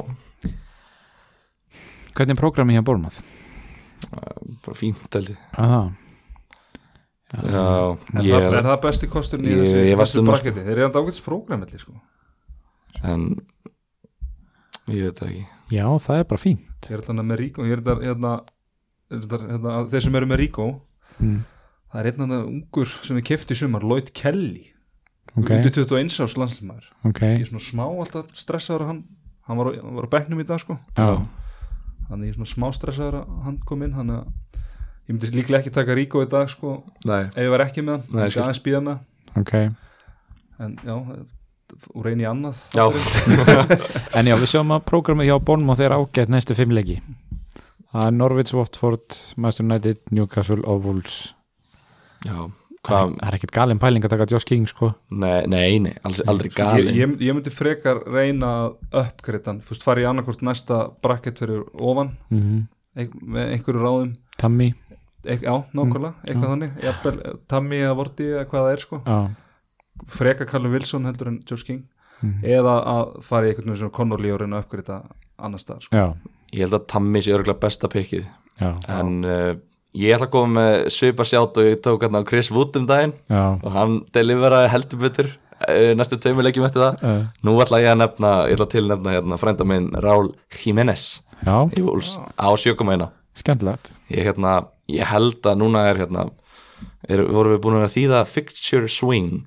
hvernig 2.17 2.35
er 2.37 2.41
prógrami 2.41 2.77
hjá 2.77 2.85
Bormað? 2.85 3.21
bara 4.65 4.75
fínt 4.79 5.13
held 5.15 5.29
ég. 5.35 5.41
Það, 7.29 7.99
er 8.25 8.65
það 8.65 8.79
besti 8.87 9.09
kosturinn 9.13 9.49
í 9.49 9.53
Ég- 9.53 9.59
þessu, 9.67 9.81
ég 9.85 9.97
var 9.99 10.07
þessu 10.07 10.15
stundum, 10.17 10.33
brakketi 10.33 10.63
þeir 10.65 10.73
eru 10.79 10.87
enda 10.87 11.01
ágætis 11.03 11.25
prógramelli 11.25 11.79
sko. 11.81 11.93
en 13.05 13.27
ég 14.95 15.05
veit 15.09 15.19
það 15.21 15.29
ekki. 15.33 15.45
Já 15.77 15.85
það 16.07 16.19
er 16.23 16.27
bara 16.33 16.43
fínt. 16.43 16.81
Þeir 16.87 16.97
eru 16.99 17.07
þarna 17.09 17.25
með 17.29 17.41
Ríko 17.43 17.67
ég 17.69 17.75
er 17.77 17.83
þetta, 17.85 17.97
hérna, 18.07 18.33
er 19.11 19.23
þetta, 19.25 19.41
hérna, 19.53 19.77
þeir 19.93 20.05
sem 20.07 20.19
eru 20.21 20.29
með 20.31 20.41
Ríko 20.43 20.67
mm. 21.19 21.39
það 21.93 22.01
er 22.03 22.11
einn 22.13 22.25
annar 22.27 22.49
ungur 22.49 22.91
sem 22.93 23.19
við 23.19 23.27
kefti 23.33 23.57
í 23.57 23.61
sumar 23.63 23.87
Lloyd 23.87 24.13
Kelly. 24.17 24.67
Ok, 25.39 25.53
undir 25.55 25.71
21 25.75 26.21
árs 26.25 26.37
landslimaður 26.41 26.87
ok. 27.07 27.21
Ég 27.23 27.45
er 27.45 27.51
svona 27.51 27.63
smá 27.67 27.85
alltaf 27.87 28.31
stressaður 28.35 28.87
að 28.87 28.91
hann 28.93 29.03
hann 29.49 29.61
var, 29.61 29.71
á- 29.73 29.93
var 29.97 30.09
á 30.09 30.15
bekknum 30.17 30.41
í 30.43 30.47
dag 30.49 30.61
sko. 30.61 30.77
Já, 30.97 31.21
hann 32.09 32.25
er 32.25 32.35
svona 32.37 32.49
smá 32.51 32.69
stressaður 32.77 33.21
að 33.23 33.37
hann 33.47 33.59
kom 33.69 33.85
inn 33.87 33.95
hann 33.97 34.11
að 34.13 34.25
ég 35.09 35.15
myndi 35.15 35.31
líklega 35.37 35.63
ekki 35.63 35.73
taka 35.73 35.97
Ríko 35.97 36.25
í 36.25 36.29
dag 36.29 36.49
sko. 36.53 36.79
Nei, 37.09 37.23
ef 37.33 37.39
ég 37.45 37.53
var 37.53 37.65
ekki 37.65 37.85
með 37.85 38.01
hann, 38.09 38.25
ég 38.25 38.33
skil. 38.33 38.35
skal 38.39 38.47
aðeins 38.49 38.65
býða 38.67 38.83
með 38.85 38.99
hann. 38.99 39.43
ok. 39.45 39.55
En 40.59 40.75
já, 40.85 40.97
úr 41.95 42.09
reyni 42.09 42.27
í 42.27 42.29
annað 42.29 42.61
já, 42.77 42.85
en 44.19 44.31
já, 44.31 44.37
við 44.39 44.53
sjáum 44.53 44.77
að 44.77 44.87
prógramið 44.89 45.31
hjá 45.31 45.37
Bormað 45.51 45.83
er 45.87 45.97
ágætt 45.97 46.33
næstu 46.33 46.57
fimm 46.59 46.73
leiki. 46.77 47.01
Það 47.89 48.07
er 48.07 48.15
Norwich, 48.15 48.55
Watford, 48.57 49.19
Master 49.41 49.65
United 49.65 50.01
Newcastle 50.13 50.63
og 50.69 50.87
Wolves. 50.87 51.35
Já 52.29 52.49
það 52.89 53.17
er 53.27 53.35
ekkert 53.37 53.53
galin 53.53 53.81
pæling 53.83 54.05
að 54.07 54.13
taka 54.15 54.27
Josh 54.31 54.47
King 54.49 54.69
sko. 54.71 54.93
Nei, 55.11 55.43
nei, 55.51 55.77
nei 55.83 55.93
alls, 56.07 56.23
aldrei 56.31 56.49
ég, 56.49 56.55
galin 56.57 56.95
ég, 56.97 57.15
ég 57.27 57.37
myndi 57.37 57.53
frekar 57.53 58.01
reyna 58.07 58.53
að 58.63 59.03
uppgreita 59.03 59.51
hann, 59.51 59.59
fyrst 59.67 59.85
fara 59.85 60.01
í 60.01 60.07
annarkort 60.09 60.45
næsta 60.47 60.87
bracket 61.05 61.43
fyrir 61.43 61.67
ofan. 61.75 62.15
Mm 62.33 62.69
ein, 62.99 63.11
með 63.23 63.53
einhverju 63.55 63.83
ráðum. 63.83 64.15
Tammy. 64.39 64.73
Eik, 65.29 65.43
já, 65.43 65.53
nákvæmlega, 65.77 66.15
eitthvað 66.25 66.53
þannig. 66.53 66.75
Jafnvel, 66.85 67.15
eh, 67.27 67.37
Tammy 67.51 67.81
eða 67.83 67.95
Vorti 67.99 68.27
eða 68.33 68.47
hvað 68.49 68.65
það 68.65 68.73
er 68.73 68.83
sko. 68.85 69.01
Já, 69.03 69.19
freka 70.07 70.47
Carlo 70.47 70.71
Wilson 70.73 71.09
heldur 71.09 71.33
en 71.33 71.41
Josh 71.49 71.67
King. 71.67 71.87
Mhm. 72.19 72.43
eða 72.43 72.75
að 72.83 73.23
fara 73.23 73.47
í 73.47 73.53
einhvern 73.53 73.69
veginn 73.71 73.79
svona 73.79 73.95
Connolly 73.95 74.31
og 74.35 74.41
reyna 74.41 74.59
að 74.59 74.65
uppgreita 74.65 75.03
annar 75.39 75.61
stað 75.63 75.85
sko. 75.85 75.95
já, 75.95 76.07
ég 76.53 76.65
held 76.65 76.75
að 76.75 76.87
Tammy 76.91 77.21
sé 77.23 77.35
örgulega 77.37 77.61
besta 77.63 77.89
pikkið 77.89 78.25
já, 78.59 78.71
en 78.91 79.13
uh, 79.25 79.53
ég 79.95 80.17
ætla 80.17 80.27
að 80.27 80.33
koma 80.33 80.49
með 80.57 80.89
svipar 80.91 81.29
sjátt 81.31 81.61
og 81.61 81.69
ég 81.69 81.79
tók 81.85 82.03
hann 82.03 82.19
á 82.19 82.27
Chris 82.27 82.51
Wood 82.51 82.77
um 82.77 82.89
daginn. 82.89 83.15
Já, 83.31 83.55
og 83.63 83.71
hann 83.73 84.01
deliveraði 84.15 84.73
heldur 84.73 84.99
betur 85.05 85.29
uh, 85.31 85.93
næstu 85.95 86.19
tveimur 86.19 86.43
leikjum 86.43 86.67
eftir 86.67 86.83
það. 86.83 87.05
Uh, 87.07 87.23
nú 87.47 87.55
ætla 87.63 87.81
ég 87.85 87.93
að 87.93 88.01
nefna, 88.03 88.33
ég 88.51 88.59
ætla 88.59 88.67
að 88.67 88.75
tilnefna 88.75 89.15
hérna 89.15 89.39
frænda 89.39 89.69
minn 89.69 89.89
Raúl 90.03 90.33
Jiménez 90.59 91.07
já. 91.45 91.55
í 91.71 91.85
Wolves 91.87 92.17
á 92.35 92.51
sjökumæna 92.59 93.13
ég, 94.11 94.27
hérna, 94.27 94.57
ég 94.91 95.07
held 95.07 95.47
að 95.47 95.61
núna 95.63 95.87
er 95.93 96.03
hérna 96.03 96.27
er, 97.09 97.23
vorum 97.31 97.55
við 97.55 97.63
búin 97.63 97.79
að 97.79 97.95
þýða 97.95 98.25
fixture 98.27 98.91
swing 98.91 99.47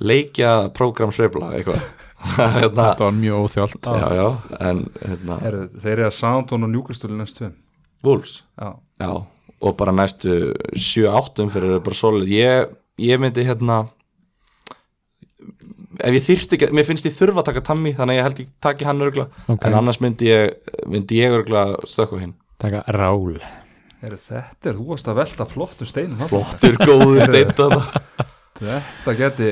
leikja 0.00 0.52
program 0.76 1.12
sveifla 1.14 1.52
eitthvað. 1.58 1.82
Er 2.20 2.50
hérna, 2.58 2.90
það 2.98 3.04
var 3.06 3.14
mjög 3.16 3.44
óþjólt 3.46 3.86
já, 3.88 4.08
já, 4.18 4.24
en 4.68 4.80
hérna, 5.00 5.36
þeir 5.72 5.92
eru 5.94 6.02
að 6.10 6.16
Soundtone 6.18 6.66
og 6.66 6.72
Newcastle 6.74 7.08
í 7.14 7.16
næstu 7.16 7.38
tveim. 7.40 7.54
Wolves? 8.04 8.34
Já, 8.60 8.74
Já, 9.00 9.12
og 9.64 9.76
bara 9.80 9.94
næstu 9.96 10.34
7-8 10.76 11.46
fyrir 11.54 11.78
bara 11.84 11.96
solid. 11.96 12.28
Ég, 12.28 12.74
ég 13.00 13.20
myndi 13.22 13.46
hérna 13.48 13.78
ef 16.00 16.12
ég 16.16 16.24
þyrfti 16.24 16.56
ekki, 16.58 16.68
mér 16.76 16.86
finnst 16.88 17.08
ég 17.08 17.14
þurfa 17.16 17.42
að 17.42 17.48
taka 17.50 17.62
Tammy 17.70 17.92
þannig 17.96 18.16
að 18.16 18.20
ég 18.20 18.26
held 18.28 18.42
ég 18.44 18.50
taki 18.64 18.86
hann 18.88 19.00
örgla 19.04 19.26
Ok. 19.52 19.64
en 19.68 19.76
annars 19.80 20.00
myndi 20.04 20.28
ég, 20.30 20.54
myndi 20.88 21.18
ég 21.20 21.34
örgla 21.40 21.64
stökku 21.88 22.20
hinn. 22.20 22.36
Taka 22.60 22.84
Rál 22.96 23.40
Heru, 24.00 24.16
þetta 24.16 24.70
er, 24.70 24.76
þú 24.78 24.86
varst 24.94 25.08
að 25.12 25.18
velta 25.20 25.44
flottu 25.48 25.88
steinum 25.88 26.20
þarna. 26.20 26.30
flottur, 26.32 26.76
góður 26.84 27.24
steinn 27.26 27.52
þarna 27.56 27.82
þetta 28.60 29.16
geti 29.18 29.50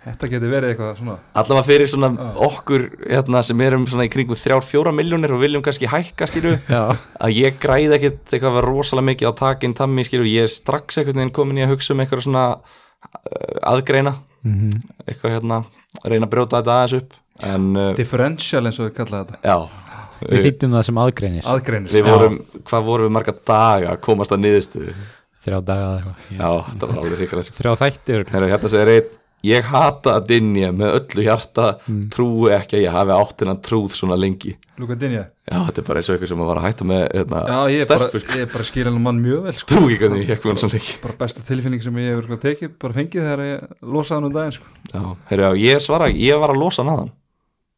Þetta 0.00 0.28
getur 0.32 0.48
verið 0.48 0.70
eitthvað 0.72 0.92
svona 0.96 1.14
allavega 1.36 1.66
fyrir 1.66 1.88
svona 1.90 2.08
okkur 2.46 2.84
hérna, 3.02 3.42
sem 3.44 3.60
erum 3.66 3.82
svona 3.88 4.06
í 4.08 4.12
kringum 4.12 4.38
þrjár, 4.38 4.64
fjóra 4.64 4.94
miljónir 4.96 5.34
og 5.36 5.42
viljum 5.42 5.64
kannski 5.64 5.90
hækka 5.92 6.28
skilju 6.30 6.54
Já. 6.70 6.86
að 7.20 7.34
ég 7.36 7.58
græði 7.60 7.98
ekkit 7.98 8.32
eitthvað 8.32 8.56
að 8.62 8.64
rosalega 8.64 9.08
mikið 9.10 9.28
á 9.28 9.32
takin 9.42 9.76
tammi 9.76 10.06
skilju, 10.08 10.30
ég 10.32 10.48
er 10.48 10.52
strax 10.54 11.02
einhvern 11.02 11.20
veginn 11.20 11.34
komin 11.36 11.60
í 11.60 11.66
að 11.66 11.74
hugsa 11.74 11.92
um 11.92 12.00
eitthvað 12.00 12.24
svona 12.24 12.46
uh, 12.56 13.60
aðgreina. 13.74 14.16
Mhm. 14.40 14.72
eitthvað 15.04 15.36
hérna, 15.36 15.60
reyna 16.08 16.24
að 16.24 16.32
brjóta 16.32 16.62
þetta 16.62 16.78
aðeins 16.78 16.96
upp. 17.02 17.20
En 17.44 17.70
uh, 17.76 17.92
Differential 17.98 18.64
eins 18.64 18.80
og 18.80 18.88
við 18.88 18.96
kallaði 19.02 19.34
þetta. 19.34 19.40
Já. 19.44 19.90
Við 20.30 20.46
þýttum 20.46 20.74
það 20.76 20.88
sem 20.88 20.98
aðgreinir. 21.04 21.44
Aðgreinir 21.48 21.92
við 21.92 22.08
vorum, 22.08 22.40
hvað 22.68 22.88
vorum 22.88 23.08
við 23.08 23.14
marga 23.18 23.36
daga 23.52 23.92
að 23.92 24.02
komast 24.08 24.32
að 24.32 24.46
niðurstuðu 24.46 24.94
Þrjá 25.40 25.60
daga 25.64 25.86
eða 25.86 25.96
eitthvað. 26.00 26.26
Já, 26.36 26.50
þetta 26.70 26.86
var 26.90 26.98
alveg 27.04 27.18
ríkala 27.24 27.42
Þrjá 27.60 27.72
þættir. 27.80 28.28
Herra, 28.34 28.48
hérna 28.52 28.68
segir 28.68 28.90
einn 28.96 29.16
ég 29.42 29.64
hata 29.72 30.18
að 30.18 30.26
dinja 30.28 30.68
með 30.76 30.90
öllu 30.98 31.22
hjarta 31.24 31.66
Mm. 31.88 32.00
trúi 32.12 32.50
ekki 32.52 32.76
að 32.76 32.82
ég 32.84 32.92
hafi 32.92 33.14
átt 33.16 33.38
hennan 33.40 33.60
trúð 33.64 33.94
svona 33.96 34.18
lengi. 34.20 34.52
Luka 34.76 34.94
Dinja 35.00 35.22
já, 35.48 35.56
þetta 35.64 35.78
er 35.80 35.86
bara 35.88 35.98
eins 36.00 36.10
og 36.10 36.16
eitthvað 36.18 36.28
sem 36.28 36.42
að 36.44 36.46
var 36.50 36.56
að 36.60 36.66
hætta 36.68 36.84
með 36.84 37.00
hérna, 37.14 37.40
Já, 37.48 37.60
ég 37.72 37.80
er 37.80 37.88
bara, 37.88 38.08
sko. 38.10 38.18
ég 38.36 38.42
er 38.44 38.50
bara 38.52 38.64
skiljan 38.68 39.00
mann 39.00 39.22
mjög 39.24 39.42
vel 39.46 39.52
sko. 39.56 39.74
trúi 39.74 39.94
ekki 39.96 40.04
hvernig 40.04 40.28
ég 40.28 40.40
með 40.40 40.44
hann 40.44 40.56
svona 40.60 40.72
lengi. 40.76 41.00
Bara 41.02 41.14
besta 41.24 41.40
tilfinning 41.48 41.82
sem 41.82 41.94
ég 41.96 42.20
hefur 42.20 42.36
tekið 42.44 42.70
Bara 42.78 42.92
fengið 42.92 43.24
þegar 43.24 43.40
ég 43.48 43.60
losaði 43.80 44.14
hann 44.20 44.24
um 44.28 44.32
daginn 44.36 44.52
sko. 44.52 44.64
já, 44.92 45.16
já, 45.40 45.50
ég 45.56 45.80
svara, 45.80 46.08
ekki, 46.12 46.20
ég 46.28 46.40
var 46.40 46.50
að 46.52 46.60
losa 46.60 46.84
hann 46.84 46.92
aðan 46.98 47.10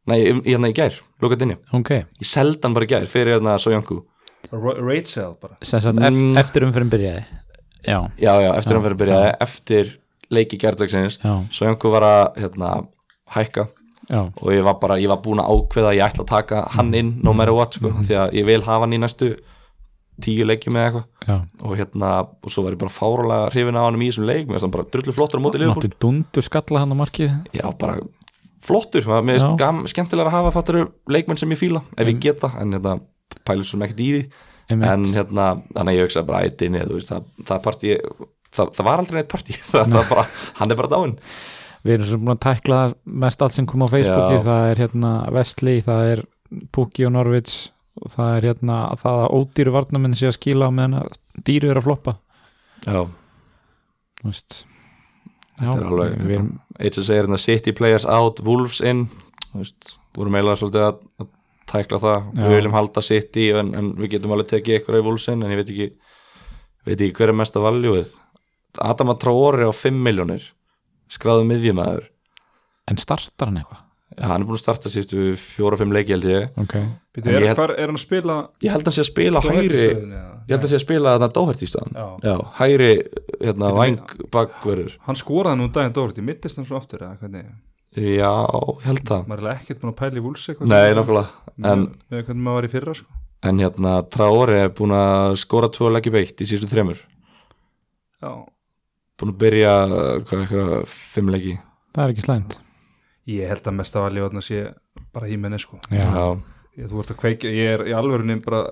nei, 0.06 0.18
ég- 0.26 0.42
hérna 0.50 0.66
í 0.66 0.74
gær, 0.74 0.98
lóka 1.22 1.38
dinja 1.38 1.56
Ok, 1.72 1.90
ég 1.94 2.26
seldi 2.26 2.58
hann 2.62 2.74
bara 2.74 2.86
gær 2.86 3.06
fyrir 3.06 3.38
hérna 3.38 3.54
Sojanku 3.58 4.02
Ra- 4.50 4.74
Rachel 4.82 5.36
bara. 5.40 5.54
Sem 5.62 5.78
sagt 5.80 5.96
ef, 5.98 6.12
Mm. 6.12 6.34
eftir 6.36 6.62
umfyrir 6.66 6.90
byrjaði 6.90 7.24
Já, 7.86 7.98
já, 8.18 8.32
já, 8.44 8.50
eftir 8.56 8.76
hann 8.76 8.84
fyrir 8.86 8.96
að 8.96 9.02
byrja 9.04 9.20
eftir 9.46 9.92
leiki 10.32 10.58
gærdagsins. 10.62 11.18
Já. 11.22 11.32
Sojanku 11.52 11.90
var 11.92 12.06
að 12.06 12.42
hérna, 12.42 12.74
hækka. 13.36 13.66
Já, 14.10 14.20
og 14.26 14.48
ég 14.52 14.64
var 14.66 14.76
bara, 14.82 14.96
ég 14.98 15.08
var 15.12 15.20
búin 15.22 15.40
að 15.40 15.50
ákveða 15.54 15.92
að 15.92 15.96
ég 15.98 16.04
ætla 16.08 16.24
að 16.24 16.30
taka 16.32 16.62
hann 16.74 16.92
inn 16.98 17.12
no 17.22 17.32
matter 17.36 17.54
what 17.54 17.76
sko, 17.78 17.92
því 18.02 18.16
að 18.18 18.32
ég 18.40 18.46
vil 18.48 18.60
hafa 18.66 18.84
hann 18.84 18.96
í 18.96 19.00
næstu 19.00 19.28
tíu 20.22 20.44
leikjum 20.46 20.76
eða 20.76 20.88
eitthvað. 20.88 21.44
Og 21.62 21.76
hérna, 21.78 22.10
og 22.42 22.50
svo 22.52 22.64
var 22.66 22.74
ég 22.74 22.80
bara 22.82 22.92
fárálega 22.92 23.52
hrifin 23.54 23.78
á 23.78 23.82
hann 23.86 23.96
í 24.02 24.08
þessum 24.10 24.26
leik, 24.28 24.44
mér 24.48 24.58
finnst 24.58 24.66
hann 24.66 24.74
bara 24.74 24.88
drullu 24.92 25.14
flottur 25.16 25.40
á 25.40 25.42
móti 25.42 25.62
Máttu 25.70 25.92
dundur 26.02 26.46
skalla 26.46 26.82
hann 26.82 26.92
á 26.92 26.96
markið? 26.98 27.32
Já 27.56 27.66
bara 27.78 27.96
flottur, 28.62 29.06
mér 29.24 29.40
finnst 29.40 29.94
skemmtilega 29.94 30.28
að 30.30 30.36
hafa 30.36 30.52
fattur 30.58 30.80
leikmenn 31.10 31.40
sem 31.40 31.54
ég 31.54 31.62
fíla, 31.62 31.82
ef 31.96 32.10
ég 32.10 32.20
geta 32.22 32.52
en 32.60 32.76
hérna, 32.76 32.98
pælur 33.46 33.66
svo 33.66 33.80
ekkert 33.82 34.02
í 34.02 34.10
því. 34.12 34.22
En 34.72 35.06
hérna, 35.12 35.46
þannig 35.74 35.92
að 35.92 35.98
ég 35.98 36.06
hugsa 36.08 36.24
bara 36.28 36.44
ættin, 36.48 36.78
þú 36.80 36.98
veist, 36.98 37.12
það, 37.12 37.32
það 37.48 37.64
partí 37.66 37.94
það, 38.52 38.72
það 38.78 38.88
var 38.88 39.02
aldrei 39.02 39.18
neitt 39.18 39.32
partí, 39.32 39.56
bara 40.12 40.26
hann 40.60 40.74
er 40.74 40.80
bara 40.80 40.92
dáinn. 40.92 41.16
Við 41.82 41.96
erum 41.96 42.08
svo 42.08 42.20
búin 42.22 42.34
að 42.36 42.42
tækla 42.46 42.80
mest 43.24 43.42
allt 43.42 43.56
sem 43.56 43.66
kom 43.66 43.82
á 43.82 43.88
Facebooki 43.90 44.36
Já. 44.36 44.44
Það 44.46 44.66
er 44.70 44.82
hérna 44.84 45.12
Vestli, 45.34 45.78
það 45.82 46.10
er 46.12 46.24
Pukki 46.74 47.08
og 47.08 47.14
Norvits 47.16 47.56
og 47.98 48.12
það 48.12 48.36
er 48.36 48.46
hérna 48.52 48.76
það 49.00 49.24
að 49.24 49.32
ódýru 49.38 49.72
varnamenn 49.74 50.14
sé 50.16 50.28
að 50.30 50.36
skila 50.38 50.70
meðan 50.72 51.00
að 51.02 51.16
dýru 51.48 51.72
er 51.72 51.80
að 51.80 51.88
floppa. 51.88 52.14
Já, 52.86 53.02
Þú 54.22 54.30
veist 54.30 54.56
þetta 55.58 55.74
er 55.74 55.88
alveg 55.88 56.24
erum, 56.28 56.52
eitt 56.78 56.96
sem 56.96 57.06
segir 57.06 57.24
hérna 57.24 57.40
City 57.42 57.74
players 57.76 58.06
out, 58.06 58.42
Wolves 58.46 58.80
in. 58.86 59.04
Þú 59.50 59.64
veist, 59.64 59.96
vorum 60.16 60.38
eiginlega 60.38 60.60
svolítið 60.60 60.86
að 60.86 61.28
tækla 61.72 61.98
það, 62.02 62.26
Já. 62.36 62.42
við 62.46 62.56
viljum 62.58 62.76
halda 62.76 63.02
City 63.06 63.46
en, 63.58 63.72
en 63.78 63.92
við 63.98 64.14
getum 64.16 64.34
alveg 64.36 64.50
tekið 64.52 64.76
eitthvað 64.78 65.00
í 65.00 65.04
Wolves 65.06 65.28
in 65.32 65.42
en 65.46 65.54
ég 65.54 65.60
veit 65.62 65.72
ekki, 65.72 65.88
veit 66.88 66.98
ekki 67.00 67.16
hver 67.20 67.32
er 67.32 67.38
mesta 67.42 67.62
valjúið 67.64 68.12
Adama 68.80 69.14
Traore 69.20 69.66
á 69.68 69.72
5 69.72 69.96
miljónir 70.06 70.44
skráðu 71.12 71.44
miðjumæður 71.50 72.08
En 72.90 72.98
startar 72.98 73.48
hann 73.50 73.60
eitthvað? 73.62 73.82
Já, 74.12 74.26
hann 74.28 74.42
er 74.42 74.48
búin 74.48 74.58
að 74.58 74.60
starta 74.60 74.90
sístu 74.92 75.22
fjóra-fimm 75.40 75.92
leiki 75.94 76.12
held 76.12 76.26
ég. 76.28 76.48
Ok. 76.60 76.72
Býtu, 77.16 77.30
En 77.30 77.36
er, 77.38 77.44
ég 77.46 77.52
held- 77.54 77.70
er 77.78 77.86
hann 77.88 77.96
að 77.96 78.02
spila? 78.02 78.34
Ég 78.60 78.74
held 78.74 78.82
að 78.82 78.90
hann 78.90 78.96
sé 78.98 79.00
að 79.04 79.08
spila 79.08 79.40
hægri 79.40 79.84
ég 79.86 80.02
held 80.02 80.58
að 80.58 80.64
hann 80.66 80.72
sé 80.72 80.76
að 80.76 80.82
spila 80.84 81.14
þarna 81.14 81.28
Dóhert 81.38 81.62
í 81.64 81.68
staðan 81.70 81.96
Já. 81.96 82.06
Já, 82.26 82.34
hægri 82.58 82.90
hérna, 83.40 83.70
væng 83.78 83.96
bakverður 84.34 84.96
Hann 85.06 85.16
skoraði 85.22 85.60
nú 85.62 85.68
um 85.68 85.72
daginn 85.72 85.94
Doherty, 85.96 86.24
mittist 86.26 86.60
hann 86.60 86.68
svo 86.68 86.76
aftur 86.76 87.06
eða 87.06 87.16
hvernig 87.22 87.46
Já, 87.92 88.30
ég 88.32 88.84
held 88.86 89.02
það 89.08 89.26
Maður 89.28 89.48
er 89.50 89.56
ekkert 89.58 89.80
búin 89.82 89.90
að 89.92 89.98
pæla 90.00 90.16
í 90.16 90.22
vúls 90.24 90.44
eitthvað 90.48 90.70
Nei, 90.72 90.94
nokkulega 90.96 91.72
en, 91.72 91.82
Með 92.08 92.22
hvernig 92.28 92.44
maður 92.46 92.56
var 92.58 92.68
í 92.68 92.70
fyrra 92.72 92.94
sko. 92.96 93.18
en 93.50 93.58
hérna, 93.60 93.92
Traore 94.14 94.60
er 94.64 94.70
búin 94.78 94.94
að 94.96 95.34
skora 95.42 95.68
tvo 95.74 95.90
leiki 95.92 96.12
beitt 96.14 96.40
í 96.40 96.46
síðustu 96.46 96.70
þremur. 96.70 97.00
Já, 98.22 98.30
búin 99.20 99.32
að 99.34 99.38
byrja 99.42 99.72
hvað, 99.90 100.44
eitthvað, 100.46 100.72
fimm 100.88 101.32
leiki 101.34 101.56
Það 101.92 102.04
er 102.06 102.14
ekki 102.14 102.24
slæmt. 102.24 102.56
Ég 103.28 103.50
held 103.52 103.66
að 103.68 103.76
mesta 103.82 104.00
valið 104.06 104.24
þarna 104.28 104.42
sé 104.46 104.62
bara 105.12 105.28
hímenni 105.28 105.58
sko. 105.60 105.76
Já, 105.92 106.06
ég, 106.78 106.86
Þú 106.90 107.00
ert 107.02 107.10
að 107.12 107.18
kveikja, 107.22 107.50
ég 107.52 107.72
er 107.76 107.82
í 107.90 107.94
alvörunni 107.96 108.36
bara 108.44 108.62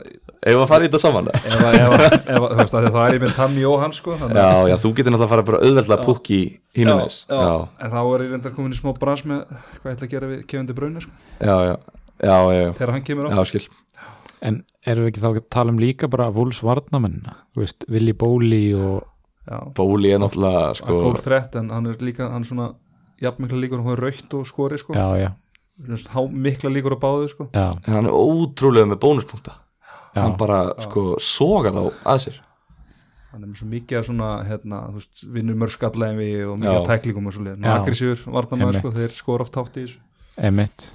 Ef 0.40 0.56
að 0.56 0.66
fara 0.70 0.84
í 0.86 0.88
þetta 0.88 1.00
saman? 1.02 1.28
Ef, 1.36 1.56
að- 1.60 1.76
ef, 1.76 1.94
að- 1.96 2.04
ef, 2.16 2.28
að- 2.40 2.50
þú 2.54 2.58
veist 2.62 2.76
að 2.78 2.86
það 2.94 3.02
er 3.08 3.16
ég 3.18 3.22
með 3.26 3.34
Tammy 3.36 3.64
og 3.68 3.80
hann 3.82 3.92
sko 3.96 4.14
þannig, 4.16 4.40
Já, 4.40 4.68
já, 4.70 4.76
þú 4.80 4.92
getur 4.96 5.12
náttúrulega 5.12 5.26
að 5.28 5.32
fara 5.34 5.46
bara 5.50 5.60
auðveldlega 5.66 6.06
púk 6.06 6.30
í 6.32 6.40
hínumis 6.78 7.18
já, 7.28 7.36
já, 7.44 7.68
en 7.84 7.90
þá 7.92 8.00
er 8.00 8.24
ég 8.24 8.30
reyndar 8.34 8.54
komin 8.56 8.72
í 8.72 8.78
smá 8.80 8.92
brans 8.98 9.24
með 9.28 9.44
hvað 9.50 9.90
ég 9.90 9.96
ætla 9.98 10.06
að 10.08 10.14
gera 10.14 10.30
við 10.32 10.46
Kevin 10.48 10.66
De 10.70 10.76
Bruyne 10.80 11.00
sko, 11.04 11.12
já, 11.40 11.56
já, 11.68 11.76
já, 12.24 12.36
já, 12.40 12.60
já, 12.64 12.72
þegar 12.80 12.92
hann 12.96 13.04
kemur 13.10 13.28
á. 13.28 13.30
Já, 13.36 13.44
skil. 13.52 13.66
En 14.40 14.62
erum 14.88 15.04
við 15.04 15.10
ekki 15.12 15.20
þá 15.20 15.28
að 15.34 15.42
tala 15.52 15.70
um 15.74 15.78
líka 15.82 16.08
bara 16.08 16.30
Vúls 16.32 16.62
varnamennina 16.64 17.34
Þú 17.52 17.60
veist, 17.60 17.84
Willi 17.92 18.14
Bóli 18.16 18.62
og 18.72 19.02
Já, 19.50 19.58
Bóli 19.76 20.12
er 20.14 20.20
náttúrulega, 20.22 20.62
hann 20.70 20.78
sko 20.78 20.96
góð 21.04 21.20
þrett 21.26 21.56
en 21.60 21.68
hann 21.74 21.86
er 21.92 22.00
líka, 22.00 22.30
hann 22.32 22.40
er 22.40 22.48
svona 22.48 22.70
jafnmikla 23.20 23.60
líkur, 23.60 23.82
hann 23.84 23.92
er 23.98 24.00
raukt 24.06 24.34
og 24.38 24.46
skori 24.48 24.78
sko. 24.80 24.94
Já, 24.96 25.06
já, 25.20 25.30
há 26.14 26.20
mikla 26.28 26.70
líkur 26.74 26.96
á 26.96 26.98
báðu 27.00 27.30
sko. 27.32 27.48
En 27.54 27.94
hann 27.94 28.06
er 28.10 28.14
ótrúlega 28.14 28.90
með 28.90 29.00
bónuspunkta. 29.06 29.56
Já. 30.14 30.22
Hann 30.24 30.36
bara, 30.40 30.62
sko, 30.82 31.14
soga 31.22 31.70
þá 31.74 31.82
að 32.12 32.22
sér. 32.26 32.38
Hann 33.30 33.44
er 33.44 33.48
með 33.52 33.60
svo 33.60 33.68
mikið 33.70 34.00
að 34.00 34.06
svona 34.08 34.30
hérna, 34.48 34.80
þú 34.90 34.98
veist, 34.98 35.20
vinnur 35.36 35.58
mörg 35.60 35.74
skallæmi 35.76 36.30
og 36.50 36.56
mikið 36.58 36.78
að 36.80 36.88
tæklingum 36.88 37.28
og 37.30 37.36
svo 37.36 37.44
leið, 37.46 37.60
Já. 37.62 37.74
aggressífur 37.76 38.34
varnamæður 38.34 38.80
sko, 38.80 38.90
þeir 38.96 39.14
skora 39.14 39.46
oft 39.46 39.54
tátt 39.54 39.78
í 39.78 39.84
þessu. 39.84 40.00
Emitt 40.40 40.86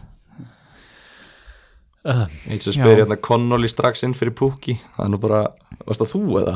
uh, 2.05 2.25
Eitt 2.49 2.63
sem 2.65 2.73
Já. 2.75 2.81
spyr 2.81 3.01
hérna 3.01 3.17
Connolly 3.21 3.69
strax 3.71 4.05
inn 4.07 4.15
fyrir 4.17 4.35
púki 4.37 4.77
Það 4.95 5.05
er 5.05 5.11
nú 5.13 5.19
bara, 5.21 5.41
varst 5.85 6.03
það 6.03 6.11
þú 6.13 6.39
eða? 6.41 6.55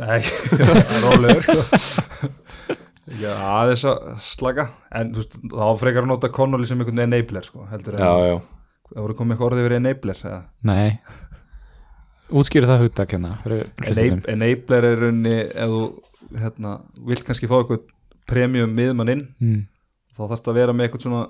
Nei, 0.00 0.20
það 0.58 0.76
er 0.80 1.02
rólegur 1.06 1.48
sko 1.48 2.30
Já, 3.18 3.32
aðeins 3.34 3.82
að 3.90 4.04
slaka 4.22 4.68
en 4.94 5.10
þú 5.14 5.22
veist, 5.24 5.36
þá 5.50 5.66
frekar 5.80 6.04
að 6.06 6.10
nota 6.12 6.30
Connolly 6.34 6.68
sem 6.70 6.78
einhvern 6.78 7.02
enabler 7.08 7.46
sko, 7.46 7.64
heldur 7.70 7.96
en 7.98 8.04
Já, 8.04 8.12
já, 8.30 8.36
það 8.92 9.02
voru 9.06 9.16
komið 9.18 9.34
eitthvað 9.34 9.48
orðið 9.50 9.66
verið 9.66 9.80
enabler 9.82 10.20
eða? 10.30 10.40
Nei 10.70 11.00
Útskýri 12.30 12.68
það 12.70 12.84
hugtak 12.84 13.10
hérna 13.16 13.32
fyrir 13.42 13.64
hlustendum. 13.82 14.20
Enab 14.22 14.30
enabler 14.36 14.86
er 14.86 15.00
runni 15.02 15.34
ef 15.50 15.72
þú 15.72 15.80
hérna, 16.38 16.76
vilt 17.08 17.24
kannski 17.26 17.48
fá 17.50 17.56
eitthvað 17.58 17.88
premium 18.30 18.70
miðmann 18.78 19.10
inn 19.16 19.24
mm. 19.42 19.60
þá 20.14 20.20
þarfst 20.30 20.50
að 20.52 20.60
vera 20.60 20.76
með 20.76 20.86
eitthvað 20.86 21.06
svona 21.08 21.24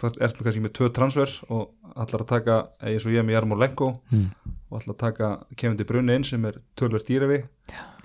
það 0.00 0.18
ertu 0.26 0.46
kannski 0.46 0.62
með 0.64 0.74
tvö 0.80 0.88
transfer 0.94 1.30
og 1.54 1.70
allar 1.94 2.24
að 2.24 2.30
taka, 2.32 2.58
eins 2.82 3.06
og 3.06 3.14
ég 3.14 3.22
er 3.22 3.26
með 3.28 3.36
Jarmur 3.38 3.62
Lenko 3.62 3.92
Mm. 4.10 4.28
og 4.70 4.80
allar 4.80 4.94
að 4.96 5.02
taka 5.04 5.28
Kevin 5.54 5.78
De 5.78 5.86
Bruyne 5.86 6.14
inn 6.18 6.26
sem 6.26 6.42
er 6.50 6.58
tölver 6.78 7.02
dýravi 7.06 7.44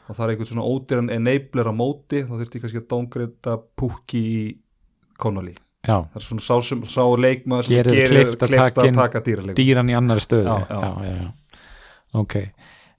og 0.10 0.18
það 0.18 0.26
er 0.26 0.34
eitthvað 0.34 0.52
svona 0.52 0.68
ódýran 0.68 1.12
enabler 1.14 1.70
á 1.70 1.74
móti 1.76 2.22
þá 2.26 2.34
þurfti 2.36 2.62
kannski 2.64 2.82
að 2.82 2.88
downgreita 2.94 3.56
púki 3.80 4.22
í 4.26 4.40
Connolly 5.22 5.54
Já, 5.86 5.96
það 5.96 6.18
er 6.20 6.26
svona 6.26 6.44
sá, 6.44 6.56
sem, 6.66 6.82
sá 6.84 7.04
leikmaður 7.24 7.68
sem 7.70 7.78
Gerir 7.78 7.96
gerir 7.96 8.12
kleift 8.16 8.44
að 8.44 8.52
kleift 8.52 8.76
taka 8.76 8.88
að 8.90 8.98
taka 9.00 9.24
dýraleg 9.30 9.60
dýran 9.60 9.92
í 9.92 9.96
annari 9.96 10.26
stöðu 10.26 10.50
Já, 10.50 10.58
já. 10.68 10.80
já, 10.82 10.92
já, 11.06 11.16
já. 11.22 11.64
Ok 12.20 12.36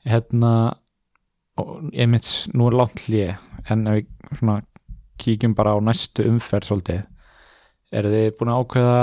Hérna 0.09 0.53
ég 1.93 2.09
mitt, 2.09 2.29
nú 2.57 2.71
er 2.71 2.79
langt 2.81 3.05
hlje 3.05 3.35
en 3.69 3.85
ef 3.91 3.99
við 3.99 4.39
svona 4.41 4.61
kíkjum 5.21 5.55
bara 5.59 5.75
á 5.77 5.79
næstu 5.85 6.25
umferð 6.31 6.71
svolítið 6.71 7.03
eru 8.01 8.13
þið 8.15 8.29
búin 8.39 8.53
að 8.55 8.63
ákveða 8.65 9.01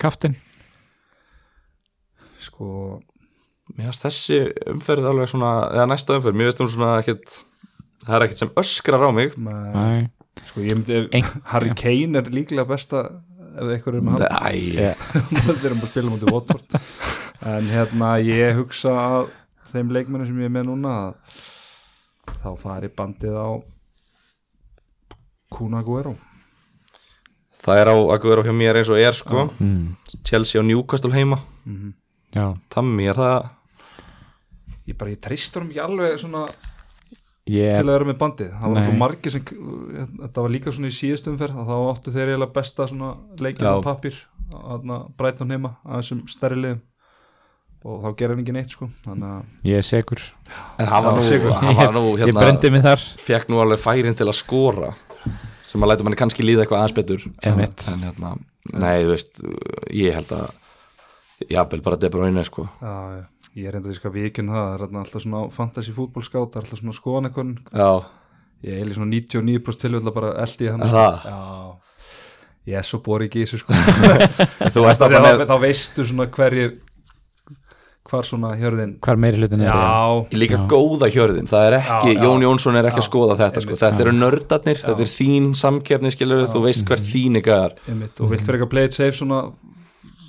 kaftin? 0.00 0.34
sko, 2.46 3.00
mér 3.74 3.90
finnst 3.90 4.06
þessi 4.06 4.40
umferð 4.72 5.08
alveg 5.10 5.30
svona, 5.32 5.52
eða 5.74 5.86
næsta 5.90 6.18
umferð 6.18 6.38
Mér 6.38 6.50
finnst 6.50 6.62
hún 6.62 6.72
svona 6.74 6.98
ekkit 7.02 7.38
Það 8.06 8.16
er 8.16 8.24
ekkit 8.26 8.42
sem 8.42 8.50
öskrar 8.62 9.02
á 9.02 9.10
mig. 9.10 9.32
Nei, 9.42 10.04
sko 10.46 10.62
ég 10.62 10.76
myndi 10.76 10.98
ef, 11.18 11.32
Harry 11.50 11.72
Kane 11.74 12.20
er 12.20 12.28
líklega 12.30 12.62
besta 12.68 13.00
ef 13.56 13.72
eitthvað 13.72 13.96
er 13.98 14.04
með 14.06 14.20
hann. 14.20 14.36
Þeir 15.48 15.56
eru 15.56 15.78
bara 15.80 15.88
að 15.88 15.90
spila 15.90 16.12
mútið 16.12 16.30
Watford. 16.36 16.76
En 17.50 17.72
hérna 17.72 18.12
ég 18.22 18.60
hugsa 18.60 18.94
að 18.94 19.32
þeim 19.72 19.90
leikmennu 19.96 20.28
sem 20.28 20.38
ég 20.38 20.46
er 20.46 20.54
með 20.54 20.68
núna 20.70 20.94
að 21.00 21.34
þá 22.44 22.48
fari 22.62 22.92
bandið 22.94 23.34
á 23.34 23.48
Kuna 25.56 25.82
Guero 25.86 26.14
það 27.66 27.82
er 27.82 27.90
á 27.90 27.96
að 27.96 28.26
vera 28.30 28.44
hjá 28.46 28.54
mér 28.54 28.78
eins 28.80 28.90
og 28.92 29.00
er 29.02 29.16
sko. 29.16 29.48
Mm. 29.58 29.96
Chelsea 30.26 30.60
og 30.60 30.66
Newcastle 30.68 31.12
heima. 31.14 31.38
Já, 32.34 32.52
Tammy, 32.70 33.08
er 33.10 33.18
það 33.18 33.48
ég 34.86 34.96
bara, 34.98 35.12
ég 35.14 35.20
treystur 35.22 35.64
um 35.64 35.70
ekki 35.70 35.82
alveg 35.82 36.16
svona 36.22 36.44
ég, 37.50 37.76
til 37.76 37.84
að 37.86 37.92
vera 37.92 38.08
með 38.08 38.18
bandið. 38.22 38.50
Það 38.54 38.66
var 38.66 38.76
náttúrulega 38.76 39.00
margir 39.02 39.34
sem 39.34 39.46
þetta 40.22 40.44
var 40.46 40.54
líka 40.56 40.74
svona 40.74 40.90
í 40.90 40.96
síðust 40.96 41.30
umferð 41.30 41.62
að 41.62 41.70
þá 41.70 41.76
áttu 41.92 42.14
þeir 42.16 42.32
eiginlega 42.32 42.56
besta 42.58 42.88
svona 42.90 43.12
leikinn 43.42 43.70
á 43.70 43.74
Já. 43.76 43.84
pappir 43.86 44.20
að 44.56 44.92
Brighton 45.18 45.50
heima 45.54 45.72
að 45.84 46.02
þessum 46.02 46.20
stærri 46.30 46.60
liðum. 46.62 46.84
Og 47.86 48.00
þá 48.02 48.08
gerði 48.18 48.34
hann 48.34 48.42
ekki 48.42 48.54
neitt 48.56 48.72
sko 48.74 48.86
þannig 49.04 49.66
ég 49.68 49.76
er 49.78 49.84
segur 49.86 50.22
En 50.80 50.88
hann 50.90 51.04
var 51.04 51.12
Já, 51.12 51.18
nú, 51.20 51.24
sigur. 51.28 51.52
hann 51.60 51.76
var 51.78 51.92
nú 51.94 52.02
ég 52.16 52.22
hérna, 52.24 52.42
brendi 52.42 52.70
mig 52.74 52.82
þar. 52.82 53.04
Fekk 53.22 53.50
nú 53.52 53.60
alveg 53.62 53.78
færin 53.78 54.16
til 54.18 54.26
að 54.26 54.38
skora 54.40 54.88
sem 55.66 55.82
að 55.84 55.92
læta 55.92 56.06
manni 56.06 56.18
kannski 56.18 56.42
líða 56.46 56.64
eitthvað 56.64 56.80
aðeins 56.82 56.96
betur. 56.96 57.26
En, 57.46 57.62
hérna, 58.02 58.32
nei, 58.72 59.04
þú 59.04 59.12
veist 59.12 59.38
ég 59.94 60.16
held 60.18 60.32
að 60.34 61.46
jafnvel 61.52 61.82
bara 61.84 62.00
De 62.00 62.10
Bruyne 62.10 62.44
sko. 62.48 62.64
Já, 62.80 62.94
já, 63.20 63.22
ég 63.56 63.68
er 63.70 63.78
enda 63.78 63.88
því 63.92 64.10
að 64.10 64.16
vikinn 64.18 64.50
það 64.52 64.66
það 64.66 64.86
er 64.86 65.00
alltaf 65.00 65.24
svona 65.24 65.42
fantasy 65.54 65.94
fútbolskátt 65.96 66.52
það 66.52 66.60
er 66.60 66.66
alltaf 66.66 66.80
svona 66.82 66.96
skoðanekon 66.98 67.52
Já, 67.72 67.90
ég 68.66 68.80
er 68.82 68.90
í 68.90 68.96
svona 68.96 69.12
99% 69.14 69.84
tilvægla 69.86 70.12
bara 70.16 70.34
eldi 70.44 70.68
hann 70.72 70.84
það? 70.84 71.22
já, 71.30 71.38
ég 72.72 72.80
er 72.82 72.88
svo 72.88 73.00
bori 73.06 73.30
ekki 73.30 73.44
í 73.44 73.46
þessu 73.46 73.62
sko. 73.62 73.76
En 74.66 74.74
þú 74.74 74.84
veist 74.88 75.04
að 75.06 75.14
þá, 75.14 75.16
það 75.16 75.26
með 75.40 75.46
þá 75.48 75.56
veistu 75.64 76.06
svona 76.10 76.28
hverjir 76.36 76.74
hvar 78.06 78.26
svona 78.26 78.52
hjörðin 78.58 78.92
hvar 79.02 79.18
meiri 79.18 79.40
hlutin 79.40 79.62
er 79.64 79.70
já, 79.72 80.36
líka 80.38 80.58
góða 80.70 81.08
hjörðin, 81.10 81.48
það 81.50 81.64
er 81.70 81.76
ekki 81.80 82.12
Já, 82.12 82.18
já. 82.20 82.22
Jón 82.26 82.44
Jónsson 82.44 82.78
er 82.78 82.86
ekki 82.90 83.00
að 83.00 83.06
Já, 83.06 83.08
skoða 83.08 83.36
þetta 83.40 83.62
sko. 83.64 83.78
þetta 83.80 84.04
eru 84.04 84.12
nördarnir, 84.14 84.82
þetta 84.82 85.02
er 85.06 85.10
þín 85.10 85.48
samkeppni 85.58 86.12
skilur, 86.14 86.44
þú 86.52 86.62
veist 86.68 86.84
hvert 86.86 87.02
þín 87.08 87.40
ykkar. 87.40 87.74
Og 87.90 88.30
vilt 88.30 88.44
fyrir 88.46 88.60
ekki 88.60 88.68
að 88.68 88.72
play 88.76 88.86
it 88.90 88.94
safe 88.94 89.16
svona, 89.18 89.40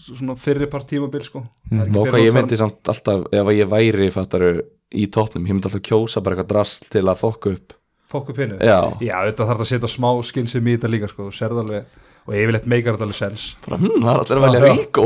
svona 0.08 0.36
fyrri 0.40 0.68
part 0.72 0.88
tímabil 0.90 1.24
sko. 1.26 1.44
Og 1.44 1.88
fyrr 1.92 2.12
hvað 2.14 2.26
ég 2.26 2.36
myndi 2.36 2.60
samt 2.60 2.92
alltaf 2.94 3.28
ef 3.36 3.52
ég 3.56 3.72
væri 3.72 4.10
fattaru 4.14 4.52
í 4.96 5.08
topnum, 5.12 5.46
ég 5.48 5.58
myndi 5.58 5.70
alltaf 5.70 5.84
kjósa 5.86 6.24
bara 6.24 6.38
eitthvað 6.38 6.52
drast 6.54 6.90
til 6.94 7.06
að 7.06 7.22
fokka 7.22 7.56
upp. 7.56 7.76
Fokk 8.08 8.30
upp 8.32 8.38
hinnu 8.40 8.58
Já. 8.64 8.80
já 9.04 9.16
þetta 9.28 9.50
þarf 9.50 9.64
að 9.66 9.70
setja 9.74 9.90
smá 9.92 10.10
skynsum 10.24 10.68
í 10.68 10.78
þetta 10.78 10.92
líka 10.94 11.10
sko, 11.12 11.28
þú 11.28 11.36
serð 11.36 11.64
alveg. 11.66 11.98
Og 12.28 12.36
yfirleitt 12.36 12.68
meikar 12.68 12.96
þetta 12.96 13.08
alveg 13.08 13.18
sens 13.20 13.44
bara, 13.64 13.78
hm, 13.80 14.02
það 14.04 14.14
er 14.14 14.22
allir 14.22 14.38
að 14.38 14.46
velja 14.46 14.60
Já. 14.60 14.72
Ríkó 14.76 15.04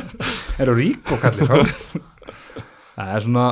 eru 0.62 0.74
rík 0.78 1.10
og 1.10 1.22
kallir 1.22 1.48
það 1.50 3.08
er 3.16 3.24
svona 3.26 3.46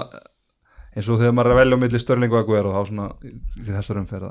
eins 0.94 1.08
og 1.10 1.18
þegar 1.20 1.34
maður 1.34 1.50
er 1.50 1.54
að 1.56 1.60
velja 1.62 1.78
á 1.78 1.82
milli 1.84 2.00
Störling 2.02 2.34
og 2.34 2.42
Aguero 2.44 2.74
þá 2.74 2.80
svona 2.90 3.08
í 3.26 3.66
þessar 3.66 4.00
umferða 4.02 4.30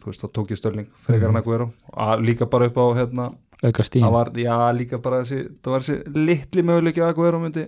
þú 0.00 0.08
veist 0.08 0.24
þá 0.24 0.28
tók 0.38 0.52
ég 0.54 0.60
Störling 0.60 0.88
frekar 1.04 1.32
en 1.32 1.40
Aguero 1.40 1.68
og 1.92 2.24
líka 2.24 2.48
bara 2.52 2.68
upp 2.70 2.80
á 2.80 2.86
hérna 3.00 3.28
það 3.62 4.12
var, 4.12 4.30
já 4.36 4.56
líka 4.76 5.00
bara 5.02 5.22
þessi 5.24 5.42
það 5.64 5.72
var 5.72 5.84
þessi 5.84 6.14
litli 6.28 6.64
möguleiki 6.66 7.02
að 7.02 7.12
Aguero 7.14 7.40
myndi 7.40 7.66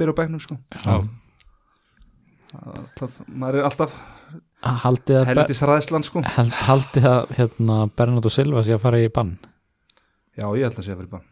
byrja 0.00 0.16
á 0.16 0.18
bekknum 0.20 0.42
sko. 0.42 0.56
Já. 0.84 0.96
alltaf, 2.56 3.20
maður 3.28 3.60
er 3.60 3.68
alltaf 3.68 3.96
haldið 4.64 5.20
að, 5.20 5.28
helvitis 5.30 5.62
ræðslan 5.68 6.06
sko. 6.06 6.22
held, 6.36 6.56
haldið 6.66 7.08
að 7.10 7.36
hérna, 7.38 7.78
Bernardo 7.96 8.32
Silva 8.32 8.64
sé 8.64 8.76
að 8.76 8.82
fara 8.86 9.00
í 9.02 9.12
bann. 9.12 9.36
Já 10.36 10.48
ég 10.48 10.66
held 10.66 10.80
að 10.80 10.88
sé 10.88 10.94
að 10.94 11.00
fara 11.00 11.08
í 11.08 11.14
bann. 11.14 11.28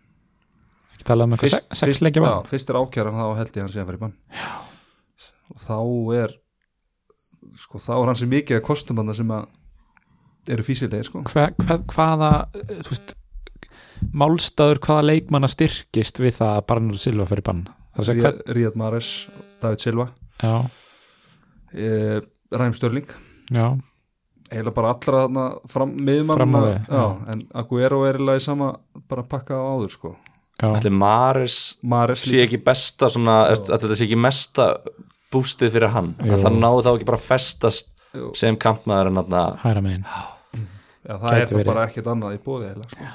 Ekki 0.95 1.09
talað 1.09 1.27
um 1.27 1.36
eitthvað 1.36 1.55
sex, 1.57 1.81
sex 1.81 2.05
leikja 2.05 2.23
já, 2.23 2.28
bann? 2.28 2.49
fyrst 2.53 2.70
er 2.70 2.81
ákjæran 2.81 3.19
þá 3.19 3.27
held 3.41 3.51
ég 3.51 3.59
að 3.59 3.65
hann 3.65 3.74
sé 3.74 3.82
að 3.82 3.91
fara 3.91 4.01
í 4.01 4.05
bann. 4.05 4.16
Já. 4.31 4.55
og 5.55 5.61
þá 5.61 5.78
er 6.20 6.39
sko 7.61 7.81
þá 7.82 7.93
er 7.97 8.09
hann 8.11 8.19
sem 8.19 8.32
mikið 8.32 8.61
að 8.61 8.66
kostum 8.69 9.01
hann 9.01 9.16
sem 9.16 9.35
að 9.35 10.55
eru 10.55 10.65
físilegir 10.66 11.09
sko. 11.09 11.23
Hva, 11.32 11.49
hva, 11.65 11.78
hvaða 11.89 12.31
þú 12.53 12.91
veist, 12.93 13.15
málstaður 14.12 14.80
hvaða 14.84 15.06
leikmanna 15.10 15.50
styrkist 15.50 16.20
við 16.22 16.38
það 16.40 16.58
að 16.58 16.66
Bernardo 16.70 17.00
Silva 17.00 17.26
fyrir 17.30 17.46
bann. 17.46 17.64
Ríad, 17.94 18.76
Mares, 18.78 19.10
David 19.62 19.82
Silva. 19.82 20.08
Já, 20.42 20.54
e, 21.74 22.20
Ræm 22.54 22.74
Störling 22.74 23.06
já, 23.54 23.66
eiginlega 24.50 24.74
bara 24.74 24.92
allra 24.94 25.24
þarna 25.24 25.46
fram, 25.70 25.94
miðmann 26.06 26.38
Fram 26.40 26.58
á 26.58 26.60
við, 26.64 26.76
já, 26.90 27.04
en 27.32 27.42
Aguero 27.62 28.02
er 28.08 28.18
í 28.18 28.42
sama 28.42 28.74
bara 29.10 29.26
pakka 29.26 29.58
á 29.58 29.62
áður 29.62 29.94
sko. 29.94 30.14
Maris 30.90 31.78
Mares 31.82 32.22
sé 32.22 32.44
ekki 32.44 32.60
besta 32.62 33.08
svona, 33.10 33.42
þetta 33.54 33.94
sé 33.94 34.06
ekki 34.06 34.18
mesta 34.18 34.68
bústið 35.34 35.74
fyrir 35.74 35.90
hann. 35.94 36.14
Það 36.22 36.60
náðu 36.60 36.84
þá 36.86 36.92
ekki 36.94 37.10
bara 37.10 37.20
festast 37.20 37.90
Jú. 38.14 38.30
sem 38.38 38.56
kampmaður 38.60 39.10
en 39.10 39.20
þarna? 39.22 39.42
Hæra 39.64 39.82
megin. 39.82 40.06
Já, 41.04 41.18
það 41.18 41.34
Gæti 41.34 41.58
er 41.58 41.68
bara 41.68 41.86
ekkert 41.88 42.10
annað 42.14 42.36
í 42.38 42.42
bóði 42.44 42.70
sko. 42.86 43.10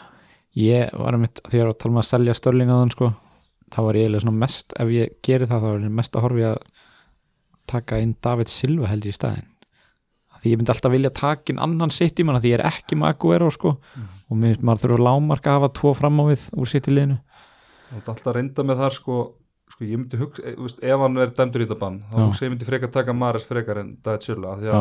Ég 0.57 0.93
var 0.97 1.17
að 1.17 1.25
mitt, 1.25 1.41
því 1.45 1.53
að 1.53 1.59
ég 1.59 1.67
var 1.67 1.73
að 1.73 1.79
tala 1.83 1.93
um 1.93 2.01
að 2.01 2.09
selja 2.09 2.37
störling 2.37 2.71
á 2.71 2.75
þann 2.79 2.93
sko, 2.95 3.11
þá 3.69 3.79
var 3.85 3.99
ég 3.99 4.17
svona 4.17 4.41
mest 4.41 4.75
ef 4.79 4.91
ég 4.93 5.15
geri 5.25 5.49
það, 5.49 5.65
þá 5.65 5.69
er 5.71 5.85
ég 5.85 5.95
mest 5.99 6.17
að 6.17 6.25
horfi 6.25 6.45
að 6.49 6.59
taka 7.69 7.99
inn 8.01 8.15
David 8.23 8.49
Silva 8.49 8.89
held 8.89 9.05
ég 9.05 9.13
í 9.13 9.19
staðinn. 9.19 9.49
Því 10.39 10.53
ég 10.53 10.59
myndi 10.59 10.71
alltaf 10.71 10.93
vilja 10.93 11.11
taka 11.11 11.51
inn 11.51 11.59
annan 11.61 11.91
sitt 11.91 12.19
í 12.21 12.25
manna 12.25 12.39
því 12.39 12.53
ég 12.53 12.61
er 12.61 12.69
ekki 12.69 12.95
með 12.95 13.11
Aguero 13.11 13.49
sko 13.51 13.73
og 13.75 14.37
mér, 14.39 14.61
maður 14.63 14.85
þurfa 14.85 15.05
lámarka 15.09 15.51
að 15.51 15.57
hafa 15.59 15.69
tvo 15.81 15.91
fram 15.99 16.21
á 16.21 16.23
við 16.29 16.45
úr 16.55 16.71
sitt 16.71 16.87
í 16.87 16.95
liðinu. 16.95 17.17
Þú 17.89 17.99
ert 17.99 18.11
alltaf 18.13 18.31
að 18.31 18.37
reynda 18.37 18.65
með 18.69 18.81
þar 18.85 18.95
sko, 18.95 19.17
sko 19.73 19.85
ég 19.89 19.99
myndi 19.99 20.21
hugsa, 20.21 20.45
e, 20.47 20.55
veist, 20.61 20.79
ef 20.79 21.03
hann 21.03 21.19
verður 21.19 21.35
dæmdur 21.41 21.65
í 21.65 21.67
þetta 21.67 21.79
bann, 21.83 21.99
þá 22.07 22.17
hugsa 22.23 22.47
ég 22.47 22.53
myndi 22.53 22.69
frekar 22.69 22.93
taka 22.95 23.17
Mares 23.17 23.47
frekar 23.49 23.81
en 23.83 23.91
David 24.05 24.25
Silva 24.25 24.55
því 24.61 24.71
já, 24.71 24.79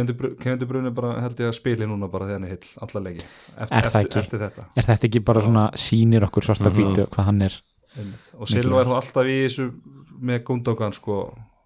að 0.00 0.36
Kevindur 0.40 0.68
Brunni 0.70 0.90
bara 0.94 1.20
held 1.20 1.38
ég 1.42 1.48
að 1.50 1.56
spili 1.58 1.86
núna 1.86 2.08
bara 2.10 2.24
þegar 2.26 2.38
hann 2.40 2.44
er 2.48 2.54
hill, 2.56 2.70
alla 2.86 3.00
leiki. 3.06 3.24
Eftir, 3.56 3.76
Er 3.76 3.82
það 3.82 3.86
eftir, 3.86 4.02
ekki? 4.08 4.18
eftir 4.24 4.38
þetta. 4.46 4.66
Er 4.76 4.88
þetta 4.88 5.08
ekki 5.10 5.20
bara 5.24 5.40
svona 5.44 5.64
sýnir 5.74 6.26
okkur 6.28 6.42
svarta 6.48 6.70
hvítu 6.72 7.06
hvað 7.12 7.24
hann 7.28 7.42
er 7.42 7.56
Einmitt. 7.98 8.30
og 8.38 8.48
Silva 8.48 8.80
er 8.80 8.86
þá 8.86 8.94
alltaf 9.00 9.26
í 9.26 9.38
þessu 9.46 9.66
með 10.22 10.42
Gundogan 10.48 10.92
sko. 10.96 11.18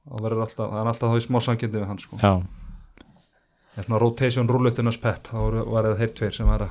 Það 0.06 0.22
verður 0.26 0.42
alltaf, 0.46 0.70
það 0.70 0.80
er 0.80 0.90
alltaf 0.92 1.10
þá 1.12 1.16
í 1.16 1.26
smá 1.26 1.38
samkjöndi 1.46 1.78
við 1.80 1.86
hann 1.90 1.98
sko. 1.98 2.16
Já, 2.22 2.32
það 3.72 3.78
er 3.82 3.86
svona 3.88 4.00
rotation 4.00 4.48
rúllutinnas 4.48 5.00
pep 5.02 5.28
þá 5.30 5.36
voru- 5.36 5.66
var 5.70 5.84
það 5.90 5.98
þeir 6.02 6.12
tveir 6.20 6.32
sem 6.36 6.46
var 6.46 6.60
að, 6.66 6.70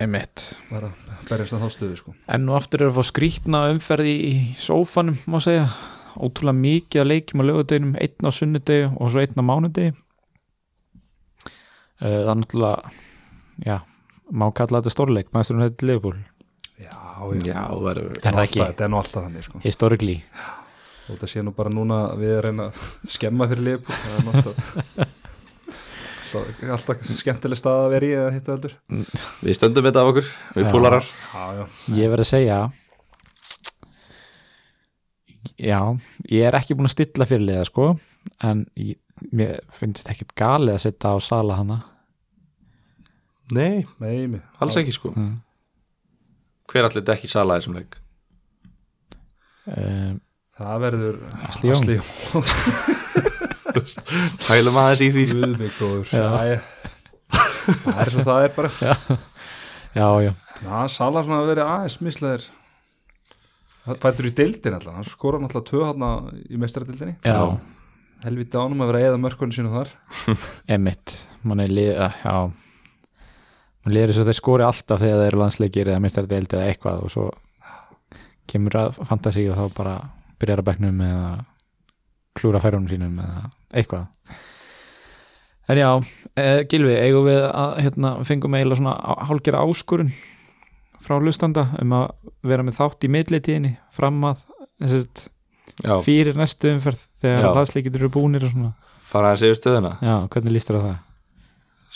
emitt 0.00 0.44
var 0.70 0.86
að 0.88 1.06
berjast 1.28 1.54
að 1.56 1.62
þá 1.64 1.70
stöðu 1.74 1.96
sko. 2.00 2.14
Enn 2.30 2.48
og 2.48 2.56
aftur 2.60 2.84
er 2.84 2.90
að 2.92 2.98
fá 3.00 3.04
skrítna 3.10 3.62
umferði 3.72 4.14
í 4.28 4.34
sófanum, 4.58 5.18
má 5.26 5.38
segja. 5.42 5.68
Ótrúlega 6.18 6.56
mikið 6.58 7.00
að 7.02 7.08
leikjum 7.12 7.42
á 7.42 7.44
lögudeginum 7.46 7.92
einn 8.02 8.26
á 8.26 8.30
sunnudegi 8.34 8.86
og 8.98 9.10
svo 9.12 9.20
einn 9.22 9.38
á 9.38 9.44
mánudegi 9.46 9.92
það 12.00 12.30
er 12.32 12.40
náttúrulega 12.40 12.92
já, 13.66 13.76
má 14.30 14.46
kalla 14.54 14.80
þetta 14.80 14.94
stórleik. 14.94 15.30
Maðursturinn 15.34 15.64
hefði 15.66 15.88
Liverpool. 15.90 16.18
Já, 16.78 16.94
já, 17.42 17.62
Er 18.22 18.38
það 18.38 18.82
er 18.86 18.92
nú 18.92 19.00
alltaf 19.00 19.24
þannig 19.26 19.46
sko. 19.48 19.60
Historically. 19.64 20.18
Og 21.08 21.14
þetta 21.16 21.30
sé 21.32 21.42
nú 21.42 21.54
bara 21.56 21.72
núna 21.72 22.02
við 22.20 22.34
að 22.36 22.42
reyna 22.48 22.68
að 22.68 22.82
skemma 23.16 23.48
fyrir 23.50 23.64
liðbúl 23.70 23.96
það 23.96 24.18
er 24.18 24.26
nú 24.26 24.34
alltaf 26.74 26.98
skemmtileg 27.08 27.56
stað 27.58 27.86
að 27.86 27.92
vera 27.94 28.06
í 28.08 28.10
eða 28.18 28.32
hittu 28.34 28.52
öldur 28.52 28.74
við 29.40 29.56
stöndum 29.56 29.86
þetta 29.88 30.02
af 30.02 30.10
okkur, 30.12 30.26
við 30.58 30.66
Já. 30.66 30.70
púlarar. 30.74 31.06
Já, 31.32 31.44
já, 31.56 31.64
ég 31.96 32.12
verð 32.12 32.26
að 32.26 32.30
segja 32.34 32.58
já, 35.58 35.80
ég 36.30 36.46
er 36.48 36.56
ekki 36.58 36.76
búin 36.78 36.88
að 36.88 36.94
stilla 36.96 37.26
fyrir 37.28 37.44
liða 37.48 37.64
sko 37.68 37.88
en 38.46 38.64
ég, 38.78 38.96
mér 39.34 39.58
finnst 39.74 40.08
ekkit 40.12 40.34
galið 40.38 40.76
að 40.76 40.82
setja 40.86 41.12
á 41.14 41.16
sala 41.22 41.56
hana. 41.58 41.80
Nei, 43.54 43.84
nei, 44.02 44.26
mig 44.28 44.42
alls 44.60 44.76
ekki 44.80 44.92
sko. 44.94 45.12
Hver 46.68 46.84
allir 46.84 46.98
þetta 47.00 47.14
ekki 47.16 47.30
sala 47.32 47.56
þessum 47.58 47.78
leik? 47.78 47.96
Um, 49.68 50.18
það 50.58 50.82
verður 50.84 51.16
Ashley 51.48 51.72
Young. 51.72 51.80
Ashley 51.80 51.96
Young. 51.98 53.18
Hælum 54.48 54.78
aðeins 54.80 55.02
í 55.04 55.08
því. 55.14 55.24
Sko. 55.30 55.40
Guð 55.44 55.58
mig 55.60 55.72
góður. 55.78 56.06
Ég- 56.48 56.62
það 57.84 57.98
er 58.04 58.10
svo 58.14 58.22
það 58.26 58.44
er 58.46 58.54
bara. 58.56 58.70
Já, 59.98 60.06
já, 60.24 60.32
Já, 60.58 60.76
Sala 60.92 61.22
svona 61.24 61.40
að 61.42 61.50
vera 61.52 61.66
aðeins 61.76 61.98
misleðir 62.04 62.44
Fættur 64.02 64.28
í 64.28 64.32
deildin 64.36 64.76
alltaf 64.78 64.94
Hann 64.98 65.06
skora 65.08 65.40
náttúrulega 65.42 65.68
tvö 65.70 65.82
hann 65.88 66.40
í 66.48 66.60
meistaradildinni 66.60 67.16
já. 67.24 67.58
Helviti 68.24 68.58
ánum 68.58 68.80
að 68.82 68.88
vera 68.92 69.02
eða 69.12 69.18
mörkunni 69.22 69.54
sínu 69.54 69.70
þar. 69.70 69.90
Emmitt, 70.74 71.12
mann 71.46 71.60
er 71.62 71.70
lið 71.70 71.92
uh, 72.02 72.16
já. 72.24 72.32
Mann 73.84 73.94
liður 73.94 74.10
þess 74.10 74.22
að 74.24 74.30
þeir 74.32 74.38
skori 74.40 74.66
alltaf 74.66 75.02
þegar 75.04 75.20
þeir 75.22 75.28
eru 75.30 75.40
landsleikir 75.44 75.90
eða 75.92 76.02
mistar 76.02 76.26
deild 76.30 76.52
eða 76.56 76.66
eitthvað 76.72 77.04
og 77.06 77.12
svo 77.14 77.28
kemur 78.50 78.78
að 78.80 78.98
fantasi 79.06 79.44
og 79.52 79.58
þá 79.60 79.76
bara 79.76 79.94
byrjar 80.40 80.62
að 80.64 80.68
bekknum 80.72 81.00
eða 81.06 81.28
klúra 82.38 82.60
færunum 82.64 82.88
sínum 82.90 83.18
eða 83.22 83.44
eitthvað. 83.76 84.08
En 85.68 85.76
já, 85.82 85.88
eh, 86.40 86.62
Gilvi 86.64 86.94
eigum 86.96 87.26
við 87.28 87.42
að 87.52 87.74
hérna, 87.84 88.12
fengum 88.24 88.54
eiginlega 88.56 88.80
svona 88.80 88.94
á- 88.98 89.20
hálfgerða 89.28 89.62
áskurun 89.68 90.10
frá 91.04 91.18
hlustanda 91.18 91.66
um 91.82 91.96
að 91.98 92.06
vera 92.46 92.66
með 92.66 92.78
þátt 92.80 93.06
í 93.06 93.12
millitíðinni 93.14 93.74
fram 93.94 94.22
að 94.28 94.44
fyrir 96.04 96.38
næstu 96.38 96.72
umferð 96.74 97.04
þegar 97.22 97.52
landsleikir 97.54 97.98
eru 98.00 98.12
búnir 98.12 98.46
og 98.46 98.54
svona. 98.54 98.72
Fara 99.08 99.34
að 99.34 99.44
segja 99.44 99.58
stöðuna. 99.60 99.92
Já, 100.04 100.16
hvernig 100.32 100.56
líst 100.56 100.70
þér 100.70 100.80
á 100.80 100.86
það? 100.86 100.96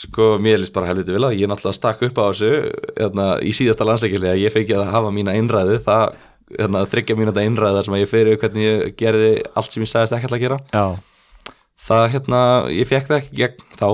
sko, 0.03 0.37
mér 0.43 0.61
líst 0.63 0.75
bara 0.75 0.89
helviti 0.91 1.15
vil 1.15 1.25
að 1.27 1.39
ég 1.39 1.51
náttúrulega 1.51 1.77
stakk 1.77 2.05
upp 2.09 2.21
á 2.21 2.25
þessu 2.31 2.51
hérna, 2.97 3.27
í 3.45 3.53
síðasta 3.57 3.87
landsleikili 3.87 4.31
að 4.31 4.43
ég 4.43 4.55
fengi 4.55 4.77
að 4.77 4.93
hafa 4.93 5.13
mína 5.15 5.35
einræði 5.37 5.79
það, 5.85 6.17
hérna, 6.57 6.85
þryggja 6.89 7.17
mín 7.19 7.31
þetta 7.31 7.45
einræði 7.47 7.79
þar 7.79 7.89
sem 7.89 7.97
að 7.97 8.03
ég 8.03 8.13
fyrir 8.13 8.41
hvernig 8.41 8.67
ég 8.69 8.95
gerði 9.03 9.33
allt 9.53 9.75
sem 9.75 9.85
ég 9.85 9.93
sagðist 9.93 10.17
ekki 10.17 10.29
alltaf 10.29 10.39
að 10.39 10.45
gera. 10.47 10.61
Já, 10.73 11.53
það 11.89 12.07
hérna, 12.17 12.41
ég 12.79 12.91
fekk 12.91 13.11
það 13.11 13.21
ekki 13.21 13.43
gegn 13.43 13.69
þá. 13.77 13.91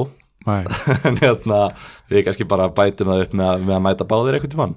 En 1.09 1.19
hérna, 1.19 1.57
við 2.09 2.23
kannski 2.25 2.47
bara 2.49 2.71
bætum 2.73 3.11
það 3.11 3.27
upp 3.27 3.35
með 3.37 3.51
að, 3.51 3.65
með 3.67 3.75
að 3.75 3.83
mæta 3.85 4.07
báðir 4.09 4.37
eitthvað 4.39 4.53
tímann 4.55 4.77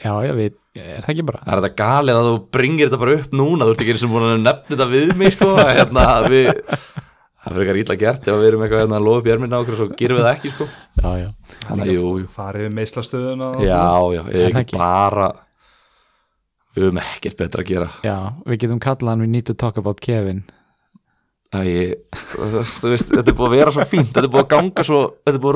Já, 0.00 0.12
já, 0.24 0.32
við, 0.32 0.54
er 0.80 1.02
það 1.04 1.10
ekki 1.12 1.24
bara? 1.28 1.40
Það 1.44 1.52
er 1.52 1.58
þetta 1.60 1.76
galið 1.80 2.14
að 2.20 2.26
þú 2.30 2.34
bringir 2.56 2.86
þetta 2.88 3.00
bara 3.02 3.16
upp 3.18 3.30
núna 3.36 3.66
þú 3.66 3.70
ert 3.74 3.82
ekki 3.84 3.92
eins 3.94 4.04
og 4.06 4.12
búin 4.14 4.24
að 4.26 4.30
nefna 4.46 4.68
þetta 4.70 4.86
við 4.94 5.08
mig 5.20 5.30
sko, 5.34 5.48
hérna, 5.60 6.04
við 6.32 6.46
það 7.40 7.50
fyrir 7.50 7.60
eitthvað 7.60 7.80
ítla 7.82 7.96
gert 8.00 8.22
ef 8.30 8.34
við 8.40 8.46
erum 8.50 8.62
eitthvað 8.64 8.82
hérna, 8.84 8.96
að 9.00 9.06
lofa 9.10 9.30
erminna 9.34 9.60
okkur 9.60 9.74
og 9.76 9.80
svo 9.82 9.88
gerum 10.00 10.16
við 10.20 10.26
það 10.26 10.36
ekki 10.38 10.50
sko. 10.54 10.64
Já, 11.00 11.10
já, 11.20 11.28
Þannig 11.66 11.84
að 11.84 11.92
jú, 11.92 11.96
jú. 12.22 12.26
Farið 12.32 12.60
við 12.66 12.72
meislastöðuna 12.78 13.46
og 13.50 13.54
Já, 13.64 13.84
já, 14.16 14.22
Er 14.24 14.28
er 14.40 14.44
ekki 14.48 14.62
ekki? 14.64 14.76
bara 14.80 15.28
við 16.70 16.80
höfum 16.86 17.02
ekkert 17.02 17.36
betra 17.40 17.60
að 17.64 17.68
gera. 17.74 17.88
Já 18.06 18.16
Við 18.46 18.56
getum 18.64 18.80
kallað 18.80 19.10
hann 19.12 19.24
We 19.24 19.28
need 19.32 19.46
to 19.50 19.54
talk 19.58 19.76
about 19.80 19.98
Kevin. 20.04 20.40
Það 21.50 21.64
ég, 21.66 21.94
þú 22.14 22.86
veist, 22.92 23.08
þetta 23.10 23.30
er 23.32 23.36
búið 23.36 23.48
að 23.48 23.56
vera 23.58 23.70
svo 23.74 23.82
fínt 23.90 24.12
þetta 24.14 24.28
er 24.28 24.30
búið 24.30 24.44
að 24.44 24.52
ganga 24.54 24.82
svo, 24.86 25.00
þetta 25.26 25.36
er 25.36 25.42
búið 25.42 25.54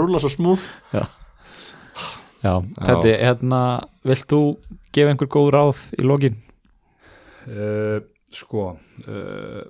að 4.05 4.10
Já 4.10 4.10
Já, 4.10 4.10
Vilt 4.10 4.26
þú 4.28 4.40
gefa 4.93 5.10
einhver 5.14 5.31
góð 5.32 5.51
ráð 5.55 5.78
í 5.98 6.05
lokin? 6.05 6.36
uh, 7.48 8.01
sko 8.35 8.66
uh, 9.09 9.62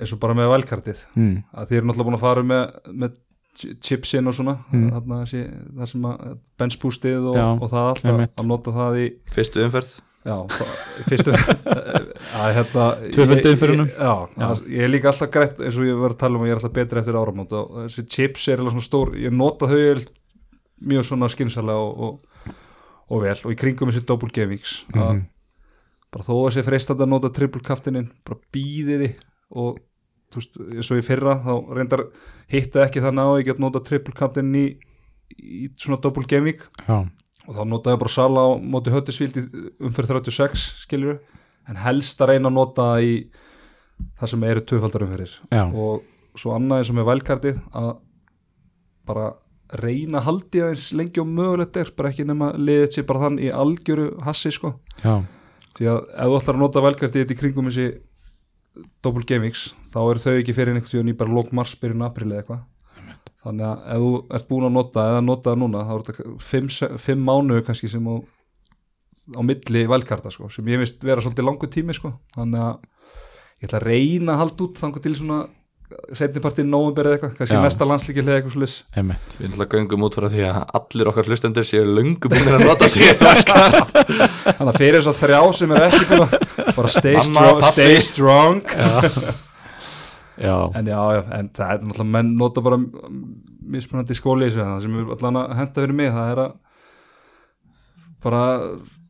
eins 0.00 0.12
og 0.14 0.20
bara 0.22 0.34
með 0.34 0.48
valkartið 0.52 1.04
Mm. 1.16 1.36
að 1.54 1.68
þið 1.68 1.76
eru 1.78 1.86
náttúrulega 1.86 2.08
búin 2.08 2.16
að 2.18 2.24
fara 2.24 2.42
með, 2.42 2.64
með 3.02 3.14
chi- 3.54 3.74
chipsin 3.80 4.26
og 4.26 4.34
svona 4.34 4.56
Mm. 4.72 4.88
þarna 4.90 5.20
þessi, 5.24 5.42
það 5.78 5.86
sem 5.92 6.02
að 6.10 6.38
benspústið 6.58 7.28
og, 7.30 7.36
Já, 7.36 7.46
og 7.60 7.70
það 7.70 7.88
allt 7.90 8.04
að, 8.04 8.24
að 8.40 8.46
nota 8.50 8.70
það 8.74 8.98
í 9.04 9.06
Fyrstu 9.30 9.64
umferð 9.64 9.92
já, 10.24 10.36
fyrstu 11.08 11.32
að 12.40 12.54
hérna 12.56 12.84
Tvöföldu 13.12 13.52
umferðunum. 13.54 13.88
ég- 13.88 14.00
já, 14.00 14.14
það, 14.40 14.62
ég 14.72 14.82
er 14.86 14.88
líka 14.94 15.08
alltaf 15.12 15.30
greitt 15.30 15.60
eins 15.60 15.76
og 15.78 15.84
ég 15.86 16.00
var 16.00 16.10
að 16.14 16.18
tala 16.24 16.36
um 16.38 16.42
að 16.42 16.48
ég 16.48 16.54
er 16.56 16.60
alltaf 16.62 16.72
betri 16.80 16.98
eftir 17.02 17.18
áramót 17.20 17.52
og 17.52 17.74
þessi 17.84 18.06
chips 18.08 18.48
er 18.48 18.58
alveg 18.62 18.72
svona 18.74 18.88
stór 18.88 19.14
ég 19.20 19.32
nota 19.32 19.66
þau 19.66 20.04
mjög 20.84 21.04
svona 21.08 21.28
skynsalega 21.28 21.78
og, 21.78 22.00
og, 22.00 22.54
og 23.10 23.24
vel 23.24 23.36
og 23.36 23.52
í 23.52 23.58
kringum 23.60 23.90
þessi 23.90 24.04
double 24.08 24.32
gamings 24.34 24.84
að 24.94 25.24
bara 26.14 26.26
þó 26.26 26.34
að 26.38 26.52
sé 26.54 26.64
freistandi 26.66 27.04
að 27.04 27.10
nota 27.10 27.32
triple 27.34 27.62
captainin 27.64 28.08
bara 28.26 28.38
býði 28.54 29.00
því 29.02 29.10
og 29.60 29.80
þú 30.32 30.40
veist, 30.40 30.58
eins 30.78 30.90
og 30.90 31.00
í 31.00 31.04
fyrra 31.06 31.34
þá 31.42 31.52
reyndar 31.78 32.04
hitta 32.50 32.84
ekki 32.86 33.02
þannig 33.04 33.30
að 33.30 33.40
ég 33.40 33.48
get 33.50 33.62
nota 33.62 33.82
triple 33.84 34.14
captainin 34.16 34.56
í, 34.58 34.66
í 35.38 35.68
svona 35.78 36.00
double 36.02 36.26
gaming. 36.30 36.62
Já, 36.86 37.02
og 37.44 37.56
þá 37.58 37.62
notaði 37.68 38.00
bara 38.00 38.14
Sala 38.14 38.44
á 38.46 38.50
móti 38.58 38.92
Höttisvíld 38.94 39.38
umfyrir 39.84 40.10
36 40.14 40.64
skilur 40.84 41.20
en 41.68 41.80
helst 41.80 42.20
að 42.20 42.34
reyna 42.34 42.50
að 42.50 42.56
nota 42.56 42.88
í 43.04 43.14
það 44.18 44.32
sem 44.32 44.46
eru 44.48 44.64
tvöfaldar 44.64 45.04
umfyrir 45.06 45.34
Já. 45.52 45.64
og 45.68 46.38
svo 46.38 46.54
annað 46.56 46.82
eins 46.82 46.92
og 46.92 46.98
með 46.98 47.08
vælkartið 47.10 47.60
að 47.78 47.90
bara 49.08 49.26
reyna 49.80 50.18
að 50.20 50.26
haldi 50.28 50.60
aðeins 50.62 50.88
lengi 50.98 51.20
og 51.22 51.30
mögulegt 51.32 51.76
er 51.80 51.90
bara 51.96 52.10
ekki 52.12 52.26
nema 52.28 52.50
liðið 52.58 52.90
sér 52.98 53.06
bara 53.08 53.22
þann 53.24 53.38
í 53.42 53.48
algjöru 53.50 54.08
hassi 54.26 54.52
sko. 54.54 54.74
Já, 55.02 55.14
því 55.78 55.88
að 55.90 56.00
ef 56.12 56.28
þú 56.28 56.36
ætlar 56.40 56.54
að 56.58 56.62
nota 56.64 56.82
vælkartið 56.84 57.22
þetta 57.24 57.34
í 57.34 57.38
kringum 57.40 57.70
þessi 57.70 57.86
double 59.06 59.24
gamings 59.28 59.64
þá 59.92 59.98
eru 60.10 60.22
þau 60.24 60.32
ekki 60.40 60.54
fyrir 60.56 60.74
einhvern 60.74 60.90
tíðan 60.92 61.10
í 61.12 61.16
bara 61.18 61.34
lók 61.36 61.50
mars 61.56 61.74
byrjun 61.80 62.04
april 62.06 62.30
eða 62.32 62.42
eitthvað. 62.42 62.62
Þannig 63.44 63.66
að 63.68 63.82
ef 63.94 64.04
þú 64.04 64.12
ert 64.38 64.46
búin 64.48 64.66
að 64.68 64.74
nota 64.78 65.02
eða 65.10 65.24
nota 65.24 65.54
núna 65.60 65.82
þá 65.84 65.92
er 65.96 66.04
þetta 66.08 66.36
fimm, 66.40 66.70
se- 66.72 66.92
fimm 66.98 67.24
mánuðu 67.28 67.64
kannski 67.66 67.90
sem 67.92 68.06
þú 68.08 68.16
á 69.36 69.40
milli 69.44 69.82
vælkarta 69.88 70.30
sko 70.32 70.48
sem 70.52 70.66
ég 70.68 70.80
veist 70.82 71.04
vera 71.04 71.22
svolítið 71.24 71.46
langur 71.48 71.70
tími 71.72 71.94
sko. 71.96 72.12
Þannig 72.36 72.64
að 72.64 72.88
ég 73.60 73.68
ætla 73.68 73.80
að 73.80 73.86
reyna 73.88 74.34
að 74.34 74.40
halda 74.44 74.66
út 74.68 74.80
þangur 74.80 75.04
til 75.04 75.14
svona 75.18 75.42
setnipartið 76.16 76.66
nóvember 76.66 77.06
eða 77.08 77.16
eitthvað, 77.18 77.34
kannski 77.38 77.56
Já. 77.56 77.60
næsta 77.62 77.86
landslíki 77.88 78.22
eða 78.22 78.36
eitthvað 78.38 78.54
slis 78.56 78.74
einmitt. 78.96 79.34
Við 79.38 79.48
ætlum 79.50 79.64
að 79.64 79.74
göngum 79.76 80.06
út 80.08 80.16
frá 80.18 80.26
því 80.32 80.42
að 80.48 80.58
allir 80.80 81.10
okkar 81.10 81.28
hlustendur 81.30 81.66
séu 81.68 81.84
löngu 81.86 82.30
búin 82.32 82.50
að 82.56 82.64
nota 82.64 82.88
sér 82.90 83.10
eitt 83.12 83.24
valkart 83.24 83.92
þannig 83.94 84.72
að 84.72 84.78
fyrir 84.80 84.98
þess 84.98 85.10
að 85.12 85.20
þrjá 85.20 85.40
sem 85.60 85.74
er 85.76 85.86
ekki 85.88 86.08
búin 86.10 86.24
að 86.24 86.34
bara 86.78 86.92
stay 86.96 87.18
Mamma, 87.18 87.28
strong, 87.28 87.60
pabbi. 87.60 87.70
stay 87.70 88.00
strong. 88.08 88.62
Já, 90.34 90.56
en 90.74 90.88
já, 90.90 90.98
já, 91.14 91.22
en 91.38 91.48
það 91.54 91.68
er 91.76 91.84
náttúrulega 91.86 92.10
menn 92.16 92.32
nota 92.40 92.62
bara 92.64 92.80
mismunandi 93.74 94.16
skóli 94.18 94.48
í 94.48 94.50
þessu 94.50 94.64
það 94.66 94.80
sem 94.82 94.96
er 94.98 95.12
allan 95.14 95.38
að 95.44 95.52
henda 95.60 95.84
fyrir 95.84 95.98
mig 96.00 96.10
það 96.16 96.30
er 96.32 96.40
að 96.42 96.54
bara 98.24 98.40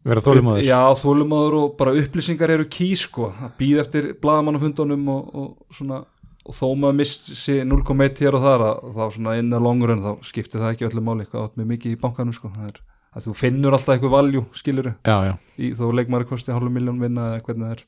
vera 0.04 0.24
þólimáður 0.26 0.66
já, 0.66 0.80
þólumáður 1.00 1.56
og 1.62 1.70
bara 1.80 1.94
upplýsingar 2.02 2.52
eru 2.58 2.66
ký 2.68 2.90
sko, 2.98 3.30
að 3.40 3.54
býða 3.62 3.86
eftir 3.86 4.10
blaðamannafundunum 4.20 5.08
og, 5.14 5.30
og 5.32 5.78
svona 5.78 6.02
og 6.44 6.56
þó 6.56 6.66
maður 6.76 6.98
missi 7.00 7.60
0,1 7.64 8.20
hér 8.24 8.36
og 8.36 8.44
þar 8.44 8.64
að 8.68 8.90
þá 8.96 9.04
svona 9.16 9.36
inn 9.40 9.54
að 9.56 9.64
longur 9.64 9.94
en 9.94 10.04
þá 10.04 10.10
skiptir 10.28 10.60
það 10.60 10.74
ekki 10.74 10.88
öllu 10.90 11.04
máli 11.04 11.24
eitthvað 11.24 11.46
átt 11.48 11.56
með 11.60 11.70
mikið 11.72 11.96
í 11.96 12.00
bankanum 12.02 12.36
sko. 12.36 12.52
Það 12.52 12.68
er 12.68 12.80
að 13.14 13.26
þú 13.28 13.34
finnur 13.38 13.76
alltaf 13.76 13.94
eitthvað 13.94 14.14
valjú 14.16 14.40
skiluru 14.58 14.92
Já, 15.06 15.16
já, 15.28 15.34
í 15.62 15.68
þó 15.78 15.84
leikmaður 15.94 16.30
kosti 16.32 16.50
hálfu 16.54 16.72
miljón 16.74 16.98
vinna 16.98 17.28
eða 17.32 17.44
hvernig 17.46 17.68
það 17.68 17.76
er. 17.76 17.84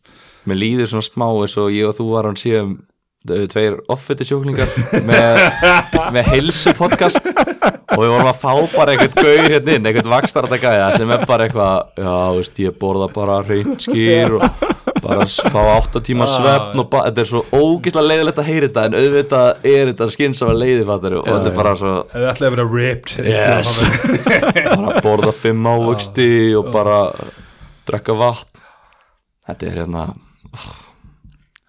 Mér 0.46 0.60
líður 0.60 0.92
svona 0.92 1.08
smá 1.08 1.26
eins 1.30 1.56
og 1.58 1.72
ég 1.74 1.88
og 1.88 1.96
þú 1.98 2.06
varum 2.12 2.38
síðan 2.38 2.76
tveir 3.26 3.80
offiti 3.90 4.26
sjúklingar 4.28 4.70
með, 5.08 5.40
með 6.14 6.28
heilsu 6.30 6.72
podcast 6.78 7.18
og 7.26 7.98
við 7.98 8.12
vorum 8.12 8.30
að 8.30 8.38
fá 8.38 8.52
bara 8.76 8.94
einhvern 8.94 9.16
gaur 9.18 9.50
hérna 9.50 9.74
inn, 9.74 9.88
einhvern 9.90 10.12
vakstarata 10.12 10.60
gæða 10.62 10.92
sem 10.94 11.10
er 11.10 11.26
bara 11.26 11.48
eitthvað, 11.48 11.90
já, 11.98 12.14
veist, 12.36 12.60
ég 12.62 12.78
borða 12.78 13.08
bara 13.10 13.40
reynskýr 13.48 14.36
og 14.38 14.76
bara 15.06 15.26
fá 15.26 15.60
8 15.76 16.02
tíma 16.06 16.28
svefn 16.30 16.82
og 16.82 16.92
þetta 16.92 17.22
er 17.22 17.30
svo 17.30 17.42
ógislega 17.54 18.06
leiðilegt 18.10 18.42
að 18.42 18.50
heyra 18.50 18.68
þetta 18.68 18.84
en 18.88 18.98
auðvitað 19.00 19.68
er 19.72 19.90
þetta 19.92 20.10
skynsama 20.16 20.56
leiði 20.58 20.86
fattar 20.90 21.18
og 21.20 21.26
þetta 21.30 21.50
er 21.52 21.58
bara 21.62 21.74
svo 21.80 21.94
Ef 22.06 22.14
þið 22.16 22.28
ætlaði 22.30 22.50
að 22.50 22.56
vera 22.56 22.68
ripped 22.76 23.16
yes. 23.26 23.74
bara 24.82 25.02
borða 25.04 25.34
fimm 25.36 25.68
ávöxti 25.70 26.30
og 26.58 26.70
bara 26.74 27.00
drekka 27.86 28.16
vatn. 28.18 28.64
Þetta 29.46 29.68
er 29.68 29.80
hérna 29.82 30.06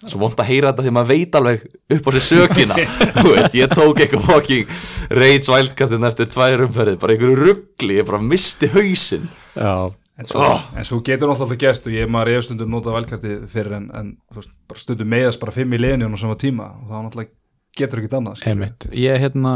svo 0.07 0.21
vont 0.21 0.39
að 0.39 0.49
heyra 0.51 0.71
þetta 0.71 0.85
því 0.85 0.93
maður 0.95 1.09
veit 1.11 1.37
alveg 1.37 1.63
upp 1.97 2.07
á 2.07 2.11
sér 2.15 2.25
sökina. 2.27 2.75
Þú 3.17 3.25
veist, 3.31 3.55
ég 3.57 3.73
tók 3.73 4.01
eitthvað 4.01 4.27
fucking 4.29 4.75
reyts 5.17 5.51
vælkartin 5.51 6.09
eftir 6.09 6.29
tvær 6.31 6.65
umferðið 6.67 6.99
bara 7.01 7.15
einhverju 7.15 7.39
ruggli, 7.41 7.97
ég 7.99 8.07
bara 8.07 8.21
misti 8.23 8.69
hausinn. 8.73 9.27
Já, 9.57 9.89
En 10.17 10.25
svo, 10.25 10.41
en 10.75 10.85
svo 10.87 10.97
getur 11.05 11.29
náttúrulega 11.29 11.45
alltaf 11.45 11.59
gerst 11.61 11.87
og 11.87 11.93
ég 11.93 12.07
maður 12.09 12.31
eða 12.33 12.45
stundum 12.47 12.71
nota 12.73 12.89
velkarti 12.95 13.35
fyrir 13.51 13.75
en, 13.77 13.83
en 13.93 14.07
veist, 14.33 14.49
stundum 14.81 15.11
meðast 15.13 15.39
bara 15.43 15.53
fimm 15.53 15.75
í 15.77 15.79
liðinu 15.81 16.07
og 16.09 16.17
sama 16.21 16.35
tíma 16.41 16.71
og 16.81 16.87
þá 16.89 16.95
náttúrulega 17.05 17.29
getur 17.77 18.01
ekkert 18.01 18.15
annað 18.17 18.41
einmitt. 18.49 18.87
Ég 18.97 19.19
hérna 19.21 19.53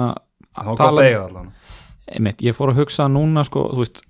tala- 0.53 1.01
að 1.01 1.01
það 1.01 1.25
allan. 1.25 1.51
Einmitt, 2.11 2.43
ég 2.45 2.53
fór 2.57 2.69
að 2.75 2.81
hugsa 2.83 3.07
núna 3.09 3.43
sko, 3.47 3.63
þú 3.73 3.81
veist 3.81 4.03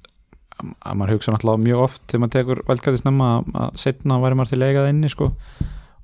að 0.61 0.97
maður 0.99 1.15
hugsa 1.15 1.31
náttúrulega 1.37 1.63
mjög 1.69 1.83
oft 1.85 2.01
þegar 2.11 2.21
maður 2.25 2.35
tekur 2.35 2.63
velkæði 2.67 3.01
snemma 3.05 3.29
að- 3.39 3.51
að 3.63 3.77
setna 3.85 4.19
væri 4.21 4.35
maður 4.41 4.49
til 4.51 4.63
eigað 4.67 4.89
inni 4.91 5.09
sko. 5.09 5.31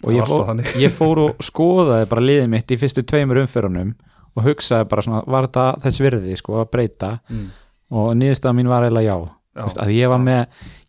Og 0.03 0.11
Það 0.11 0.15
ég 0.15 0.28
fór, 0.32 0.48
alltaf 0.48 0.76
ég 0.82 0.91
fór 0.94 1.18
og 1.28 1.38
skoðaði 1.44 2.07
bara 2.10 2.22
liðið 2.22 2.49
mitt 2.49 2.72
í 2.72 2.78
fyrstu 2.80 3.03
tveimur 3.03 3.41
umfyrunum 3.44 3.95
og 4.38 4.44
hugsaði 4.45 4.88
bara 4.88 5.02
svona, 5.02 5.24
var 5.28 5.48
þetta 5.48 5.82
þess 5.84 5.99
virði 5.99 6.38
sko 6.38 6.61
að 6.64 6.72
breyta? 6.72 7.19
Mm. 7.30 7.48
og 7.91 8.15
niðurstaða 8.19 8.56
mín 8.56 8.68
var 8.68 8.84
eiginlega 8.84 9.07
já, 9.07 9.30
Já. 9.58 9.64
Þú 9.64 9.68
veist, 9.72 9.80
að 9.82 9.94
ég 9.98 10.12
var 10.14 10.22
með 10.22 10.42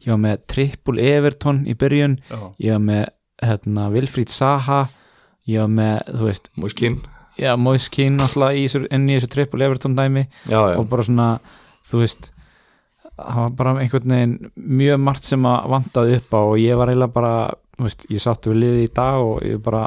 ég 0.04 0.10
var 0.12 0.20
með 0.22 0.42
trippul 0.52 0.98
Everton 1.00 1.62
í 1.68 1.74
byrjun 1.78 2.18
Já. 2.28 2.40
ég 2.68 2.74
var 2.76 2.82
með 2.84 3.04
hérna, 3.42 3.86
Vilfríd 3.94 4.32
Saha 4.32 4.82
ég 5.48 5.62
var 5.64 5.70
með, 5.72 6.10
þú 6.18 6.26
veist 6.28 6.50
múskinn, 6.60 6.98
já, 7.40 7.52
Moiskin 7.56 8.18
náttúrulega 8.20 8.58
í 8.58 8.66
þessu, 8.66 8.82
inn 8.92 9.06
í 9.08 9.14
þessu 9.16 9.30
trippul 9.32 9.62
Everton 9.64 9.94
dæmi 9.96 10.26
já, 10.50 10.58
já, 10.58 10.74
og 10.76 10.88
bara 10.90 11.06
svona, 11.06 11.28
þú 11.88 12.02
veist 12.02 12.28
það 13.18 13.38
var 13.40 13.54
bara 13.58 13.72
einhvern 13.82 14.12
veginn 14.14 14.34
mjög 14.78 15.00
margt 15.02 15.26
sem 15.26 15.46
að 15.48 15.70
vantaði 15.72 16.18
upp 16.20 16.36
á 16.36 16.40
og 16.42 16.58
ég 16.62 16.78
var 16.78 16.92
eiginlega 16.92 17.14
bara, 17.16 17.32
þú 17.78 17.88
veist, 17.88 18.04
ég 18.12 18.22
sáttu 18.22 18.52
við 18.52 18.60
liði 18.62 18.84
í 18.86 18.92
dag 19.00 19.22
og 19.24 19.40
ég 19.46 19.62
bara 19.64 19.86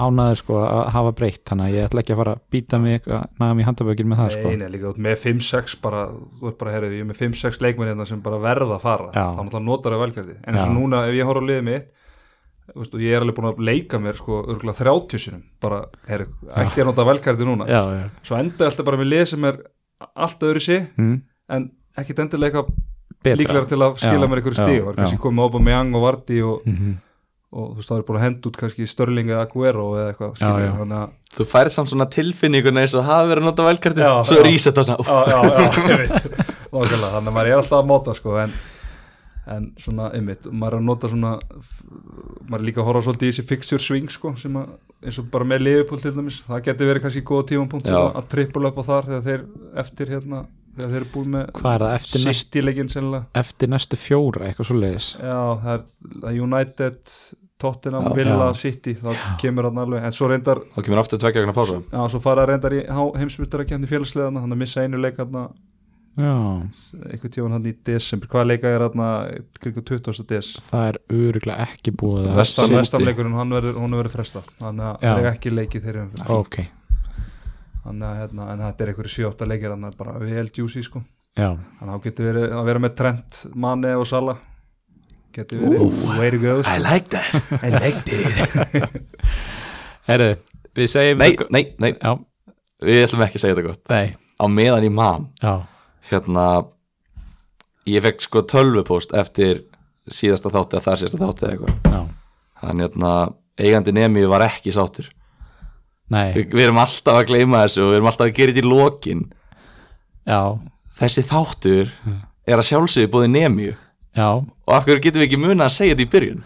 ánaður 0.00 0.38
sko 0.40 0.56
að 0.64 0.82
hafa 0.94 1.12
breytt, 1.12 1.42
þannig 1.48 1.66
að 1.68 1.74
ég 1.76 1.86
ætla 1.88 2.00
ekki 2.02 2.12
að 2.14 2.20
fara 2.22 2.32
að 2.32 2.42
býta 2.54 2.78
mig, 2.80 2.94
eitthvað, 2.96 3.24
naga 3.42 3.54
mig 3.58 3.62
í 3.62 3.66
handabökin 3.68 4.08
með 4.08 4.20
það 4.22 4.30
sko. 4.36 4.48
Nei, 4.52 4.56
nei, 4.62 4.68
líka 4.72 4.88
út 4.92 5.00
með 5.04 5.16
5-6 5.20 5.74
bara, 5.82 6.04
þú 6.38 6.48
ert 6.48 6.58
bara, 6.62 6.72
herri, 6.72 6.92
ég 6.96 7.04
er 7.04 7.08
með 7.10 7.18
5-6 7.20 7.60
leikmenn 7.66 7.90
hérna 7.92 8.06
sem 8.08 8.22
bara 8.24 8.38
verða 8.40 8.78
að 8.78 8.86
fara. 8.86 9.10
Já. 9.12 9.26
þá 9.36 9.42
náttúrulega 9.42 9.66
notar 9.68 9.92
það 9.96 10.04
velkarti 10.06 10.36
en 10.40 10.54
eins 10.56 10.64
og 10.64 10.72
núna 10.78 11.02
ef 11.08 11.18
ég 11.18 11.28
horf 11.28 11.44
á 11.44 11.48
liðið 11.50 11.66
mitt 11.68 11.90
veist, 12.72 12.94
og 12.96 13.02
ég 13.04 13.12
er 13.12 13.20
alveg 13.26 13.36
búin 13.36 13.50
að 13.50 13.60
leika 13.68 13.98
mér 14.00 14.16
sko 14.16 14.38
örgulega 14.48 14.78
30 14.80 15.18
sinum 15.26 15.42
bara, 15.60 15.82
herri, 16.08 16.24
ætti 16.56 16.80
ég 16.80 16.86
að 16.86 16.88
nota 16.92 17.04
velkarti 17.10 17.44
núna? 17.48 17.66
Já, 17.68 17.82
já. 17.98 18.08
svo 18.24 18.38
enda 18.40 18.64
alltaf 18.70 18.86
bara 18.88 19.00
með 19.02 19.10
lið 19.12 19.24
sem 19.34 19.44
er 19.50 19.60
allt 20.16 20.40
öðru 20.48 20.62
sig 20.62 20.88
Mm, 20.96 21.20
en 21.52 21.68
ekkit 22.00 22.22
endilega 22.24 22.64
líklega 23.22 23.68
til 23.68 23.78
að 23.84 23.98
skila 24.00 24.26
mér 24.30 24.40
einhverju 24.40 24.56
stíg 24.56 24.86
kannski 24.96 25.18
komið 25.20 25.68
Young 25.68 25.94
og 25.94 26.02
Vardy 26.06 26.40
og, 26.42 26.62
Mhm. 26.66 26.96
Og 27.52 27.72
þú 27.74 27.78
veist 27.82 27.90
það 27.92 27.98
er 28.00 28.06
búin 28.08 28.18
að 28.20 28.24
henda 28.26 28.48
út 28.50 28.58
kannski 28.62 28.86
Störling 28.88 29.28
eða 29.32 29.42
Aguero 29.46 29.86
eða 29.98 30.10
eitthvað 30.12 30.30
Já, 30.32 30.36
skilur, 30.40 30.62
já. 30.64 30.72
þannig 30.80 30.98
að 31.02 31.36
þú 31.36 31.46
færið 31.52 31.74
samt 31.76 31.90
svona 31.92 32.06
tilfinninguna 32.16 32.84
eins 32.84 32.94
og 32.96 33.04
hafi 33.08 33.28
verið 33.32 33.42
að 33.42 33.48
nota 33.50 33.66
vælkartið, 33.68 34.04
Já, 34.06 34.14
svo 34.28 34.38
já. 34.38 34.44
reset 34.48 34.80
og 34.82 34.88
svona, 34.88 35.08
já, 35.08 35.18
já, 35.28 35.40
já, 35.52 35.66
ég 35.92 36.02
veit 36.02 36.16
Nákvæmlega, 36.72 37.10
þannig 37.12 37.28
að 37.28 37.36
maður 37.36 37.50
er 37.52 37.58
alltaf 37.60 37.78
að 37.82 37.88
móta 37.92 38.14
sko, 38.16 38.36
en, 38.40 38.54
en 39.56 39.66
svona, 39.84 40.08
einmitt, 40.16 40.46
maður 40.48 40.78
er 40.78 40.80
að 40.80 40.86
nota 40.88 41.10
svona 41.12 41.34
maður 42.48 42.62
er 42.62 42.66
líka 42.68 42.80
að 42.82 42.88
horfa 42.88 43.04
svolítið 43.08 43.28
í 43.28 43.34
þessi 43.34 43.44
fixture 43.50 43.82
swing 43.84 44.08
sko, 44.12 44.32
sem 44.40 44.56
að, 44.60 44.72
eins 45.04 45.18
og 45.20 45.28
bara 45.34 45.48
með 45.52 45.64
liðupúl 45.66 46.00
til 46.02 46.14
dæmis, 46.16 46.40
það 46.48 46.64
getur 46.70 46.90
verið 46.92 47.04
kannski 47.06 47.24
góða 47.28 47.46
tímapunkt 47.52 47.90
Já. 47.92 47.98
að 48.08 48.28
trippula 48.32 48.72
upp 48.72 48.80
á 48.80 48.84
þar 48.88 49.08
þegar 49.10 49.24
þeir 49.28 49.44
eftir 49.84 50.12
hérna, 50.14 50.42
þegar 50.76 50.92
þeir 50.94 51.00
eru 51.02 51.10
búin 51.12 51.32
með 51.36 51.62
er 51.92 52.06
City-leikinn 52.22 52.92
sennilega 52.92 53.42
eftir 53.42 53.72
næstu 53.72 53.98
fjóra, 54.00 54.46
eitthvað 54.48 54.70
svo 54.70 54.78
leiðis 54.80 55.10
Já, 55.20 55.40
er 55.74 55.84
það 55.84 56.28
er 56.32 56.40
United, 56.46 57.16
Tottenham. 57.62 58.08
Villa. 58.16 58.48
City 58.58 58.94
þá 58.98 59.12
kemur 59.40 59.70
hann 59.70 59.78
alveg, 59.86 60.04
en 60.04 60.14
svo 60.14 60.28
reyndar 60.32 60.60
þá 60.74 60.80
kemur 60.84 61.00
aftur 61.02 61.20
tveggja 61.22 61.44
vegna 61.44 61.54
pása 61.56 61.78
já, 61.80 62.00
svo 62.12 62.20
fara 62.22 62.46
reyndar 62.50 62.74
í 62.74 62.82
heimsmyndstarakefni 62.90 63.90
félagsleðana, 63.90 64.42
hann 64.44 64.56
að 64.56 64.64
missa 64.64 64.84
einu 64.86 65.00
leik 65.02 65.20
hann 65.22 65.44
Já, 66.12 66.28
einhvern 67.08 67.32
tíðan 67.32 67.54
hann 67.56 67.68
í 67.70 67.70
desember, 67.88 68.28
hvaða 68.28 68.48
leika 68.50 68.68
er 68.68 68.82
hann 68.84 69.00
kringu 69.56 69.80
20. 69.80 70.26
des? 70.28 70.50
Það 70.66 70.82
er 70.90 70.98
öruglega 71.16 71.64
ekki 71.64 71.94
búið 71.96 72.26
Vestan- 72.36 72.74
vestamleikurinn, 72.76 73.32
hann 73.38 73.54
verður, 73.56 74.10
fresta 74.12 74.42
þannig 74.58 74.90
að 74.90 74.98
Já. 75.00 75.08
það 75.08 75.22
er 75.22 75.28
ekki 75.30 75.52
leikið 75.54 75.86
þeirri 75.86 76.02
umfyrir 76.02 76.34
Ok, 76.36 76.58
þannig 77.86 78.06
að 78.10 78.20
hérna, 78.20 78.50
en 78.52 78.64
þetta 78.66 78.84
er 78.84 78.92
einhverju 78.92 79.14
sjóta 79.16 79.48
leikir 79.48 79.72
hann 79.72 79.88
er 79.88 79.96
bara 80.02 80.18
vel 80.20 80.44
juicy 80.52 80.84
sko. 80.84 81.00
Já, 81.32 81.48
þannig 81.78 81.88
að 81.88 81.96
þá 81.96 82.04
getur 82.10 82.28
verið 82.28 82.56
að 82.60 82.68
vera 82.68 82.84
með 82.84 82.94
Trent, 83.00 83.40
Mane 83.64 83.94
og 83.96 84.04
Sala 84.12 84.36
getur 85.36 85.62
verið. 85.62 85.96
Way 86.18 86.30
to 86.34 86.40
go 86.42 86.56
sko. 86.62 86.76
like 86.84 87.08
that. 87.12 87.34
I 87.64 87.70
like 87.74 88.02
it. 88.06 89.18
Herru, 90.10 90.30
við 90.76 90.90
segjum 90.92 91.22
nei, 91.22 91.32
nei, 91.54 91.62
nei, 91.82 91.92
Já, 91.96 92.16
við 92.82 93.04
ætlum 93.06 93.24
ekki 93.26 93.38
að 93.38 93.44
segja 93.44 93.56
þetta 93.56 93.66
gott. 93.68 93.82
Nei, 93.92 94.14
á 94.42 94.44
meðan 94.50 94.88
í 94.88 94.92
man. 94.92 95.28
Já, 95.42 95.54
hérna 96.10 96.46
ég 97.88 98.02
fekk 98.04 98.26
sko 98.26 98.42
tölvupóst 98.50 99.14
eftir 99.18 99.64
síðasta 100.10 100.50
þátti 100.52 100.78
að 100.78 100.86
það 100.88 101.00
síðasta 101.02 101.22
þátti 101.22 101.46
eða 101.46 101.52
eitthvað. 101.56 101.76
Já. 101.94 102.02
Þannig 102.62 102.86
hérna 102.88 103.12
eigandi 103.62 103.94
nemi 103.94 104.24
var 104.30 104.44
ekki 104.46 104.74
sáttur. 104.74 105.08
Nei, 106.12 106.32
Vi, 106.36 106.44
við 106.50 106.66
erum 106.66 106.82
alltaf 106.82 107.22
að 107.22 107.30
gleyma 107.30 107.62
þessu 107.64 107.86
og 107.86 107.92
við 107.92 107.98
erum 108.00 108.10
alltaf 108.10 108.26
að 108.26 108.34
gera 108.36 108.52
þetta 108.52 108.66
í 108.66 108.68
lokin. 108.70 109.22
Já, 110.28 110.40
þessi 110.98 111.24
þáttur 111.30 111.94
er 112.46 112.58
að 112.58 112.68
sjálfsögðu 112.68 113.10
búið 113.14 113.32
nemiu 113.32 113.72
já. 114.16 114.28
Og 114.42 114.74
af 114.76 114.86
hverju 114.86 115.04
getum 115.04 115.22
við 115.22 115.28
ekki 115.30 115.40
muna 115.42 115.68
að 115.68 115.76
segja 115.78 115.96
þetta 115.96 116.06
í 116.06 116.12
byrjun? 116.16 116.44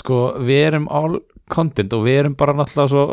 Sko, 0.00 0.18
við 0.42 0.64
erum 0.66 0.88
all 0.90 1.20
content 1.50 1.94
og 1.94 2.04
við 2.06 2.20
erum 2.24 2.34
bara 2.38 2.54
náttúrulega 2.56 2.90
svo 2.92 3.04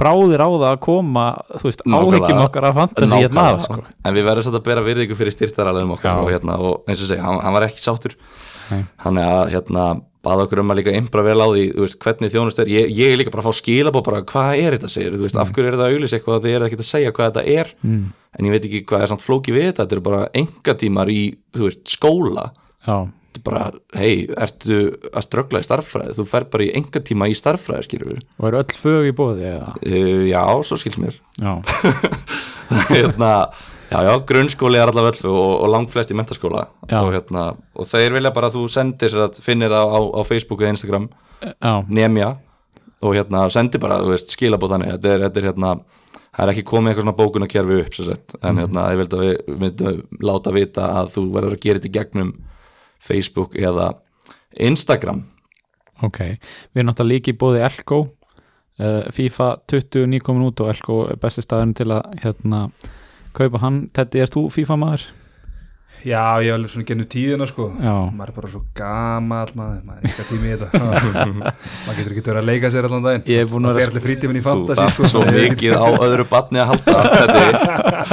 bráðir 0.00 0.42
á 0.42 0.48
það 0.48 0.68
að 0.70 0.78
koma 0.82 1.24
þú 1.60 1.68
veist, 1.68 1.82
áhyggjum 1.86 2.44
okkar 2.46 2.68
að 2.68 2.78
fantasi 2.80 3.18
hérna 3.20 3.44
að, 3.50 3.58
sko. 3.66 3.82
en 3.82 4.16
við 4.16 4.24
verðum 4.28 4.46
satt 4.46 4.56
að 4.58 4.64
bera 4.68 4.84
virðingu 4.86 5.18
fyrir 5.18 5.34
styrtaralum 5.34 5.92
okkar 5.96 6.22
og, 6.22 6.30
hérna, 6.32 6.56
og 6.58 6.88
eins 6.88 7.02
og 7.04 7.10
segja, 7.10 7.24
hann, 7.26 7.42
hann 7.44 7.56
var 7.56 7.68
ekki 7.68 7.84
sáttur. 7.84 8.16
Nei. 8.72 8.82
þannig 9.02 9.28
að 9.28 9.52
hérna 9.52 9.84
baða 10.22 10.46
okkur 10.46 10.62
um 10.62 10.72
að 10.72 10.78
líka 10.78 10.94
impra 10.94 11.24
vel 11.26 11.38
á 11.42 11.48
því 11.50 11.64
þú 11.74 11.84
veist, 11.84 11.98
hvernig 12.04 12.32
þjónust 12.32 12.60
er, 12.62 12.70
ég, 12.70 12.92
ég 12.94 13.12
er 13.12 13.18
líka 13.18 13.32
bara 13.34 13.42
að 13.42 13.48
fá 13.50 13.58
skilabó 13.58 14.02
bara 14.06 14.22
hvað 14.32 14.60
er 14.60 14.76
þetta? 14.76 14.90
segir, 14.92 15.16
þú 15.18 15.26
veist, 15.26 15.38
af 15.42 15.50
hverju 15.50 15.68
er 15.68 15.76
þetta 15.76 15.88
að 15.88 15.96
auglýsa 15.96 16.18
eitthvað? 16.18 16.36
Að 16.38 16.46
þið 16.46 16.54
er 16.56 16.66
ekki 16.66 16.78
að 16.78 16.88
segja 16.88 17.14
hvað 17.16 17.32
þetta 17.32 17.56
er. 17.58 17.72
Mm. 17.82 18.04
en 18.38 18.48
ég 18.48 18.54
veit 18.54 18.68
ekki 18.68 18.82
hvað 18.88 19.02
er 19.02 19.10
samt 19.10 19.24
flóki 19.24 19.54
við 19.56 19.66
þetta. 19.68 19.82
Þetta 19.82 19.96
eru 19.98 20.04
bara 20.06 20.20
engatímar 20.38 21.10
í, 21.12 21.22
þú 21.58 21.66
veist, 21.66 21.82
skóla. 21.90 22.46
Já, 22.86 22.96
er 23.42 23.48
bara, 23.50 23.64
hei, 23.98 24.28
ertu 24.38 24.78
að 25.10 25.24
ströggla 25.26 25.60
í 25.62 25.66
starffræði, 25.66 26.14
þú 26.18 26.26
fer 26.30 26.46
bara 26.52 26.66
í 26.66 26.70
engatíma 26.78 27.28
í 27.30 27.34
starffræði, 27.36 27.86
skilur 27.88 28.12
við, 28.12 28.22
og 28.38 28.48
eru 28.48 28.60
öll 28.62 28.76
fög 28.84 29.08
í 29.08 29.14
bóði 29.18 29.48
eða? 29.50 29.72
uh, 29.82 30.22
já, 30.28 30.42
svo 30.68 30.78
skil 30.80 30.94
mér. 31.02 31.18
Já, 31.42 31.52
hérna, 32.92 33.32
já, 33.90 33.98
já, 34.08 34.12
grunnskóli 34.30 34.80
er 34.80 34.92
allavega 34.92 35.16
öll 35.18 35.32
og, 35.32 35.50
og 35.64 35.72
langt 35.74 35.92
flest 35.94 36.14
í 36.14 36.18
mentaskóla. 36.18 36.68
Og, 36.88 37.10
hérna, 37.14 37.48
og 37.74 37.88
þeir 37.90 38.16
vilja 38.18 38.34
bara 38.34 38.52
að 38.52 38.60
þú 38.60 38.68
sendir 38.72 39.18
að 39.26 39.42
finnir 39.44 39.74
á, 39.74 39.82
á, 39.82 39.98
á 39.98 40.20
Facebook 40.28 40.62
eða 40.62 40.76
Instagram 40.76 41.10
já, 41.42 41.74
nemja 41.90 42.36
og 43.02 43.16
hérna 43.18 43.48
sendir 43.50 43.82
bara, 43.82 43.98
þú 44.02 44.14
veist, 44.14 44.30
skilabóð 44.30 44.76
þannig. 44.76 44.94
Þetta 44.94 45.10
er, 45.10 45.26
þetta 45.26 45.40
er 45.40 45.48
hérna, 45.50 45.74
það 46.36 46.44
er 46.44 46.52
ekki 46.52 46.64
komið 46.70 46.92
eitthvað 46.92 47.06
svona 47.08 47.18
bókunarkerfi 47.18 47.80
upp, 47.82 47.96
svo 47.96 48.06
sett, 48.06 48.36
en 48.46 48.60
hérna 48.62 48.86
ég 48.94 49.00
vildi 49.02 49.18
að 49.18 49.24
við 49.26 49.58
myndum 49.64 50.02
láta 50.22 50.54
vita 50.54 50.86
að 51.00 51.10
þú 51.16 51.24
verður 51.34 51.56
að 51.56 51.64
gera 51.66 51.82
þetta 51.82 51.96
gegnum 51.98 52.32
Facebook 53.02 53.56
eða 53.58 53.92
Instagram 54.58 55.24
ok 56.02 56.20
Við 56.22 56.80
erum 56.80 56.90
náttúrulega 56.90 57.14
líka 57.14 57.32
í 57.32 57.38
bóði 57.38 57.64
Elko 57.66 58.02
uh, 58.06 59.08
FIFA 59.14 59.48
20 59.70 60.10
nýkomin 60.14 60.48
út 60.50 60.64
og 60.64 60.72
Elko 60.72 60.98
er 61.12 61.20
besti 61.22 61.44
staðurinn 61.44 61.76
til 61.78 61.90
að 61.94 62.06
hérna 62.22 62.66
kaupa 63.32 63.62
hann, 63.62 63.86
Teddy, 63.96 64.20
erst 64.20 64.36
þú 64.36 64.46
FIFA 64.52 64.78
maður? 64.80 65.04
Já, 66.02 66.22
ég 66.42 66.48
hef 66.50 66.56
alveg 66.58 66.70
svona 66.72 66.86
gennum 66.88 67.06
tíðina 67.12 67.46
sko. 67.46 67.66
Já. 67.78 67.92
maður 68.16 68.30
er 68.32 68.36
bara 68.38 68.48
svo 68.52 68.60
gamall 68.78 69.52
maður. 69.58 69.82
Maður 69.86 69.98
er 69.98 70.08
eitthvað 70.08 70.30
tími 70.32 70.48
í 70.48 70.56
þetta. 70.58 70.80
Maður 71.86 71.98
getur 71.98 72.14
ekki 72.14 72.24
verið 72.26 72.40
að 72.42 72.48
leika 72.48 72.70
sér 72.74 72.88
allan 72.88 73.06
daginn. 73.06 73.24
Ég 73.30 73.44
er 73.44 73.50
búin 73.52 73.68
að 73.68 73.72
það 73.72 73.78
vera 73.78 73.86
fer 73.86 73.92
allir 73.94 74.04
frítíminn 74.08 74.38
í 74.38 74.42
þú 74.42 74.48
fantasi 74.48 74.80
þarf 74.82 74.96
sko, 74.96 75.10
svo 75.12 75.22
er 75.28 75.38
mikið 75.52 75.76
á 75.78 75.86
öðru 76.08 76.26
batni 76.32 76.62
að 76.62 76.72
halda. 76.72 76.96
Þetta 77.22 77.44
er 77.46 78.12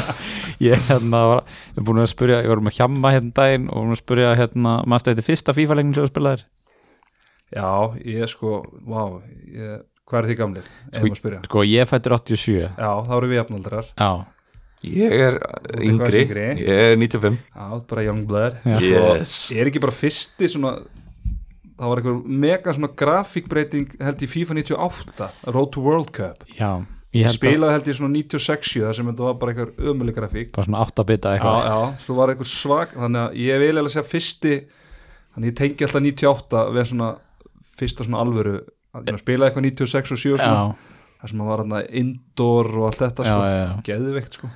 ég 0.60 0.86
hérna 0.90 1.22
var, 1.32 1.44
ég 1.74 1.82
er 1.82 1.88
búin 1.90 2.02
að 2.03 2.10
spyrja, 2.14 2.40
ég 2.44 2.52
var 2.52 2.61
með 2.68 2.78
hjamma 2.80 3.14
hérna 3.16 3.36
daginn 3.40 3.68
og 3.72 3.78
vorum 3.80 3.94
að 3.95 4.02
spyrja 4.03 4.32
hérna, 4.36 4.74
maður 4.91 5.06
stætti 5.06 5.24
fyrsta 5.30 5.56
FIFA-leikning 5.56 5.95
sem 5.95 6.03
þú 6.03 6.11
spilaðir? 6.11 6.41
Já, 7.56 7.70
ég 8.06 8.28
sko, 8.30 8.57
vá 8.86 9.02
ég, 9.56 9.80
hvað 10.10 10.20
er 10.20 10.28
þið 10.34 10.38
gamlir? 10.44 10.68
Sko, 10.91 11.06
að 11.07 11.16
spyrja. 11.22 11.40
sko 11.48 11.64
ég 11.66 11.88
fættur 11.90 12.18
87 12.20 12.57
Já, 12.60 12.91
þá 13.07 13.14
erum 13.18 13.32
við 13.32 13.40
jafnaldrar. 13.40 13.88
Já, 13.95 14.10
ég 14.88 15.11
er 15.11 15.39
yngri, 15.84 16.23
yngri. 16.23 16.47
ég 16.64 16.84
er 16.93 16.95
95 16.99 17.35
Já, 17.35 17.65
bara 17.89 18.06
young 18.06 18.23
blood. 18.27 18.56
Yes. 18.80 19.49
Ég 19.51 19.64
er 19.64 19.72
ekki 19.72 19.81
bara 19.84 19.95
fyrsti 19.95 20.49
svona 20.51 20.77
það 21.80 21.91
var 21.91 22.01
einhver 22.01 22.39
mega 22.45 22.76
svona 22.76 22.91
grafíkbreyting 22.99 23.99
held 24.03 24.23
í 24.23 24.30
FIFA 24.30 24.57
98 24.61 25.30
Road 25.51 25.73
to 25.76 25.84
World 25.84 26.14
Cup. 26.15 26.47
Já 26.56 26.84
ég 27.10 27.26
held 27.26 27.34
að 27.34 27.38
spilaði 27.39 27.73
held 27.73 27.88
í 27.89 27.93
svona 27.97 28.14
96 28.14 28.73
þar 28.84 28.97
sem 28.97 29.07
þetta 29.10 29.26
var 29.26 29.38
bara 29.41 29.53
einhver 29.56 29.72
ömuleg 29.91 30.18
grafík. 30.18 30.51
Bara 30.53 30.68
svona 30.68 30.84
8 30.85 31.06
bita 31.10 31.31
Já, 31.34 31.39
eitthvað. 31.39 31.64
Já, 31.65 32.03
svo 32.06 32.18
var 32.19 32.34
einhver 32.34 32.49
svag 32.49 32.93
þannig 32.93 33.23
að 33.23 33.39
ég 33.41 33.64
vil 33.64 33.72
eða 33.81 33.93
segja 33.95 34.06
fyrsti 34.06 34.53
þannig 35.34 35.49
ég 35.49 35.57
tengi 35.57 35.88
alltaf 35.88 36.06
98 36.06 36.64
við 36.76 36.88
svona 36.91 37.10
fyrsta 37.80 38.06
svona 38.06 38.22
alvöru 38.23 38.56
að 38.93 39.22
spilaði 39.22 39.49
eitthvað 39.49 39.68
96 39.69 40.14
og 40.15 40.22
7 40.22 40.34
og 40.35 40.41
svona, 40.43 40.61
já, 40.61 41.11
þar 41.22 41.31
sem 41.31 41.43
að 41.43 41.51
var 41.51 41.64
hann 41.64 41.77
indoor 42.01 42.72
og 42.76 42.88
allt 42.89 43.03
þetta 43.03 43.26
já, 43.26 43.30
sko, 43.30 43.45
já, 43.49 43.60
já, 43.60 43.72
geðveikt 43.89 44.38
sko 44.39 44.49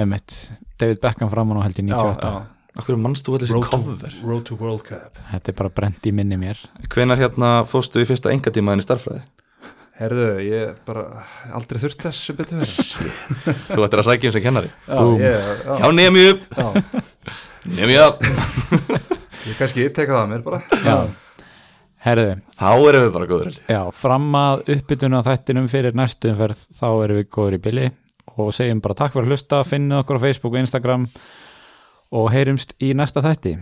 emitt 0.00 0.34
David 0.80 1.00
Beckham 1.02 1.30
framan 1.32 1.60
á 1.60 1.66
held 1.66 1.78
í 1.78 1.86
98 1.86 2.30
já, 2.30 2.42
Akkur 2.74 2.98
mannst 2.98 3.26
þú 3.26 3.36
allir 3.36 3.50
sem 3.52 3.62
cover? 3.62 4.14
Road 4.26 4.48
to 4.48 4.56
World 4.58 4.82
Cup. 4.82 5.14
Þetta 5.30 5.52
er 5.52 5.56
bara 5.60 5.70
brent 5.70 6.08
í 6.08 6.10
minni 6.10 6.34
mér. 6.40 6.58
Hvenær 6.90 7.20
hérna 7.20 7.50
fóstu 7.70 8.02
í 8.02 8.08
fyrsta 8.08 8.32
engatímaðin 8.34 8.82
í 8.82 8.86
starffræði? 8.86 9.22
Herðu, 9.94 10.24
ég 10.42 10.80
bara 10.88 11.22
aldrei 11.54 11.78
þurft 11.78 12.02
þess 12.02 12.24
sem 12.26 12.34
betur 12.34 12.58
verið 12.58 12.72
Þú 13.76 13.84
ættir 13.86 14.02
að 14.02 14.08
sækja 14.08 14.30
um 14.32 14.34
sem 14.34 14.42
kennari. 14.42 14.72
Já, 14.90 15.28
já, 15.78 15.86
nemi 15.94 16.24
upp, 16.32 16.48
já, 16.58 16.66
nemi 17.78 18.00
upp. 18.02 18.26
Ég 19.44 19.58
kannski 19.60 19.86
teka 19.94 20.16
það 20.16 20.22
að 20.24 20.30
mér 20.32 20.42
bara. 20.42 20.60
Já, 20.82 20.96
herðu. 22.08 22.30
Þá 22.58 22.70
erum 22.72 23.04
við 23.04 23.10
bara 23.14 23.28
góður 23.28 23.58
Já, 23.70 23.80
fram 23.94 24.26
að 24.40 24.62
uppbytuna 24.74 25.22
þættinum 25.26 25.70
fyrir 25.70 25.94
næstu 25.94 26.32
umferð 26.32 26.66
þá 26.74 26.86
erum 27.04 27.20
við 27.20 27.30
góður 27.38 27.58
í 27.58 27.62
billi 27.68 27.90
og 28.36 28.52
segjum 28.54 28.82
bara 28.84 28.98
takk 28.98 29.14
fyrir 29.14 29.28
að 29.28 29.34
hlusta, 29.34 29.62
finnið 29.66 30.02
okkur 30.02 30.20
á 30.20 30.24
Facebook 30.26 30.56
og 30.56 30.62
Instagram 30.64 31.08
og 32.14 32.30
heyrumst 32.34 32.76
í 32.82 32.92
næsta 32.96 33.22
þætti 33.24 33.56